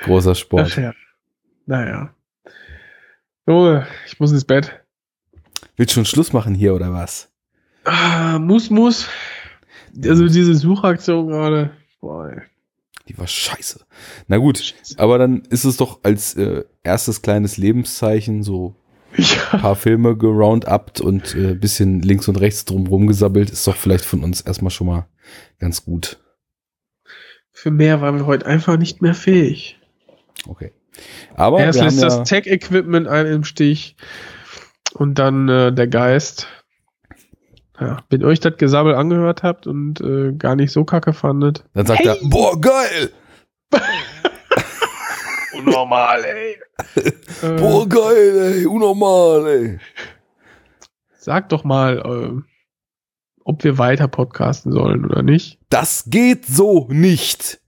Großer 0.05 0.33
Ach 0.33 0.37
Sport. 0.37 0.77
ja. 0.77 0.93
Naja. 1.67 2.15
Junge, 3.47 3.87
ich 4.07 4.19
muss 4.21 4.33
ins 4.33 4.45
Bett. 4.45 4.81
Willst 5.77 5.93
du 5.93 5.95
schon 5.97 6.05
Schluss 6.05 6.33
machen 6.33 6.55
hier 6.55 6.75
oder 6.75 6.93
was? 6.93 7.32
Ah, 7.85 8.39
muss, 8.39 8.71
muss. 8.71 9.09
Also 10.05 10.27
diese 10.27 10.55
Suchaktion 10.55 11.29
gerade. 11.29 11.71
Boah, 12.01 12.29
ey. 12.31 12.43
Die 13.09 13.19
war 13.19 13.27
scheiße. 13.27 13.85
Na 14.29 14.37
gut, 14.39 14.75
aber 14.97 15.19
dann 15.19 15.43
ist 15.51 15.65
es 15.65 15.77
doch 15.77 16.01
als 16.05 16.35
äh, 16.35 16.65
erstes 16.85 17.21
kleines 17.21 17.57
Lebenszeichen 17.57 18.43
so 18.43 18.77
ein 19.19 19.25
Ja. 19.25 19.59
paar 19.59 19.77
Filme 19.77 20.17
geroundupt 20.17 21.01
und 21.01 21.35
äh, 21.35 21.55
bisschen 21.55 22.01
links 22.01 22.29
und 22.29 22.37
rechts 22.37 22.65
drumrum 22.65 23.07
gesabbelt. 23.09 23.51
Ist 23.51 23.67
doch 23.67 23.77
vielleicht 23.77 24.05
von 24.05 24.23
uns 24.23 24.41
erstmal 24.41 24.71
schon 24.71 24.87
mal 24.87 25.07
ganz 25.59 25.85
gut. 25.85 26.19
Für 27.53 27.71
mehr 27.71 28.01
waren 28.01 28.17
wir 28.17 28.27
heute 28.27 28.47
einfach 28.47 28.77
nicht 28.77 29.03
mehr 29.03 29.15
fähig. 29.15 29.79
Okay. 30.47 30.73
Aber 31.35 31.61
Erst 31.61 31.81
lässt 31.81 32.01
ja, 32.03 32.09
das 32.09 32.29
Tech-Equipment 32.29 33.09
ein 33.09 33.27
im 33.27 33.45
Stich 33.45 33.97
und 34.95 35.19
dann 35.19 35.49
äh, 35.49 35.73
der 35.73 35.89
Geist. 35.89 36.47
Ja, 37.81 37.99
wenn 38.11 38.25
euch 38.25 38.39
das 38.41 38.57
Gesabbel 38.59 38.95
angehört 38.95 39.43
habt 39.43 39.67
und 39.67 40.01
äh, 40.01 40.33
gar 40.33 40.57
nicht 40.57 40.73
so 40.73 40.85
kacke 40.85 41.13
fandet. 41.13 41.65
dann 41.75 41.87
sagt 41.87 42.05
er, 42.05 42.17
boah, 42.23 42.61
geil! 42.61 43.11
Unnormal, 45.55 46.25
ey. 46.25 46.57
äh, 47.43 47.57
Boah, 47.59 47.89
geil, 47.89 48.55
ey, 48.57 48.67
unnormal, 48.67 49.47
ey. 49.47 49.79
Sag 51.19 51.49
doch 51.51 51.63
mal, 51.65 51.99
äh, 51.99 52.41
ob 53.45 53.63
wir 53.65 53.79
weiter 53.79 54.09
podcasten 54.09 54.73
sollen 54.73 55.05
oder 55.05 55.23
nicht. 55.23 55.59
Das 55.69 56.05
geht 56.09 56.47
so 56.47 56.89
nicht. 56.91 57.61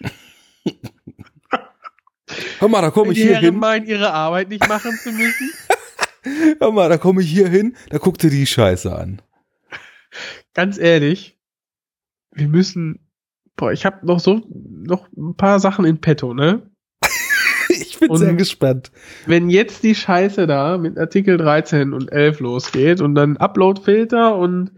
Hör 2.58 2.68
mal, 2.68 2.80
da 2.82 2.90
komme 2.90 3.12
ich 3.12 3.18
die 3.18 3.22
hier 3.24 3.32
Herren 3.34 3.44
hin. 3.44 3.56
meinen, 3.58 3.86
ihre 3.86 4.12
Arbeit 4.12 4.48
nicht 4.48 4.66
machen 4.68 4.92
zu 5.02 5.10
müssen. 5.12 5.52
Hör 6.58 6.72
mal, 6.72 6.88
da 6.88 6.96
komme 6.98 7.22
ich 7.22 7.30
hier 7.30 7.48
hin. 7.48 7.76
Da 7.90 7.98
guckt 7.98 8.22
dir 8.22 8.30
die 8.30 8.46
Scheiße 8.46 8.94
an. 8.94 9.22
Ganz 10.54 10.78
ehrlich, 10.78 11.38
wir 12.32 12.48
müssen. 12.48 13.00
Boah, 13.56 13.72
ich 13.72 13.86
habe 13.86 14.04
noch 14.06 14.20
so 14.20 14.42
noch 14.50 15.08
ein 15.16 15.34
paar 15.36 15.60
Sachen 15.60 15.84
in 15.84 16.00
petto, 16.00 16.34
ne? 16.34 16.70
Ich 17.68 17.98
bin 17.98 18.10
Und- 18.10 18.18
sehr 18.18 18.34
gespannt. 18.34 18.90
Wenn 19.26 19.50
jetzt 19.50 19.82
die 19.82 19.94
Scheiße 19.94 20.46
da 20.46 20.78
mit 20.78 20.98
Artikel 20.98 21.36
13 21.36 21.92
und 21.92 22.10
11 22.12 22.40
losgeht 22.40 23.00
und 23.00 23.14
dann 23.14 23.36
Upload-Filter 23.36 24.36
und 24.36 24.70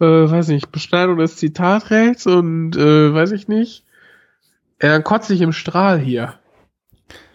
äh, 0.00 0.04
weiß 0.04 0.48
nicht, 0.48 0.70
Beschneidung 0.70 1.18
des 1.18 1.36
Zitatrechts 1.36 2.26
und 2.26 2.76
äh, 2.76 3.12
weiß 3.12 3.32
ich 3.32 3.48
nicht, 3.48 3.84
ja, 4.80 4.90
dann 4.90 5.04
kotze 5.04 5.34
ich 5.34 5.40
im 5.40 5.52
Strahl 5.52 5.98
hier. 5.98 6.34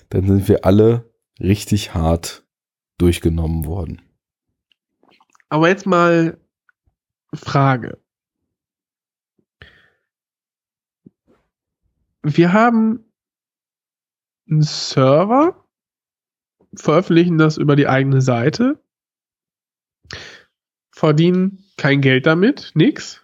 Dann 0.10 0.26
sind 0.28 0.48
wir 0.48 0.64
alle 0.66 1.10
richtig 1.40 1.94
hart 1.94 2.43
durchgenommen 3.04 3.66
worden. 3.66 4.02
Aber 5.50 5.68
jetzt 5.68 5.86
mal 5.86 6.40
Frage. 7.34 8.00
Wir 12.22 12.54
haben 12.54 13.04
einen 14.50 14.62
Server, 14.62 15.66
veröffentlichen 16.74 17.38
das 17.38 17.58
über 17.58 17.76
die 17.76 17.90
eigene 17.90 18.22
Seite, 18.22 18.82
verdienen 20.90 21.66
kein 21.76 22.00
Geld 22.00 22.26
damit, 22.26 22.72
nix. 22.74 23.22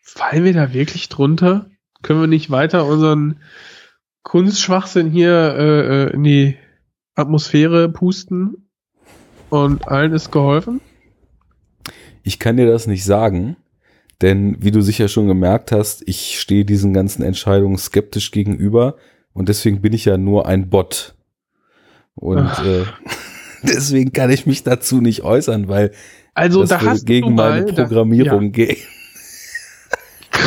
Fallen 0.00 0.44
wir 0.44 0.52
da 0.52 0.72
wirklich 0.72 1.08
drunter? 1.08 1.68
Können 2.02 2.20
wir 2.20 2.28
nicht 2.28 2.52
weiter 2.52 2.86
unseren 2.86 3.40
Kunstschwachsinn 4.22 5.10
hier 5.10 5.56
äh, 5.58 6.04
äh, 6.04 6.10
in 6.12 6.22
die 6.22 6.56
Atmosphäre 7.16 7.88
pusten 7.88 8.68
und 9.48 9.88
allen 9.88 10.12
ist 10.12 10.30
geholfen? 10.30 10.80
Ich 12.22 12.38
kann 12.38 12.58
dir 12.58 12.66
das 12.66 12.86
nicht 12.86 13.04
sagen, 13.04 13.56
denn 14.20 14.56
wie 14.62 14.70
du 14.70 14.82
sicher 14.82 15.08
schon 15.08 15.26
gemerkt 15.26 15.72
hast, 15.72 16.06
ich 16.06 16.38
stehe 16.38 16.64
diesen 16.64 16.92
ganzen 16.92 17.22
Entscheidungen 17.22 17.78
skeptisch 17.78 18.30
gegenüber 18.30 18.96
und 19.32 19.48
deswegen 19.48 19.80
bin 19.80 19.94
ich 19.94 20.04
ja 20.04 20.18
nur 20.18 20.46
ein 20.46 20.68
Bot. 20.68 21.14
Und 22.14 22.50
äh, 22.64 22.84
deswegen 23.62 24.12
kann 24.12 24.30
ich 24.30 24.44
mich 24.44 24.62
dazu 24.62 25.00
nicht 25.00 25.22
äußern, 25.22 25.68
weil 25.68 25.92
Also 26.34 26.60
das 26.60 26.68
da 26.68 26.80
würde 26.80 26.90
hast 26.90 27.06
gegen 27.06 27.28
du 27.28 27.34
mal, 27.34 27.62
meine 27.62 27.72
Programmierung 27.72 28.52
gehen. 28.52 28.76
Da, 30.32 30.38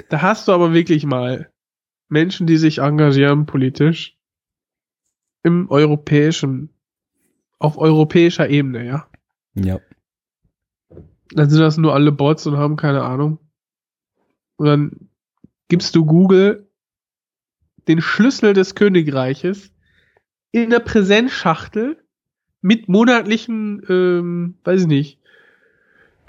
da 0.10 0.22
hast 0.22 0.46
du 0.46 0.52
aber 0.52 0.74
wirklich 0.74 1.06
mal 1.06 1.50
Menschen, 2.08 2.46
die 2.46 2.56
sich 2.56 2.78
engagieren 2.78 3.46
politisch 3.46 4.16
im 5.42 5.70
europäischen, 5.70 6.70
auf 7.58 7.78
europäischer 7.78 8.48
Ebene, 8.48 8.86
ja. 8.86 9.08
Ja. 9.54 9.80
Dann 11.30 11.50
sind 11.50 11.60
das 11.60 11.76
nur 11.76 11.94
alle 11.94 12.12
Bots 12.12 12.46
und 12.46 12.56
haben 12.56 12.76
keine 12.76 13.02
Ahnung. 13.02 13.38
Und 14.56 14.66
dann 14.66 15.08
gibst 15.68 15.94
du 15.94 16.04
Google 16.04 16.68
den 17.86 18.00
Schlüssel 18.00 18.52
des 18.52 18.74
Königreiches 18.74 19.72
in 20.52 20.70
der 20.70 20.80
Präsenzschachtel 20.80 22.02
mit 22.60 22.88
monatlichen, 22.88 23.82
ähm, 23.88 24.54
weiß 24.64 24.82
ich 24.82 24.86
nicht, 24.86 25.18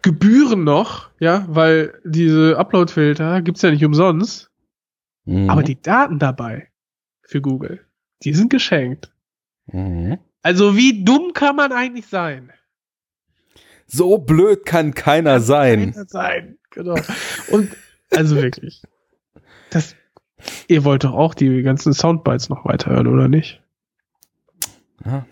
Gebühren 0.02 0.64
noch, 0.64 1.10
ja, 1.20 1.46
weil 1.50 2.00
diese 2.06 2.58
Uploadfilter 2.58 3.42
gibt's 3.42 3.62
ja 3.62 3.72
nicht 3.72 3.84
umsonst. 3.84 4.49
Mhm. 5.30 5.50
Aber 5.50 5.62
die 5.62 5.80
Daten 5.80 6.18
dabei 6.18 6.70
für 7.22 7.40
Google, 7.40 7.86
die 8.24 8.34
sind 8.34 8.50
geschenkt. 8.50 9.14
Mhm. 9.68 10.18
Also 10.42 10.76
wie 10.76 11.04
dumm 11.04 11.34
kann 11.34 11.56
man 11.56 11.72
eigentlich 11.72 12.08
sein? 12.08 12.52
So 13.86 14.18
blöd 14.18 14.66
kann 14.66 14.96
keiner 14.96 15.40
sein. 15.40 15.94
Keiner 15.94 16.06
sein, 16.08 16.58
genau. 16.72 16.96
Und 17.52 17.70
also 18.12 18.38
wirklich, 18.38 18.82
das, 19.70 19.96
ihr 20.68 20.84
wollt 20.84 21.04
doch 21.04 21.14
auch 21.14 21.36
die 21.36 21.62
ganzen 21.62 21.94
Soundbites 21.94 22.50
noch 22.50 22.66
weiterhören, 22.66 23.08
oder 23.08 23.28
nicht? 23.28 23.62
Ja. 25.06 25.28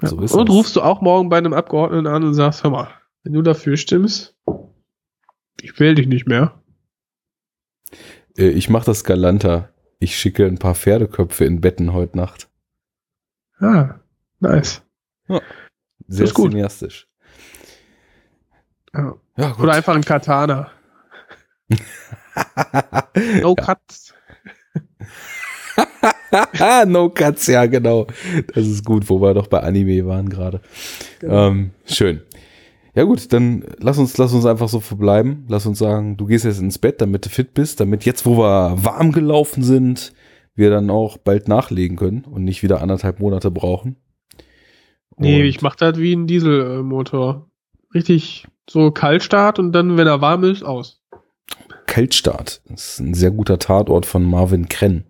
So 0.00 0.20
ist 0.20 0.32
und 0.32 0.48
das. 0.48 0.56
rufst 0.56 0.74
du 0.74 0.82
auch 0.82 1.00
morgen 1.00 1.28
bei 1.28 1.38
einem 1.38 1.52
Abgeordneten 1.52 2.08
an 2.08 2.24
und 2.24 2.34
sagst, 2.34 2.64
hör 2.64 2.70
mal, 2.72 2.88
wenn 3.22 3.34
du 3.34 3.42
dafür 3.42 3.76
stimmst, 3.76 4.36
ich 5.60 5.78
wähle 5.78 5.94
dich 5.94 6.08
nicht 6.08 6.26
mehr. 6.26 6.60
Äh, 8.36 8.48
Ich 8.50 8.68
mache 8.68 8.86
das 8.86 9.04
galanter. 9.04 9.70
Ich 9.98 10.16
schicke 10.16 10.46
ein 10.46 10.58
paar 10.58 10.74
Pferdeköpfe 10.74 11.44
in 11.44 11.60
Betten 11.60 11.92
heute 11.92 12.16
Nacht. 12.16 12.48
Ah, 13.58 14.00
nice. 14.40 14.82
Sehr 16.08 16.24
ist 16.24 16.34
cineastisch. 16.34 17.08
Ja. 18.94 19.14
Ja, 19.36 19.50
gut. 19.52 19.60
Oder 19.64 19.72
einfach 19.74 19.94
ein 19.94 20.04
Katana. 20.04 20.70
No 23.40 23.54
cuts. 23.54 24.14
no 26.86 27.10
Cuts, 27.10 27.46
ja, 27.46 27.66
genau. 27.66 28.06
Das 28.54 28.66
ist 28.66 28.84
gut, 28.84 29.08
wo 29.08 29.20
wir 29.20 29.34
doch 29.34 29.46
bei 29.46 29.60
Anime 29.60 30.06
waren 30.06 30.28
gerade. 30.28 30.60
Genau. 31.20 31.48
Ähm, 31.48 31.70
schön. 31.86 32.22
Ja 32.94 33.04
gut, 33.04 33.32
dann 33.32 33.64
lass 33.78 33.96
uns, 33.98 34.18
lass 34.18 34.34
uns 34.34 34.44
einfach 34.44 34.68
so 34.68 34.80
verbleiben. 34.80 35.46
Lass 35.48 35.64
uns 35.66 35.78
sagen, 35.78 36.16
du 36.16 36.26
gehst 36.26 36.44
jetzt 36.44 36.60
ins 36.60 36.78
Bett, 36.78 37.00
damit 37.00 37.24
du 37.24 37.30
fit 37.30 37.54
bist, 37.54 37.80
damit 37.80 38.04
jetzt, 38.04 38.26
wo 38.26 38.36
wir 38.36 38.74
warm 38.84 39.12
gelaufen 39.12 39.62
sind, 39.62 40.12
wir 40.54 40.68
dann 40.68 40.90
auch 40.90 41.16
bald 41.16 41.48
nachlegen 41.48 41.96
können 41.96 42.24
und 42.24 42.44
nicht 42.44 42.62
wieder 42.62 42.82
anderthalb 42.82 43.20
Monate 43.20 43.50
brauchen. 43.50 43.96
Nee, 45.16 45.40
Und- 45.40 45.46
ich 45.46 45.62
mach 45.62 45.76
das 45.76 45.98
wie 45.98 46.12
ein 46.12 46.26
Dieselmotor. 46.26 47.48
Richtig 47.94 48.46
so 48.68 48.90
Kaltstart 48.90 49.58
und 49.58 49.72
dann, 49.72 49.96
wenn 49.96 50.06
er 50.06 50.20
warm 50.20 50.44
ist, 50.44 50.62
aus. 50.62 51.02
Kaltstart. 51.86 52.62
Das 52.68 52.94
ist 52.94 53.00
ein 53.00 53.14
sehr 53.14 53.30
guter 53.30 53.58
Tatort 53.58 54.06
von 54.06 54.24
Marvin 54.24 54.68
Krenn. 54.68 55.04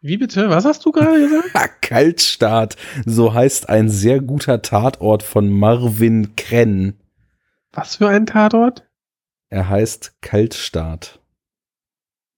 Wie 0.00 0.16
bitte? 0.16 0.48
Was 0.48 0.64
hast 0.64 0.84
du 0.84 0.92
gerade 0.92 1.20
gesagt? 1.20 1.82
Kaltstart. 1.82 2.76
So 3.04 3.34
heißt 3.34 3.68
ein 3.68 3.88
sehr 3.88 4.20
guter 4.20 4.62
Tatort 4.62 5.22
von 5.22 5.50
Marvin 5.50 6.36
Krenn. 6.36 6.94
Was 7.72 7.96
für 7.96 8.08
ein 8.08 8.26
Tatort? 8.26 8.86
Er 9.50 9.68
heißt 9.68 10.20
Kaltstart. 10.20 11.20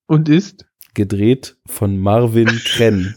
Und 0.06 0.28
ist? 0.28 0.66
Gedreht 0.94 1.56
von 1.66 1.98
Marvin 1.98 2.48
Krenn, 2.64 3.16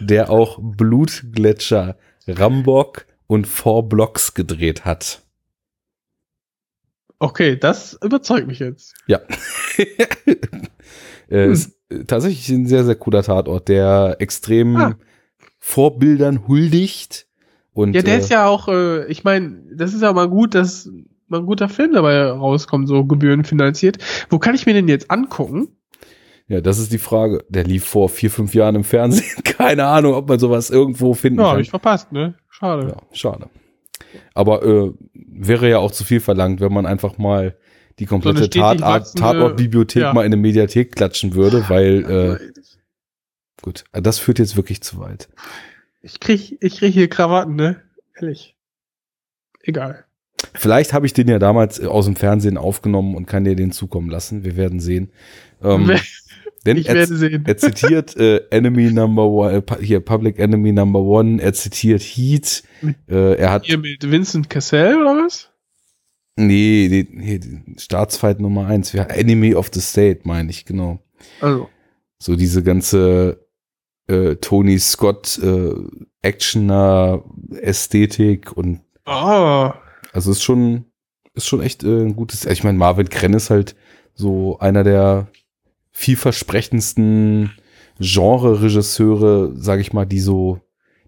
der 0.00 0.30
auch 0.30 0.58
Blutgletscher, 0.60 1.96
Rambock 2.26 3.06
und 3.26 3.46
Four 3.46 3.88
Blocks 3.88 4.34
gedreht 4.34 4.84
hat. 4.84 5.22
Okay, 7.18 7.56
das 7.56 7.96
überzeugt 8.02 8.46
mich 8.48 8.58
jetzt. 8.58 8.94
Ja. 9.06 9.20
äh, 11.28 11.46
Hm. 11.46 11.72
Tatsächlich 12.06 12.48
ein 12.50 12.66
sehr, 12.66 12.84
sehr 12.84 12.94
cooler 12.96 13.22
Tatort, 13.22 13.68
der 13.68 14.16
extrem 14.18 14.76
Ah. 14.76 14.94
Vorbildern 15.60 16.46
huldigt. 16.48 17.26
Und, 17.72 17.94
Ja, 17.94 18.02
der 18.02 18.14
äh, 18.14 18.18
ist 18.18 18.30
ja 18.30 18.46
auch, 18.46 18.68
äh, 18.68 19.06
ich 19.06 19.24
meine, 19.24 19.62
das 19.74 19.94
ist 19.94 20.02
ja 20.02 20.12
mal 20.12 20.28
gut, 20.28 20.54
dass 20.54 20.90
mal 21.28 21.38
ein 21.40 21.46
guter 21.46 21.68
Film 21.68 21.92
dabei 21.92 22.22
rauskommt, 22.26 22.86
so 22.88 23.04
gebührenfinanziert. 23.04 23.98
Wo 24.30 24.38
kann 24.38 24.54
ich 24.54 24.66
mir 24.66 24.74
den 24.74 24.88
jetzt 24.88 25.10
angucken? 25.10 25.68
Ja, 26.46 26.60
das 26.60 26.78
ist 26.78 26.92
die 26.92 26.98
Frage. 26.98 27.42
Der 27.48 27.64
lief 27.64 27.84
vor 27.84 28.10
vier, 28.10 28.30
fünf 28.30 28.54
Jahren 28.54 28.74
im 28.74 28.84
Fernsehen. 28.84 29.24
Keine 29.44 29.86
Ahnung, 29.86 30.14
ob 30.14 30.28
man 30.28 30.38
sowas 30.38 30.68
irgendwo 30.70 31.14
finden 31.14 31.38
Ja, 31.40 31.46
kann. 31.46 31.52
hab 31.54 31.60
ich 31.60 31.70
verpasst, 31.70 32.12
ne? 32.12 32.34
Schade. 32.50 32.88
Ja, 32.88 32.96
schade. 33.12 33.46
Aber 34.34 34.62
äh, 34.62 34.92
wäre 35.14 35.68
ja 35.70 35.78
auch 35.78 35.90
zu 35.90 36.04
viel 36.04 36.20
verlangt, 36.20 36.60
wenn 36.60 36.72
man 36.72 36.84
einfach 36.86 37.16
mal 37.16 37.56
die 37.98 38.06
komplette 38.06 38.44
stetig 38.44 38.60
Tatort, 38.60 39.14
Tatortbibliothek 39.16 40.02
ja. 40.02 40.12
mal 40.12 40.22
in 40.22 40.32
eine 40.32 40.36
Mediathek 40.36 40.94
klatschen 40.96 41.34
würde, 41.34 41.68
weil 41.68 42.40
äh, 42.40 42.62
gut, 43.62 43.84
das 43.92 44.18
führt 44.18 44.38
jetzt 44.38 44.56
wirklich 44.56 44.82
zu 44.82 44.98
weit. 44.98 45.28
Ich 46.02 46.20
krieg, 46.20 46.58
ich 46.60 46.78
krieg 46.78 46.92
hier 46.92 47.08
Krawatten, 47.08 47.56
ne? 47.56 47.80
Ehrlich. 48.14 48.56
Egal. 49.62 50.04
Vielleicht 50.52 50.92
habe 50.92 51.06
ich 51.06 51.14
den 51.14 51.28
ja 51.28 51.38
damals 51.38 51.78
äh, 51.78 51.86
aus 51.86 52.04
dem 52.04 52.16
Fernsehen 52.16 52.58
aufgenommen 52.58 53.14
und 53.14 53.26
kann 53.26 53.44
dir 53.44 53.56
den 53.56 53.72
zukommen 53.72 54.10
lassen. 54.10 54.44
Wir 54.44 54.56
werden 54.56 54.80
sehen. 54.80 55.10
Ähm, 55.62 55.90
denn 56.66 56.76
ich 56.76 56.88
er, 56.88 56.94
werde 56.94 57.16
sehen. 57.16 57.44
er 57.46 57.56
zitiert 57.56 58.16
äh, 58.16 58.42
Enemy 58.50 58.92
Number 58.92 59.26
One, 59.26 59.64
äh, 59.66 59.82
hier 59.82 60.00
Public 60.00 60.38
Enemy 60.38 60.72
Number 60.72 61.00
One. 61.00 61.40
Er 61.40 61.54
zitiert 61.54 62.02
Heat. 62.02 62.64
Äh, 63.08 63.36
er 63.36 63.50
hat 63.50 63.64
Hier 63.64 63.78
mit 63.78 64.10
Vincent 64.10 64.50
Cassell 64.50 64.96
oder 64.96 65.24
was? 65.24 65.50
Nee, 66.36 66.88
die, 66.88 67.08
nee, 67.10 67.38
die 67.38 67.62
Staatsfeind 67.78 68.40
Nummer 68.40 68.66
eins. 68.66 68.92
Wir, 68.92 69.08
Enemy 69.10 69.54
of 69.54 69.70
the 69.72 69.80
State, 69.80 70.22
meine 70.24 70.50
ich, 70.50 70.64
genau. 70.64 70.98
Also, 71.40 71.68
So 72.18 72.36
diese 72.36 72.62
ganze 72.62 73.46
äh, 74.08 74.36
Tony 74.36 74.78
Scott 74.78 75.38
äh, 75.42 75.72
Actioner 76.22 77.22
Ästhetik 77.60 78.52
und 78.56 78.80
ah, 79.04 79.74
also 80.12 80.30
ist 80.30 80.42
schon 80.42 80.86
ist 81.34 81.46
schon 81.46 81.62
echt 81.62 81.84
äh, 81.84 82.02
ein 82.02 82.16
gutes. 82.16 82.46
Ich 82.46 82.64
meine, 82.64 82.78
Marvin 82.78 83.08
Krenn 83.08 83.34
ist 83.34 83.50
halt 83.50 83.76
so 84.14 84.58
einer 84.58 84.84
der 84.84 85.28
vielversprechendsten 85.92 87.52
Genre-Regisseure, 88.00 89.52
sage 89.56 89.80
ich 89.80 89.92
mal, 89.92 90.04
die 90.04 90.20
so 90.20 90.60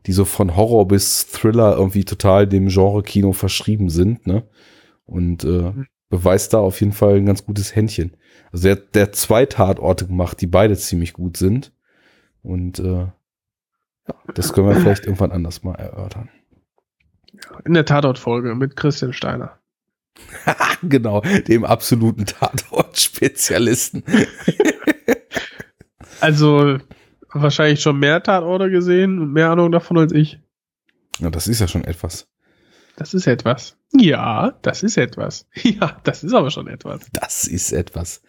die 0.07 0.12
so 0.12 0.24
von 0.24 0.55
Horror 0.57 0.86
bis 0.86 1.27
Thriller 1.27 1.77
irgendwie 1.77 2.05
total 2.05 2.47
dem 2.47 2.69
Genre-Kino 2.69 3.32
verschrieben 3.32 3.89
sind, 3.89 4.27
ne? 4.27 4.44
Und 5.07 5.45
äh, 5.45 5.73
beweist 6.09 6.53
da 6.53 6.59
auf 6.59 6.81
jeden 6.81 6.93
Fall 6.93 7.16
ein 7.16 7.27
ganz 7.27 7.45
gutes 7.45 7.74
Händchen. 7.74 8.16
Also 8.53 8.69
der, 8.69 8.77
der 8.77 9.03
hat 9.05 9.16
zwei 9.16 9.47
Tatorte 9.47 10.07
gemacht, 10.07 10.41
die 10.41 10.47
beide 10.47 10.77
ziemlich 10.77 11.12
gut 11.12 11.37
sind. 11.37 11.73
Und 12.43 12.78
äh, 12.78 13.07
ja, 14.09 14.15
das 14.35 14.53
können 14.53 14.69
wir 14.69 14.77
vielleicht 14.77 15.05
irgendwann 15.05 15.33
anders 15.33 15.62
mal 15.62 15.74
erörtern. 15.74 16.28
in 17.65 17.74
der 17.74 17.85
Tatort-Folge 17.85 18.55
mit 18.55 18.77
Christian 18.77 19.12
Steiner. 19.12 19.59
genau, 20.83 21.20
dem 21.20 21.65
absoluten 21.65 22.27
Tatort-Spezialisten. 22.27 24.05
Also, 26.20 26.78
wahrscheinlich 27.31 27.83
schon 27.83 27.99
mehr 27.99 28.23
Tatorte 28.23 28.70
gesehen 28.70 29.19
und 29.19 29.33
mehr 29.35 29.51
Ahnung 29.51 29.70
davon 29.70 29.99
als 29.99 30.12
ich. 30.12 30.41
Ja, 31.19 31.31
das 31.31 31.47
ist 31.47 31.61
ja 31.61 31.69
schon 31.69 31.85
etwas. 31.85 32.27
Das 32.97 33.12
ist 33.12 33.27
etwas. 33.27 33.77
Ja, 33.94 34.59
das 34.62 34.82
ist 34.82 34.97
etwas. 34.97 35.47
Ja, 35.62 36.01
das 36.05 36.24
ist 36.24 36.35
aber 36.35 36.51
schon 36.51 36.66
etwas. 36.66 37.06
Das 37.12 37.47
ist 37.47 37.73
etwas. 37.73 38.23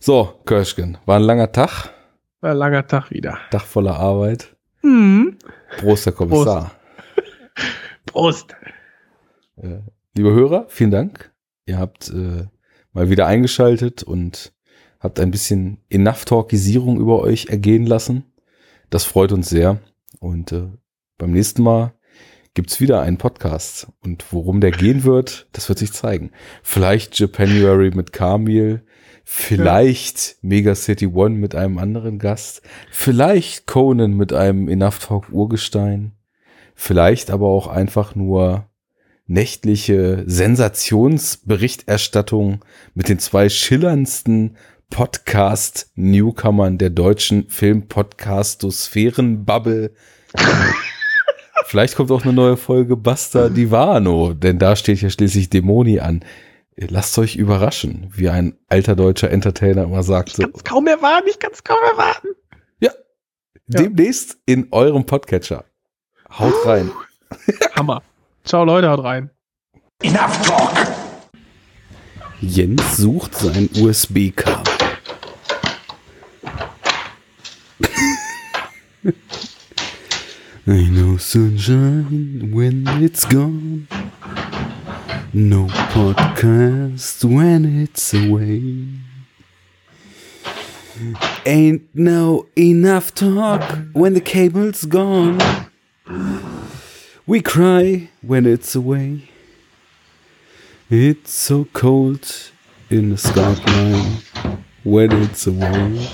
So, 0.00 0.40
Kirschgen, 0.46 0.98
war 1.04 1.16
ein 1.16 1.22
langer 1.22 1.50
Tag, 1.50 1.90
War 2.40 2.52
ein 2.52 2.56
langer 2.56 2.86
Tag 2.86 3.10
wieder. 3.10 3.38
Tag 3.50 3.62
voller 3.62 3.96
Arbeit. 3.98 4.56
Mhm. 4.82 5.36
Prost, 5.78 6.06
Herr 6.06 6.12
Kommissar. 6.12 6.72
Prost. 8.06 8.54
Äh, 9.60 9.80
liebe 10.14 10.30
Hörer, 10.30 10.66
vielen 10.68 10.92
Dank. 10.92 11.32
Ihr 11.66 11.78
habt 11.78 12.10
äh, 12.10 12.46
mal 12.92 13.10
wieder 13.10 13.26
eingeschaltet 13.26 14.04
und 14.04 14.52
habt 15.00 15.18
ein 15.18 15.32
bisschen 15.32 15.80
Enough 15.88 16.26
Talkisierung 16.26 17.00
über 17.00 17.20
euch 17.22 17.46
ergehen 17.46 17.84
lassen. 17.84 18.22
Das 18.88 19.02
freut 19.02 19.32
uns 19.32 19.48
sehr. 19.48 19.80
Und 20.20 20.52
äh, 20.52 20.68
beim 21.16 21.32
nächsten 21.32 21.64
Mal 21.64 21.92
gibt's 22.58 22.80
wieder 22.80 23.00
einen 23.02 23.18
Podcast. 23.18 23.86
Und 24.02 24.24
worum 24.32 24.60
der 24.60 24.72
gehen 24.72 25.04
wird, 25.04 25.46
das 25.52 25.68
wird 25.68 25.78
sich 25.78 25.92
zeigen. 25.92 26.32
Vielleicht 26.64 27.16
Japanuary 27.16 27.92
mit 27.94 28.12
Kamil, 28.12 28.82
vielleicht 29.22 30.18
ja. 30.18 30.34
Mega 30.42 30.74
City 30.74 31.06
One 31.06 31.36
mit 31.36 31.54
einem 31.54 31.78
anderen 31.78 32.18
Gast, 32.18 32.62
vielleicht 32.90 33.68
Conan 33.68 34.14
mit 34.14 34.32
einem 34.32 34.68
Enough 34.68 34.98
Talk 34.98 35.28
Urgestein, 35.30 36.16
vielleicht 36.74 37.30
aber 37.30 37.46
auch 37.46 37.68
einfach 37.68 38.16
nur 38.16 38.66
nächtliche 39.28 40.24
Sensationsberichterstattung 40.26 42.64
mit 42.94 43.08
den 43.08 43.20
zwei 43.20 43.48
schillerndsten 43.48 44.56
Podcast-Newcomern 44.90 46.76
der 46.76 46.90
deutschen 46.90 47.48
Film-Podcastosphären-Bubble. 47.50 49.92
Vielleicht 51.68 51.96
kommt 51.96 52.10
auch 52.10 52.22
eine 52.22 52.32
neue 52.32 52.56
Folge 52.56 52.96
Basta 52.96 53.50
Divano, 53.50 54.32
denn 54.32 54.58
da 54.58 54.74
steht 54.74 55.02
ja 55.02 55.10
schließlich 55.10 55.50
Dämoni 55.50 56.00
an. 56.00 56.24
Lasst 56.76 57.18
euch 57.18 57.36
überraschen, 57.36 58.10
wie 58.10 58.30
ein 58.30 58.56
alter 58.68 58.96
deutscher 58.96 59.30
Entertainer 59.30 59.82
immer 59.82 60.02
sagte. 60.02 60.44
Ich 60.44 60.52
kann 60.54 60.64
kaum 60.64 60.86
erwarten, 60.86 61.28
ich 61.28 61.38
kann 61.38 61.50
es 61.52 61.62
kaum 61.62 61.76
erwarten. 61.92 62.28
Ja, 62.80 62.92
ja, 63.66 63.82
demnächst 63.82 64.38
in 64.46 64.68
eurem 64.70 65.04
Podcatcher. 65.04 65.66
Haut 66.38 66.54
rein. 66.64 66.90
Hammer. 67.76 68.02
Ciao 68.46 68.64
Leute, 68.64 68.88
haut 68.88 69.04
rein. 69.04 69.28
Enough 70.02 70.46
talk. 70.46 70.72
Jens 72.40 72.96
sucht 72.96 73.34
sein 73.34 73.68
USB-Kabel. 73.78 74.72
Ain't 80.70 80.92
no 80.92 81.16
sunshine 81.16 82.50
when 82.52 82.84
it's 83.02 83.24
gone. 83.24 83.88
No 85.32 85.64
podcast 85.64 87.24
when 87.24 87.64
it's 87.64 88.12
away. 88.12 88.84
Ain't 91.46 91.88
no 91.94 92.48
enough 92.54 93.14
talk 93.14 93.78
when 93.94 94.12
the 94.12 94.20
cable's 94.20 94.84
gone. 94.84 95.38
We 97.26 97.40
cry 97.40 98.10
when 98.20 98.44
it's 98.44 98.74
away. 98.74 99.30
It's 100.90 101.32
so 101.32 101.64
cold 101.72 102.50
in 102.90 103.08
the 103.08 103.16
skyline 103.16 104.22
when 104.84 105.12
it's 105.22 105.46
away. 105.46 106.08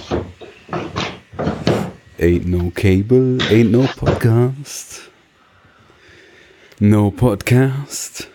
Ain't 2.25 2.47
no 2.47 2.71
cable, 2.71 3.43
ain't 3.51 3.71
no 3.71 3.83
podcast. 3.83 5.11
No 6.81 7.11
podcast. 7.11 8.29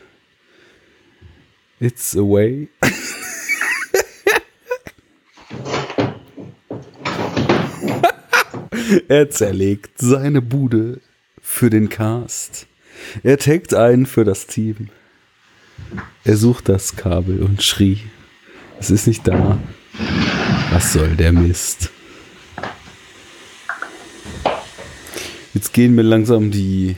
It's 1.79 2.15
away. 2.15 2.67
er 9.07 9.31
zerlegt 9.31 9.97
seine 9.97 10.43
Bude 10.43 11.01
für 11.41 11.71
den 11.71 11.89
Cast. 11.89 12.67
Er 13.23 13.39
taggt 13.39 13.73
ein 13.73 14.05
für 14.05 14.23
das 14.23 14.45
Team. 14.45 14.89
Er 16.23 16.37
sucht 16.37 16.69
das 16.69 16.95
Kabel 16.95 17.41
und 17.41 17.63
schrie. 17.63 18.01
Es 18.79 18.91
ist 18.91 19.07
nicht 19.07 19.27
da. 19.27 19.57
Was 20.69 20.93
soll 20.93 21.15
der 21.15 21.31
Mist? 21.31 21.89
Jetzt 25.53 25.73
gehen 25.73 25.95
mir 25.95 26.03
langsam 26.03 26.51
die 26.51 26.95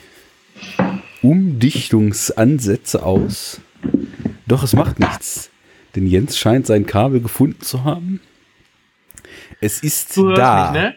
Umdichtungsansätze 1.21 3.03
aus. 3.03 3.61
Doch 4.47 4.63
es 4.63 4.73
macht 4.73 4.99
nichts. 4.99 5.49
Denn 5.95 6.07
Jens 6.07 6.37
scheint 6.37 6.67
sein 6.67 6.85
Kabel 6.85 7.21
gefunden 7.21 7.61
zu 7.61 7.83
haben. 7.83 8.19
Es 9.61 9.83
ist 9.83 10.17
du 10.17 10.33
da. 10.33 10.71
Mich, 10.71 10.81
ne? 10.81 10.95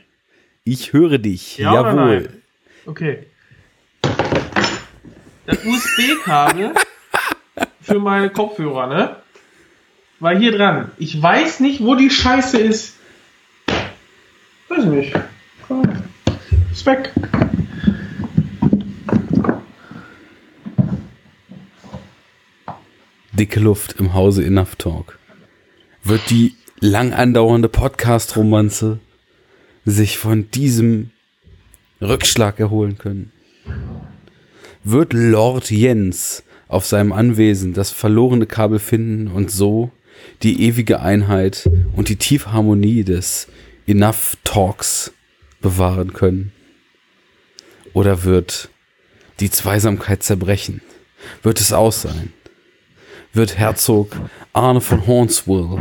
Ich 0.64 0.92
höre 0.92 1.18
dich. 1.18 1.58
Ja, 1.58 1.74
Jawohl. 1.74 2.30
Okay. 2.86 3.26
Das 5.46 5.58
USB-Kabel 5.64 6.72
für 7.82 7.98
meine 7.98 8.30
Kopfhörer, 8.30 8.86
ne? 8.86 9.16
War 10.20 10.36
hier 10.36 10.52
dran. 10.52 10.90
Ich 10.96 11.20
weiß 11.20 11.60
nicht, 11.60 11.82
wo 11.82 11.94
die 11.94 12.10
Scheiße 12.10 12.58
ist. 12.58 12.96
Weiß 14.68 14.84
nicht. 14.86 15.14
Ist 16.72 16.86
weg. 16.86 17.12
Dicke 23.34 23.58
Luft 23.58 23.96
im 23.98 24.14
Hause 24.14 24.44
Enough 24.44 24.76
Talk. 24.76 25.18
Wird 26.04 26.30
die 26.30 26.54
lang 26.78 27.12
andauernde 27.12 27.68
Podcast-Romanze 27.68 29.00
sich 29.84 30.18
von 30.18 30.48
diesem 30.52 31.10
Rückschlag 32.00 32.60
erholen 32.60 32.96
können? 32.96 33.32
Wird 34.84 35.12
Lord 35.12 35.72
Jens 35.72 36.44
auf 36.68 36.86
seinem 36.86 37.12
Anwesen 37.12 37.74
das 37.74 37.90
verlorene 37.90 38.46
Kabel 38.46 38.78
finden 38.78 39.26
und 39.26 39.50
so 39.50 39.90
die 40.44 40.62
ewige 40.62 41.00
Einheit 41.00 41.68
und 41.96 42.10
die 42.10 42.16
tiefe 42.16 42.52
Harmonie 42.52 43.02
des 43.02 43.48
Enough 43.88 44.36
Talks 44.44 45.12
bewahren 45.60 46.12
können? 46.12 46.52
Oder 47.94 48.22
wird 48.22 48.68
die 49.40 49.50
Zweisamkeit 49.50 50.22
zerbrechen? 50.22 50.82
Wird 51.42 51.60
es 51.60 51.72
aus 51.72 52.02
sein? 52.02 52.32
Wird 53.34 53.58
Herzog 53.58 54.16
Arne 54.52 54.80
von 54.80 55.06
Hornswell 55.06 55.78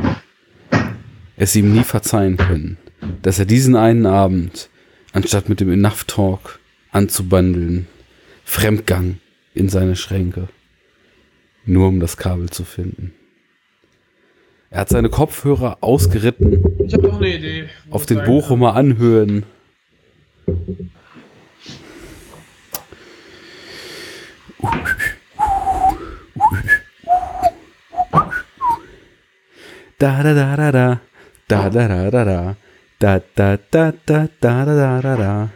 es 1.35 1.55
ihm 1.55 1.73
nie 1.73 1.84
verzeihen 1.84 2.38
können, 2.38 2.77
dass 3.21 3.39
er 3.39 3.45
diesen 3.45 3.75
einen 3.75 4.05
Abend, 4.05 4.69
anstatt 5.13 5.49
mit 5.49 5.59
dem 5.59 5.71
Enough 5.71 6.05
Talk 6.05 6.59
anzubandeln, 6.91 7.88
Fremdgang 8.43 9.19
in 9.53 9.69
seine 9.69 9.95
Schränke, 9.95 10.49
nur 11.65 11.88
um 11.88 11.99
das 11.99 12.17
Kabel 12.17 12.49
zu 12.49 12.65
finden. 12.65 13.13
Er 14.69 14.81
hat 14.81 14.89
seine 14.89 15.09
Kopfhörer 15.09 15.77
ausgeritten. 15.81 16.63
Ich 16.85 16.93
habe 16.93 17.07
noch 17.07 17.17
eine 17.17 17.35
Idee. 17.35 17.69
Auf 17.91 18.07
den 18.07 18.23
Bochumer 18.23 18.75
Anhöhen. 18.75 19.45
Uh. 24.59 24.69
Da 29.99 30.24
da 30.24 30.34
da 30.34 30.56
da 30.56 30.72
da. 30.72 31.02
Da 31.48 31.70
da 31.70 31.88
da 31.88 32.10
da 32.11 32.26
da. 32.26 32.56
Da 32.99 33.22
da 33.36 33.57
da 33.72 33.94
da 34.06 34.28
da 34.40 34.65
da 34.65 35.02
da 35.02 35.15
da. 35.15 35.49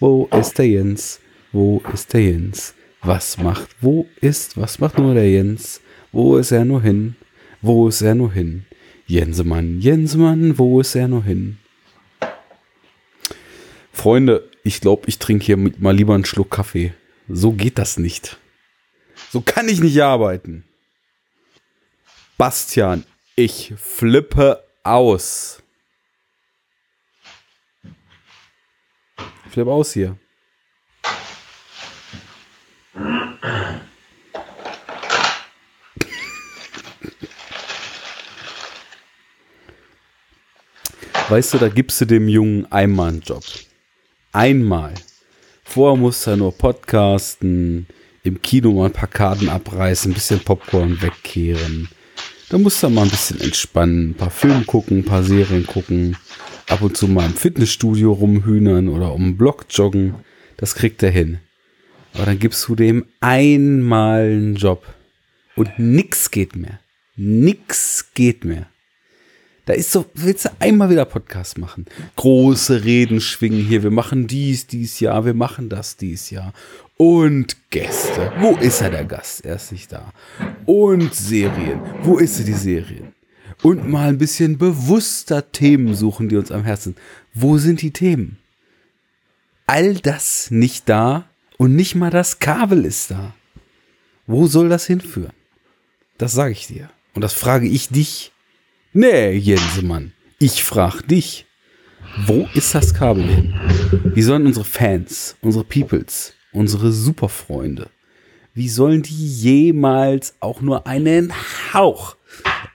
Wo 0.00 0.28
ist 0.38 0.58
der 0.58 0.68
Jens? 0.68 1.20
Wo 1.52 1.82
ist 1.92 2.12
der 2.12 2.22
Jens? 2.22 2.74
Was 3.02 3.38
macht? 3.38 3.76
Wo 3.80 4.06
ist? 4.20 4.56
Was 4.56 4.78
macht 4.78 4.98
nur 4.98 5.14
der 5.14 5.30
Jens? 5.30 5.80
Wo 6.12 6.36
ist 6.36 6.52
er 6.52 6.64
nur 6.64 6.82
hin? 6.82 7.16
Wo 7.60 7.88
ist 7.88 8.02
er 8.02 8.14
nur 8.14 8.32
hin? 8.32 8.66
Jensemann, 9.06 9.80
Jensemann, 9.80 10.58
wo 10.58 10.80
ist 10.80 10.94
er 10.94 11.08
nur 11.08 11.22
hin? 11.24 11.58
Freunde, 13.92 14.48
ich 14.62 14.80
glaube, 14.80 15.02
ich 15.08 15.18
trinke 15.18 15.44
hier 15.44 15.56
mal 15.56 15.94
lieber 15.94 16.14
einen 16.14 16.24
Schluck 16.24 16.50
Kaffee. 16.50 16.94
So 17.28 17.52
geht 17.52 17.78
das 17.78 17.98
nicht. 17.98 18.38
So 19.30 19.40
kann 19.40 19.68
ich 19.68 19.80
nicht 19.80 20.00
arbeiten. 20.02 20.64
Bastian, 22.38 23.04
ich 23.36 23.74
flippe 23.76 24.62
aus. 24.82 25.62
Ich 29.46 29.52
flippe 29.52 29.70
aus 29.70 29.92
hier. 29.92 30.16
Weißt 41.28 41.54
du, 41.54 41.58
da 41.58 41.68
gibst 41.68 42.00
du 42.00 42.04
dem 42.04 42.28
Jungen 42.28 42.70
einmal 42.70 43.08
einen 43.08 43.20
Job. 43.22 43.42
Einmal. 44.32 44.94
Vorher 45.64 45.96
muss 45.96 46.26
er 46.26 46.36
nur 46.36 46.56
podcasten, 46.56 47.88
im 48.22 48.42
Kino 48.42 48.72
mal 48.72 48.86
ein 48.86 48.92
paar 48.92 49.08
Karten 49.08 49.48
abreißen, 49.48 50.10
ein 50.10 50.14
bisschen 50.14 50.40
Popcorn 50.40 51.00
wegkehren, 51.00 51.88
da 52.48 52.58
musst 52.58 52.82
du 52.82 52.88
mal 52.88 53.02
ein 53.02 53.10
bisschen 53.10 53.40
entspannen, 53.40 54.10
ein 54.10 54.14
paar 54.14 54.30
Filme 54.30 54.64
gucken, 54.64 54.98
ein 54.98 55.04
paar 55.04 55.22
Serien 55.22 55.66
gucken, 55.66 56.16
ab 56.68 56.82
und 56.82 56.96
zu 56.96 57.08
mal 57.08 57.26
im 57.26 57.34
Fitnessstudio 57.34 58.12
rumhühnern 58.12 58.88
oder 58.88 59.12
um 59.12 59.36
Block 59.36 59.66
joggen. 59.70 60.14
Das 60.56 60.74
kriegt 60.74 61.02
er 61.02 61.10
hin. 61.10 61.40
Aber 62.14 62.26
dann 62.26 62.38
gibst 62.38 62.68
du 62.68 62.76
dem 62.76 63.06
einmal 63.20 64.22
einen 64.22 64.54
Job 64.54 64.84
und 65.56 65.78
nix 65.78 66.30
geht 66.30 66.54
mehr. 66.54 66.80
Nix 67.16 68.12
geht 68.14 68.44
mehr. 68.44 68.66
Da 69.66 69.72
ist 69.72 69.92
so, 69.92 70.04
willst 70.12 70.44
du 70.44 70.50
einmal 70.58 70.90
wieder 70.90 71.06
Podcast 71.06 71.56
machen? 71.56 71.86
Große 72.16 72.84
Reden 72.84 73.20
schwingen 73.22 73.64
hier. 73.64 73.82
Wir 73.82 73.90
machen 73.90 74.26
dies, 74.26 74.66
dies 74.66 75.00
Jahr. 75.00 75.24
Wir 75.24 75.32
machen 75.32 75.70
das 75.70 75.96
dies 75.96 76.28
Jahr. 76.28 76.52
Und 76.96 77.70
Gäste. 77.70 78.32
Wo 78.38 78.56
ist 78.56 78.80
er, 78.80 78.90
der 78.90 79.04
Gast? 79.04 79.44
Er 79.44 79.56
ist 79.56 79.72
nicht 79.72 79.90
da. 79.90 80.12
Und 80.64 81.12
Serien. 81.12 81.80
Wo 82.02 82.18
ist 82.18 82.38
er, 82.38 82.44
die 82.44 82.52
Serien? 82.52 83.14
Und 83.62 83.88
mal 83.88 84.08
ein 84.08 84.18
bisschen 84.18 84.58
bewusster 84.58 85.50
Themen 85.50 85.94
suchen, 85.94 86.28
die 86.28 86.36
uns 86.36 86.52
am 86.52 86.64
Herzen. 86.64 86.94
Wo 87.32 87.58
sind 87.58 87.82
die 87.82 87.90
Themen? 87.90 88.38
All 89.66 89.94
das 89.94 90.50
nicht 90.50 90.88
da 90.88 91.28
und 91.56 91.74
nicht 91.74 91.94
mal 91.94 92.10
das 92.10 92.38
Kabel 92.38 92.84
ist 92.84 93.10
da. 93.10 93.34
Wo 94.26 94.46
soll 94.46 94.68
das 94.68 94.86
hinführen? 94.86 95.32
Das 96.18 96.32
sage 96.32 96.52
ich 96.52 96.66
dir. 96.68 96.90
Und 97.14 97.22
das 97.22 97.32
frage 97.32 97.66
ich 97.66 97.88
dich. 97.88 98.32
Nee, 98.92 99.32
Jensemann. 99.32 100.12
Ich 100.38 100.62
frage 100.62 101.02
dich. 101.02 101.46
Wo 102.26 102.48
ist 102.54 102.74
das 102.74 102.94
Kabel 102.94 103.24
hin? 103.24 103.54
Wie 104.14 104.22
sollen 104.22 104.46
unsere 104.46 104.64
Fans, 104.64 105.36
unsere 105.40 105.64
Peoples, 105.64 106.34
unsere 106.54 106.92
Superfreunde, 106.92 107.90
wie 108.54 108.68
sollen 108.68 109.02
die 109.02 109.26
jemals 109.26 110.34
auch 110.40 110.60
nur 110.60 110.86
einen 110.86 111.32
Hauch, 111.72 112.16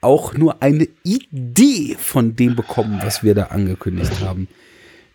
auch 0.01 0.33
nur 0.33 0.61
eine 0.61 0.87
Idee 1.03 1.95
von 1.97 2.35
dem 2.35 2.55
bekommen, 2.55 2.99
was 3.01 3.23
wir 3.23 3.33
da 3.33 3.45
angekündigt 3.45 4.19
haben, 4.19 4.47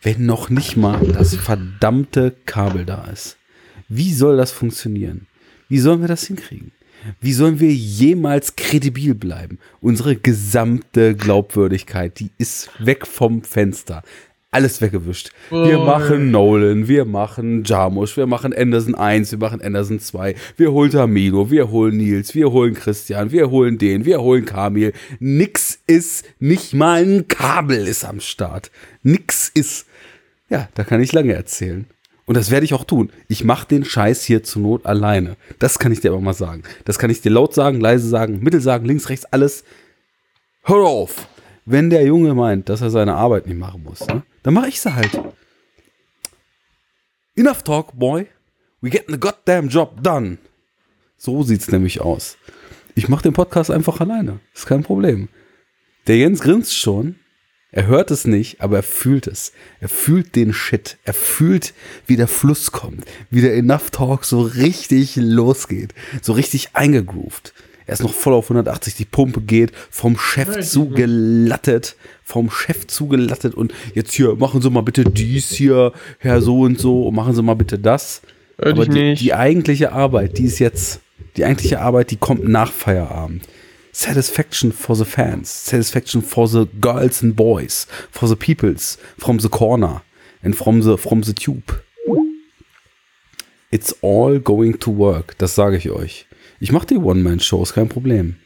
wenn 0.03 0.27
noch 0.27 0.51
nicht 0.51 0.77
mal 0.77 1.07
das 1.07 1.35
verdammte 1.37 2.35
Kabel 2.47 2.85
da 2.85 3.05
ist? 3.05 3.37
Wie 3.89 4.13
soll 4.13 4.37
das 4.39 4.51
funktionieren? 4.51 5.27
Wie 5.69 5.79
sollen 5.79 6.01
wir 6.01 6.09
das 6.09 6.25
hinkriegen? 6.25 6.73
Wie 7.21 7.35
sollen 7.35 7.61
wir 7.61 7.73
jemals 7.73 8.57
kredibil 8.57 9.15
bleiben? 9.15 9.59
Unsere 9.83 10.17
gesamte 10.17 11.15
Glaubwürdigkeit, 11.15 12.19
die 12.19 12.31
ist 12.39 12.71
weg 12.79 13.07
vom 13.07 13.43
Fenster. 13.43 14.03
Alles 14.55 14.81
weggewischt. 14.81 15.31
Wir 15.51 15.81
Oh. 15.81 15.85
machen 15.85 16.31
Nolan, 16.31 16.87
wir 16.87 17.05
machen 17.05 17.65
Jarmusch, 17.65 18.17
wir 18.17 18.27
machen 18.27 18.53
Anderson 18.55 18.95
1, 18.95 19.33
wir 19.33 19.39
machen 19.39 19.61
Anderson 19.61 19.99
2, 19.99 20.37
wir 20.57 20.71
holen 20.71 20.93
Tamino, 20.93 21.51
wir 21.51 21.71
holen 21.73 21.97
Nils, 21.97 22.37
wir 22.37 22.53
holen 22.53 22.75
Christian, 22.75 23.33
wir 23.33 23.51
holen 23.51 23.79
den, 23.79 24.05
wir 24.05 24.21
holen 24.21 24.45
Kamil. 24.45 24.93
Nix 25.19 25.81
ist, 25.89 26.25
nicht 26.39 26.73
mal 26.73 27.03
ein 27.03 27.27
Kabel 27.27 27.89
ist 27.89 28.05
am 28.05 28.21
Start. 28.21 28.71
Nix 29.03 29.49
ist. 29.53 29.87
Ja, 30.49 30.69
da 30.75 30.85
kann 30.85 31.01
ich 31.03 31.13
lange 31.13 31.33
erzählen. 31.33 31.87
Und 32.27 32.37
das 32.37 32.53
werde 32.53 32.65
ich 32.65 32.75
auch 32.75 32.85
tun. 32.85 33.11
Ich 33.27 33.43
mache 33.43 33.67
den 33.67 33.85
Scheiß 33.85 34.23
hier 34.25 34.45
zur 34.45 34.63
Not 34.63 34.87
alleine. 34.87 35.37
Das 35.59 35.81
kann 35.81 35.91
ich 35.91 36.01
dir 36.01 36.13
aber 36.13 36.21
mal 36.21 36.33
sagen. 36.33 36.63
Das 36.85 36.99
kann 37.01 37.11
ich 37.11 37.21
dir 37.21 37.31
laut 37.31 37.55
sagen, 37.55 37.81
leise 37.81 38.09
sagen, 38.09 38.39
mittel 38.41 38.61
sagen, 38.61 38.87
links, 38.87 39.09
rechts, 39.09 39.27
alles. 39.27 39.65
Hör 40.63 40.85
auf! 40.85 41.27
Wenn 41.67 41.91
der 41.91 42.05
Junge 42.07 42.35
meint, 42.35 42.69
dass 42.69 42.83
er 42.83 42.91
seine 42.91 43.15
Arbeit 43.15 43.47
nicht 43.47 43.59
machen 43.59 43.83
muss, 43.83 44.07
ne, 44.07 44.23
dann 44.45 44.55
mache 44.55 44.69
ich 44.69 44.81
sie 44.81 44.95
halt. 44.95 45.21
Enough 47.35 47.65
talk, 47.65 47.99
boy. 47.99 48.29
We 48.81 48.91
getting 48.91 49.15
the 49.15 49.21
goddamn 49.21 49.69
job 49.69 50.03
done. 50.03 50.39
So 51.17 51.43
sieht's 51.43 51.69
nämlich 51.69 52.01
aus. 52.03 52.37
Ich 52.95 53.09
mache 53.09 53.23
den 53.23 53.33
Podcast 53.33 53.71
einfach 53.71 54.01
alleine. 54.01 54.41
Ist 54.55 54.67
kein 54.67 54.85
Problem. 54.85 55.29
Der 56.07 56.19
Jens 56.19 56.41
grinst 56.41 56.77
schon. 56.77 57.17
Er 57.73 57.87
hört 57.87 58.13
es 58.13 58.27
nicht, 58.27 58.61
aber 58.61 58.77
er 58.77 58.83
fühlt 58.85 59.27
es. 59.27 59.53
Er 59.81 59.89
fühlt 59.89 60.37
den 60.37 60.53
Shit. 60.53 60.99
Er 61.05 61.15
fühlt, 61.15 61.73
wie 62.07 62.17
der 62.17 62.29
Fluss 62.29 62.71
kommt. 62.71 63.05
Wie 63.31 63.41
der 63.41 63.57
Enough 63.57 63.91
Talk 63.91 64.25
so 64.25 64.43
richtig 64.43 65.17
losgeht. 65.17 65.95
So 66.23 66.35
richtig 66.35 66.77
eingegroovt. 66.77 67.55
Er 67.87 67.95
ist 67.95 68.03
noch 68.03 68.15
voll 68.15 68.33
auf 68.33 68.47
180, 68.47 68.95
die 68.95 69.05
Pumpe 69.05 69.41
geht, 69.41 69.73
vom 69.91 70.17
Chef 70.17 70.67
zugelattet, 70.67 71.97
vom 72.23 72.51
Chef 72.51 72.87
zugelattet 72.87 73.55
und 73.55 73.75
jetzt 73.95 74.15
hier, 74.15 74.37
machen 74.37 74.63
Sie 74.63 74.71
mal 74.71 74.83
bitte 74.83 75.05
dies 75.05 75.51
hier, 75.51 75.93
Herr 76.19 76.41
so 76.41 76.61
und 76.61 76.79
so, 76.79 77.09
und 77.09 77.15
machen 77.15 77.35
Sie 77.35 77.43
mal 77.43 77.55
bitte 77.55 77.79
das. 77.79 78.23
Hör 78.59 78.73
Aber 78.73 78.87
die, 78.87 79.15
die 79.15 79.35
eigentliche 79.35 79.93
Arbeit, 79.93 80.39
die 80.39 80.45
ist 80.45 80.61
jetzt, 80.61 81.01
die 81.37 81.45
eigentliche 81.45 81.81
Arbeit, 81.81 82.11
die 82.11 82.17
kommt 82.17 82.49
nach 82.49 82.73
Feierabend. 82.73 83.47
Satisfaction 83.93 84.73
for 84.73 84.97
the 84.97 85.05
fans, 85.05 85.67
satisfaction 85.67 86.23
for 86.23 86.49
the 86.49 86.67
girls 86.81 87.23
and 87.23 87.37
boys, 87.37 87.87
for 88.11 88.29
the 88.29 88.35
peoples, 88.35 88.99
from 89.19 89.39
the 89.39 89.49
corner. 89.49 90.03
And 90.43 90.55
from 90.55 90.83
the, 90.83 90.99
from 90.99 91.23
the 91.23 91.33
tube. 91.33 91.81
It's 93.71 93.97
all 94.03 94.39
going 94.39 94.79
to 94.81 94.91
work, 94.91 95.39
das 95.39 95.55
sage 95.55 95.79
ich 95.79 95.91
euch. 95.91 96.27
Ich 96.65 96.73
mache 96.73 96.87
die 96.87 96.97
One-Man-Shows, 96.97 97.75
kein 97.75 97.91
Problem. 97.91 98.37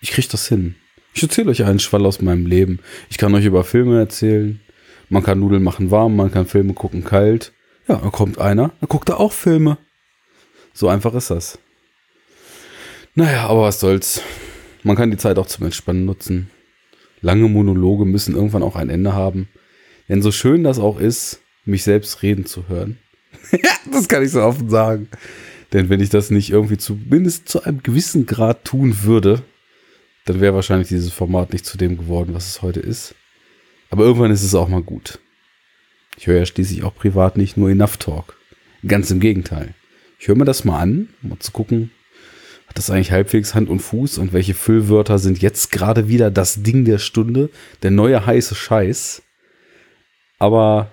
Ich 0.00 0.12
krieg 0.12 0.28
das 0.28 0.46
hin. 0.46 0.76
Ich 1.14 1.22
erzähle 1.24 1.50
euch 1.50 1.64
einen 1.64 1.80
Schwall 1.80 2.06
aus 2.06 2.22
meinem 2.22 2.46
Leben. 2.46 2.78
Ich 3.10 3.18
kann 3.18 3.34
euch 3.34 3.44
über 3.44 3.64
Filme 3.64 3.98
erzählen. 3.98 4.60
Man 5.08 5.24
kann 5.24 5.40
Nudeln 5.40 5.64
machen 5.64 5.90
warm, 5.90 6.14
man 6.14 6.30
kann 6.30 6.46
Filme 6.46 6.74
gucken 6.74 7.02
kalt. 7.02 7.52
Ja, 7.88 7.96
dann 7.96 8.12
kommt 8.12 8.38
einer, 8.38 8.70
dann 8.78 8.88
guckt 8.88 9.08
er 9.08 9.18
auch 9.18 9.32
Filme. 9.32 9.78
So 10.74 10.86
einfach 10.86 11.12
ist 11.14 11.32
das. 11.32 11.58
Naja, 13.16 13.48
aber 13.48 13.62
was 13.62 13.80
soll's. 13.80 14.22
Man 14.84 14.94
kann 14.94 15.10
die 15.10 15.16
Zeit 15.16 15.36
auch 15.36 15.48
zum 15.48 15.64
Entspannen 15.64 16.04
nutzen. 16.04 16.50
Lange 17.20 17.48
Monologe 17.48 18.04
müssen 18.04 18.36
irgendwann 18.36 18.62
auch 18.62 18.76
ein 18.76 18.90
Ende 18.90 19.12
haben. 19.12 19.48
Denn 20.08 20.22
so 20.22 20.30
schön 20.30 20.62
das 20.62 20.78
auch 20.78 21.00
ist, 21.00 21.40
mich 21.64 21.82
selbst 21.82 22.22
reden 22.22 22.46
zu 22.46 22.68
hören. 22.68 23.00
ja, 23.50 23.72
das 23.90 24.06
kann 24.06 24.22
ich 24.22 24.30
so 24.30 24.40
offen 24.40 24.70
sagen. 24.70 25.08
Denn 25.74 25.88
wenn 25.88 26.00
ich 26.00 26.08
das 26.08 26.30
nicht 26.30 26.50
irgendwie 26.50 26.78
zumindest 26.78 27.48
zu 27.48 27.64
einem 27.64 27.82
gewissen 27.82 28.26
Grad 28.26 28.64
tun 28.64 29.02
würde, 29.02 29.42
dann 30.24 30.40
wäre 30.40 30.54
wahrscheinlich 30.54 30.86
dieses 30.86 31.12
Format 31.12 31.52
nicht 31.52 31.66
zu 31.66 31.76
dem 31.76 31.98
geworden, 31.98 32.32
was 32.32 32.48
es 32.48 32.62
heute 32.62 32.78
ist. 32.78 33.16
Aber 33.90 34.04
irgendwann 34.04 34.30
ist 34.30 34.44
es 34.44 34.54
auch 34.54 34.68
mal 34.68 34.82
gut. 34.82 35.18
Ich 36.16 36.28
höre 36.28 36.38
ja 36.38 36.46
schließlich 36.46 36.84
auch 36.84 36.94
privat 36.94 37.36
nicht 37.36 37.56
nur 37.56 37.70
Enough 37.70 37.96
Talk. 37.96 38.38
Ganz 38.86 39.10
im 39.10 39.18
Gegenteil. 39.18 39.74
Ich 40.20 40.28
höre 40.28 40.36
mir 40.36 40.44
das 40.44 40.64
mal 40.64 40.78
an, 40.78 41.08
um 41.22 41.30
mal 41.30 41.38
zu 41.40 41.50
gucken, 41.50 41.90
hat 42.68 42.78
das 42.78 42.88
eigentlich 42.88 43.10
halbwegs 43.10 43.56
Hand 43.56 43.68
und 43.68 43.80
Fuß 43.80 44.18
und 44.18 44.32
welche 44.32 44.54
Füllwörter 44.54 45.18
sind 45.18 45.42
jetzt 45.42 45.72
gerade 45.72 46.06
wieder 46.06 46.30
das 46.30 46.62
Ding 46.62 46.84
der 46.84 46.98
Stunde, 46.98 47.50
der 47.82 47.90
neue 47.90 48.24
heiße 48.24 48.54
Scheiß. 48.54 49.22
Aber 50.38 50.92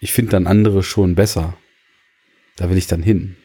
ich 0.00 0.12
finde 0.12 0.32
dann 0.32 0.46
andere 0.46 0.82
schon 0.82 1.14
besser. 1.14 1.56
Da 2.58 2.68
will 2.68 2.76
ich 2.76 2.88
dann 2.88 3.02
hin. 3.02 3.36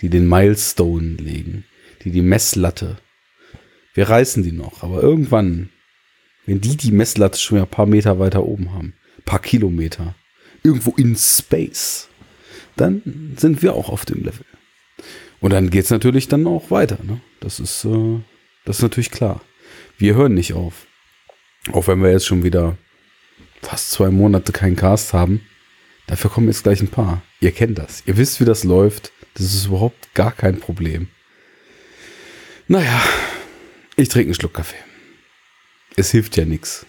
Die 0.00 0.08
den 0.08 0.28
Milestone 0.28 1.14
legen, 1.14 1.64
die 2.02 2.10
die 2.10 2.20
Messlatte. 2.20 2.98
Wir 3.94 4.08
reißen 4.08 4.42
die 4.42 4.52
noch, 4.52 4.82
aber 4.82 5.00
irgendwann, 5.02 5.70
wenn 6.44 6.60
die 6.60 6.76
die 6.76 6.90
Messlatte 6.90 7.38
schon 7.38 7.58
ein 7.58 7.66
paar 7.66 7.86
Meter 7.86 8.18
weiter 8.18 8.44
oben 8.44 8.74
haben, 8.74 8.94
paar 9.24 9.38
Kilometer, 9.38 10.16
irgendwo 10.64 10.92
in 10.96 11.14
Space, 11.16 12.08
dann 12.76 13.34
sind 13.36 13.62
wir 13.62 13.74
auch 13.74 13.88
auf 13.88 14.04
dem 14.04 14.24
Level. 14.24 14.46
Und 15.40 15.52
dann 15.52 15.70
geht's 15.70 15.90
natürlich 15.90 16.26
dann 16.26 16.46
auch 16.46 16.70
weiter. 16.70 16.98
Ne? 17.04 17.20
Das 17.38 17.60
ist, 17.60 17.84
äh, 17.84 18.20
das 18.64 18.78
ist 18.78 18.82
natürlich 18.82 19.10
klar. 19.10 19.42
Wir 19.98 20.14
hören 20.14 20.34
nicht 20.34 20.54
auf. 20.54 20.86
Auch 21.70 21.86
wenn 21.86 22.02
wir 22.02 22.10
jetzt 22.10 22.26
schon 22.26 22.42
wieder 22.42 22.76
fast 23.60 23.90
zwei 23.90 24.10
Monate 24.10 24.50
keinen 24.50 24.76
Cast 24.76 25.12
haben. 25.12 25.42
Dafür 26.12 26.30
kommen 26.30 26.48
jetzt 26.48 26.62
gleich 26.62 26.82
ein 26.82 26.88
paar. 26.88 27.22
Ihr 27.40 27.52
kennt 27.52 27.78
das. 27.78 28.02
Ihr 28.04 28.18
wisst, 28.18 28.38
wie 28.38 28.44
das 28.44 28.64
läuft. 28.64 29.12
Das 29.32 29.46
ist 29.46 29.64
überhaupt 29.64 30.12
gar 30.12 30.30
kein 30.30 30.60
Problem. 30.60 31.08
Naja, 32.68 33.02
ich 33.96 34.10
trinke 34.10 34.26
einen 34.26 34.34
Schluck 34.34 34.52
Kaffee. 34.52 34.76
Es 35.96 36.10
hilft 36.10 36.36
ja 36.36 36.44
nichts. 36.44 36.84